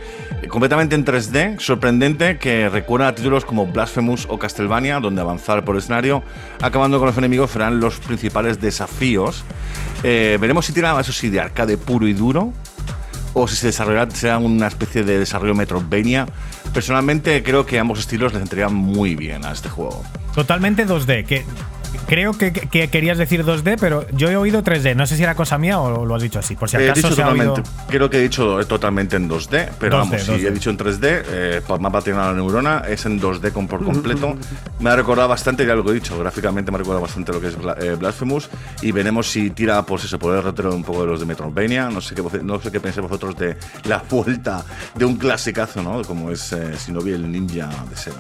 [0.48, 5.74] completamente en 3D, sorprendente, que recuerda a títulos como Blasphemous o Castlevania, donde avanzar por
[5.74, 6.22] el escenario,
[6.60, 9.44] acabando con los enemigos, serán los principales desafíos.
[10.02, 12.52] Eh, veremos si tira eso sí de arcade puro y duro,
[13.34, 16.26] o si se desarrollará será una especie de desarrollo Metroidvania.
[16.72, 20.02] Personalmente creo que ambos estilos les entrarían muy bien a este juego.
[20.34, 21.44] Totalmente 2D, que
[22.06, 24.94] creo que, que querías decir 2D, pero yo he oído 3D.
[24.96, 26.56] No sé si era cosa mía o lo has dicho así.
[26.56, 27.54] Por si He acaso dicho se ha oído.
[27.88, 30.46] creo que he dicho totalmente en 2D, pero 2D, vamos, si 2D.
[30.46, 30.98] he dicho en 3D,
[31.28, 34.36] eh, mapa tiene la neurona, es en 2D con, por completo.
[34.80, 37.40] me ha recordado bastante, ya lo que he dicho, gráficamente me ha recordado bastante lo
[37.40, 38.48] que es Bla- eh, Blasphemous
[38.82, 41.88] y veremos si tira, pues eso, por el retro un poco de los de Metroidvania.
[41.90, 44.64] No sé qué, no sé qué pensáis vosotros de la vuelta
[44.94, 46.02] de un clasicazo, ¿no?
[46.02, 48.16] Como es eh, Shinobi el ninja de Sega.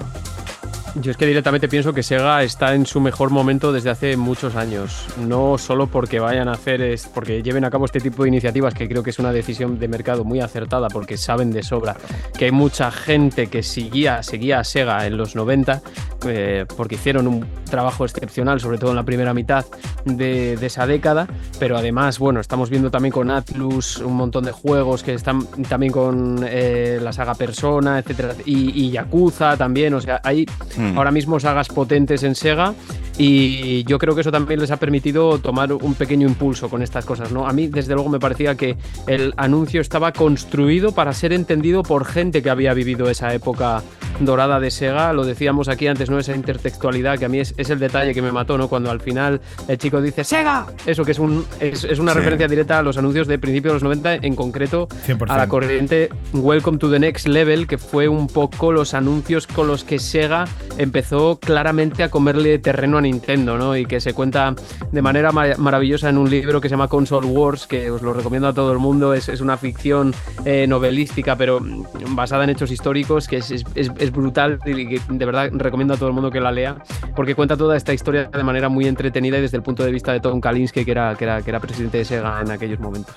[1.02, 4.56] Yo es que directamente pienso que Sega está en su mejor momento desde hace muchos
[4.56, 5.06] años.
[5.18, 8.72] No solo porque vayan a hacer, es porque lleven a cabo este tipo de iniciativas,
[8.72, 11.96] que creo que es una decisión de mercado muy acertada, porque saben de sobra
[12.38, 15.82] que hay mucha gente que seguía, seguía a Sega en los 90,
[16.26, 19.66] eh, porque hicieron un trabajo excepcional, sobre todo en la primera mitad
[20.06, 21.26] de, de esa década.
[21.58, 25.92] Pero además, bueno, estamos viendo también con Atlus un montón de juegos que están también
[25.92, 29.92] con eh, la saga Persona, etcétera, y, y Yakuza también.
[29.92, 30.46] O sea, hay
[30.92, 30.98] Hmm.
[30.98, 32.74] ahora mismo sagas potentes en Sega
[33.18, 37.04] y yo creo que eso también les ha permitido tomar un pequeño impulso con estas
[37.04, 37.46] cosas, ¿no?
[37.46, 38.76] A mí, desde luego, me parecía que
[39.06, 43.82] el anuncio estaba construido para ser entendido por gente que había vivido esa época
[44.20, 45.12] dorada de Sega.
[45.12, 46.18] Lo decíamos aquí antes, ¿no?
[46.18, 48.68] Esa intertextualidad que a mí es, es el detalle que me mató, ¿no?
[48.68, 50.66] Cuando al final el chico dice ¡Sega!
[50.86, 52.18] Eso que es, un, es, es una Sí.
[52.18, 55.30] referencia directa a los anuncios de principios de los 90, en concreto 100%.
[55.30, 59.66] a la corriente Welcome to the Next Level, que fue un poco los anuncios con
[59.68, 60.46] los que Sega
[60.78, 63.76] empezó claramente a comerle terreno a Nintendo, ¿no?
[63.76, 64.54] Y que se cuenta
[64.92, 68.12] de manera ma- maravillosa en un libro que se llama Console Wars, que os lo
[68.12, 69.14] recomiendo a todo el mundo.
[69.14, 73.64] Es, es una ficción eh, novelística, pero mm, basada en hechos históricos, que es, es-
[73.74, 76.76] es- brutal y que de verdad recomiendo a todo el mundo que la lea,
[77.14, 80.12] porque cuenta toda esta historia de manera muy entretenida y desde el punto de vista
[80.12, 83.14] de Tom Kalinske, que era, que era, que era presidente de Sega en aquellos momentos.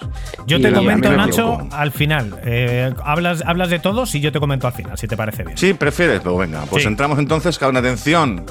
[0.47, 2.37] Yo Y te comento, me Nacho, al final.
[2.43, 5.57] Eh, hablas, hablas de todos y yo te comento al final, si te parece bien.
[5.57, 6.87] Sí, prefieres, pero venga, pues Sí.
[6.89, 8.45] entramos entonces con atención.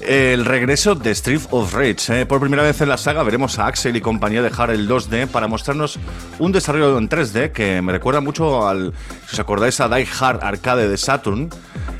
[0.00, 2.20] El regreso de Street of Rage.
[2.20, 2.26] ¿eh?
[2.26, 5.48] Por primera vez en la saga veremos a Axel y compañía dejar el 2D para
[5.48, 5.98] mostrarnos
[6.38, 8.92] un desarrollo en 3D que me recuerda mucho al,
[9.26, 11.48] si os acordáis, a Die Hard Arcade de Saturn.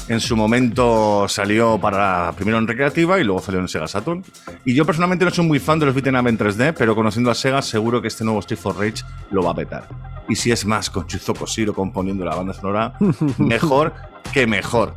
[0.08, 4.22] En su momento salió para primero en recreativa y luego salió en Sega Saturn.
[4.66, 7.34] Y yo personalmente no soy muy fan de los beat'em en 3D, pero conociendo a
[7.34, 9.88] Sega seguro que este nuevo Street of Rage lo va a petar.
[10.28, 12.92] Y si es más con Chuzo Koshiro componiendo la banda sonora,
[13.38, 13.94] mejor
[14.34, 14.94] que mejor.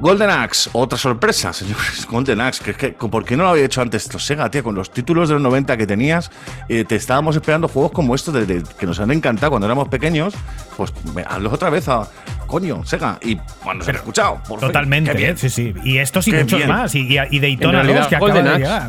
[0.00, 2.06] Golden Axe, otra sorpresa, señores.
[2.10, 4.62] Golden Axe, que, que, ¿por qué no lo había hecho antes esto Sega, tía?
[4.62, 6.30] Con los títulos de los 90 que tenías,
[6.68, 9.88] eh, te estábamos esperando juegos como estos de, de- que nos han encantado cuando éramos
[9.88, 10.34] pequeños.
[10.76, 10.92] Pues
[11.26, 12.08] hazlos otra vez a.
[12.46, 13.18] Coño, Sega.
[13.22, 14.40] Y cuando se han escuchado.
[14.46, 15.30] Por fin, Totalmente, qué bien.
[15.32, 15.36] ¿eh?
[15.36, 15.74] sí, sí.
[15.82, 16.68] Y estos y Qué muchos bien.
[16.68, 16.94] más.
[16.94, 18.88] Y, y, y Daytona realidad, 2 que acaba Golden de Axe.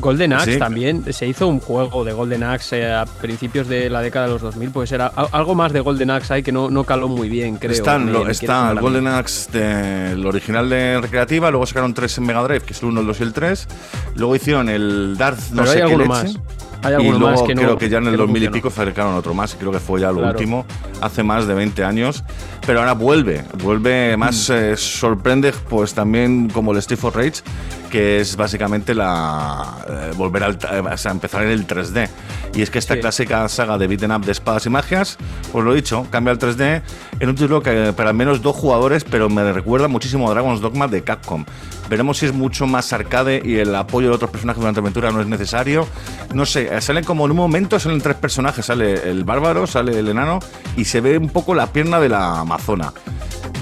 [0.00, 0.58] Golden Axe Sí.
[0.58, 4.32] también, se hizo un juego de Golden Axe eh, a principios de la década de
[4.32, 7.28] los 2000, pues era algo más de Golden Axe hay que no, no caló muy
[7.28, 7.72] bien, creo.
[7.72, 8.80] Están, lo- está el.
[8.80, 12.88] Golden Axe del original de Recreativa, luego sacaron tres en Mega Drive, que es el
[12.88, 13.68] 1, el 2 y el 3.
[14.16, 16.08] Luego hicieron el Darth no Pero sé hay qué leche.
[16.08, 16.38] más.
[16.82, 17.62] Hay y luego más que no.
[17.62, 19.80] creo que ya en el que no 2000 y pico fabricaron otro más, creo que
[19.80, 20.32] fue ya lo Claro.
[20.38, 20.66] último,
[21.00, 22.22] hace más de 20 años.
[22.66, 24.52] Pero ahora vuelve, vuelve más, Mm.
[24.54, 27.42] eh, sorprende pues también como el Street of Rage,
[27.90, 32.08] que es básicamente la eh, volver al, eh, o sea, empezar en el 3D.
[32.54, 33.00] Y es que esta Sí.
[33.00, 35.16] clásica saga de beat'em up de espadas y magias,
[35.52, 36.82] pues lo he dicho, cambia al 3D
[37.18, 40.60] en un título que para al menos dos jugadores, pero me recuerda muchísimo a Dragon's
[40.60, 41.44] Dogma de Capcom.
[41.88, 45.10] Veremos si es mucho más arcade y el apoyo de otros personajes durante la aventura
[45.12, 45.86] no es necesario.
[46.34, 49.98] No sé, eh, salen como en un momento, salen tres personajes, sale el bárbaro, sale
[49.98, 50.40] el enano
[50.76, 52.92] y se ve un poco la pierna de la amazona.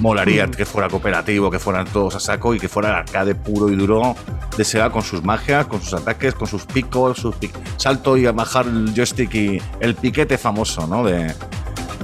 [0.00, 3.70] Molaría que fuera cooperativo, que fueran todos a saco y que fuera el arcade puro
[3.70, 4.16] y duro
[4.56, 8.26] de Sega con sus magias, con sus ataques, con sus picos, sus pic- salto y
[8.26, 11.04] a bajar el joystick y el piquete famoso, ¿no?
[11.04, 11.32] De,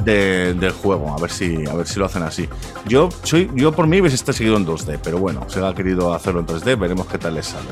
[0.05, 1.13] de- del juego.
[1.15, 2.49] A ver si, a ver si lo hacen así.
[2.87, 6.13] Yo soy, yo por mí hubiese estado seguido en 2D, pero bueno, Sega ha querido
[6.15, 7.67] hacerlo en 3D, veremos qué tal les sale.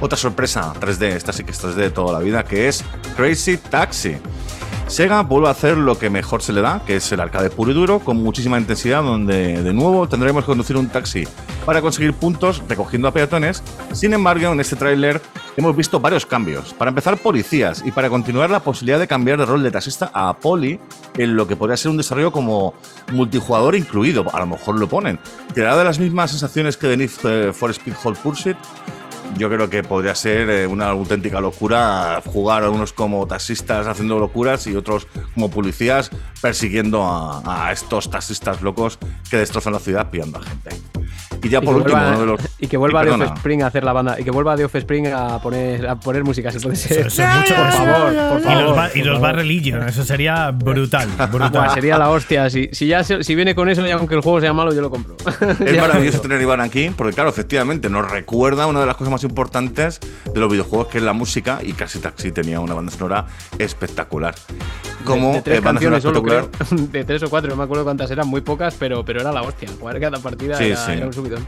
[0.00, 2.84] Otra sorpresa 3D, esta sí que es 3D de toda la vida, que es
[3.16, 4.16] Crazy Taxi.
[4.92, 7.70] Sega vuelve a hacer lo que mejor se le da, que es el arcade puro
[7.70, 11.26] y duro, con muchísima intensidad, donde de nuevo tendremos que conducir un taxi
[11.64, 13.62] para conseguir puntos recogiendo a peatones.
[13.92, 15.22] Sin embargo, en este tráiler
[15.56, 16.74] hemos visto varios cambios.
[16.74, 20.36] Para empezar, policías, y para continuar, la posibilidad de cambiar de rol de taxista a
[20.36, 20.78] poli,
[21.16, 22.74] en lo que podría ser un desarrollo como
[23.12, 24.26] multijugador incluido.
[24.34, 25.18] A lo mejor lo ponen.
[25.54, 28.58] ¿Te de las mismas sensaciones que de Need for Speed Hot Pursuit?
[29.36, 34.18] Yo creo que podría ser eh, una auténtica locura jugar a unos como taxistas haciendo
[34.18, 38.98] locuras y otros como policías persiguiendo a, a estos taxistas locos
[39.30, 40.70] que destrozan la ciudad pillando a gente.
[41.42, 42.40] Y ya por último, uno de los.
[42.62, 43.24] Y que vuelva y de.
[43.26, 46.50] Offspring a hacer la banda y que vuelva de Offspring a poner a poner música
[46.50, 47.06] si puede ser.
[47.08, 48.62] Eso- eso es mucho por favor, por Y favor.
[48.76, 49.20] los, y.
[49.20, 51.08] Bad Religion, eso sería brutal.
[51.30, 51.50] brutal.
[51.50, 52.48] Buah, sería la hostia.
[52.48, 54.80] Si, si ya se- si viene con eso, y aunque el juego sea malo, yo
[54.80, 55.16] lo compro.
[55.18, 55.38] Es
[55.74, 58.96] Ya maravilloso lo tener a Iván aquí, porque claro, efectivamente nos recuerda una de las
[58.96, 59.98] cosas más importantes
[60.32, 63.26] de los videojuegos, que es la música, y Casi Taxi tenía una banda sonora
[63.58, 64.34] espectacular.
[65.04, 66.88] Como de, de tres eh, banda sonora canciones solo creo, espectacular.
[66.92, 69.42] de tres o cuatro, no me acuerdo cuántas eran, muy pocas, pero, pero era la
[69.42, 69.68] hostia.
[69.80, 70.92] Jugar cada partida Sí, era, sí.
[70.92, 71.46] era un subidón.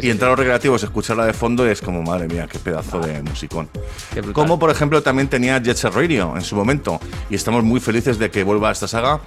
[0.00, 3.00] Sí, Y entrar a los recreativos, escucharla de fondo, es como, madre mía, qué pedazo
[3.00, 3.68] de musicón.
[4.32, 7.00] Como por ejemplo también tenía Jet Set Radio en su momento.
[7.30, 9.20] Y estamos muy felices de que vuelva a esta saga.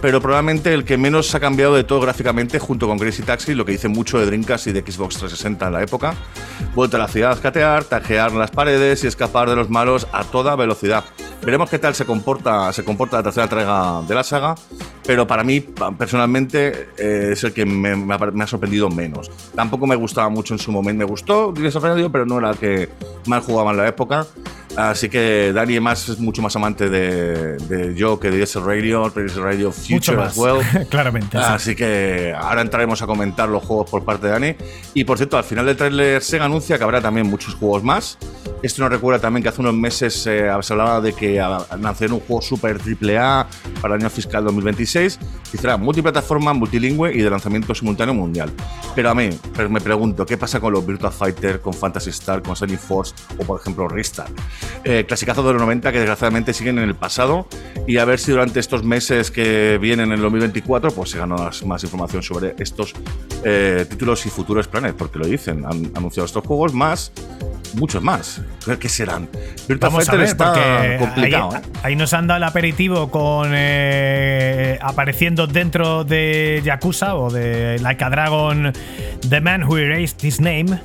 [0.00, 3.64] Pero probablemente el que menos ha cambiado de todo gráficamente, junto con Crazy Taxi, lo
[3.64, 6.14] que dice mucho de Dreamcast y de Xbox 360 en la época.
[6.74, 10.24] Vuelta a la ciudad a catear, tajear las paredes y escapar de los malos a
[10.24, 11.04] toda velocidad.
[11.42, 14.54] Veremos qué tal se comporta, se comporta la tercera entrega de la saga.
[15.06, 15.60] Pero para mí,
[15.96, 19.30] personalmente, eh, es el que me, ha, sorprendido menos.
[19.54, 20.98] Tampoco me gustaba mucho en su momento.
[20.98, 21.54] Me gustó
[22.10, 22.88] pero no era el que
[23.26, 24.26] más jugaba en la época.
[24.76, 28.62] Así que Dani más es mucho más amante de, de yo que de Jet Set
[28.62, 30.32] Radio, Jet Set Radio mucho Future más.
[30.32, 30.86] as well.
[30.90, 31.38] Claramente.
[31.38, 31.44] sí.
[31.44, 34.56] Así que ahora entraremos a comentar los juegos por parte de Dani.
[34.94, 38.18] Y por cierto, al final del tráiler Sega anuncia que habrá también muchos juegos más.
[38.62, 41.36] Esto nos recuerda también que hace unos meses eh, se hablaba de que
[41.80, 43.46] lanzarían un juego super triple A
[43.80, 45.18] para el año fiscal 2026.
[45.52, 48.50] Y será multiplataforma, multilingüe y de lanzamiento simultáneo mundial.
[48.94, 49.30] Pero a mí
[49.70, 53.44] me pregunto, ¿qué pasa con los Virtua Fighter, con Fantasy Star, con Shining Force o
[53.44, 54.26] por ejemplo Ristar?
[54.84, 57.48] Eh, clasicazos de los 90 que desgraciadamente siguen en el pasado
[57.86, 61.34] y a ver si durante estos meses que vienen en el 2024 pues se gana
[61.36, 62.92] más, más información sobre estos
[63.44, 67.12] eh, títulos y futuros planes, porque lo dicen, han anunciado estos juegos más,
[67.74, 68.40] muchos más.
[68.80, 69.28] ¿Qué serán?
[69.68, 71.50] Virtua Vamos a Fighter ver, está complicado.
[71.52, 71.78] ahí, ¿eh?
[71.82, 78.04] ahí nos han dado el aperitivo con eh, apareciendo dentro de Yakuza o de Like
[78.04, 78.72] a Dragon,
[79.28, 80.80] The Man Who Erased His Name,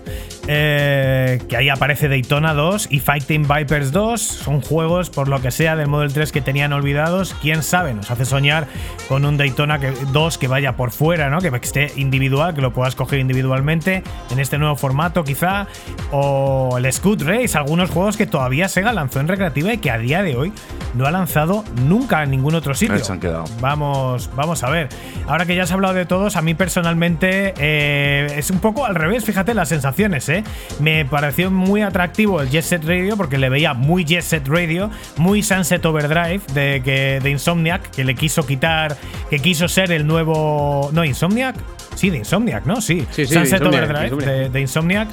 [0.47, 4.21] eh, que ahí aparece Daytona 2 y Fighting Vipers 2.
[4.21, 7.35] Son juegos, por lo que sea, del Model 3 que tenían olvidados.
[7.41, 8.67] Quién sabe, nos hace soñar
[9.07, 11.39] con un Daytona que, 2 que vaya por fuera, ¿no?
[11.39, 15.67] que esté individual, que lo puedas coger individualmente en este nuevo formato, quizá.
[16.11, 19.97] O el Scoot Race, algunos juegos que todavía Sega lanzó en recreativa y que a
[19.97, 20.53] día de hoy
[20.93, 23.03] no ha lanzado nunca en ningún otro sitio.
[23.03, 23.45] Se han quedado.
[23.59, 24.89] Vamos, vamos a ver.
[25.27, 28.95] Ahora que ya has hablado de todos, a mí personalmente eh, es un poco al
[28.95, 30.30] revés, fíjate las sensaciones, ¿eh?
[30.79, 34.89] Me pareció muy atractivo el Jet Set Radio porque le veía muy Jet Set Radio,
[35.17, 38.97] muy Sunset Overdrive de, que, de Insomniac, que le quiso quitar,
[39.29, 40.89] que quiso ser el nuevo...
[40.93, 41.55] No, Insomniac.
[41.95, 42.81] Sí, de Insomniac, ¿no?
[42.81, 43.05] Sí.
[43.11, 44.29] Sí, sí, Sunset Overdrive Insomniac.
[44.33, 45.07] De, de Insomniac,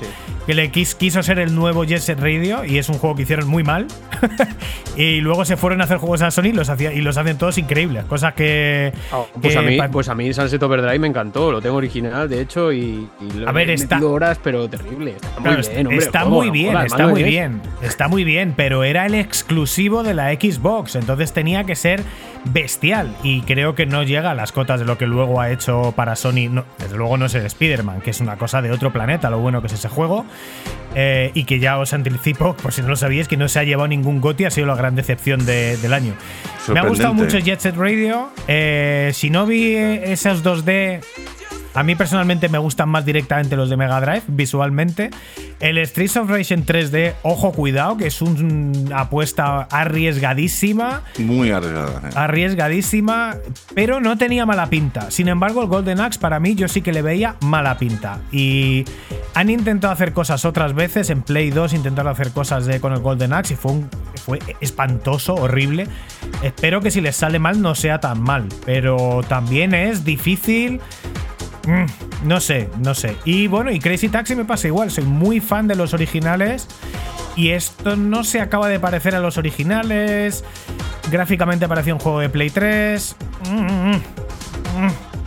[0.46, 3.22] que le quis- quiso ser el nuevo Jet Set Radio y es un juego que
[3.22, 3.86] hicieron muy mal.
[4.96, 7.36] y luego se fueron a hacer juegos a Sony y los, hacía, y los hacen
[7.36, 8.05] todos increíbles.
[8.05, 8.92] Cosas que.
[9.40, 12.40] Pues que a, mí, pues a mí Sunset Overdrive me encantó, lo tengo original, de
[12.40, 15.16] hecho, y, y lo A ver, he está- horas, pero terrible.
[15.16, 19.05] Está muy bien, hombre, está muy bien, está muy bien, está muy bien, pero era
[19.06, 22.02] el exclusivo de la Xbox, entonces tenía que ser
[22.44, 25.92] bestial y creo que no llega a las cotas de lo que luego ha hecho
[25.96, 26.48] para Sony.
[26.50, 29.39] No, desde luego no es el Spider-Man, que es una cosa de otro planeta, lo
[29.39, 30.24] bueno que es ese juego.
[30.95, 33.62] eh, y que ya os anticipo, por si no lo sabíais, que no se ha
[33.65, 36.15] llevado ningún GOTY, ha sido la gran decepción de- del año.
[36.69, 38.31] Me ha gustado mucho Jet Set Radio.
[38.49, 41.01] Eh, si no vi esos 2D,
[41.78, 45.10] a mí personalmente me gustan más directamente los de Mega Drive, visualmente.
[45.60, 51.02] El Streets of Rage en 3D, ojo, cuidado, que es una apuesta arriesgadísima.
[51.18, 52.09] Muy arriesgada.
[52.09, 52.12] ¿eh?
[52.14, 53.36] Arriesgadísima,
[53.74, 55.10] pero no tenía mala pinta.
[55.10, 58.18] Sin embargo, el Golden Axe para mí yo sí que le veía mala pinta.
[58.32, 58.84] Y
[59.34, 61.10] han intentado hacer cosas otras veces.
[61.10, 63.90] En Play 2 intentaron hacer cosas de, con el Golden Axe y fue, un-
[64.24, 65.86] fue espantoso, horrible.
[66.42, 68.46] Espero que si les sale mal no sea tan mal.
[68.66, 70.80] Pero también es difícil.
[71.69, 73.15] Mm, no sé, no sé.
[73.27, 74.90] Y bueno, y Crazy Taxi me pasa igual.
[74.90, 76.66] Soy muy fan de los originales.
[77.36, 80.45] Y esto no se acaba de parecer a los originales.
[81.11, 83.16] Gráficamente parecía un juego de Play 3.
[83.51, 84.01] Mm, mm.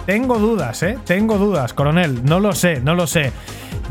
[0.08, 0.98] Tengo dudas, ¿eh?
[1.06, 2.26] Tengo dudas, coronel.
[2.26, 3.32] No lo sé, no lo sé.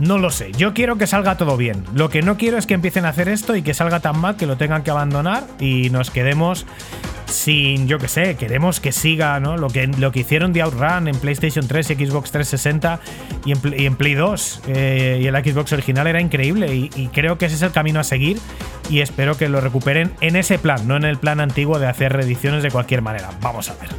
[0.01, 0.51] No lo sé.
[0.53, 1.85] Yo quiero que salga todo bien.
[1.95, 4.37] Lo que no quiero es que empiecen a hacer esto y que salga tan mal
[4.37, 6.65] que lo tengan que abandonar y nos quedemos
[7.27, 9.57] sin, yo qué sé, queremos que siga, ¿no?
[9.57, 12.99] Lo que, lo que hicieron de Outrun en PlayStation 3 y Xbox 360
[13.45, 16.91] y en, Pl- y en Play 2 eh, y el Xbox original era increíble y,
[16.97, 18.39] y creo que ese es el camino a seguir
[18.89, 22.13] y espero que lo recuperen en ese plan, no en el plan antiguo de hacer
[22.13, 23.31] reediciones de cualquier manera.
[23.43, 23.91] Vamos a ver.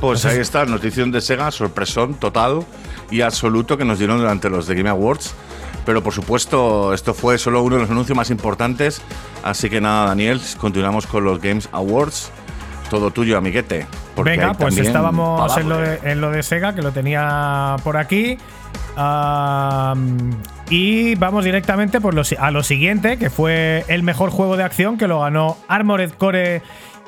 [0.00, 2.64] Pues ahí está, notición de Sega, sorpresón total
[3.12, 5.34] y absoluto que nos dieron durante los The Game Awards.
[5.84, 9.02] Pero por supuesto, esto fue solo uno de los anuncios más importantes.
[9.42, 12.30] Así que nada, Daniel, continuamos con los Games Awards.
[12.88, 13.86] Todo tuyo, amiguete.
[14.22, 18.38] Venga, pues estábamos en lo, de, en lo de Sega, que lo tenía por aquí.
[20.68, 24.98] Y vamos directamente por lo a lo siguiente, que fue el mejor juego de acción
[24.98, 26.62] que lo ganó Armored Core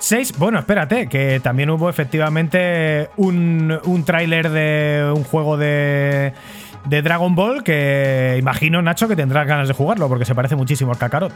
[0.05, 0.35] 6.
[0.39, 6.35] Bueno, espérate, que también hubo efectivamente un, un tráiler de un juego de,
[6.85, 10.93] de Dragon Ball que imagino, Nacho, que tendrás ganas de jugarlo porque se parece muchísimo
[10.93, 11.33] al Kakarot.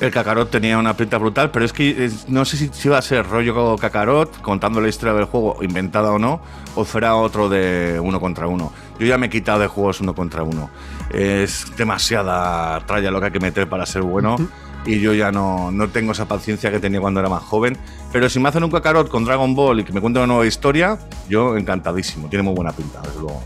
[0.00, 2.96] El Kakarot tenía una pinta brutal, pero es que eh, no sé si, si iba
[2.96, 6.40] a ser rollo Kakarot, contando la historia del juego, inventada o no,
[6.76, 8.72] o será otro de uno contra uno.
[9.00, 10.70] Yo ya me he quitado de juegos uno contra uno.
[11.10, 14.36] Es demasiada tralla lo que hay que meter para ser bueno.
[14.86, 17.76] Y yo ya no, no tengo esa paciencia que tenía cuando era más joven.
[18.12, 20.46] Pero si me hacen un Kakarot con Dragon Ball y que me cuenten una nueva
[20.46, 20.98] historia,
[21.28, 22.28] yo encantadísimo.
[22.28, 23.42] Tiene muy buena pinta, desde luego.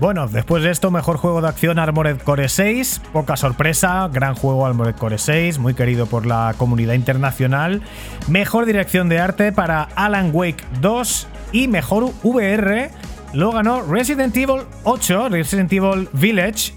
[0.00, 3.02] Bueno, después de esto, mejor juego de acción Armored Core 6.
[3.12, 7.82] Poca sorpresa, gran juego Armored Core 6, muy querido por la comunidad internacional.
[8.26, 12.90] Mejor dirección de arte para Alan Wake 2 y mejor VR
[13.34, 16.72] lo ganó Resident Evil 8, Resident Evil Village.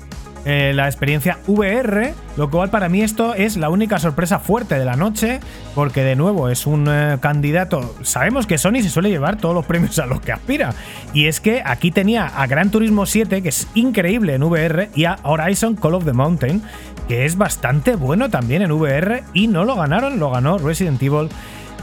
[0.45, 4.84] Eh, la experiencia VR, lo cual para mí esto es la única sorpresa fuerte de
[4.84, 5.40] la noche,
[5.74, 7.95] porque de nuevo es un eh, candidato.
[8.02, 10.74] Sabemos que Sony se suele llevar todos los premios a los que aspira,
[11.14, 15.06] y es que aquí tenía a Gran Turismo 7, que es increíble en VR, y
[15.06, 16.61] a Horizon Call of the Mountain,
[17.07, 21.30] que es bastante bueno también en VR, y no lo ganaron, lo ganó Resident Evil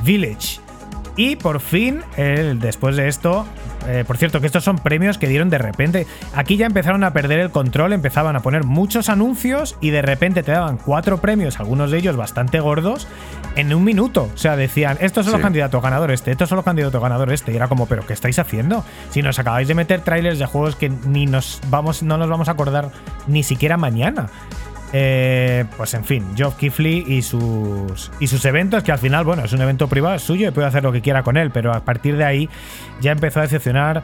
[0.04, 0.60] Village.
[1.16, 3.44] Y por fin, después de esto,
[3.86, 6.06] eh, por cierto, que estos son premios que dieron de repente.
[6.34, 10.42] Aquí ya empezaron a perder el control, empezaban a poner muchos anuncios y de repente
[10.42, 13.08] te daban cuatro premios, algunos de ellos bastante gordos,
[13.56, 14.28] en un minuto.
[14.34, 15.44] O sea, decían, estos son los Sí.
[15.44, 17.52] candidatos ganador este, estos son los candidatos ganador este.
[17.52, 18.84] Y era como, ¿pero qué estáis haciendo?
[19.10, 22.48] Si nos acabáis de meter trailers de juegos que ni nos vamos, no nos vamos
[22.48, 22.90] a acordar
[23.26, 24.28] ni siquiera mañana.
[24.92, 29.44] Eh, pues en fin, Geoff Keighley y sus, y sus eventos, que al final, bueno,
[29.44, 31.84] es un evento privado, suyo y puede hacer lo que quiera con él, pero a
[31.84, 32.48] partir de ahí
[33.00, 34.02] ya empezó a decepcionar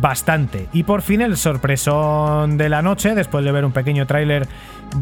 [0.00, 0.68] bastante.
[0.72, 4.46] Y por fin el sorpresón de la noche, después de ver un pequeño tráiler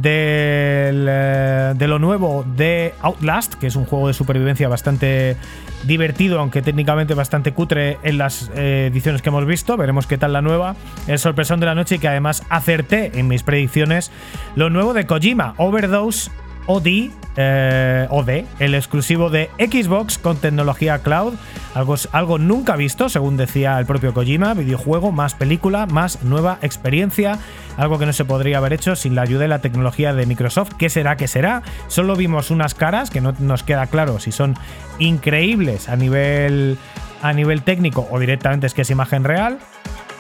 [0.04, 5.36] eh, de lo nuevo de Outlast, que es un juego de supervivencia bastante
[5.84, 9.76] divertido, aunque técnicamente bastante cutre en las eh, ediciones que hemos visto.
[9.76, 10.76] Veremos qué tal la nueva.
[11.06, 14.10] El sorpresón de la noche y que además acerté en mis predicciones.
[14.54, 16.30] Lo nuevo de Kojima, Overdose
[16.66, 21.34] OD, eh, OD, el exclusivo de Xbox con tecnología cloud,
[21.74, 27.38] algo, algo nunca visto, según decía el propio Kojima, videojuego más película, más nueva experiencia,
[27.76, 30.72] algo que no se podría haber hecho sin la ayuda de la tecnología de Microsoft.
[30.78, 31.16] ¿Qué será?
[31.16, 31.62] ¿Qué será?
[31.88, 34.56] Solo vimos unas caras que no nos queda claro si son
[34.98, 36.78] increíbles a nivel,
[37.22, 39.59] a nivel técnico o directamente es que es imagen real.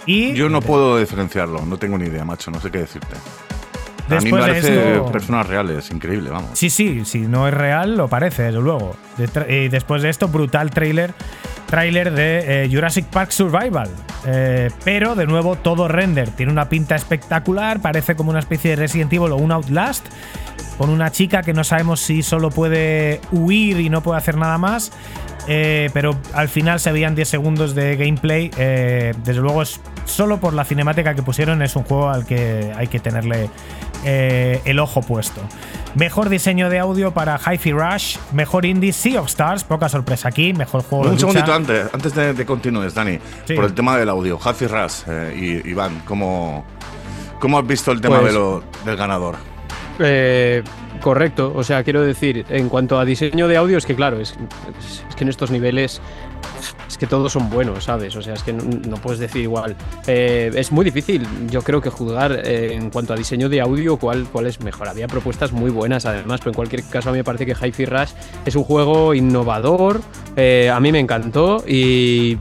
[0.04, 3.16] Y Yo no puedo diferenciarlo, no tengo ni idea, macho, no sé qué decirte.
[4.08, 6.50] A mí me Después parece esto- personas reales, increíble, vamos.
[6.54, 8.94] Sí, sí, si no es real, lo parece, desde luego.
[9.48, 11.12] Y después de esto, brutal trailer,
[11.66, 13.88] trailer de eh, Jurassic Park Survival.
[14.26, 16.30] Eh, pero, de nuevo, todo render.
[16.30, 20.06] Tiene una pinta espectacular, parece como una especie de Resident Evil o un Outlast.
[20.78, 24.58] Con una chica que no sabemos si solo puede huir y no puede hacer nada
[24.58, 24.92] más.
[25.48, 28.50] Eh, pero al final se veían 10 segundos de gameplay.
[28.58, 32.72] Eh, desde luego, es solo por la cinemática que pusieron, es un juego al que
[32.76, 33.48] hay que tenerle
[34.06, 35.40] eh, el ojo puesto.
[35.96, 40.52] Mejor diseño de audio para Hi-Fi Rush, mejor indie Sea of Stars, poca sorpresa aquí,
[40.52, 41.26] mejor juego de Un lucha.
[41.32, 43.54] segundito antes, antes de, de continúes, Dani, Sí.
[43.54, 44.38] por el tema del audio.
[44.42, 46.64] Happy Ras eh, y Iván, ¿cómo,
[47.40, 49.34] ¿cómo has visto el tema Pues- de lo- del ganador?
[49.98, 50.62] Eh,
[51.00, 54.36] correcto, o sea, quiero decir, en cuanto a diseño de audio, es que claro, es,
[55.08, 56.00] es que en estos niveles
[56.88, 58.14] es que todos son buenos, ¿sabes?
[58.16, 59.76] O sea, es que no, no puedes decir igual.
[60.06, 63.96] Eh, es muy difícil, yo creo que juzgar eh, en cuanto a diseño de audio
[63.96, 64.88] cuál, cuál es mejor.
[64.88, 67.86] Había propuestas muy buenas además, pero en cualquier caso a mí me parece que Hi-Fi
[67.86, 68.10] Rush
[68.44, 70.00] es un juego innovador,
[70.36, 72.38] eh, a mí me encantó y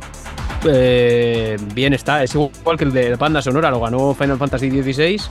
[1.76, 5.22] bien está, es igual que el de banda sonora, lo ganó Final Fantasy XVI.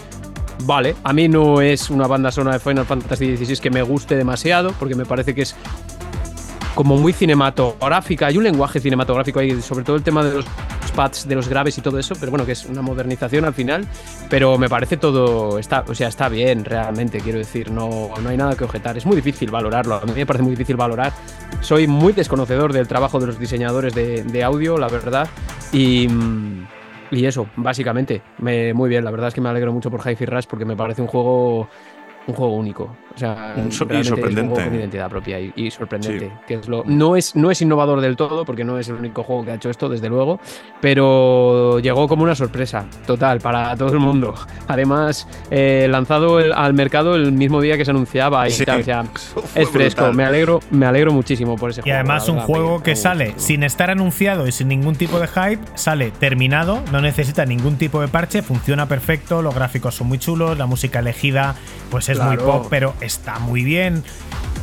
[0.61, 4.17] Vale, a mí no es una banda sonora de Final Fantasy XVI que me guste
[4.17, 5.57] demasiado, porque me parece que es
[6.75, 8.27] como muy cinematográfica.
[8.27, 10.47] Hay un lenguaje cinematográfico ahí, sobre todo el tema de los
[10.95, 13.87] pads, de los graves y todo eso, pero bueno, que es una modernización al final.
[14.29, 18.37] Pero me parece todo, está, o sea, está bien realmente, quiero decir, no, no hay
[18.37, 18.97] nada que objetar.
[18.97, 21.13] Es muy difícil valorarlo, a mí me parece muy difícil valorar.
[21.61, 25.29] Soy muy desconocedor del trabajo de los diseñadores de, de audio, la verdad.
[25.73, 26.09] Y.
[27.11, 29.05] y eso, básicamente, me, muy bien.
[29.05, 31.69] La verdad es que me alegro mucho por Hi-Fi Rush porque me parece un juego
[32.27, 32.97] un juego único.
[33.15, 34.55] O sea, Un so- y es un sorprendente.
[34.55, 36.27] juego con identidad propia y, y sorprendente.
[36.31, 36.33] Sí.
[36.49, 39.23] Que es lo, no, es, no es innovador del todo, porque no es el único
[39.23, 40.41] juego que ha hecho esto, desde luego,
[41.05, 44.35] pero llegó como una sorpresa total para todo el mundo.
[44.69, 48.81] Además, eh, lanzado el- al mercado el mismo día que se anunciaba y Sí, tal,
[48.81, 49.05] o sea,
[49.55, 50.03] es fresco.
[50.03, 50.15] brutal.
[50.15, 51.99] Me alegro, me alegro muchísimo por ese Y juego.
[51.99, 55.27] además la un juego que me sale sin estar anunciado y sin ningún tipo de
[55.29, 60.19] hype, sale terminado, no necesita ningún tipo de parche, funciona perfecto, los gráficos son muy
[60.19, 61.55] chulos, la música elegida
[61.91, 64.03] pues es muy pop, pero está muy bien.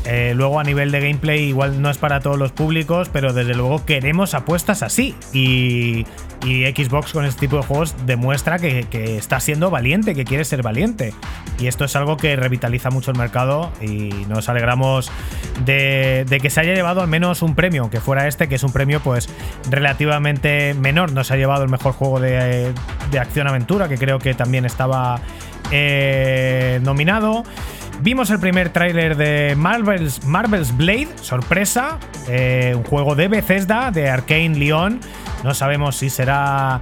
[0.06, 3.54] Eh, luego a nivel de gameplay igual no es para todos los públicos, pero desde
[3.54, 5.16] luego queremos apuestas así.
[5.34, 6.06] Y,
[6.42, 10.64] Xbox con este tipo de juegos demuestra que, que está siendo valiente, que quiere ser
[10.64, 11.14] valiente.
[11.60, 15.12] Y esto es algo que revitaliza mucho el mercado y nos alegramos
[15.66, 18.74] de, que se haya llevado al menos un premio, aunque fuera este, que es un
[18.74, 19.30] premio pues
[19.70, 21.12] relativamente menor.
[21.12, 22.74] No se ha llevado el mejor juego de,
[23.12, 25.22] de acción-aventura, que creo que también estaba
[25.72, 27.44] eh, nominado.
[28.02, 34.10] Vimos el primer tráiler de Marvel's, Marvel's Blade, sorpresa, eh, un juego de Bethesda, de
[34.10, 35.00] Arkane Lyon.
[35.44, 36.82] No sabemos si será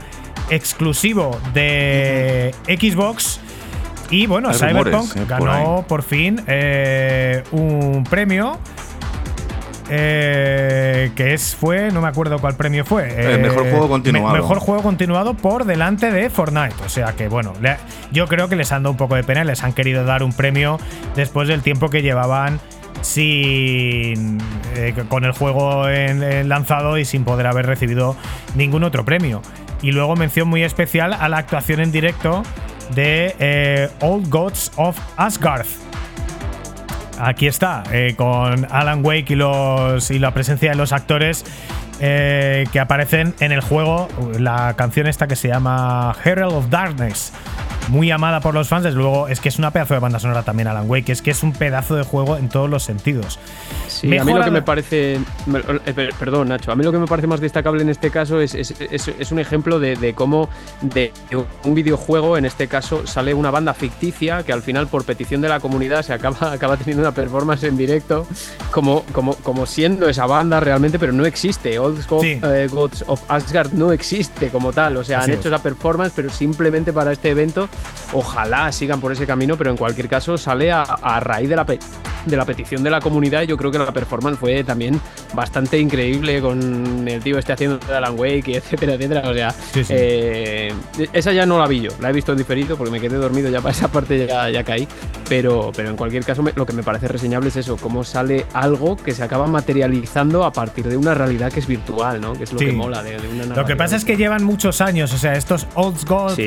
[0.50, 3.42] exclusivo de Xbox.
[4.10, 8.58] Y bueno, Hay rumores, Cyberpunk eh, por ganó por fin eh, un premio.
[9.90, 13.10] Eh, que es fue, no me acuerdo cuál premio fue.
[13.10, 14.36] El eh, mejor juego me- continuado.
[14.36, 16.76] mejor juego continuado por delante de Fortnite.
[16.86, 17.78] O sea que, bueno, le-
[18.12, 20.34] yo creo que les han dado un poco de pena, les han querido dar un
[20.34, 20.80] premio
[21.16, 22.60] después del tiempo que llevaban
[23.02, 24.38] sin
[24.76, 28.16] eh, con el juego en- en lanzado y sin poder haber recibido
[28.56, 29.42] ningún otro premio.
[29.82, 32.44] Y luego mención muy especial a la actuación en directo
[32.94, 35.66] de eh, Old Gods of Asgard.
[37.20, 41.46] Aquí está, eh, con Alan Wake y, los, y la presencia de los actores
[42.00, 44.08] eh, que aparecen en el juego.
[44.38, 47.34] La canción esta que se llama Herald of Darkness.
[47.90, 48.84] Muy amada por los fans.
[48.84, 51.32] Desde luego, es que es una pedazo de banda sonora también Alan Wake, es que
[51.32, 53.40] es un pedazo de juego en todos los sentidos.
[53.88, 55.16] Sí, a mí lo que me parece.
[55.16, 56.72] eh, per- Perdón, Nacho.
[56.72, 59.32] A mí lo que me parece más destacable en este caso es, es- es- es
[59.32, 60.50] un ejemplo de, de cómo
[60.82, 61.12] de
[61.64, 65.50] un videojuego, en este caso, sale una banda ficticia que al final, por petición de
[65.50, 68.26] la comunidad, se acaba, acaba teniendo una performance en directo
[68.72, 71.78] como, como, como siendo esa banda realmente, pero no existe.
[71.80, 72.40] Old Sí.
[72.44, 74.98] eh, Gods of Asgard no existe como tal.
[74.98, 75.54] O sea, Así han hecho es.
[75.54, 77.68] esa performance, pero simplemente para este evento.
[78.14, 81.64] Ojalá sigan por ese camino, pero en cualquier caso sale a, a raíz de la,
[81.64, 83.44] de la petición de la comunidad.
[83.44, 85.00] Yo creo que la performance fue también
[85.36, 89.30] bastante increíble con el tío este haciendo de Alan Wake, etcétera, etcétera.
[89.30, 89.94] O sea, Sí, sí.
[89.96, 90.74] eh,
[91.14, 93.48] esa ya no la vi yo, la he visto en diferido porque me quedé dormido
[93.52, 94.88] ya para esa parte ya, ya caí.
[95.28, 98.48] Pero, pero en cualquier caso, me- lo que me parece reseñable es eso, cómo sale
[98.54, 102.34] algo que se acaba materializando a partir de una realidad que es virtual, ¿no?
[102.34, 102.66] Que es lo Sí.
[102.66, 105.34] que mola de, de una Lo que pasa es que llevan muchos años, o sea,
[105.34, 106.40] estos Old Gods.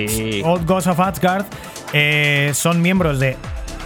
[0.44, 1.46] Old Gods of Asgard
[1.92, 3.36] eh, son miembros de.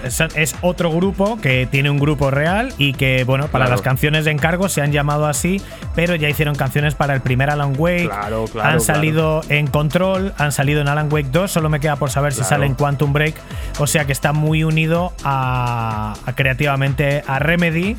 [0.05, 3.71] Es, otro grupo que tiene un grupo real y que, bueno, para Claro.
[3.77, 5.61] las canciones de encargo se han llamado así,
[5.97, 8.05] pero ya hicieron canciones para el primer Alan Wake.
[8.05, 11.97] Claro, claro, han salido en Control, han salido en Alan Wake 2, solo me queda
[11.97, 13.35] por saber si sale en Quantum Break.
[13.79, 17.97] O sea que está muy unido a, a creativamente a Remedy.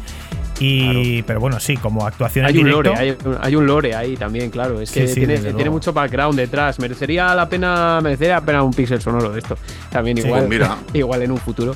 [0.60, 2.90] Y, pero bueno, sí, como actuación Hay en un directo.
[2.90, 4.82] lore, hay, hay un lore ahí también, claro.
[4.82, 6.80] Es que sí, tiene, tiene mucho background detrás.
[6.80, 9.56] Merecería la pena, merecería la pena un pixel sonoro de esto.
[9.92, 10.24] También Sí.
[10.26, 10.78] igual, Pues mira.
[10.94, 11.76] igual en un futuro.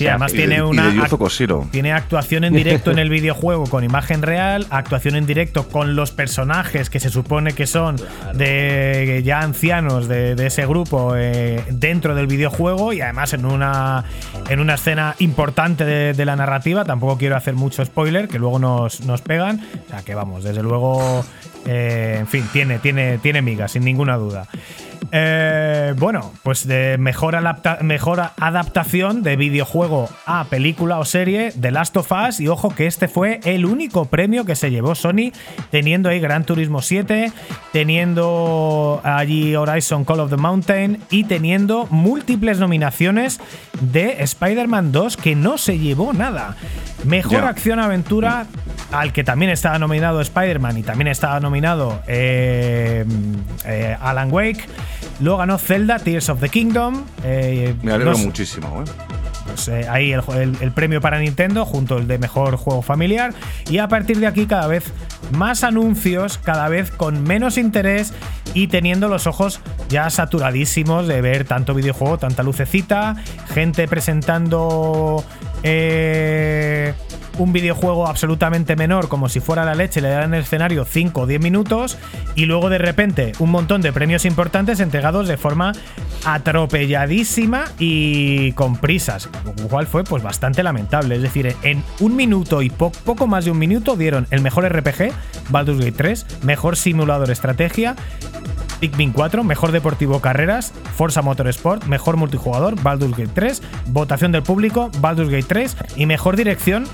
[0.00, 0.82] Sí, además Y tiene de, una.
[0.84, 1.68] y de Yuzo ac- Koshiro.
[1.70, 6.10] Tiene actuación en directo en el videojuego con imagen real, actuación en directo con los
[6.10, 7.96] personajes que se supone que son
[8.34, 14.04] de ya ancianos de, de ese grupo eh, dentro del videojuego y además en una,
[14.48, 16.84] en una escena importante de, de la narrativa.
[16.84, 19.60] Tampoco quiero hacer mucho spoiler, que luego nos, nos pegan.
[19.86, 21.24] O sea que vamos, desde luego,
[21.66, 24.46] eh, en fin, tiene, tiene, tiene migas, sin ninguna duda.
[25.12, 29.89] Eh, bueno, pues de mejor, adapta- mejor adaptación de videojuego
[30.26, 32.40] a película o serie de Last of Us.
[32.40, 35.32] Y ojo que este fue el único premio que se llevó Sony,
[35.70, 37.32] teniendo ahí Gran Turismo 7,
[37.72, 43.40] teniendo allí Horizon Call of the Mountain y teniendo múltiples nominaciones
[43.80, 46.56] de Spider-Man 2 que no se llevó nada.
[47.04, 47.48] Mejor Ya.
[47.48, 48.46] acción-aventura,
[48.92, 53.04] al que también estaba nominado Spider-Man y también estaba nominado eh,
[53.64, 54.64] eh, Alan Wake.
[55.20, 57.04] Luego ganó Zelda, Tears of the Kingdom.
[57.24, 58.90] eh, Me alegro muchísimo, ¿eh?
[59.46, 63.32] pues, eh, ahí el, el- el premio para Nintendo junto al de mejor juego familiar.
[63.68, 64.84] Y a partir de aquí cada vez
[65.32, 68.12] más anuncios, cada vez con menos interés
[68.54, 73.16] y teniendo los ojos ya saturadísimos de ver tanto videojuego, tanta lucecita,
[73.54, 75.24] gente presentando
[75.62, 76.92] eh,
[77.38, 81.26] un videojuego absolutamente menor como si fuera la leche, le dan el escenario 5 o
[81.26, 81.96] 10 minutos
[82.34, 85.72] y luego de repente un montón de premios importantes entregados de forma
[86.26, 89.28] atropelladísima y con prisas,
[89.60, 91.16] lo cual fue pues bastante lamentable.
[91.16, 94.64] Es decir, en un minuto y po- poco más de un minuto dieron el mejor
[94.70, 95.12] RPG,
[95.48, 97.96] Baldur's Gate 3, mejor simulador estrategia,
[98.80, 104.90] Pikmin 4, mejor deportivo carreras, Forza Motorsport, mejor multijugador, Baldur's Gate 3, votación del público,
[105.00, 106.84] Baldur's Gate 3 y mejor dirección.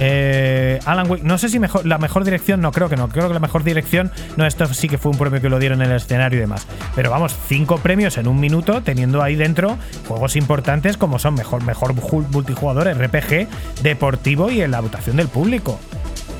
[0.00, 3.28] eh, Alan Wake, no sé si mejor, la mejor dirección, no creo que no, creo
[3.28, 5.90] que la mejor dirección, no, esto sí que fue un premio que lo dieron en
[5.90, 6.66] el escenario y demás.
[6.96, 11.62] Pero vamos, cinco premios en un minuto, teniendo ahí dentro juegos importantes como son mejor,
[11.62, 13.46] mejor ju- multijugador, RPG,
[13.82, 15.78] deportivo y en la votación del público.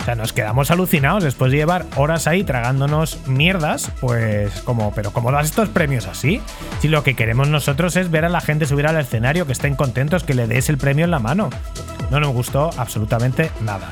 [0.03, 5.12] O sea, nos quedamos alucinados después de llevar horas ahí tragándonos mierdas, pues como, pero
[5.12, 6.43] ¿cómo das estos premios así?
[6.81, 9.77] Si lo que queremos nosotros es ver a la gente subir al escenario, que estén
[9.77, 11.51] contentos, que le des el premio en la mano.
[12.11, 13.89] No nos gustó absolutamente nada.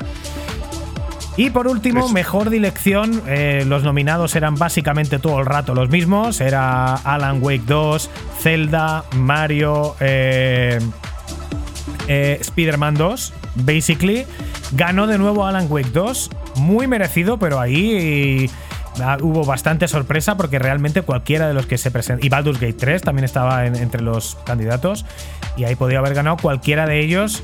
[1.37, 2.13] Y por último, Eso.
[2.13, 3.21] mejor dirección.
[3.27, 6.41] eh, los nominados eran básicamente todo el rato los mismos.
[6.41, 8.09] Era Alan Wake 2,
[8.41, 10.77] Zelda, Mario, eh,
[12.09, 14.25] eh, Spider-Man 2, basically.
[14.73, 18.49] Ganó de nuevo Alan Wake 2, muy merecido, pero ahí
[19.01, 22.25] ah, hubo bastante sorpresa porque realmente cualquiera de los que se presentaron.
[22.25, 25.05] Y Baldur's Gate 3 también estaba en- entre los candidatos,
[25.57, 27.43] y ahí podía haber ganado cualquiera de ellos.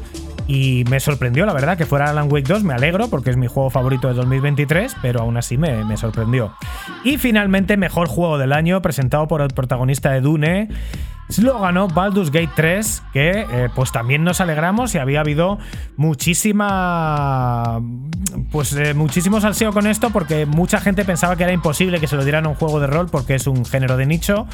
[0.49, 2.63] Y me sorprendió, la verdad, que fuera Alan Wake 2.
[2.63, 6.53] Me alegro porque es mi juego favorito de 2023, pero aún así me sorprendió.
[7.03, 10.69] Y finalmente, mejor juego del año, presentado por el protagonista de Dune.
[11.39, 15.59] Lo ganó Baldur's Gate 3, que eh, pues también nos alegramos y había habido
[15.97, 17.81] muchísima.
[18.51, 22.15] Pues eh, muchísimo salseo con esto, porque mucha gente pensaba que era imposible que se
[22.15, 24.47] lo dieran a un juego de rol porque es un género de nicho.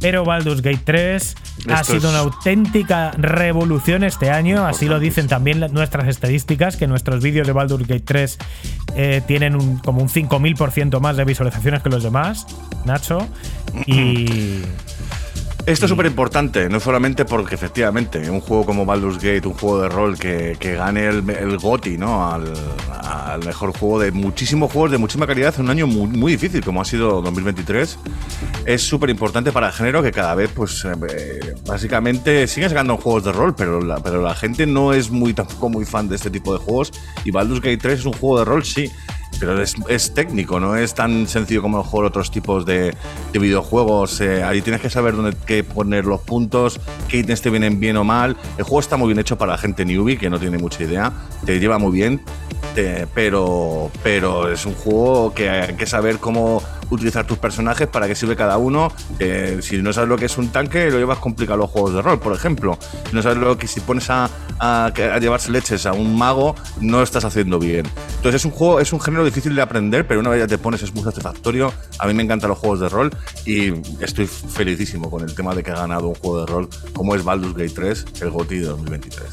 [0.00, 1.36] Pero Baldur's Gate 3
[1.70, 7.22] ha sido una auténtica revolución este año, así lo dicen también nuestras estadísticas, que nuestros
[7.22, 8.38] vídeos de Baldur's Gate 3
[8.94, 12.46] eh, tienen un- como un 5000% más de visualizaciones que los demás,
[12.84, 13.26] Nacho.
[13.86, 14.60] Y.
[15.66, 19.82] Esto es súper importante, no solamente porque efectivamente un juego como Baldur's Gate, un juego
[19.82, 22.26] de rol que, que gane el, el GOTY, ¿no?
[22.26, 22.52] Al,
[22.90, 26.64] al mejor juego de muchísimos juegos de muchísima calidad en un año muy, muy difícil
[26.64, 27.98] como ha sido 2023,
[28.64, 33.24] es súper importante para el género que cada vez, pues, eh, básicamente siguen sacando juegos
[33.24, 36.30] de rol, pero la, pero la gente no es muy tampoco muy fan de este
[36.30, 36.92] tipo de juegos
[37.24, 38.90] y Baldur's Gate 3 es un juego de rol, sí,
[39.38, 42.94] pero es, es, técnico, no es tan sencillo como a lo mejor otros tipos de,
[43.32, 44.20] de videojuegos.
[44.20, 47.96] Eh, ahí tienes que saber dónde qué poner los puntos, qué ítems te vienen bien
[47.96, 48.36] o mal.
[48.58, 51.12] El juego está muy bien hecho para la gente newbie que no tiene mucha idea,
[51.46, 52.20] te lleva muy bien,
[52.74, 58.06] te- pero, pero es un juego que hay que saber cómo utilizar tus personajes, para
[58.06, 58.92] qué sirve cada uno.
[59.18, 62.02] Eh, si no sabes lo que es un tanque, lo llevas complicado los juegos de
[62.02, 62.78] rol, por ejemplo.
[63.08, 66.98] Si no sabes lo que si pones a, a- llevarse leches a un mago, no
[66.98, 67.86] lo estás haciendo bien.
[68.16, 70.58] Entonces es un juego, es un género difícil de aprender, pero una vez ya te
[70.58, 71.72] pones es muy satisfactorio.
[71.98, 73.10] A mí me encantan los juegos de rol
[73.46, 73.72] y
[74.02, 77.24] estoy felicísimo con el tema de que ha ganado un juego de rol como es
[77.24, 79.24] Baldur's Gate 3, el GOTY de 2023.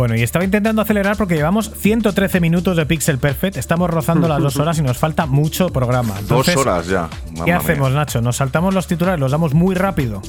[0.00, 4.40] Bueno, y estaba intentando acelerar porque llevamos 113 minutos de Pixel Perfect, estamos rozando las
[4.40, 6.14] dos horas y nos falta mucho programa.
[6.18, 7.10] Entonces, Dos horas ya.
[7.34, 7.58] ¿Qué mía.
[7.58, 8.22] hacemos, Nacho?
[8.22, 9.20] ¿Nos saltamos los titulares?
[9.20, 10.22] ¿Los damos muy rápido?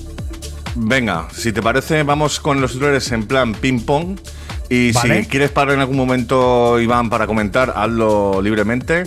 [0.76, 4.20] Venga, si te parece, vamos con los titulares en plan ping-pong.
[4.68, 5.24] Y Vale.
[5.24, 9.06] si quieres parar en algún momento, Iván, para comentar, hazlo libremente.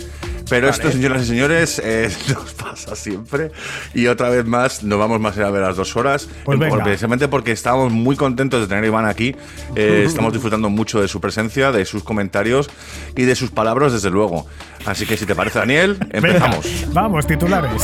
[0.49, 3.51] Pero esto, señoras y señores, eh, nos pasa siempre.
[3.93, 6.27] Y otra vez más, nos vamos más allá de las dos horas.
[6.43, 9.35] Pues Por- precisamente porque estábamos muy contentos de tener a Iván aquí.
[9.75, 12.69] Eh, estamos disfrutando mucho de su presencia, de sus comentarios
[13.15, 14.45] y de sus palabras, desde luego.
[14.85, 16.63] Así que si te parece, Daniel, empezamos.
[16.63, 17.81] Venga, vamos, titulares.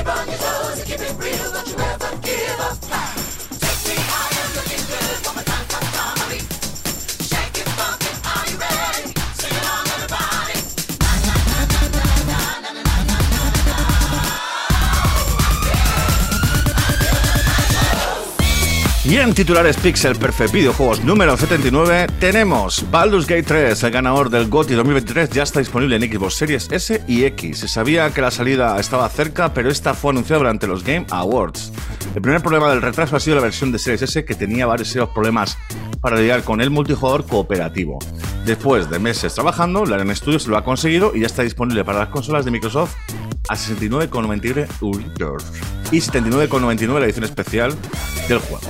[0.00, 3.19] Keep on your toes and keep it real, don't you ever give up.
[19.10, 24.48] Y en titulares Pixel Perfect Videojuegos número 79 tenemos Baldur's Gate 3, el ganador del
[24.48, 27.58] GOTY 2023, ya está disponible en Xbox Series S y X.
[27.58, 31.72] Se sabía que la salida estaba cerca, pero esta fue anunciada durante los Game Awards.
[32.14, 34.96] El primer problema del retraso ha sido la versión de Series S que tenía varios
[35.12, 35.58] problemas
[36.00, 37.98] para lidiar con el multijugador cooperativo.
[38.46, 42.10] Después de meses trabajando, Larian Studios lo ha conseguido y ya está disponible para las
[42.10, 42.94] consolas de Microsoft
[43.48, 44.68] a 69,99
[45.18, 47.74] euros y 79,99 la edición especial
[48.28, 48.60] del juego.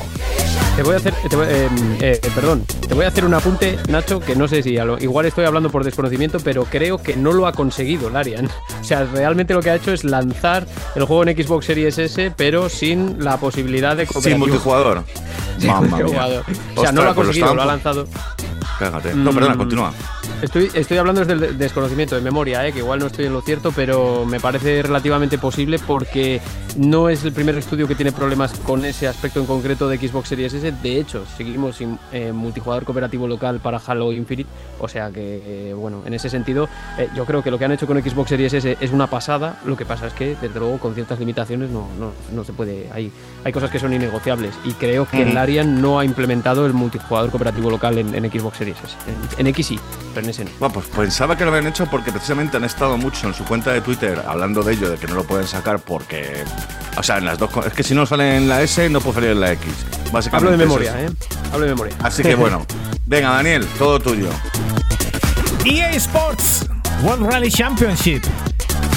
[0.76, 1.68] Te voy a hacer, te voy- eh,
[2.00, 4.98] eh, perdón, te voy a hacer un apunte, Nacho, que no sé si a lo-
[4.98, 8.48] igual estoy hablando por desconocimiento, pero creo que no lo ha conseguido Larian.
[8.80, 10.66] O sea, realmente lo que ha hecho es lanzar
[10.96, 15.04] el juego en Xbox Series S, pero sin la posibilidad de Sin multijugador.
[15.58, 15.90] Sin Mamma mía.
[15.96, 16.40] multijugador.
[16.40, 18.08] O sea, Ostras, no lo ha pues conseguido, lo ha estaban- lanzado.
[18.78, 19.14] Cágate.
[19.14, 19.58] No, perdona, Mm.
[19.58, 19.92] continúa.
[20.40, 22.72] Estoy, estoy hablando desde el desconocimiento de memoria, ¿eh?
[22.72, 26.40] que igual no estoy en lo cierto, pero me parece relativamente posible porque
[26.78, 30.28] no es el primer estudio que tiene problemas con ese aspecto en concreto de Xbox
[30.28, 30.72] Series S.
[30.82, 35.74] De hecho, seguimos sin eh, multijugador cooperativo local para Halo Infinite, o sea que, eh,
[35.74, 36.68] bueno, en ese sentido,
[36.98, 39.58] eh, yo creo que lo que han hecho con Xbox Series S es una pasada.
[39.64, 42.88] Lo que pasa es que, desde luego, con ciertas limitaciones no, no, no se puede.
[42.92, 43.12] Hay,
[43.44, 45.32] hay cosas que son innegociables y creo que Ujú.
[45.32, 48.96] Larian no ha implementado el multijugador cooperativo local en, en Xbox Series S.
[49.06, 49.80] En, en X sí,
[50.14, 50.50] pero en no.
[50.58, 53.72] Bueno, pues pensaba que lo habían hecho porque precisamente han estado mucho en su cuenta
[53.72, 56.44] de Twitter hablando de ello, de que no lo pueden sacar porque.
[57.00, 57.50] O sea, en las dos.
[57.66, 59.72] Es que si no sale en la S, no puede salir en la X.
[60.12, 60.36] Básicamente.
[60.36, 61.10] Hablo de memoria, es.
[61.10, 61.14] ¿eh?
[61.50, 61.96] Hablo de memoria.
[62.02, 62.66] Así que bueno.
[63.06, 64.28] Venga, Daniel, todo tuyo.
[65.64, 66.66] EA Sports
[67.02, 68.22] World Rally Championship.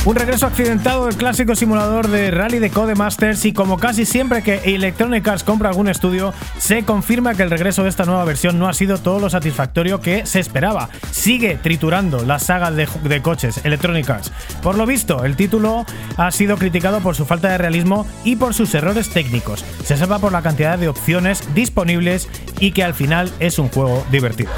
[0.06, 4.56] Un regreso accidentado del clásico simulador de rally de Codemasters y como casi siempre que
[4.76, 8.68] Electronic Arts compra algún estudio, se confirma que el regreso de esta nueva versión no
[8.68, 10.90] ha sido todo lo satisfactorio que se esperaba.
[11.12, 14.34] Sigue triturando la saga de, coches Electronic Arts.
[14.62, 15.86] Por lo visto, el título
[16.18, 19.64] ha sido criticado por su falta de realismo y por sus errores técnicos.
[19.86, 22.28] Se sepa por la cantidad de opciones disponibles
[22.60, 24.52] y que al final es un juego divertido.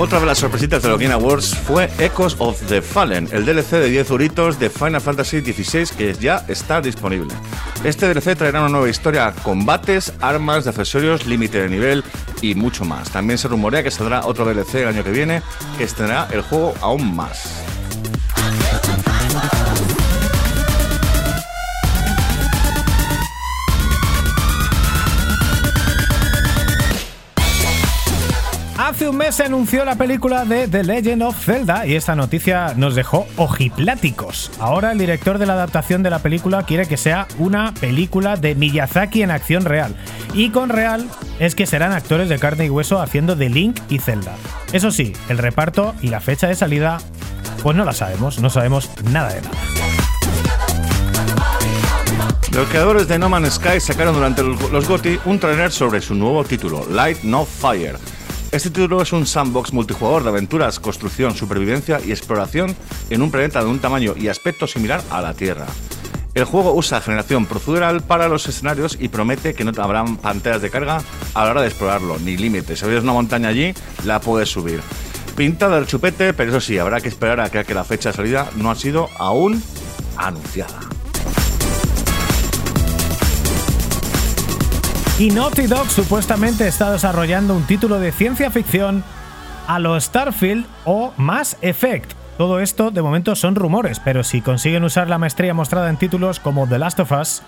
[0.00, 3.72] Otra de las sorpresitas de los Game Awards fue Echoes of the Fallen, el DLC
[3.72, 7.34] de 10 euritos de Final Fantasy XVI que ya está disponible.
[7.84, 12.02] Este DLC traerá una nueva historia, combates, armas, accesorios, límite de nivel
[12.40, 13.10] y mucho más.
[13.10, 15.42] También se rumorea que saldrá otro DLC el año que viene
[15.76, 17.62] que extenderá el juego aún más.
[29.00, 32.74] Hace un mes se anunció la película de The Legend of Zelda y esta noticia
[32.76, 34.50] nos dejó ojipláticos.
[34.58, 38.54] Ahora el director de la adaptación de la película quiere que sea una película de
[38.54, 39.96] Miyazaki en acción real.
[40.34, 41.08] Y con real
[41.38, 44.34] es que serán actores de carne y hueso haciendo de Link y Zelda.
[44.70, 46.98] Eso sí, el reparto y la fecha de salida,
[47.62, 49.56] pues no la sabemos, no sabemos nada de nada.
[52.52, 56.44] Los creadores de No Man's Sky sacaron durante los GOTY un trailer sobre su nuevo
[56.44, 57.96] título, Light No Fire.
[58.52, 62.74] Este título es un sandbox multijugador de aventuras, construcción, supervivencia y exploración
[63.08, 65.66] en un planeta de un tamaño y aspecto similar a la Tierra.
[66.34, 70.70] El juego usa generación procedural para los escenarios y promete que no habrán pantallas de
[70.70, 71.00] carga
[71.32, 72.80] a la hora de explorarlo, ni límites.
[72.80, 73.72] Si ves una montaña allí,
[74.04, 74.80] la puedes subir.
[75.36, 78.50] Pinta del chupete, pero eso sí, habrá que esperar a que la fecha de salida
[78.56, 79.62] no ha sido aún
[80.16, 80.89] anunciada.
[85.20, 89.04] Y Naughty Dog supuestamente está desarrollando un título de ciencia ficción
[89.66, 92.12] a lo Starfield o Mass Effect.
[92.38, 96.40] Todo esto de momento son rumores, pero si consiguen usar la maestría mostrada en títulos
[96.40, 97.42] como The Last of Us,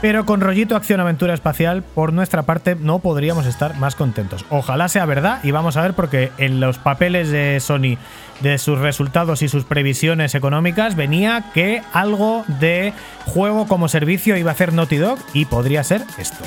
[0.00, 4.44] pero con rollito acción-aventura espacial, por nuestra parte no podríamos estar más contentos.
[4.48, 7.98] Ojalá sea verdad y vamos a ver porque en los papeles de Sony,
[8.38, 12.92] de sus resultados y sus previsiones económicas, venía que algo de
[13.24, 16.44] juego como servicio iba a hacer Naughty Dog y podría ser esto.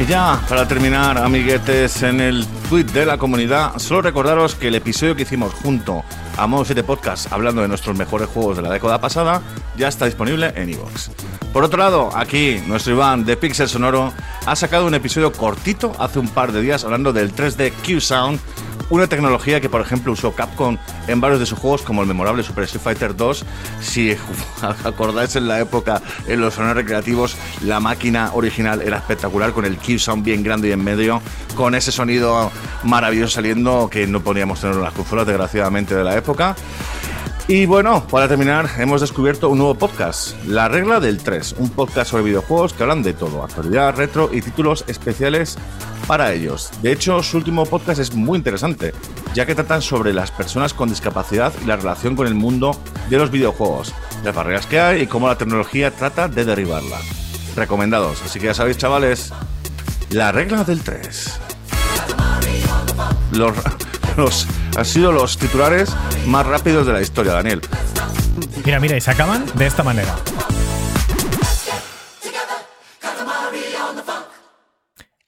[0.00, 4.76] Y ya, para terminar, amiguetes, en el tweet de la comunidad, solo recordaros que el
[4.76, 6.04] episodio que hicimos junto
[6.36, 9.42] a Modo 7 Podcast hablando de nuestros mejores juegos de la década pasada
[9.76, 11.08] ya está disponible en iVoox.
[11.52, 14.12] Por otro lado, aquí nuestro Iván de Pixel Sonoro
[14.46, 18.38] ha sacado un episodio cortito hace un par de días hablando del 3D Q-Sound
[18.90, 22.42] una tecnología que, por ejemplo, usó Capcom en varios de sus juegos, como el memorable
[22.42, 23.44] Super Street Fighter 2.
[23.80, 24.16] Si
[24.84, 29.76] acordáis en la época, en los salones recreativos, la máquina original era espectacular, con el
[29.76, 31.20] Q-Sound bien grande y en medio,
[31.54, 32.50] con ese sonido
[32.84, 36.56] maravilloso saliendo que no podíamos tener en las consolas, desgraciadamente, de la época.
[37.50, 42.10] Y bueno, para terminar, hemos descubierto un nuevo podcast, La Regla del 3, un podcast
[42.10, 45.56] sobre videojuegos que hablan de todo, actualidad, retro y títulos especiales
[46.06, 46.70] para ellos.
[46.82, 48.92] De hecho, su último podcast es muy interesante,
[49.32, 53.16] ya que tratan sobre las personas con discapacidad y la relación con el mundo de
[53.16, 53.94] los videojuegos,
[54.24, 57.00] las barreras que hay y cómo la tecnología trata de derribarlas.
[57.56, 59.32] Recomendados, así que ya sabéis, chavales,
[60.10, 61.40] La Regla del 3.
[63.32, 63.54] Los,
[64.18, 64.46] los,
[64.76, 65.94] han sido los titulares
[66.26, 67.60] más rápidos de la historia, Daniel.
[68.64, 70.14] Mira, mira, y se acaban de esta manera.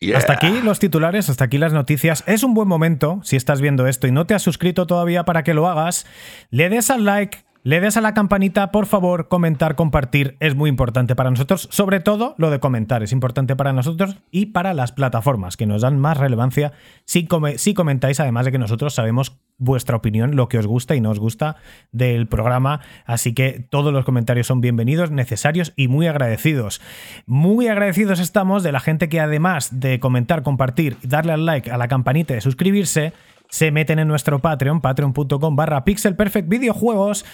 [0.01, 0.17] Yeah.
[0.17, 2.25] Hasta aquí los titulares, hasta aquí las noticias.
[2.27, 5.43] Es un buen momento, si estás viendo esto y no te has suscrito todavía para
[5.43, 6.07] que lo hagas,
[6.51, 10.71] le des al like, le des a la campanita, por favor, comentar, compartir, es muy
[10.71, 14.93] importante para nosotros, sobre todo lo de comentar, es importante para nosotros y para las
[14.93, 16.73] plataformas, que nos dan más relevancia
[17.05, 20.95] si, come- si comentáis, además de que nosotros sabemos vuestra opinión, lo que os gusta
[20.97, 21.57] y no os gusta
[21.93, 26.81] del programa, así que todos los comentarios son bienvenidos, necesarios y muy agradecidos.
[27.27, 31.77] Muy agradecidos estamos de la gente que además de comentar, compartir, darle al like, a
[31.77, 33.13] la campanita de suscribirse,
[33.51, 37.25] se meten en nuestro Patreon, patreon.com barra pixelperfectvideojuegos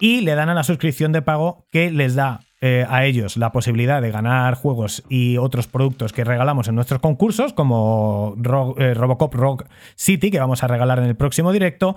[0.00, 3.52] y le dan a la suscripción de pago que les da eh, a ellos la
[3.52, 8.34] posibilidad de ganar juegos y otros productos que regalamos en nuestros concursos, como
[8.78, 11.96] eh, Robocop Rock City, que vamos a regalar en el próximo directo,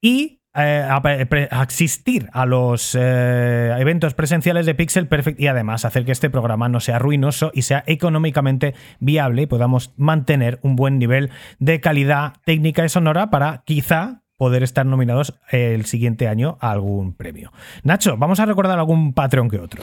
[0.00, 6.12] y eh, asistir a los eh, eventos presenciales de Pixel Perfect y además hacer que
[6.12, 11.30] este programa no sea ruinoso y sea económicamente viable y podamos mantener un buen nivel
[11.58, 17.14] de calidad técnica y sonora para quizá poder estar nominados el siguiente año a algún
[17.14, 17.52] premio.
[17.82, 19.82] Nacho, vamos a recordar algún Patreon que otro.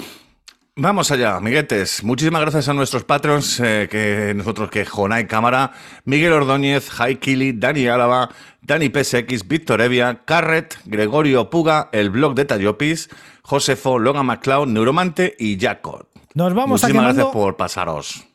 [0.75, 2.03] Vamos allá, amiguetes.
[2.03, 5.71] Muchísimas gracias a nuestros patrons, eh, que nosotros que Jonai Cámara,
[6.03, 8.29] Miguel Ordóñez, Jai Kili, Dani Álava,
[8.63, 13.09] Dani PSX, Víctor Evia, Carret, Gregorio Puga, el blog de Tallopis,
[13.43, 16.07] Josefo, Logan MacLeod, Neuromante y Jacob.
[16.33, 18.25] Nos vamos a Muchísimas quemando, gracias por pasaros.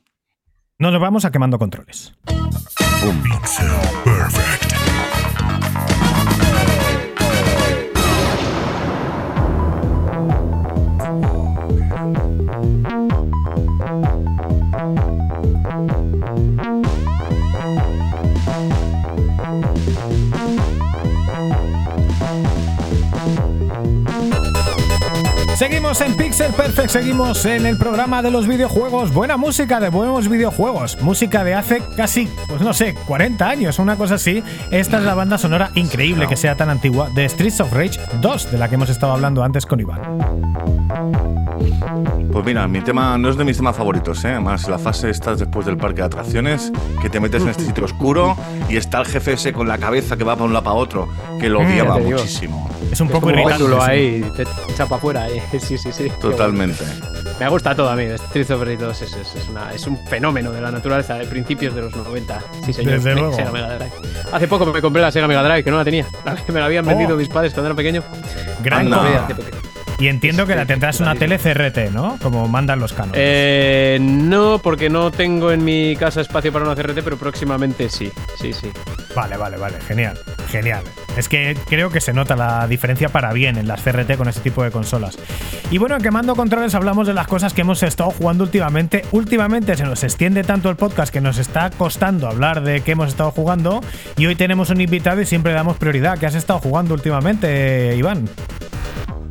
[0.78, 2.14] no, nos vamos a quemando controles.
[19.48, 19.87] Bye.
[25.58, 29.12] Seguimos en Pixel Perfect, seguimos en el programa de los videojuegos.
[29.12, 31.02] Buena música de buenos videojuegos.
[31.02, 34.40] Música de hace casi, pues no sé, 40 años, una cosa así.
[34.70, 38.52] Esta es la banda sonora increíble que sea tan antigua de Streets of Rage 2,
[38.52, 40.00] de la que hemos estado hablando antes con Iván.
[42.32, 44.28] Pues mira, mi tema no es de mis temas favoritos, ¿eh?
[44.28, 46.70] Además, la fase está después del parque de atracciones,
[47.02, 48.36] que te metes en este sitio oscuro
[48.68, 51.08] y está el jefe ese con la cabeza que va para un lado para otro,
[51.40, 52.70] que lo Mm, odiaba muchísimo.
[52.92, 53.76] Es un Es poco como irritante.
[53.82, 55.26] ahí, te echa para afuera.
[55.60, 56.08] Sí, sí, sí.
[56.20, 56.84] Totalmente.
[57.40, 58.04] Me gusta todo a mí.
[58.04, 61.26] Street of Rage 2 es, es, es una- es un fenómeno de la naturaleza de
[61.26, 62.40] principios de los 90.
[62.66, 62.94] Sí, señor.
[62.94, 63.32] Desde luego.
[63.34, 63.92] Sega Mega Drive.
[64.32, 66.06] Hace poco me compré la Sega Mega Drive, que no la tenía.
[66.48, 67.18] Me la habían vendido Oh.
[67.18, 68.02] mis padres cuando era pequeño.
[68.62, 69.26] Gran Anda.
[69.26, 69.34] Hace.
[70.00, 71.38] Y entiendo que la tendrás una tele.
[71.38, 72.18] CRT, ¿no?
[72.22, 73.20] Como mandan los cánones.
[73.20, 78.10] Eh, no, porque no tengo en mi casa espacio para una CRT, pero próximamente sí.
[78.40, 78.70] Sí, sí.
[79.14, 79.80] Vale, vale, vale.
[79.80, 80.18] Genial.
[80.50, 80.82] Genial.
[81.16, 84.40] Es que creo que se nota la diferencia para bien en las CRT con este
[84.40, 85.18] tipo de consolas.
[85.70, 89.04] Y bueno, en Quemando Controles hablamos de las cosas que hemos estado jugando últimamente.
[89.10, 93.08] Últimamente se nos extiende tanto el podcast que nos está costando hablar de qué hemos
[93.08, 93.80] estado jugando.
[94.16, 96.18] Y hoy tenemos un invitado y siempre le damos prioridad.
[96.18, 98.28] ¿Qué has estado jugando últimamente, Iván?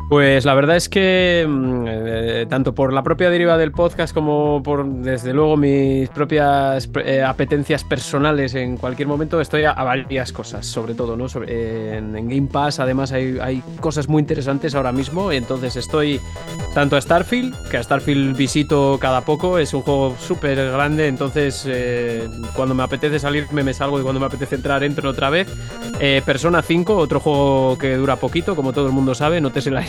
[0.10, 4.64] Pues la verdad es que mm, eh, tanto por la propia deriva del podcast como
[4.64, 10.32] por desde luego mis propias eh, apetencias personales en cualquier momento estoy a, a varias
[10.32, 11.28] cosas, sobre todo, ¿no?
[11.46, 16.22] En, en Game Pass además hay, hay cosas muy interesantes ahora mismo, entonces estoy
[16.74, 21.66] tanto a Starfield, que a Starfield visito cada poco, es un juego súper grande, entonces
[21.68, 25.48] eh, cuando me apetece salirme me salgo y cuando me apetece entrar entro otra vez.
[26.26, 29.72] Persona 5, otro juego que dura poquito, como todo el mundo sabe, no te sé
[29.72, 29.82] la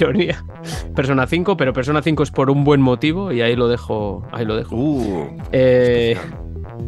[0.95, 4.27] Persona 5, pero Persona 5 es por un buen motivo y ahí lo dejo.
[4.33, 4.75] Ahí lo dejo.
[4.77, 6.17] Uh, Eh,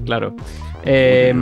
[0.04, 0.34] claro.
[0.84, 1.34] Eh,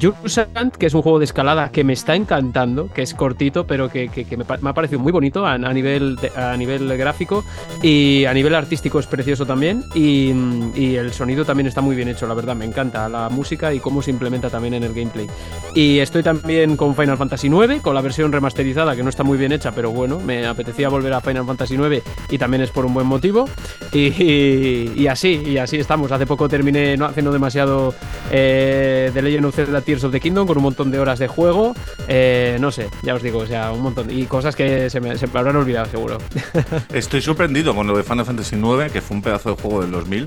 [0.00, 3.88] Jusant, que es un juego de escalada que me está encantando, que es cortito, pero
[3.90, 7.44] que, que- que me, ha parecido muy bonito a, a nivel de- a nivel gráfico
[7.82, 9.84] y a nivel artístico es precioso también.
[9.94, 10.32] Y,
[10.74, 13.80] y el sonido también está muy bien hecho, la verdad, me encanta la música y
[13.80, 15.26] cómo se implementa también en el gameplay.
[15.74, 19.38] Y estoy también con Final Fantasy IX, con la versión remasterizada, que no está muy
[19.38, 22.84] bien hecha, pero bueno, me apetecía volver a Final Fantasy IX y también es por
[22.86, 23.48] un buen motivo.
[23.92, 26.10] Y, y- y así, y así estamos.
[26.12, 27.94] Hace poco terminé, no hace no demasiado,
[28.30, 28.76] eh,
[29.12, 31.74] The Legend of Zelda Tears of the Kingdom con un montón de horas de juego.
[32.08, 34.10] Eh, no sé, ya os digo, o sea, un montón.
[34.10, 36.18] Y cosas que se me, se me habrán olvidado, seguro.
[36.92, 39.90] Estoy sorprendido con lo de Final Fantasy IX, que fue un pedazo de juego del
[39.90, 40.26] 2000,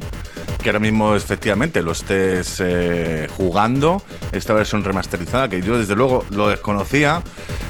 [0.64, 4.02] que ahora mismo efectivamente lo estés eh, jugando,
[4.32, 7.22] esta versión remasterizada, que yo desde luego lo desconocía.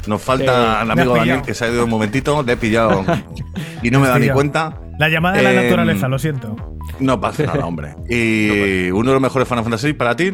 [0.06, 1.42] Nos falta Sí, el amigo has Daniel, pillado.
[1.46, 3.04] que se ha ido un momentito, le he pillado
[3.82, 4.78] y no Me da ni cuenta.
[4.98, 6.56] La llamada de la Em, naturaleza, lo siento.
[7.00, 7.94] No pasa nada, hombre.
[8.08, 10.32] Y uno de los mejores Final Fantasy para ti.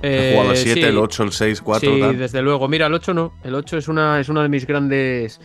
[0.00, 0.88] He jugado el 7, Eh, sí.
[0.88, 2.18] el 8, el 6, 4, Sí, tal.
[2.18, 2.68] desde luego.
[2.68, 3.32] Mira, el 8 no.
[3.42, 5.40] El 8 es una, es una de mis grandes.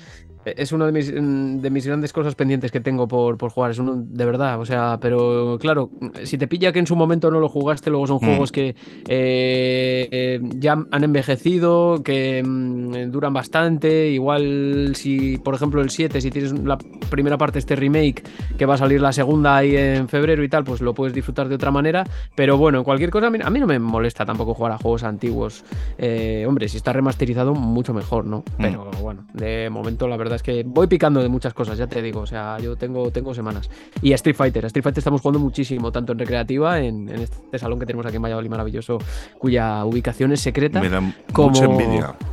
[0.46, 3.72] Es una de mis, mm, de mis grandes cosas pendientes que tengo por, por jugar.
[3.72, 4.60] Es uno, de verdad.
[4.60, 5.90] O sea, pero claro,
[6.24, 8.26] si te pilla que en su momento no lo jugaste, luego son Mm.
[8.26, 8.76] juegos que
[9.08, 14.10] eh, eh, ya han envejecido, que mm, duran bastante.
[14.10, 16.78] Igual si, por ejemplo, el 7, si tienes la
[17.10, 18.24] primera parte, este remake,
[18.58, 21.48] que va a salir la segunda ahí en febrero y tal, pues lo puedes disfrutar
[21.50, 22.04] de otra manera.
[22.36, 24.78] Pero bueno, en cualquier cosa, a mí, a mí no me molesta tampoco jugar a
[24.78, 25.64] juegos antiguos.
[25.98, 28.44] Eh, hombre, si está remasterizado, mucho mejor, ¿no?
[28.58, 32.02] Pero bueno, de momento la verdad es que voy picando de muchas cosas, ya te
[32.02, 32.22] digo.
[32.22, 33.70] O sea, yo tengo, tengo semanas.
[34.02, 34.64] Y a Street Fighter.
[34.66, 38.06] A Street Fighter estamos jugando muchísimo, tanto en recreativa, en, en este salón que tenemos
[38.06, 38.98] aquí en Valladolid maravilloso,
[39.38, 40.80] cuya ubicación es secreta.
[40.82, 41.02] Me da
[41.32, 42.16] como- mucha envidia.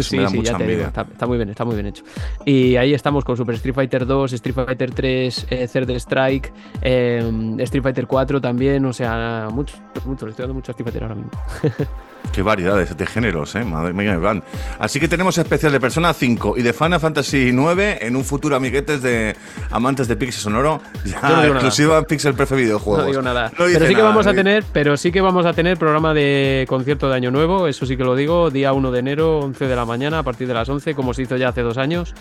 [0.00, 1.86] Sí, me da sí, mucha ya te digo, está, está muy bien, está muy bien
[1.86, 2.04] hecho.
[2.44, 7.56] Y ahí estamos con Super Street Fighter 2, Street Fighter 3, eh, Third Strike, eh,
[7.58, 11.02] Street Fighter 4 también, o sea, mucho, mucho, le estoy dando mucho a Street Fighter
[11.02, 11.30] ahora mismo.
[12.32, 13.64] Qué variedades de géneros, ¿eh?
[13.64, 14.42] Madre mía, Iván.
[14.78, 18.56] Así que tenemos especial de Persona 5 y de Final Fantasy 9 en un futuro,
[18.56, 19.36] amiguetes de
[19.70, 20.80] amantes de Pixel Sonoro.
[21.04, 23.04] Ya no digo exclusiva en Pixel Prefe Videojuegos.
[23.04, 23.50] No digo nada.
[23.58, 26.12] No pero sí que nada, vamos a tener, pero sí que vamos a tener programa
[26.12, 29.68] de concierto de Año Nuevo, eso sí que lo digo, día 1 de enero, 11
[29.68, 32.14] de la mañana, a partir de las 11, como se hizo ya hace dos años,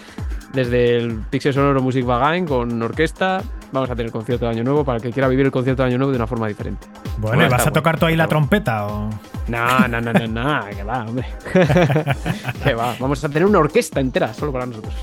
[0.53, 3.41] desde el Pixel Sonoro Music Bagain con orquesta.
[3.71, 5.89] Vamos a tener concierto de Año Nuevo para el que quiera vivir el concierto de
[5.89, 6.87] Año Nuevo de una forma diferente.
[7.17, 8.29] Bueno, Bueno, ¿vas está a tocar bueno, tú ahí la bueno.
[8.39, 9.09] trompeta o...?
[9.47, 11.25] No, no, no, no, no, que va, hombre.
[12.63, 12.95] que va.
[12.99, 14.93] Vamos a tener una orquesta entera solo para nosotros.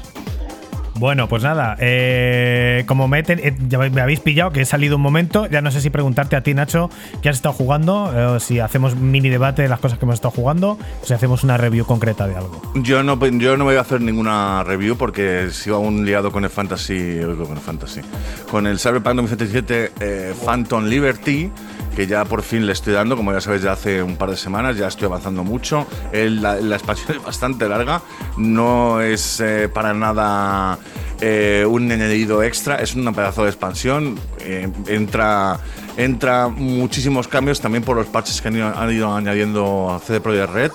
[1.01, 3.55] Bueno, pues nada, eh, como me, eh,
[3.91, 6.53] me habéis pillado que he salido un momento, ya no sé si preguntarte a ti,
[6.53, 6.91] Nacho,
[7.23, 10.33] qué has estado jugando, eh, si hacemos mini debate de las cosas que hemos estado
[10.33, 12.61] jugando, o si hacemos una review concreta de algo.
[12.75, 16.51] Yo no, yo no voy a hacer ninguna review porque sigo aún liado con el
[16.51, 17.21] Fantasy.
[17.23, 18.03] Con el Fantasy.
[18.51, 21.51] Con el Cyberpunk 2077 eh, Phantom Liberty,
[21.95, 24.37] que ya por fin le estoy dando, como ya sabéis, ya hace un par de
[24.37, 25.87] semanas, ya estoy avanzando mucho.
[26.13, 28.03] La, expansión es bastante larga,
[28.37, 30.79] no es eh, para nada
[31.21, 34.19] eh, un añadido extra, es un pedazo de expansión.
[34.41, 35.59] eh, entra,
[35.97, 40.53] entra muchísimos cambios también por los parches que han ido, han ido añadiendo CD Projekt
[40.53, 40.73] Red.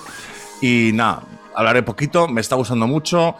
[0.60, 1.22] Y nada,
[1.54, 3.34] hablaré poquito, me está gustando mucho.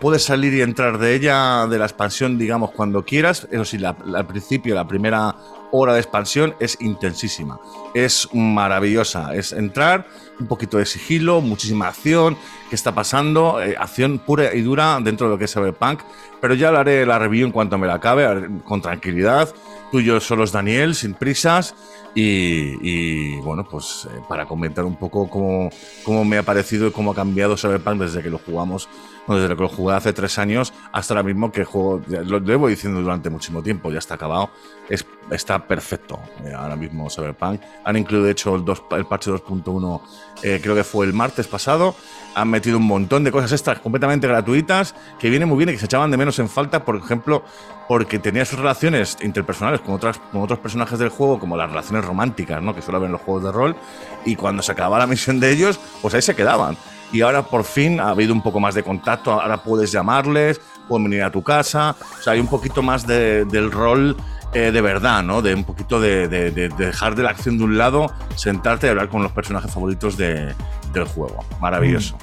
[0.00, 3.46] puedes salir y entrar de ella, de la expansión, digamos, cuando quieras.
[3.50, 5.34] Eso sí, al principio, la primera
[5.78, 7.60] hora de expansión es intensísima.
[7.94, 9.34] Es maravillosa.
[9.34, 10.06] Es entrar,
[10.38, 12.36] un poquito de sigilo, muchísima acción.
[12.68, 13.62] ¿Qué está pasando?
[13.62, 16.00] Eh, acción pura y dura dentro de lo que es Cyberpunk.
[16.40, 19.54] Pero ya de la review en cuanto me la acabe, haré con tranquilidad.
[19.90, 21.74] Tú y yo solos, Daniel, sin prisas.
[22.14, 25.70] Y, y, bueno, pues eh, para comentar un poco cómo,
[26.02, 28.88] cómo me ha parecido y cómo ha cambiado Cyberpunk desde que lo jugamos,
[29.26, 32.68] bueno, desde que lo jugué hace tres años hasta ahora mismo que juego, lo llevo
[32.68, 34.50] diciendo durante muchísimo tiempo, ya está acabado,
[34.88, 37.60] es, está perfecto eh, ahora mismo Cyberpunk.
[37.84, 40.00] Han incluido de hecho el, 2 el parche 2.1,
[40.42, 41.94] eh, creo que fue el martes pasado,
[42.34, 45.78] han metido un montón de cosas extras completamente gratuitas que vienen muy bien y que
[45.78, 47.42] se echaban de menos en falta, por ejemplo,
[47.88, 52.04] porque tenía sus relaciones interpersonales con, otras, con otros personajes del juego, como las relaciones
[52.04, 52.74] románticas, ¿no?
[52.74, 53.76] que suele haber en los juegos de rol,
[54.24, 56.76] y cuando se acababa la misión de ellos, pues ahí se quedaban.
[57.16, 61.04] Y ahora por fin ha habido un poco más de contacto, ahora puedes llamarles, pueden
[61.04, 64.16] venir a tu casa, o sea, hay un poquito más de- del rol
[64.52, 65.42] eh, de verdad, ¿no?
[65.42, 68.86] De un poquito de, de- de- de dejar de la acción de un lado, sentarte
[68.86, 70.54] y hablar con los personajes favoritos de-
[70.92, 71.44] del juego.
[71.60, 72.16] Maravilloso.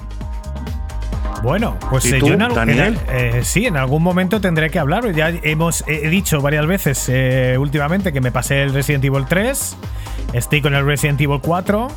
[1.42, 2.98] Bueno, pues ¿Y eh, tú, yo en, Daniel?
[3.08, 5.12] en- eh, sí, en algún momento tendré que hablar.
[5.12, 9.76] Ya hemos he dicho varias veces eh, últimamente que me pasé el Resident Evil 3,
[10.32, 11.88] estoy con el Resident Evil 4.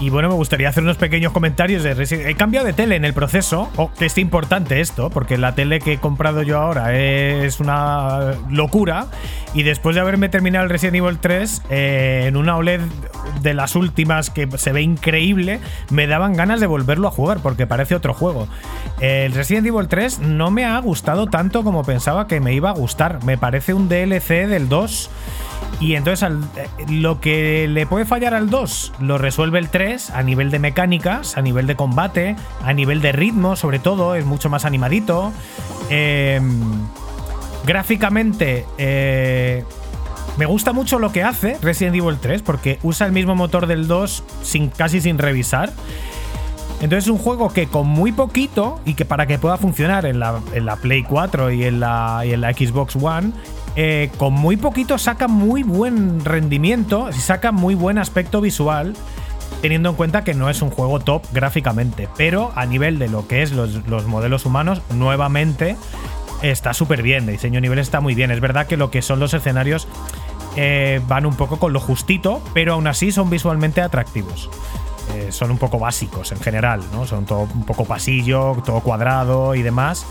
[0.00, 3.04] Y bueno, me gustaría hacer unos pequeños comentarios de Resident He cambiado de tele en
[3.04, 3.70] el proceso.
[3.76, 8.34] Oh, que es importante esto, porque la tele que he comprado yo ahora es una
[8.50, 9.06] locura.
[9.54, 12.80] Y después de haberme terminado el Resident Evil 3, eh, en una OLED
[13.40, 15.60] de las últimas que se ve increíble,
[15.90, 18.48] me daban ganas de volverlo a jugar, porque parece otro juego.
[19.00, 22.72] El Resident Evil 3 no me ha gustado tanto como pensaba que me iba a
[22.72, 23.22] gustar.
[23.24, 25.10] Me parece un DLC del 2.
[25.80, 30.22] Y entonces eh, lo que le puede fallar al 2 lo resuelve el 3 a
[30.22, 34.48] nivel de mecánicas, a nivel de combate, a nivel de ritmo sobre todo, es mucho
[34.48, 35.32] más animadito.
[35.90, 36.40] Eh,
[37.66, 39.64] gráficamente eh,
[40.36, 43.86] me gusta mucho lo que hace Resident Evil 3 porque usa el mismo motor del
[43.86, 45.72] 2 sin, casi sin revisar.
[46.80, 50.18] Entonces es un juego que con muy poquito y que para que pueda funcionar en
[50.18, 53.32] la, en la Play 4 y en la, y en la Xbox One,
[53.76, 58.94] eh, con muy poquito saca muy buen rendimiento, saca muy buen aspecto visual,
[59.62, 63.26] teniendo en cuenta que no es un juego top gráficamente, pero a nivel de lo
[63.26, 65.76] que es los, los modelos humanos, nuevamente
[66.42, 68.30] está súper bien, el diseño nivel está muy bien.
[68.30, 69.88] Es verdad que lo que son los escenarios
[70.56, 74.50] eh, van un poco con lo justito, pero aún así son visualmente atractivos.
[75.14, 77.06] Eh, son un poco básicos en general, ¿no?
[77.06, 80.06] Son todo un poco pasillo, todo cuadrado y demás.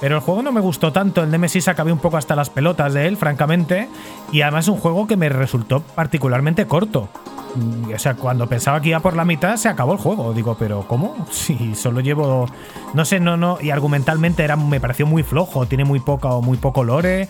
[0.00, 1.22] Pero el juego no me gustó tanto.
[1.22, 3.88] El Nemesis acabé un poco hasta las pelotas de él, francamente.
[4.32, 7.08] Y además es un juego que me resultó particularmente corto.
[7.56, 10.32] Mm, O sea, cuando pensaba que iba por la mitad, se acabó el juego.
[10.32, 11.26] Digo, pero ¿cómo?
[11.32, 12.46] Si solo llevo.
[12.94, 13.58] No sé, no, no.
[13.60, 15.66] Y argumentalmente era, me pareció muy flojo.
[15.66, 17.28] Tiene muy poca o muy poco lore.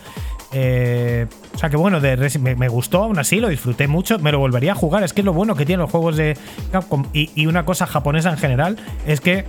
[0.51, 4.31] Eh, o sea que bueno, de me, me gustó, aún así lo disfruté mucho, me
[4.31, 5.03] lo volvería a jugar.
[5.03, 6.35] Es que lo bueno que tienen los juegos de
[6.71, 9.45] Capcom y, y una cosa japonesa en general es que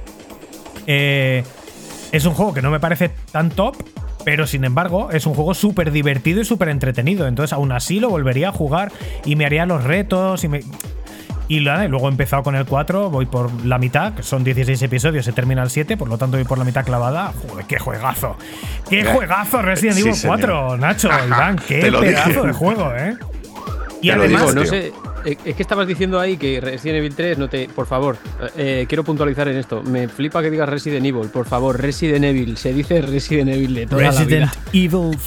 [0.87, 1.43] eh,
[2.13, 3.77] es un juego que no me parece tan top,
[4.25, 7.27] pero sin embargo es un juego súper divertido y súper entretenido.
[7.27, 8.93] Entonces aún así lo volvería a jugar
[9.25, 10.61] y me haría los retos y me...
[11.49, 15.25] Y luego he empezado con el 4, voy por la mitad, que son 16 episodios,
[15.25, 17.33] se termina el 7, por lo tanto voy por la mitad clavada.
[17.49, 18.37] Joder, qué juegazo.
[18.89, 20.39] ¡Qué juegazo Resident Sí, Evil señor.
[20.39, 21.57] 4, Nacho, Iván!
[21.67, 22.47] ¡Qué pedazo dije.
[22.47, 23.17] de juego, eh!
[24.01, 24.71] Y Te lo además, digo, no tío.
[24.71, 24.93] sé.
[25.25, 27.69] Eh, Es que estabas diciendo ahí que Resident Evil 3 no te.
[27.69, 28.17] Por favor,
[28.57, 29.83] eh, quiero puntualizar en esto.
[29.83, 31.29] Me flipa que digas Resident Evil.
[31.29, 32.57] Por favor, Resident Evil.
[32.57, 34.89] Se dice Resident Evil de toda Resident la vida.
[34.95, 35.19] Evil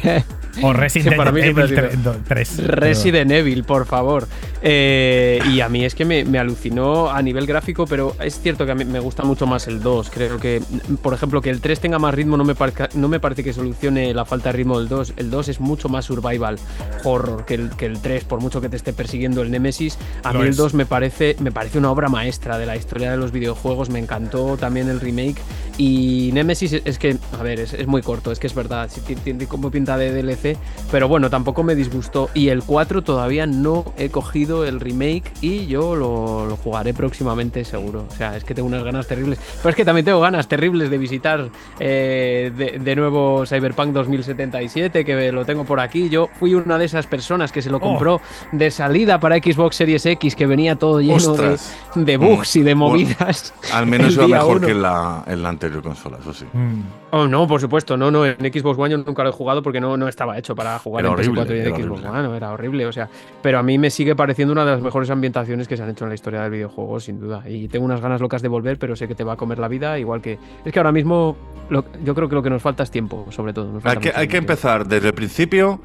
[0.00, 0.24] 3.
[0.62, 2.66] o Resident Sí, para mí siempre Evil ha sido 3.
[2.66, 4.26] Resident Evil, por favor.
[4.62, 8.64] Eh, y a mí es que me, me alucinó a nivel gráfico, pero es cierto
[8.66, 10.10] que a mí me gusta mucho más el 2.
[10.10, 10.60] Creo que,
[11.02, 13.52] por ejemplo, que el 3 tenga más ritmo no me, parca- no me parece que
[13.52, 15.14] solucione la falta de ritmo del 2.
[15.18, 16.58] El 2 es mucho más survival
[17.04, 19.98] horror que el, que el 3, por mucho que te esté persiguiendo el Nemesis.
[20.24, 20.56] A Lo mí el es.
[20.56, 23.90] 2 me parece, me parece una obra maestra de la historia de los videojuegos.
[23.90, 25.40] Me encantó también el remake.
[25.78, 28.88] Y Nemesis es- que, a ver, es, es muy corto, es que es verdad.
[28.90, 30.56] sí, ti- Tiene como pinta de DLC,
[30.90, 32.30] pero bueno, tampoco me disgustó.
[32.32, 37.64] Y el 4 todavía no he cogido el remake y yo lo, lo jugaré próximamente
[37.64, 38.06] seguro.
[38.10, 39.38] O sea, es que tengo unas ganas terribles.
[39.58, 41.48] Pero es que también tengo ganas terribles de visitar
[41.78, 46.08] eh, de, de nuevo Cyberpunk 2077, que lo tengo por aquí.
[46.08, 47.80] Yo fui una de esas personas que se lo Oh.
[47.80, 48.20] compró
[48.52, 51.58] de salida para Xbox Series X, que venía todo lleno de,
[51.96, 53.52] de bugs y de Bueno, movidas.
[53.74, 54.66] Al menos iba mejor uno.
[54.66, 56.44] que en la, en la anterior consola, eso sí.
[56.52, 56.82] Mm.
[57.10, 59.80] Oh, no, por supuesto, no, no, en Xbox One yo nunca lo he jugado porque
[59.80, 62.20] no, no estaba hecho para jugar Era en PS4 y horrible, en era Xbox horrible.
[62.28, 63.08] One, era horrible, o sea,
[63.42, 66.04] pero a mí me sigue pareciendo una de las mejores ambientaciones que se han hecho
[66.04, 67.42] en la historia del videojuego, sin duda.
[67.48, 69.68] Y tengo unas ganas locas de volver, pero sé que te va a comer la
[69.68, 71.36] vida, igual que es que ahora mismo
[71.70, 73.72] lo- yo creo que lo que nos falta es tiempo, sobre todo.
[73.72, 75.80] nos Hay que, hay que empezar desde el principio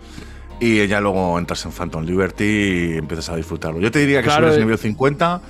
[0.61, 2.43] y ya luego entras en Phantom Liberty
[2.93, 3.79] y empiezas a disfrutarlo.
[3.81, 4.59] Yo te diría que Claro, subes eh.
[4.61, 5.41] nivel 50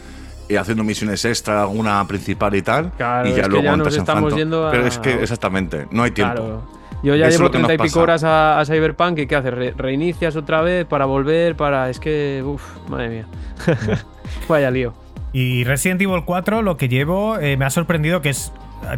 [0.50, 4.00] y haciendo misiones extra, alguna principal y tal, Claro, y ya luego ya entras en
[4.02, 4.40] estamos Phantom.
[4.40, 6.34] yendo a- Pero es que exactamente, no hay tiempo.
[6.36, 6.82] Claro.
[7.04, 8.00] Yo ya Eso llevo treinta y pico pasa.
[8.02, 9.54] horas a, a Cyberpunk y ¿qué haces?
[9.54, 11.90] Re- reinicias otra vez para volver, para...
[11.90, 12.44] Es que...
[12.46, 13.26] Uf, madre mía.
[14.48, 14.94] Vaya lío.
[15.34, 18.52] Y Resident Evil 4 lo que llevo eh, me ha sorprendido que es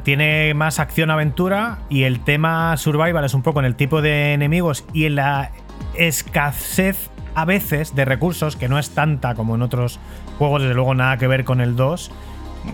[0.03, 4.85] tiene más acción-aventura y el tema survival es un poco en el tipo de enemigos
[4.93, 5.51] y en la
[5.95, 9.99] escasez a veces de recursos, que no es tanta como en otros
[10.37, 12.11] juegos, desde luego nada que ver con el 2.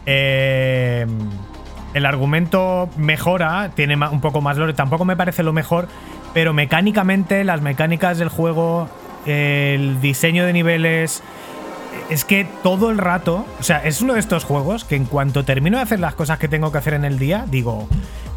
[0.05, 1.05] Eh,
[1.93, 5.87] el argumento mejora, tiene un poco más lore, tampoco me parece lo mejor,
[6.33, 8.89] pero mecánicamente las mecánicas del juego,
[9.25, 11.23] el diseño de niveles,
[12.09, 15.43] es que todo el rato, o sea, es uno de estos juegos que en cuanto
[15.43, 17.87] termino de hacer las cosas que tengo que hacer en el día, digo,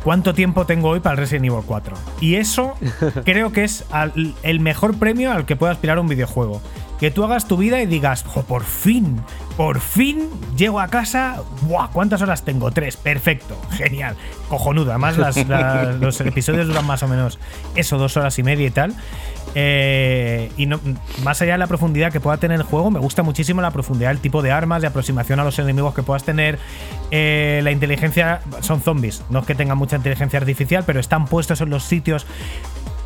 [0.04, 1.94] ¿cuánto tiempo tengo hoy para el Resident Evil 4?
[2.20, 2.74] Y eso
[3.24, 6.60] creo que es al- el mejor premio al que puede aspirar un videojuego.
[7.02, 9.20] Que tú hagas tu vida y digas, "Jo, por fin,
[9.56, 11.42] por fin llego a casa.
[11.62, 11.88] ¡Buah!
[11.88, 12.70] ¿Cuántas horas tengo?
[12.70, 12.96] Tres.
[12.96, 13.60] Perfecto.
[13.72, 14.14] Genial.
[14.48, 14.92] Cojonudo.
[14.92, 17.40] Además, las- las- los episodios duran más o menos
[17.74, 18.94] eso, dos horas y media y tal.
[19.56, 20.78] Eh, y no,
[21.24, 24.12] más allá de la profundidad que pueda tener el juego, me gusta muchísimo la profundidad,
[24.12, 26.60] el tipo de armas, de aproximación a los enemigos que puedas tener.
[27.10, 28.42] Eh, la inteligencia.
[28.60, 29.22] Son zombies.
[29.28, 32.26] No es que tengan mucha inteligencia artificial, pero están puestos en los sitios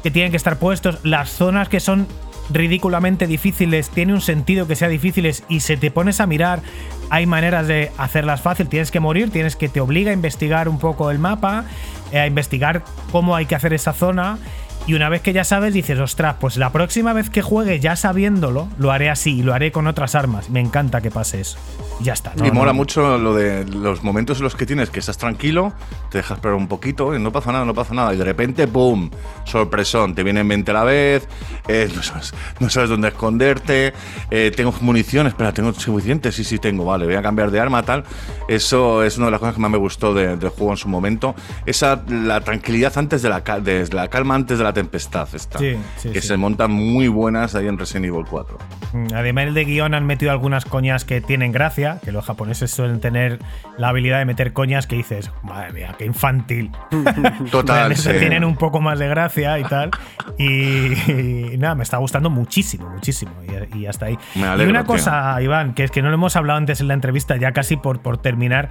[0.03, 0.99] que tienen que estar puestos.
[1.03, 2.07] Las zonas que son
[2.51, 6.63] ridículamente difíciles, tiene un sentido que sea difíciles y se te pones a mirar,
[7.11, 8.69] hay maneras de hacerlas fácil.
[8.69, 11.65] Tienes que morir, tienes que te obliga a investigar un poco el mapa,
[12.13, 14.39] eh, a investigar cómo hay que hacer esa zona.
[14.87, 17.97] Y una vez que ya sabes, dices, ostras, pues la próxima vez que juegue ya
[17.97, 20.49] sabiéndolo, lo haré así y lo haré con otras armas.
[20.49, 21.59] Me encanta que pase eso.
[22.01, 22.33] Y ya está.
[22.37, 22.75] y no, mola no.
[22.75, 25.73] mucho lo de los momentos en los que tienes que estás tranquilo,
[26.11, 28.15] te dejas esperar un poquito y no pasa nada, no pasa nada.
[28.15, 29.11] Y de repente, ¡boom!
[29.45, 31.27] Sorpresón, te viene en mente a la vez,
[31.67, 33.93] eh, no, sabes, no sabes dónde esconderte,
[34.31, 37.83] eh, tengo munición, espera, tengo suficiente, sí, sí tengo, vale, voy a cambiar de arma,
[37.83, 38.05] tal.
[38.49, 40.89] Eso es una de las cosas que más me gustó de- del juego en su
[40.89, 41.35] momento.
[41.65, 45.77] Esa, la tranquilidad antes de la, de la calma antes de la tempestad, esta, Sí,
[45.97, 46.29] sí, que sí.
[46.29, 48.59] se montan muy buenas ahí en Resident Evil 4.
[48.93, 53.01] Mm, Además de guion han metido algunas coñas que tienen gracia, que los japoneses suelen
[53.01, 53.39] tener
[53.79, 56.71] la habilidad de meter coñas que dices, madre mía, qué infantil.
[57.51, 59.91] Total, tienen un poco más de gracia y tal.
[60.39, 63.33] Y, y nada, me está gustando muchísimo, muchísimo.
[63.73, 64.19] Y, y hasta ahí.
[64.35, 64.89] Me y alegro, una tío.
[64.95, 67.77] cosa, Iván, que es que no lo hemos hablado antes en la entrevista, ya casi
[67.77, 68.71] por, por terminar.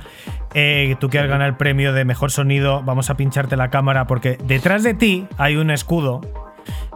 [0.53, 4.07] Eh, tú que has ganado el premio de mejor sonido, vamos a pincharte la cámara
[4.07, 6.21] porque detrás de ti hay un escudo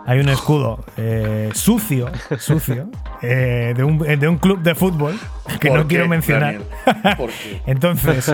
[0.07, 2.09] hay un escudo eh, sucio,
[2.39, 2.89] sucio,
[3.21, 5.19] eh, de, un, de un club de fútbol
[5.59, 6.59] que ¿Por no qué, quiero mencionar.
[6.85, 7.15] Daniel?
[7.17, 7.61] ¿Por qué?
[7.67, 8.33] Entonces,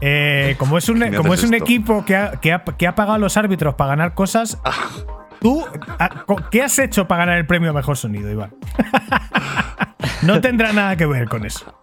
[0.00, 2.94] eh, como es un, me como es un equipo que ha, que, ha, que ha
[2.94, 4.72] pagado a los árbitros para ganar cosas, Ah.
[5.42, 5.62] ¿tú
[5.98, 8.54] a- co- qué has hecho para ganar el premio a mejor sonido, Iván?
[10.22, 11.74] no tendrá nada que ver con eso.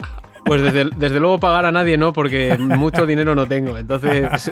[0.45, 3.77] Pues desde, desde luego pagar a nadie no, porque mucho dinero no tengo.
[3.77, 4.51] Entonces,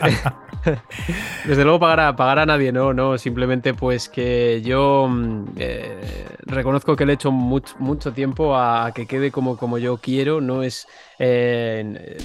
[1.44, 3.18] desde luego pagar a, pagar a nadie no, no.
[3.18, 8.92] Simplemente pues que yo mm, eh, reconozco que le he hecho mucho, mucho tiempo a
[8.94, 10.40] que quede como, como yo quiero.
[10.40, 10.86] No es...
[11.18, 12.18] eh,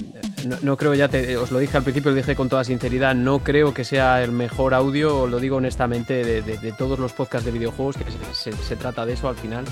[0.46, 3.14] no, no creo, ya te, os lo dije al principio, lo dije con toda sinceridad,
[3.14, 6.98] no creo que sea el mejor audio, os lo digo honestamente, de, de- de todos
[6.98, 8.04] los podcasts de videojuegos, que
[8.34, 9.64] se, se- se trata de eso al final.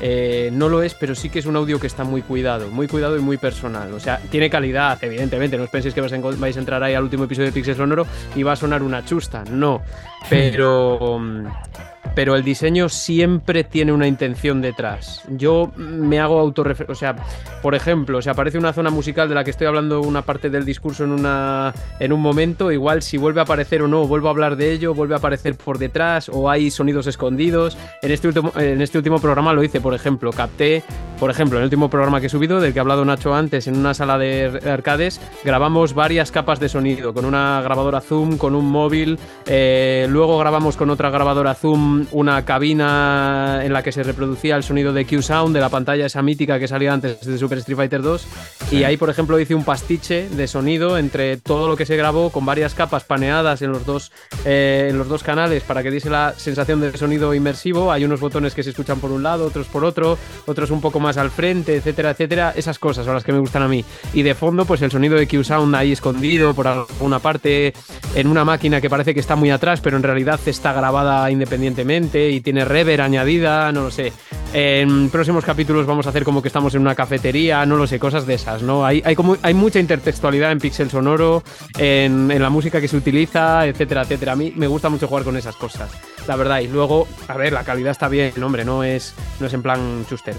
[0.00, 2.88] Eh, no lo es, pero sí que es un audio que está muy cuidado, muy
[2.88, 3.92] cuidado y muy personal.
[3.94, 5.56] O sea, tiene calidad, evidentemente.
[5.56, 7.52] No os penséis que vais a, encon- vais a entrar ahí al último episodio de
[7.52, 9.44] Pixel Sonoro y va a sonar una chusta.
[9.50, 9.82] No.
[10.28, 11.22] Pero.
[12.14, 15.22] Pero el diseño siempre tiene una intención detrás.
[15.28, 16.90] Yo me hago autorrefer...
[16.90, 17.16] O sea,
[17.62, 20.64] por ejemplo, si aparece una zona musical de la que estoy hablando una parte del
[20.64, 24.30] discurso en, una, en un momento, igual si vuelve a aparecer o no, vuelvo a
[24.30, 27.76] hablar de ello, vuelve a aparecer por detrás o hay sonidos escondidos.
[28.02, 30.82] En este último, en este último programa lo hice, por ejemplo, capté,
[31.18, 33.66] por ejemplo, en el último programa que he subido, del que ha hablado Nacho antes,
[33.66, 38.54] en una sala de arcades, grabamos varias capas de sonido, con una grabadora Zoom, con
[38.54, 44.02] un móvil, eh, luego grabamos con otra grabadora Zoom una cabina en la que se
[44.02, 47.58] reproducía el sonido de Q-Sound, de la pantalla esa mítica que salía antes de Super
[47.58, 48.26] Street Fighter 2,
[48.70, 52.30] y ahí, por ejemplo, hice un pastiche de sonido entre todo lo que se grabó
[52.30, 54.12] con varias capas paneadas en los dos,
[54.44, 57.92] eh, en los dos canales para que diese la sensación de sonido inmersivo.
[57.92, 61.00] Hay unos botones que se escuchan por un lado, otros por otro, otros un poco
[61.00, 62.52] más al frente, etcétera, etcétera.
[62.56, 63.84] Esas cosas son las que me gustan a mí.
[64.12, 67.74] Y de fondo, pues el sonido de Q-Sound ahí escondido por alguna parte
[68.14, 71.83] en una máquina que parece que está muy atrás, pero en realidad está grabada independientemente.
[71.84, 74.12] Y tiene rever añadida, no lo sé.
[74.52, 77.98] En próximos capítulos vamos a hacer como que estamos en una cafetería, no lo sé,
[77.98, 78.84] cosas de esas, ¿no?
[78.84, 81.42] Hay, hay, como, hay mucha intertextualidad en pixel sonoro,
[81.78, 84.32] en, en la música que se utiliza, etcétera, etcétera.
[84.32, 85.90] A mí me gusta mucho jugar con esas cosas,
[86.26, 86.60] la verdad.
[86.60, 90.06] Y luego, a ver, la calidad está bien, hombre, no es, no es en plan
[90.08, 90.38] chustero.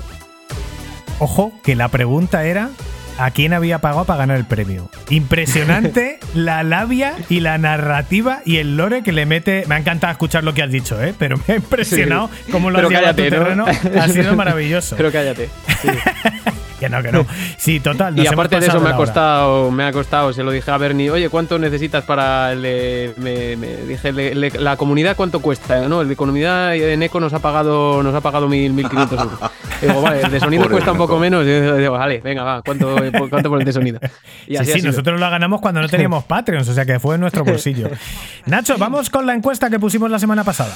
[1.19, 2.69] Ojo, que la pregunta era
[3.17, 4.89] a quién había pagado para ganar el premio.
[5.09, 9.65] Impresionante la labia y la narrativa y el lore que le mete.
[9.67, 11.13] Me ha encantado escuchar lo que has dicho, ¿eh?
[11.17, 13.65] pero me ha impresionado cómo lo has llevado a tu terreno.
[13.65, 14.95] Ha sido maravilloso.
[14.95, 15.49] Pero cállate.
[15.81, 15.89] Sí.
[16.79, 17.25] Que no, que no.
[17.57, 18.15] Sí, total.
[18.15, 20.69] nos Y hemos aparte de eso me ha costado, me ha costado, se lo dije
[20.71, 25.15] a Bernie, oye, ¿cuánto necesitas para el de, me, me dije, le- le- la comunidad
[25.15, 25.87] cuánto cuesta?
[25.87, 29.39] No, el de comunidad en Eco nos ha pagado, nos ha pagado mil, 1500 euros.
[29.81, 31.45] Digo, vale, el de sonido Pobre cuesta un poco menos.
[31.45, 32.95] Y digo, vale, venga, va, ¿cuánto,
[33.29, 33.99] cuánto por el de sonido?
[34.47, 37.15] Y Sí, así sí, nosotros lo ganamos cuando no teníamos Patreons, o sea que fue
[37.15, 37.89] en nuestro bolsillo.
[38.45, 40.73] Nacho, vamos con la encuesta que pusimos la semana pasada.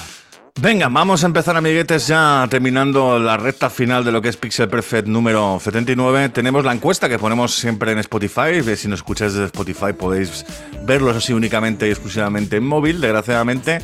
[0.62, 4.68] Venga, vamos a empezar, amiguetes, ya terminando la recta final de lo que es Pixel
[4.68, 6.28] Perfect número 79.
[6.30, 8.56] Tenemos la encuesta que ponemos siempre en Spotify.
[8.56, 10.46] Eh, Si nos escucháis desde Spotify podéis
[10.84, 13.80] verlos así únicamente y exclusivamente en móvil, desgraciadamente.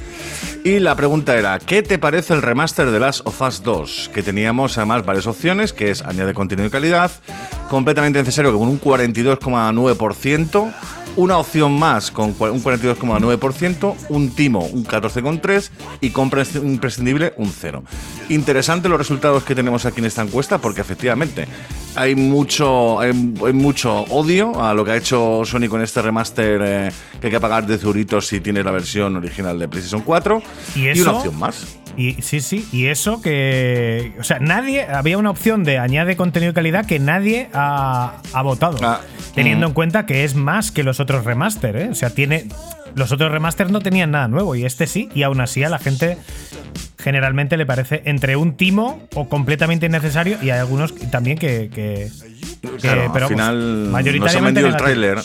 [0.66, 4.12] Y la pregunta era, ¿qué te parece el remaster de Last of Us 2?
[4.14, 7.10] Que teníamos además varias opciones, que es añade contenido y calidad,
[7.70, 10.74] completamente necesario con un 42,9%,
[11.18, 15.70] una opción más con un 42,9%, un timo un 14,3%
[16.02, 17.84] y compra impresc- imprescindible un 0.
[18.30, 21.48] Interesante los resultados que tenemos aquí en esta encuesta porque efectivamente
[21.96, 23.10] hay mucho, hay,
[23.46, 27.32] hay mucho odio a lo que ha hecho Sony con este remaster eh, que hay
[27.32, 30.42] que pagar 10 euritos si tienes la versión original de PlayStation 4
[30.76, 31.78] ¿Y una opción más.
[31.98, 34.14] Y sí, sí, y eso que.
[34.20, 34.86] O sea, nadie.
[34.86, 38.78] Había una opción de añade contenido de calidad que nadie ha, ha votado.
[38.82, 39.02] Ah,
[39.34, 39.70] teniendo mm.
[39.70, 41.90] en cuenta que es más que los otros remaster, ¿eh?
[41.90, 42.48] O sea, tiene.
[42.96, 45.80] Los otros remaster no tenían nada nuevo y este sí, y aún así a la
[45.80, 46.18] gente
[47.06, 51.70] generalmente le parece entre un timo o completamente innecesario y hay algunos también que.
[51.74, 52.10] que-
[52.62, 55.18] que- Claro, pero al final nos han vendido el tráiler,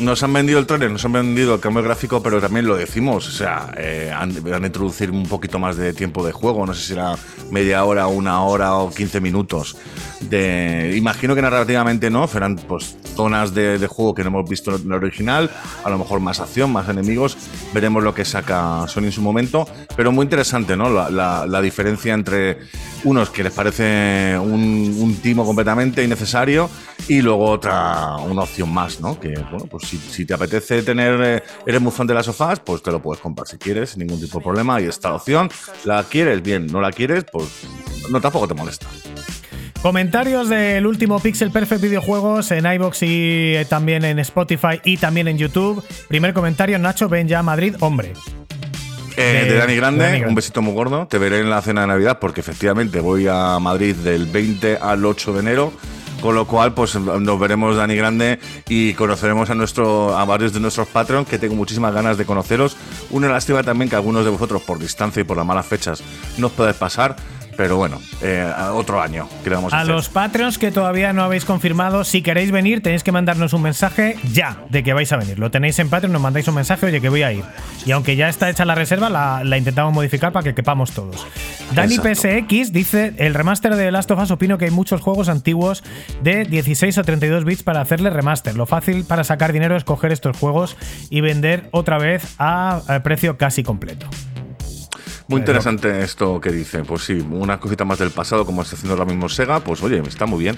[0.00, 3.28] nos han vendido el tráiler, nos han vendido el cambio gráfico, pero también lo decimos,
[3.28, 6.72] o sea, eh, han, van a introducir un poquito más de tiempo de juego, no
[6.72, 7.14] sé si será
[7.50, 9.76] media hora, una hora o 15 minutos.
[10.20, 14.74] De, imagino que narrativamente no, serán pues zonas de, de juego que no hemos visto
[14.76, 15.50] en el original,
[15.84, 17.36] a lo mejor más acción, más enemigos,
[17.74, 20.88] veremos lo que saca Sony en su momento, pero muy interesante, ¿no?
[20.88, 22.58] La, la- la diferencia entre
[23.04, 26.68] unos que les parece un, timo completamente innecesario
[27.08, 29.18] y luego otra, una opción más, ¿no?
[29.18, 32.82] Que, bueno, pues si, te apetece tener, eh, eres muy fan de las sofás, pues
[32.82, 35.48] te lo puedes comprar si quieres, sin ningún tipo de problema, y esta opción,
[35.84, 37.46] la quieres, bien, no la quieres, pues
[38.10, 38.86] no tampoco te molesta.
[39.82, 45.28] Comentarios del último Pixel Perfect videojuegos en iBox y eh, también en Spotify y también
[45.28, 45.84] en YouTube.
[46.08, 48.12] Primer comentario, Nacho, ven ya a Madrid, hombre.
[49.16, 50.28] Eh, De- de Dani Grande, Dani Grande.
[50.28, 51.06] un besito muy gordo.
[51.08, 55.04] Te veré en la cena de Navidad porque efectivamente voy a Madrid del 20 al
[55.04, 55.72] 8 de enero.
[56.20, 58.38] Con lo cual, pues nos veremos Dani Grande
[58.68, 62.74] y conoceremos a nuestro, a varios de nuestros Patreons que tengo muchísimas ganas de conoceros.
[63.10, 66.02] Una lástima también que algunos de vosotros, por distancia y por las malas fechas,
[66.38, 67.16] no os podáis pasar.
[67.56, 69.94] Pero bueno, eh, otro año que le vamos a, A hacer.
[69.94, 74.16] los Patreons que todavía no habéis confirmado, si queréis venir, tenéis que mandarnos un mensaje
[74.32, 75.38] ya de que vais a venir.
[75.38, 77.44] Lo tenéis en Patreon, nos mandáis un mensaje, oye, que voy a ir.
[77.86, 81.26] Y aunque ya está hecha la reserva, la, la intentamos modificar para que quepamos todos.
[81.74, 82.14] Dani Exacto.
[82.14, 85.82] PSX dice: El remaster de Last of Us opino que hay muchos juegos antiguos
[86.22, 88.54] de 16 o 32 bits para hacerle remaster.
[88.54, 90.76] Lo fácil para sacar dinero es coger estos juegos
[91.10, 94.06] y vender otra vez a, a precio casi completo.
[95.28, 96.84] Muy interesante esto que dice.
[96.84, 100.00] Pues sí, una cosita más del pasado, como está haciendo ahora mismo Sega, pues oye,
[100.06, 100.56] está muy bien.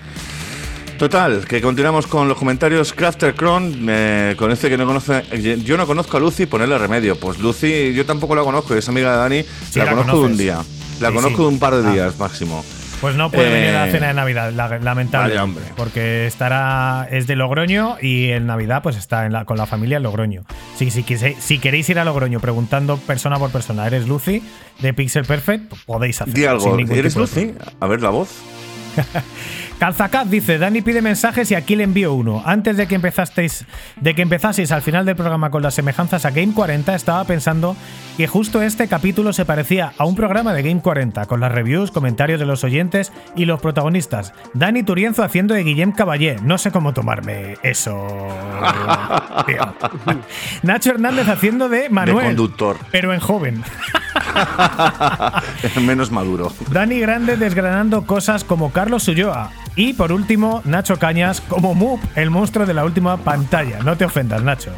[0.98, 2.92] Total, que continuamos con los comentarios.
[2.92, 5.22] Crafter Cron, eh, con este que no conoce.
[5.64, 7.16] Yo no conozco a Lucy, ponerle remedio.
[7.18, 9.42] Pues Lucy, yo tampoco la conozco, es amiga de Dani.
[9.70, 10.56] Sí, la, la conozco de un día.
[11.00, 11.42] La Sí, conozco sí.
[11.42, 11.92] de un par de Ah.
[11.92, 12.64] días máximo.
[13.00, 15.28] Pues no puede venir a la Eh, cena de Navidad, la- lamentable.
[15.30, 15.64] vaya, hombre.
[15.76, 17.06] Porque estará.
[17.10, 20.42] Es de Logroño y en Navidad, pues está en la- con la familia en Logroño.
[20.76, 24.42] Si, si, si queréis ir a Logroño preguntando persona por persona, ¿eres Lucy
[24.80, 25.72] de Pixel Perfect?
[25.86, 26.34] Podéis hacerlo.
[26.40, 26.76] Di algo.
[26.92, 27.54] ¿Eres Lucy?
[27.78, 28.30] A ver la voz.
[29.78, 32.42] Calzacat dice, Dani pide mensajes y aquí le envío uno.
[32.44, 33.64] Antes de que empezasteis,
[34.00, 37.76] de que empezaseis al final del programa con las semejanzas a Game 40, estaba pensando
[38.16, 41.92] que justo este capítulo se parecía a un programa de Game 40, con las reviews,
[41.92, 44.32] comentarios de los oyentes y los protagonistas.
[44.52, 46.38] Dani Turienzo haciendo de Guillem Caballé.
[46.42, 47.94] No sé cómo tomarme eso.
[50.64, 52.26] Nacho Hernández haciendo de Manuel.
[52.26, 52.76] conductor.
[52.90, 53.62] Pero en joven.
[55.80, 56.52] Menos maduro.
[56.72, 59.50] Dani Grande desgranando cosas como Carlos Ulloa.
[59.78, 63.78] Y por último, Nacho Cañas como Moop, el monstruo de la última pantalla.
[63.84, 64.72] No te ofendas, Nacho.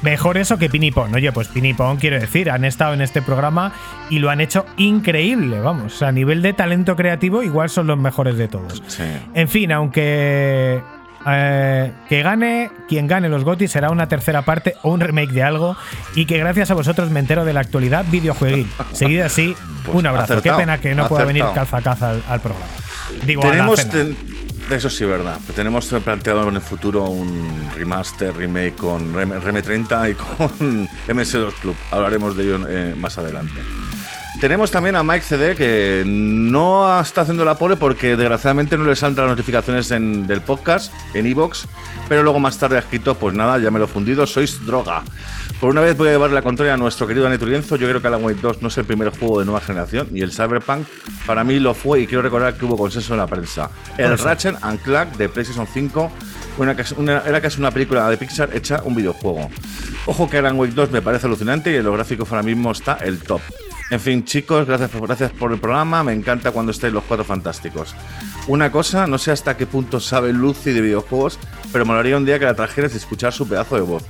[0.00, 1.14] Mejor eso que Pinipón.
[1.14, 3.72] Oye, pues Pinipón, quiero decir, han estado en este programa
[4.08, 6.00] y lo han hecho increíble, vamos.
[6.02, 8.82] A nivel de talento creativo, igual son los mejores de todos.
[8.86, 9.02] Sí.
[9.34, 10.80] En fin, aunque
[11.26, 15.42] eh, que gane quien gane los GOTY será una tercera parte o un remake de
[15.42, 15.76] algo
[16.14, 18.70] y que gracias a vosotros me entero de la actualidad videojueguil.
[18.92, 19.54] Seguida así,
[19.84, 20.32] Pues un abrazo.
[20.32, 22.64] acertado, Qué pena que no pueda venir calza caza al, al programa.
[23.26, 24.16] Digo, Tenemos, ten-
[24.70, 25.38] eso sí, verdad.
[25.54, 31.52] Tenemos planteado en el futuro un remaster, remake con Rem, Rem 30 y con MS2
[31.60, 31.74] Club.
[31.90, 33.60] Hablaremos de ello eh, más adelante.
[34.40, 38.96] Tenemos también a Mike CD que no está haciendo la pole porque desgraciadamente no le
[38.96, 41.66] saltan las notificaciones en- del podcast en Evox,
[42.08, 45.02] pero luego más tarde ha escrito, pues nada, ya me lo he fundido, sois droga.
[45.60, 47.76] Por una vez voy a llevar la contraria a nuestro querido Neturienzo.
[47.76, 50.22] Yo creo que Alan Wake 2 no es el primer juego de nueva generación y
[50.22, 50.86] el Cyberpunk
[51.26, 53.68] para mí lo fue y quiero recordar que hubo consenso en la prensa.
[53.98, 56.10] El Ratchet and Clank de PlayStation 5
[56.56, 59.50] una, una- era casi una película de Pixar hecha un videojuego.
[60.06, 62.94] Ojo que Alan Wake 2 me parece alucinante y en los gráficos ahora mismo está
[63.02, 63.42] el top.
[63.90, 66.04] En fin, chicos, gracias, gracias por el programa.
[66.04, 67.94] Me encanta cuando estáis los cuatro fantásticos.
[68.46, 71.40] Una cosa, no sé hasta qué punto sabe Lucy de videojuegos,
[71.72, 74.04] pero molaría un día que la trajeras y escuchar su pedazo de voz.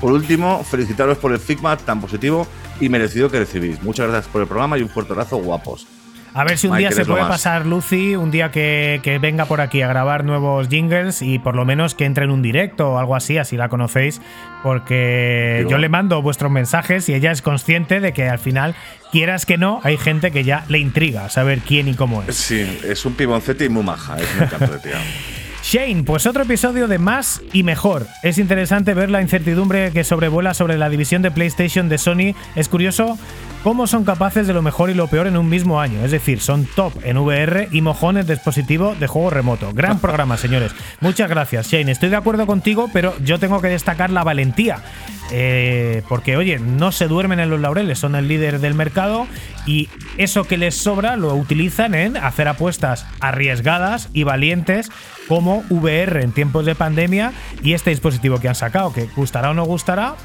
[0.00, 2.46] Por último, felicitaros por el feedback tan positivo
[2.80, 3.82] y merecido que recibís.
[3.82, 5.86] Muchas gracias por el programa y un fuerte abrazo, guapos.
[6.34, 9.60] A ver si un día se puede pasar Lucy, un día que, que venga por
[9.60, 12.98] aquí a grabar nuevos jingles y por lo menos que entre en un directo o
[12.98, 14.20] algo así, así la conocéis,
[14.64, 15.70] porque Digo.
[15.70, 18.74] yo le mando vuestros mensajes y ella es consciente de que al final,
[19.12, 22.34] quieras que no, hay gente que ya le intriga saber quién y cómo es.
[22.34, 24.16] Sí, es un piboncete y muy maja.
[24.18, 24.98] Es un encanto de tía.
[25.62, 28.06] Shane, pues otro episodio de más y mejor.
[28.22, 32.34] Es interesante ver la incertidumbre que sobrevuela sobre la división de PlayStation de Sony.
[32.54, 33.18] Es curioso
[33.64, 36.04] cómo son capaces de lo mejor y lo peor en un mismo año.
[36.04, 39.72] Es decir, son top en VR y mojones dispositivo de juego remoto.
[39.72, 40.72] Gran programa, señores.
[41.00, 41.90] Muchas gracias, Shane.
[41.90, 44.82] Estoy de acuerdo contigo, pero yo tengo que destacar la valentía.
[45.30, 49.26] Eh, porque, oye, no se duermen en los laureles, son el líder del mercado
[49.66, 54.90] y eso que les sobra lo utilizan en hacer apuestas arriesgadas y valientes
[55.26, 59.54] como VR en tiempos de pandemia y este dispositivo que han sacado, que gustará o
[59.54, 60.16] no gustará,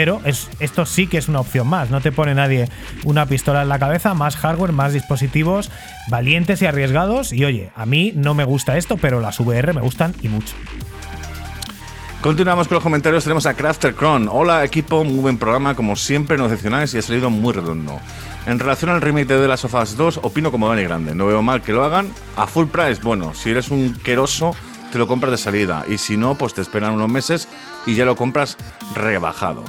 [0.00, 1.90] pero es, esto sí que es una opción más.
[1.90, 2.70] No te pone nadie
[3.04, 5.70] una pistola en la cabeza, más hardware, más dispositivos
[6.08, 7.34] valientes y arriesgados.
[7.34, 10.54] Y oye, a mí no me gusta esto, pero las VR me gustan y mucho.
[12.22, 13.24] Continuamos con los comentarios.
[13.24, 14.26] Tenemos a Crafter Cron.
[14.32, 15.04] Hola, equipo.
[15.04, 15.74] Muy buen programa.
[15.74, 18.00] Como siempre, no decepcionáis y ha salido muy redondo.
[18.46, 21.14] En relación al remake de The Last of Us 2, opino como Dani Grande.
[21.14, 22.10] No veo mal que lo hagan.
[22.38, 24.56] A full price, bueno, si eres un queroso,
[24.92, 25.84] te lo compras de salida.
[25.86, 27.48] Y si no, pues te esperan unos meses
[27.84, 28.56] y ya lo compras
[28.94, 29.62] rebajado.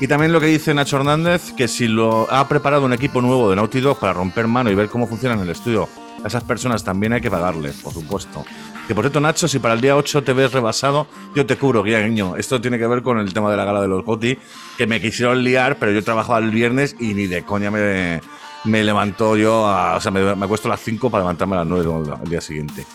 [0.00, 3.50] Y también lo que dice Nacho Hernández, que si lo ha preparado un equipo nuevo
[3.50, 5.88] de Naughty Dog para romper mano y ver cómo funciona en el estudio,
[6.22, 8.44] a esas personas también hay que pagarles, por supuesto.
[8.86, 11.82] Que por cierto, Nacho, si para el día 8 te ves rebasado, yo te cubro,
[11.82, 12.36] guiño.
[12.36, 14.38] Esto tiene que ver con el tema de la gala de los GOTI,
[14.76, 18.20] que me quisieron liar, pero yo trabajaba el viernes y ni de coña me,
[18.64, 21.58] me levantó yo, a- o sea, me, me acuesto a las 5 para levantarme a
[21.60, 22.86] las 9 al día siguiente.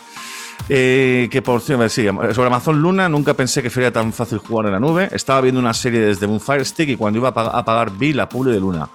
[0.70, 4.68] Eh, que por cierto, sí, sobre Amazon Luna nunca pensé que sería tan fácil jugar
[4.68, 5.10] en la nube.
[5.12, 7.92] Estaba viendo una serie desde un Fire Stick y cuando iba a pag- a pagar
[7.92, 8.88] vi la publi de Luna.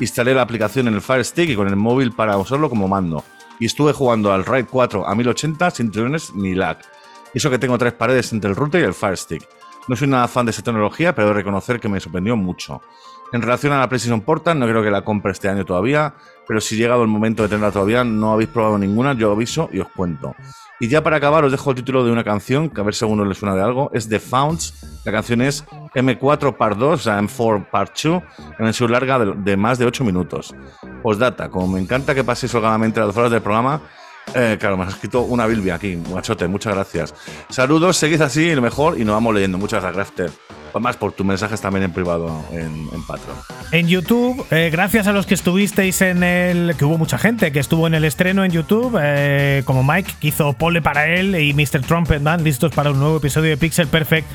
[0.00, 3.24] Instalé la aplicación en el Fire Stick y con el móvil para usarlo como mando.
[3.60, 6.78] Y estuve jugando al Raid 4 a 1080 sin triones ni lag.
[7.32, 9.46] Eso que tengo tres paredes entre el router y el Fire Stick.
[9.88, 12.82] No soy nada fan de esa tecnología, pero he de reconocer que me sorprendió mucho.
[13.32, 16.14] En relación a la PlayStation Portal, no creo que la compre este año todavía,
[16.46, 19.78] pero si llegado el momento de tenerla todavía, no habéis probado ninguna, yo aviso y
[19.80, 20.34] os cuento.
[20.80, 23.04] Y ya para acabar, os dejo el título de una canción, que a ver si
[23.04, 23.90] a alguno le suena de algo.
[23.92, 25.02] Es The Founds.
[25.04, 28.22] La canción es M4 Part 2, o sea, M4 Part 2,
[28.58, 30.54] en versión larga de, de más de 8 minutos.
[31.02, 33.80] Postdata, como me encanta que paséis holgadamente las dos horas del programa,
[34.34, 37.14] eh, claro, me has escrito una bilbia aquí, machote, muchas gracias.
[37.50, 39.58] Saludos, seguid así, lo mejor, y nos vamos leyendo.
[39.58, 40.30] Muchas gracias, Grafter.
[40.80, 43.36] Más por tus mensajes también en privado en, en Patreon.
[43.72, 46.74] En YouTube, eh, gracias a los que estuvisteis en el.
[46.78, 50.28] que hubo mucha gente que estuvo en el estreno en YouTube, eh, como Mike, que
[50.28, 51.82] hizo pole para él, y Mr.
[51.82, 54.26] Trumpetman, listos para un nuevo episodio de Pixel Perfect.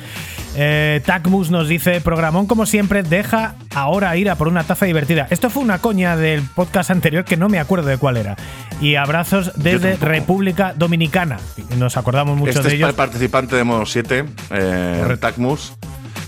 [0.60, 5.28] Eh, Tacmus nos dice: Programón, como siempre, deja ahora ir a por una taza divertida.
[5.30, 8.34] Esto fue una coña del podcast anterior que no me acuerdo de cuál era.
[8.80, 9.94] Y abrazos desde.
[9.96, 11.38] República Dominicana.
[11.76, 12.88] Nos acordamos mucho este de es ellos.
[12.88, 15.16] el participante de modo 7, eh.
[15.20, 15.74] Tacmus,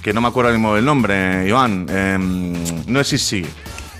[0.00, 1.86] que no me acuerdo mismo del nombre, Iván.
[1.88, 2.52] em,
[2.86, 3.44] no es Isi,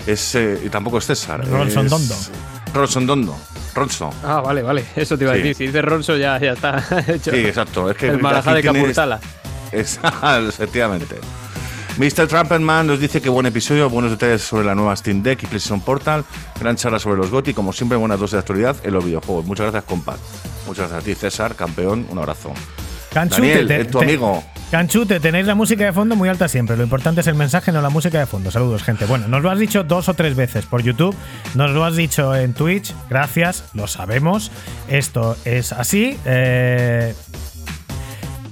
[0.07, 1.45] es, eh, y tampoco es César.
[1.45, 2.13] Rolsondondo.
[2.13, 2.31] es
[2.73, 3.37] Rolsondondo.
[3.73, 4.09] Ronso.
[4.23, 4.83] Ah, vale, vale.
[4.95, 5.55] Eso te iba a decir.
[5.55, 7.31] Si dices Ronso, ya, ya está hecho.
[7.31, 7.89] Sí, exacto.
[7.89, 9.19] Es que El Marajá de Capurtala.
[9.71, 9.99] Es-
[10.49, 11.15] efectivamente.
[11.97, 12.25] Mr.
[12.27, 15.81] Trumpetman nos dice que buen episodio, buenos detalles sobre la nueva Steam Deck y PlayStation
[15.81, 16.23] Portal,
[16.59, 19.45] gran charla sobre los GOTY, como siempre, buenas dosis de actualidad en los videojuegos.
[19.45, 20.15] Muchas gracias, compa.
[20.65, 22.05] Muchas gracias a ti, César, campeón.
[22.09, 22.53] Un abrazo.
[23.13, 24.41] Canchu, Daniel, te- te- es tu te- amigo.
[24.71, 26.77] Canchute, tenéis la música de fondo muy alta siempre.
[26.77, 28.51] Lo importante es el mensaje, no la música de fondo.
[28.51, 29.03] Saludos, gente.
[29.05, 31.13] Bueno, nos lo has dicho dos o tres veces por YouTube,
[31.55, 32.95] nos lo has dicho en Twitch.
[33.09, 34.49] Gracias, lo sabemos.
[34.87, 36.17] Esto es así.
[36.23, 37.13] Eh,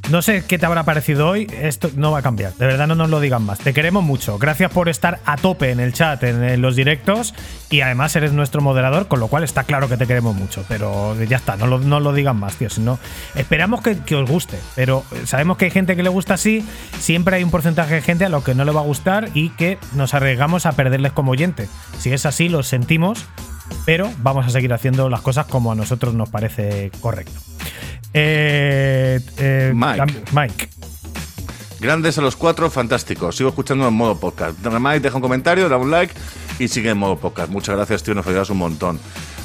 [0.10, 2.96] no sé qué te habrá parecido hoy, esto no va a cambiar, de verdad no
[2.96, 3.60] nos lo digan más.
[3.60, 7.34] Te queremos mucho, gracias por estar a tope en el chat, en, los directos
[7.70, 11.16] y además eres nuestro moderador, con lo cual está claro que te queremos mucho, pero
[11.24, 12.70] ya está, no lo, no lo digan más, tío.
[13.36, 16.66] Esperamos que, que os guste, pero sabemos que hay gente que le gusta así,
[17.00, 19.50] siempre hay un porcentaje de gente a lo que no le va a gustar y
[19.52, 21.68] que nos arriesgamos a perderles como oyente.
[22.00, 23.26] Si es así, lo sentimos,
[23.86, 27.40] pero vamos a seguir haciendo las cosas como a nosotros nos parece correcto.
[28.14, 30.24] Eh, eh, Mike.
[30.32, 30.70] Mike.
[31.80, 33.32] Grandes a los cuatro, fantástico.
[33.32, 34.58] Sigo escuchando en modo podcast.
[34.66, 36.14] Mike, deja un comentario, da un like
[36.60, 37.50] y sigue en modo podcast.
[37.50, 39.00] Muchas gracias, tío, nos ayudas un montón.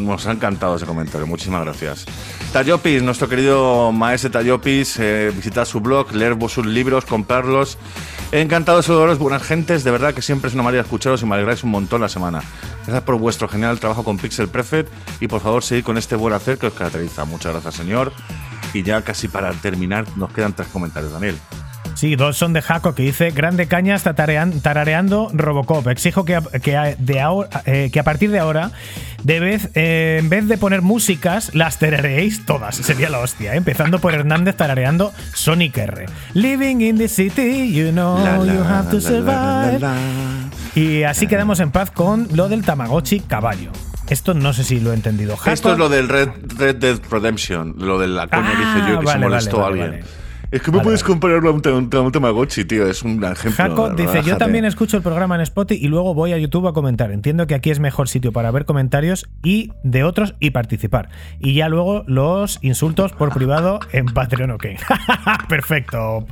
[0.00, 2.06] Nos ha encantado ese comentario, muchísimas gracias.
[2.52, 7.78] Tayopis, nuestro querido maestro Tayopis, eh, visitad su blog, leer sus libros, comprarlos.
[8.32, 11.34] Encantado de saludaros, buenas gentes, de verdad que siempre es una maravilla escucharos y me
[11.34, 12.40] alegráis un montón la semana.
[12.84, 14.88] Gracias por vuestro genial trabajo con Pixel Prefect
[15.20, 17.24] y por favor seguid con este buen hacer que os caracteriza.
[17.24, 18.12] Muchas gracias, señor.
[18.72, 21.36] Y ya casi para terminar, nos quedan tres comentarios, Daniel.
[22.00, 25.86] Sí, dos son de Jaco que dice: Grande caña está tarareando Robocop.
[25.88, 28.70] Exijo que a, que a- de ahora, eh, que a partir de ahora,
[29.22, 32.76] de vez, eh, en vez de poner músicas, las tarareéis todas.
[32.76, 33.52] Sería la hostia.
[33.52, 33.58] ¿eh?
[33.58, 36.06] Empezando por Hernández tarareando Sonic R.
[36.32, 39.80] Living in the city, you know La, la, you have to la, la, la, survive.
[39.80, 39.94] la.
[40.74, 43.72] Y así quedamos en paz con lo del Tamagotchi caballo.
[44.08, 45.36] Esto no sé si lo he entendido.
[45.36, 48.76] Jaco, Esto es lo del Red, Red Dead Redemption, lo de la coña que Ah,
[48.78, 50.00] hice yo que vale, se molestó vale, a vale, alguien.
[50.06, 50.19] vale.
[50.50, 51.12] Es que me Vale, puedes vale.
[51.12, 52.86] comparar a un, a un Tamagotchi, tío.
[52.88, 53.52] Es un ejemplo.
[53.52, 54.36] Jaco dice, yo relájate".
[54.38, 57.12] también escucho el programa en Spotify y luego voy a YouTube a comentar.
[57.12, 61.08] Entiendo que aquí es mejor sitio para ver comentarios y de otros y participar.
[61.38, 64.66] Y ya luego los insultos por privado en Patreon, ok.
[65.48, 66.26] Perfecto.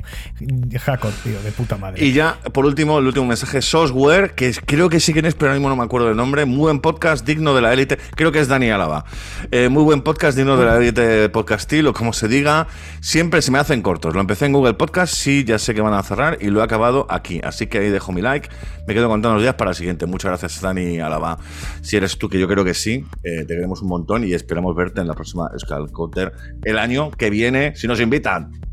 [0.79, 2.03] Jaco, tío, de puta madre.
[2.05, 5.47] Y ya, por último, el último mensaje, Software, que creo que sí que es, pero
[5.51, 6.45] ahora mismo no me acuerdo del nombre.
[6.45, 7.97] Muy buen podcast, digno de la élite.
[8.15, 9.05] Creo que es Dani Álava.
[9.51, 12.67] Eh, muy buen podcast, digno de la élite podcastil, o como se diga.
[12.99, 14.08] Siempre se me hacen cortos.
[14.13, 16.63] Lo empecé en Google Podcast, sí, ya sé que van a cerrar, y lo he
[16.63, 17.41] acabado aquí.
[17.43, 18.49] Así que ahí dejo mi like.
[18.87, 20.05] Me quedo contando los días para el siguiente.
[20.05, 21.37] Muchas gracias, Dani Álava.
[21.81, 24.75] Si eres tú, que yo creo que sí, eh, te queremos un montón y esperamos
[24.75, 28.68] verte en la próxima Skullcotter el año que viene, si nos invitan.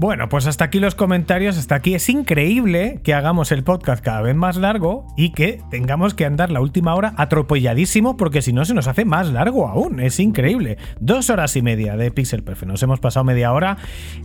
[0.00, 1.94] Bueno, pues hasta aquí los comentarios, hasta aquí.
[1.94, 6.50] Es increíble que hagamos el podcast cada vez más largo y que tengamos que andar
[6.50, 10.00] la última hora atropelladísimo porque si no se nos hace más largo aún.
[10.00, 10.78] Es increíble.
[11.00, 12.70] Dos horas y media de Pixel Perfect.
[12.70, 13.76] Nos hemos pasado media hora.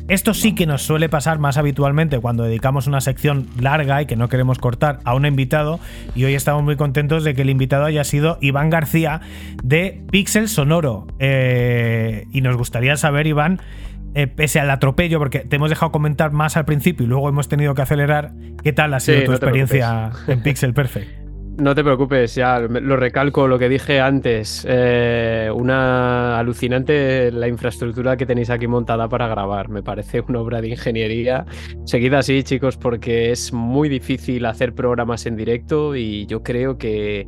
[0.07, 4.15] Esto sí que nos suele pasar más habitualmente cuando dedicamos una sección larga y que
[4.15, 5.81] no queremos cortar a un invitado.
[6.15, 9.19] Y hoy estamos muy contentos de que el invitado haya sido Iván García
[9.61, 11.05] de Pixel Sonoro.
[11.19, 13.59] Eh, y nos gustaría saber, Iván,
[14.15, 17.47] eh, pese al atropello, porque te hemos dejado comentar más al principio y luego hemos
[17.47, 18.31] tenido que acelerar,
[18.63, 21.07] ¿qué tal ha sido Sí, tu no experiencia en Pixel Perfect?
[21.57, 24.65] No te preocupes, ya lo recalco lo que dije antes.
[24.67, 29.69] eh, una alucinante la infraestructura que tenéis aquí montada para grabar.
[29.69, 31.45] Me parece una obra de ingeniería.
[31.85, 37.25] Seguid así, chicos, porque es muy difícil hacer programas en directo y yo creo que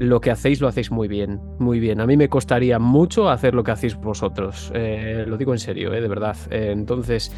[0.00, 2.00] lo que hacéis lo hacéis muy bien, muy bien.
[2.00, 4.72] A mí me costaría mucho hacer lo que hacéis vosotros.
[4.74, 6.36] eh, lo digo en serio, eh, de verdad.
[6.50, 7.30] Eh, entonces,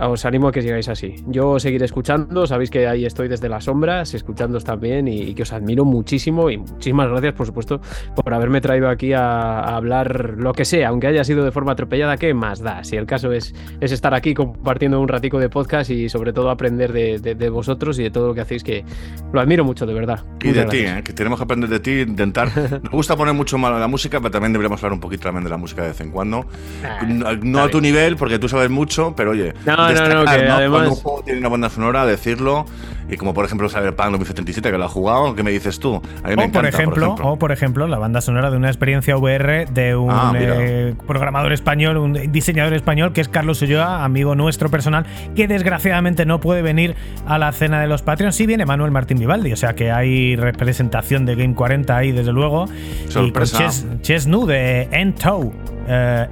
[0.00, 1.16] os animo a que sigáis así.
[1.26, 5.42] Yo seguiré escuchando, sabéis que ahí estoy desde las sombras, escuchándoos también y, y que
[5.42, 7.80] os admiro muchísimo y muchísimas gracias, por supuesto,
[8.14, 11.72] por haberme traído aquí a, a hablar lo que sea, aunque haya sido de forma
[11.72, 12.84] atropellada, ¿qué más da?
[12.84, 16.50] Si el caso es, es estar aquí compartiendo un ratico de podcast y sobre todo
[16.50, 18.84] aprender de, de- de vosotros y de todo lo que hacéis, que
[19.32, 20.24] lo admiro mucho, de verdad.
[20.42, 20.78] Y de ti.
[20.78, 21.02] ¿eh?
[21.04, 22.50] que tenemos que aprender de ti, intentar.
[22.82, 25.50] Nos gusta poner mucho malo la música, pero también deberíamos hablar un poquito también de
[25.50, 26.46] la música de vez en cuando.
[26.84, 27.04] Ah,
[27.42, 30.50] no a tu nivel, porque tú sabes mucho, pero oye, No, no, no, destacar, que
[30.50, 32.64] además- Cuando un juego tiene una banda sonora, decirlo.
[33.10, 35.96] Y como por ejemplo Cyberpunk 2077, que lo ha jugado, ¿qué me dices tú?
[36.22, 39.16] A mí me O por, ejemplo, o por ejemplo, la banda sonora de una experiencia
[39.16, 44.34] VR de un Ah, eh, programador español, un diseñador español, que es Carlos Ulloa, amigo
[44.34, 48.36] nuestro personal, que desgraciadamente no puede venir a la cena de los Patreons.
[48.36, 52.32] Sí viene Manuel Martín Vivaldi, o sea que hay representación de Game 40 ahí, desde
[52.34, 52.66] luego.
[53.08, 53.56] Sorpresa.
[53.56, 55.50] Y con Ches, Ches Nu de Entow.
[55.88, 56.26] Eh,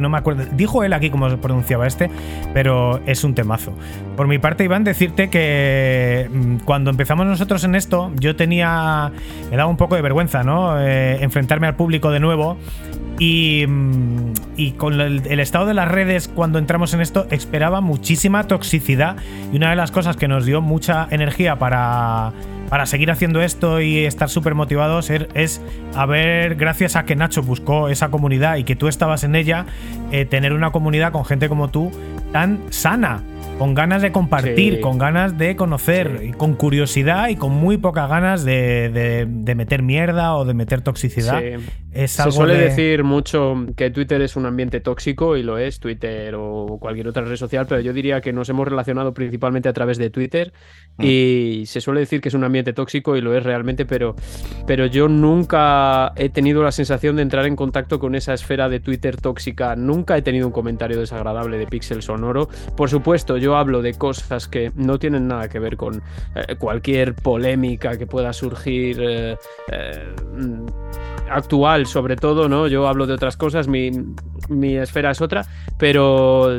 [0.00, 0.44] No me acuerdo.
[0.52, 2.10] Dijo él aquí cómo se pronunciaba este,
[2.52, 3.72] pero es un temazo.
[4.16, 9.10] Por mi parte, Iván, decirte que mm, cuando empezamos nosotros en esto, yo tenía.
[9.50, 10.80] Me daba un poco de vergüenza, ¿no?
[10.80, 12.56] Eh, enfrentarme al público de nuevo.
[13.18, 18.44] Y, mm, y con el estado de las redes cuando entramos en esto esperaba muchísima
[18.44, 19.16] toxicidad
[19.52, 22.32] y una de las cosas que nos dio mucha energía para,
[22.68, 25.60] para seguir haciendo esto y estar súper motivados er- es
[25.94, 29.66] haber, gracias a que Nacho buscó esa comunidad y que tú estabas en ella,
[30.10, 31.90] eh, tener una comunidad con gente como tú
[32.32, 33.22] tan sana.
[33.58, 34.80] Con ganas de compartir, Sí.
[34.80, 39.54] con ganas de conocer, y con curiosidad y con muy pocas ganas de, de- de
[39.54, 41.40] meter mierda o de meter toxicidad.
[41.40, 41.64] Sí.
[41.92, 45.78] Es Se suele de- decir mucho que Twitter es un ambiente tóxico y lo es,
[45.78, 49.72] Twitter o cualquier otra red social, pero yo diría que nos hemos relacionado principalmente a
[49.72, 50.52] través de Twitter
[50.98, 51.04] Mm.
[51.04, 54.16] y se suele decir que es un ambiente tóxico y lo es realmente, pero,
[54.66, 58.80] pero yo nunca he tenido la sensación de entrar en contacto con esa esfera de
[58.80, 62.48] Twitter tóxica, nunca he tenido un comentario desagradable de Pixel Sonoro.
[62.76, 66.02] Por supuesto, yo hablo de cosas que no tienen nada que ver con
[66.34, 68.96] eh, cualquier polémica que pueda surgir.
[69.00, 69.36] eh,
[69.70, 70.14] eh,
[71.30, 72.66] actual sobre todo, ¿no?
[72.68, 73.90] Yo hablo de otras cosas, mi,
[74.48, 75.44] mi esfera es otra,
[75.78, 76.50] pero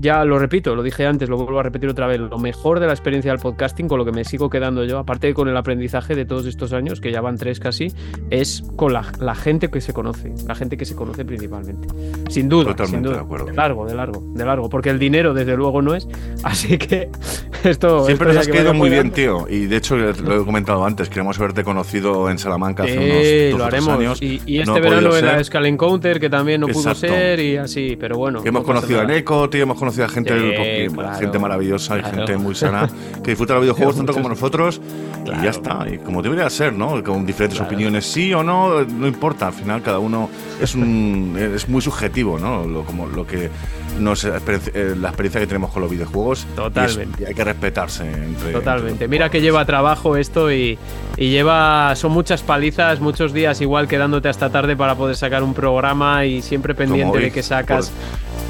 [0.00, 2.86] ya lo repito, lo dije antes, lo vuelvo a repetir otra vez, lo mejor de
[2.86, 5.56] la experiencia del podcasting, con lo que me sigo quedando yo, aparte de con el
[5.56, 7.88] aprendizaje de todos estos años, que ya van tres casi,
[8.30, 11.88] es con la, la gente que se conoce, la gente que se conoce principalmente.
[12.28, 13.14] Sin duda, Totalmente sin duda.
[13.16, 13.50] de acuerdo.
[13.52, 16.08] largo, de largo, de largo, porque el dinero desde luego no es,
[16.42, 17.08] así que
[17.64, 18.04] esto...
[18.06, 19.46] Siempre esto nos has que caído vaya muy bien, tío.
[19.48, 23.50] Y de hecho, lo he comentado antes, queremos haberte conocido en Salamanca hace Sí, unos
[23.52, 23.88] dos lo haremos.
[23.98, 24.09] años.
[24.20, 25.44] Y, y No este podido verano en la ser.
[25.44, 28.42] Skull Encounter, que también no pudo ser, y así, pero bueno.
[28.42, 29.04] Que hemos no conocido a.
[29.04, 32.16] Neko, hemos conocido a gente, Sí, del podcast, claro, gente maravillosa y claro.
[32.16, 32.88] gente muy sana
[33.22, 34.80] que disfruta los videojuegos tanto como nosotros
[35.26, 35.86] y ya está.
[35.90, 37.02] Y como debería ser, ¿no?
[37.02, 39.48] Con diferentes opiniones, sí o no, no importa.
[39.48, 40.30] Al final cada uno
[40.60, 42.66] es un es muy subjetivo, ¿no?
[42.66, 43.50] Lo, como lo que
[43.98, 46.44] nos experiencia- eh, la experiencia que tenemos con los videojuegos.
[46.44, 47.22] y es- Totalmente.
[47.22, 48.52] Y, hay que respetarse entre.
[48.52, 48.90] Totalmente.
[48.92, 50.78] entre Mira que lleva trabajo esto y,
[51.16, 51.94] y lleva.
[51.96, 56.42] Son muchas palizas, muchos días igual quedándote hasta tarde para poder sacar un programa y
[56.42, 57.90] siempre pendiente hoy, de qué sacas,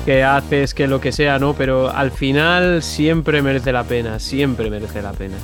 [0.05, 1.55] qué haces, qué lo que sea, ¿no?
[1.55, 5.37] Pero al final siempre merece la pena, siempre merece la pena.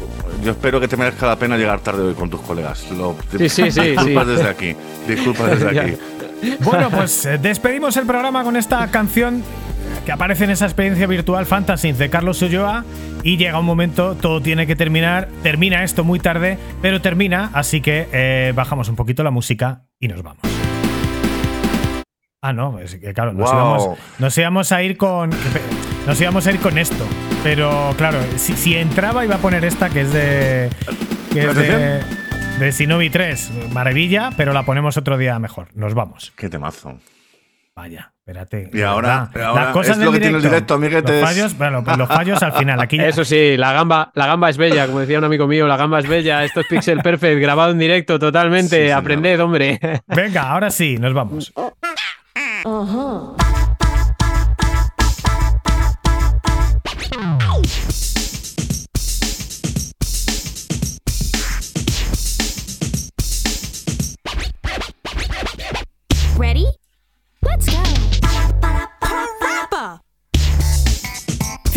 [0.45, 2.91] Yo espero que te merezca la pena llegar tarde hoy con tus colegas.
[2.91, 4.31] Lo, Sí, sí, sí, Disculpas sí.
[4.33, 4.77] desde aquí.
[5.09, 5.97] Disculpas desde aquí.
[6.61, 9.43] Bueno, pues eh, despedimos el programa con esta canción
[10.07, 12.85] que aparece en esa experiencia virtual Fantasy de Carlos Ulloa
[13.25, 17.81] y llega un momento, todo tiene que terminar, termina esto muy tarde, pero termina, así
[17.81, 20.41] que eh, bajamos un poquito la música y nos vamos.
[22.41, 23.59] Ah, no, es que claro, nos, Wow.
[23.59, 25.31] íbamos, nos íbamos a ir con
[26.07, 27.05] nos íbamos a ir con esto,
[27.43, 30.71] pero claro, si, si entraba iba a poner esta que es de
[31.33, 32.01] que es de,
[32.61, 35.67] de Shinobi 3, maravilla, pero la ponemos otro día mejor.
[35.75, 36.33] Nos vamos.
[36.37, 36.97] Qué temazo.
[37.77, 38.71] Vaya, espérate.
[38.73, 41.21] Y ahora- Las cosas es lo que tiene el directo, amiguetes.
[41.21, 42.81] Los fallos, bueno, pues los fallos al final.
[42.81, 45.67] Aquí ya- Eso sí, la gamba, la gamba es bella, como decía un amigo mío,
[45.67, 46.43] la gamba es bella.
[46.43, 48.87] Esto es Pixel Perfect, grabado en directo totalmente.
[48.87, 48.91] Sí.
[48.91, 49.79] Aprended, hombre.
[50.07, 51.53] Venga, ahora sí, nos vamos.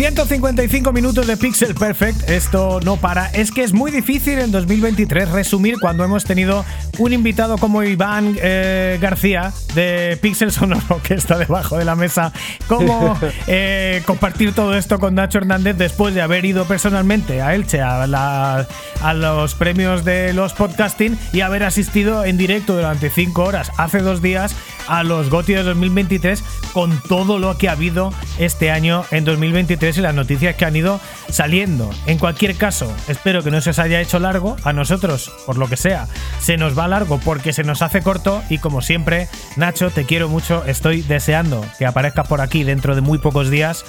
[0.00, 3.26] 155 minutos de Pixel Perfect, esto no para.
[3.32, 6.64] Es que es muy difícil en 2023 resumir cuando hemos tenido
[6.96, 12.32] un invitado como Iván eh, García de Pixel Sonoro, que está debajo de la mesa,
[12.66, 13.14] cómo
[13.46, 18.06] eh, compartir todo esto con Nacho Hernández después de haber ido personalmente a Elche a,
[18.06, 18.66] la-
[19.02, 23.98] a los premios de los podcasting y haber asistido en directo durante 5 horas hace
[23.98, 24.56] dos días
[24.88, 29.89] a los GOTY de 2023 con todo lo que ha habido este año en 2023
[29.98, 31.90] y las noticias que han ido saliendo.
[32.06, 34.56] En cualquier caso, espero que no se os haya hecho largo.
[34.64, 36.06] A nosotros, por lo que sea,
[36.40, 40.28] se nos va largo porque se nos hace corto y como siempre, Nacho, te quiero
[40.28, 40.64] mucho.
[40.66, 43.84] Estoy deseando que aparezcas por aquí dentro de muy pocos días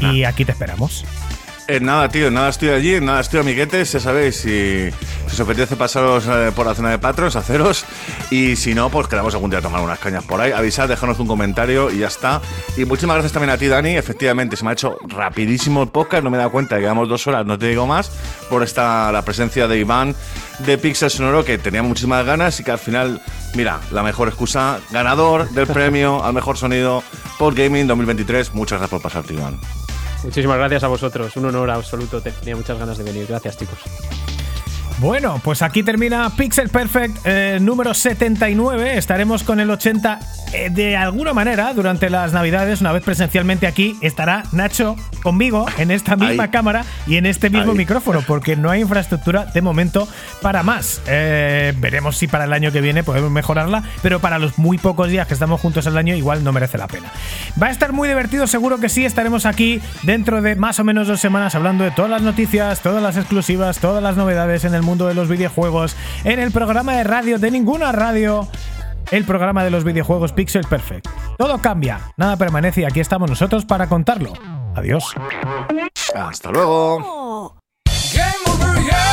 [0.00, 1.04] y aquí te esperamos.
[1.72, 5.74] En nada, tío, nada estoy allí, nada estoy amiguetes, ya sabéis, si, si os apetece
[5.74, 7.86] pasaros eh, por la zona de Patros, haceros,
[8.30, 11.18] y si no, pues quedamos algún día a tomar unas cañas por ahí, avisad, déjanos
[11.18, 12.42] un comentario y ya está.
[12.76, 16.22] Y muchísimas gracias también a ti, Dani, efectivamente, se me ha hecho rapidísimo el podcast,
[16.22, 18.10] no me he dado cuenta, llevamos dos horas, no te digo más,
[18.50, 20.14] por esta, la presencia de Iván
[20.58, 23.22] de Pixel Sonoro, que tenía muchísimas ganas y que al final,
[23.54, 27.02] mira, la mejor excusa, ganador del premio al mejor sonido
[27.38, 29.58] por Gaming 2023, muchas gracias por pasarte, Iván.
[30.24, 32.20] Muchísimas gracias a vosotros, un honor absoluto.
[32.20, 33.26] Tenía muchas ganas de venir.
[33.26, 33.78] Gracias, chicos.
[35.02, 38.96] Bueno, pues aquí termina Pixel Perfect eh, número 79.
[38.96, 40.20] Estaremos con el 80
[40.52, 45.90] eh, de alguna manera durante las Navidades, una vez presencialmente aquí, estará Nacho conmigo en
[45.90, 46.50] esta misma Ahí.
[46.50, 47.78] cámara y en este mismo Ahí.
[47.78, 50.06] micrófono, porque no hay infraestructura de momento
[50.40, 51.02] para más.
[51.08, 55.08] Eh, veremos si para el año que viene podemos mejorarla, pero para los muy pocos
[55.08, 57.10] días que estamos juntos al año, igual no merece la pena.
[57.60, 59.04] Va a estar muy divertido, seguro que sí.
[59.04, 63.02] Estaremos aquí dentro de más o menos dos semanas hablando de todas las noticias, todas
[63.02, 67.04] las exclusivas, todas las novedades en el mundo de los videojuegos, en el programa de
[67.04, 68.46] radio de ninguna radio.
[69.10, 71.08] El programa de los videojuegos Pixel Perfect.
[71.38, 74.34] Todo cambia, nada permanece y aquí estamos nosotros para contarlo.
[74.76, 75.14] Adiós.
[76.14, 77.56] Hasta luego.
[78.14, 79.11] Game over, yeah.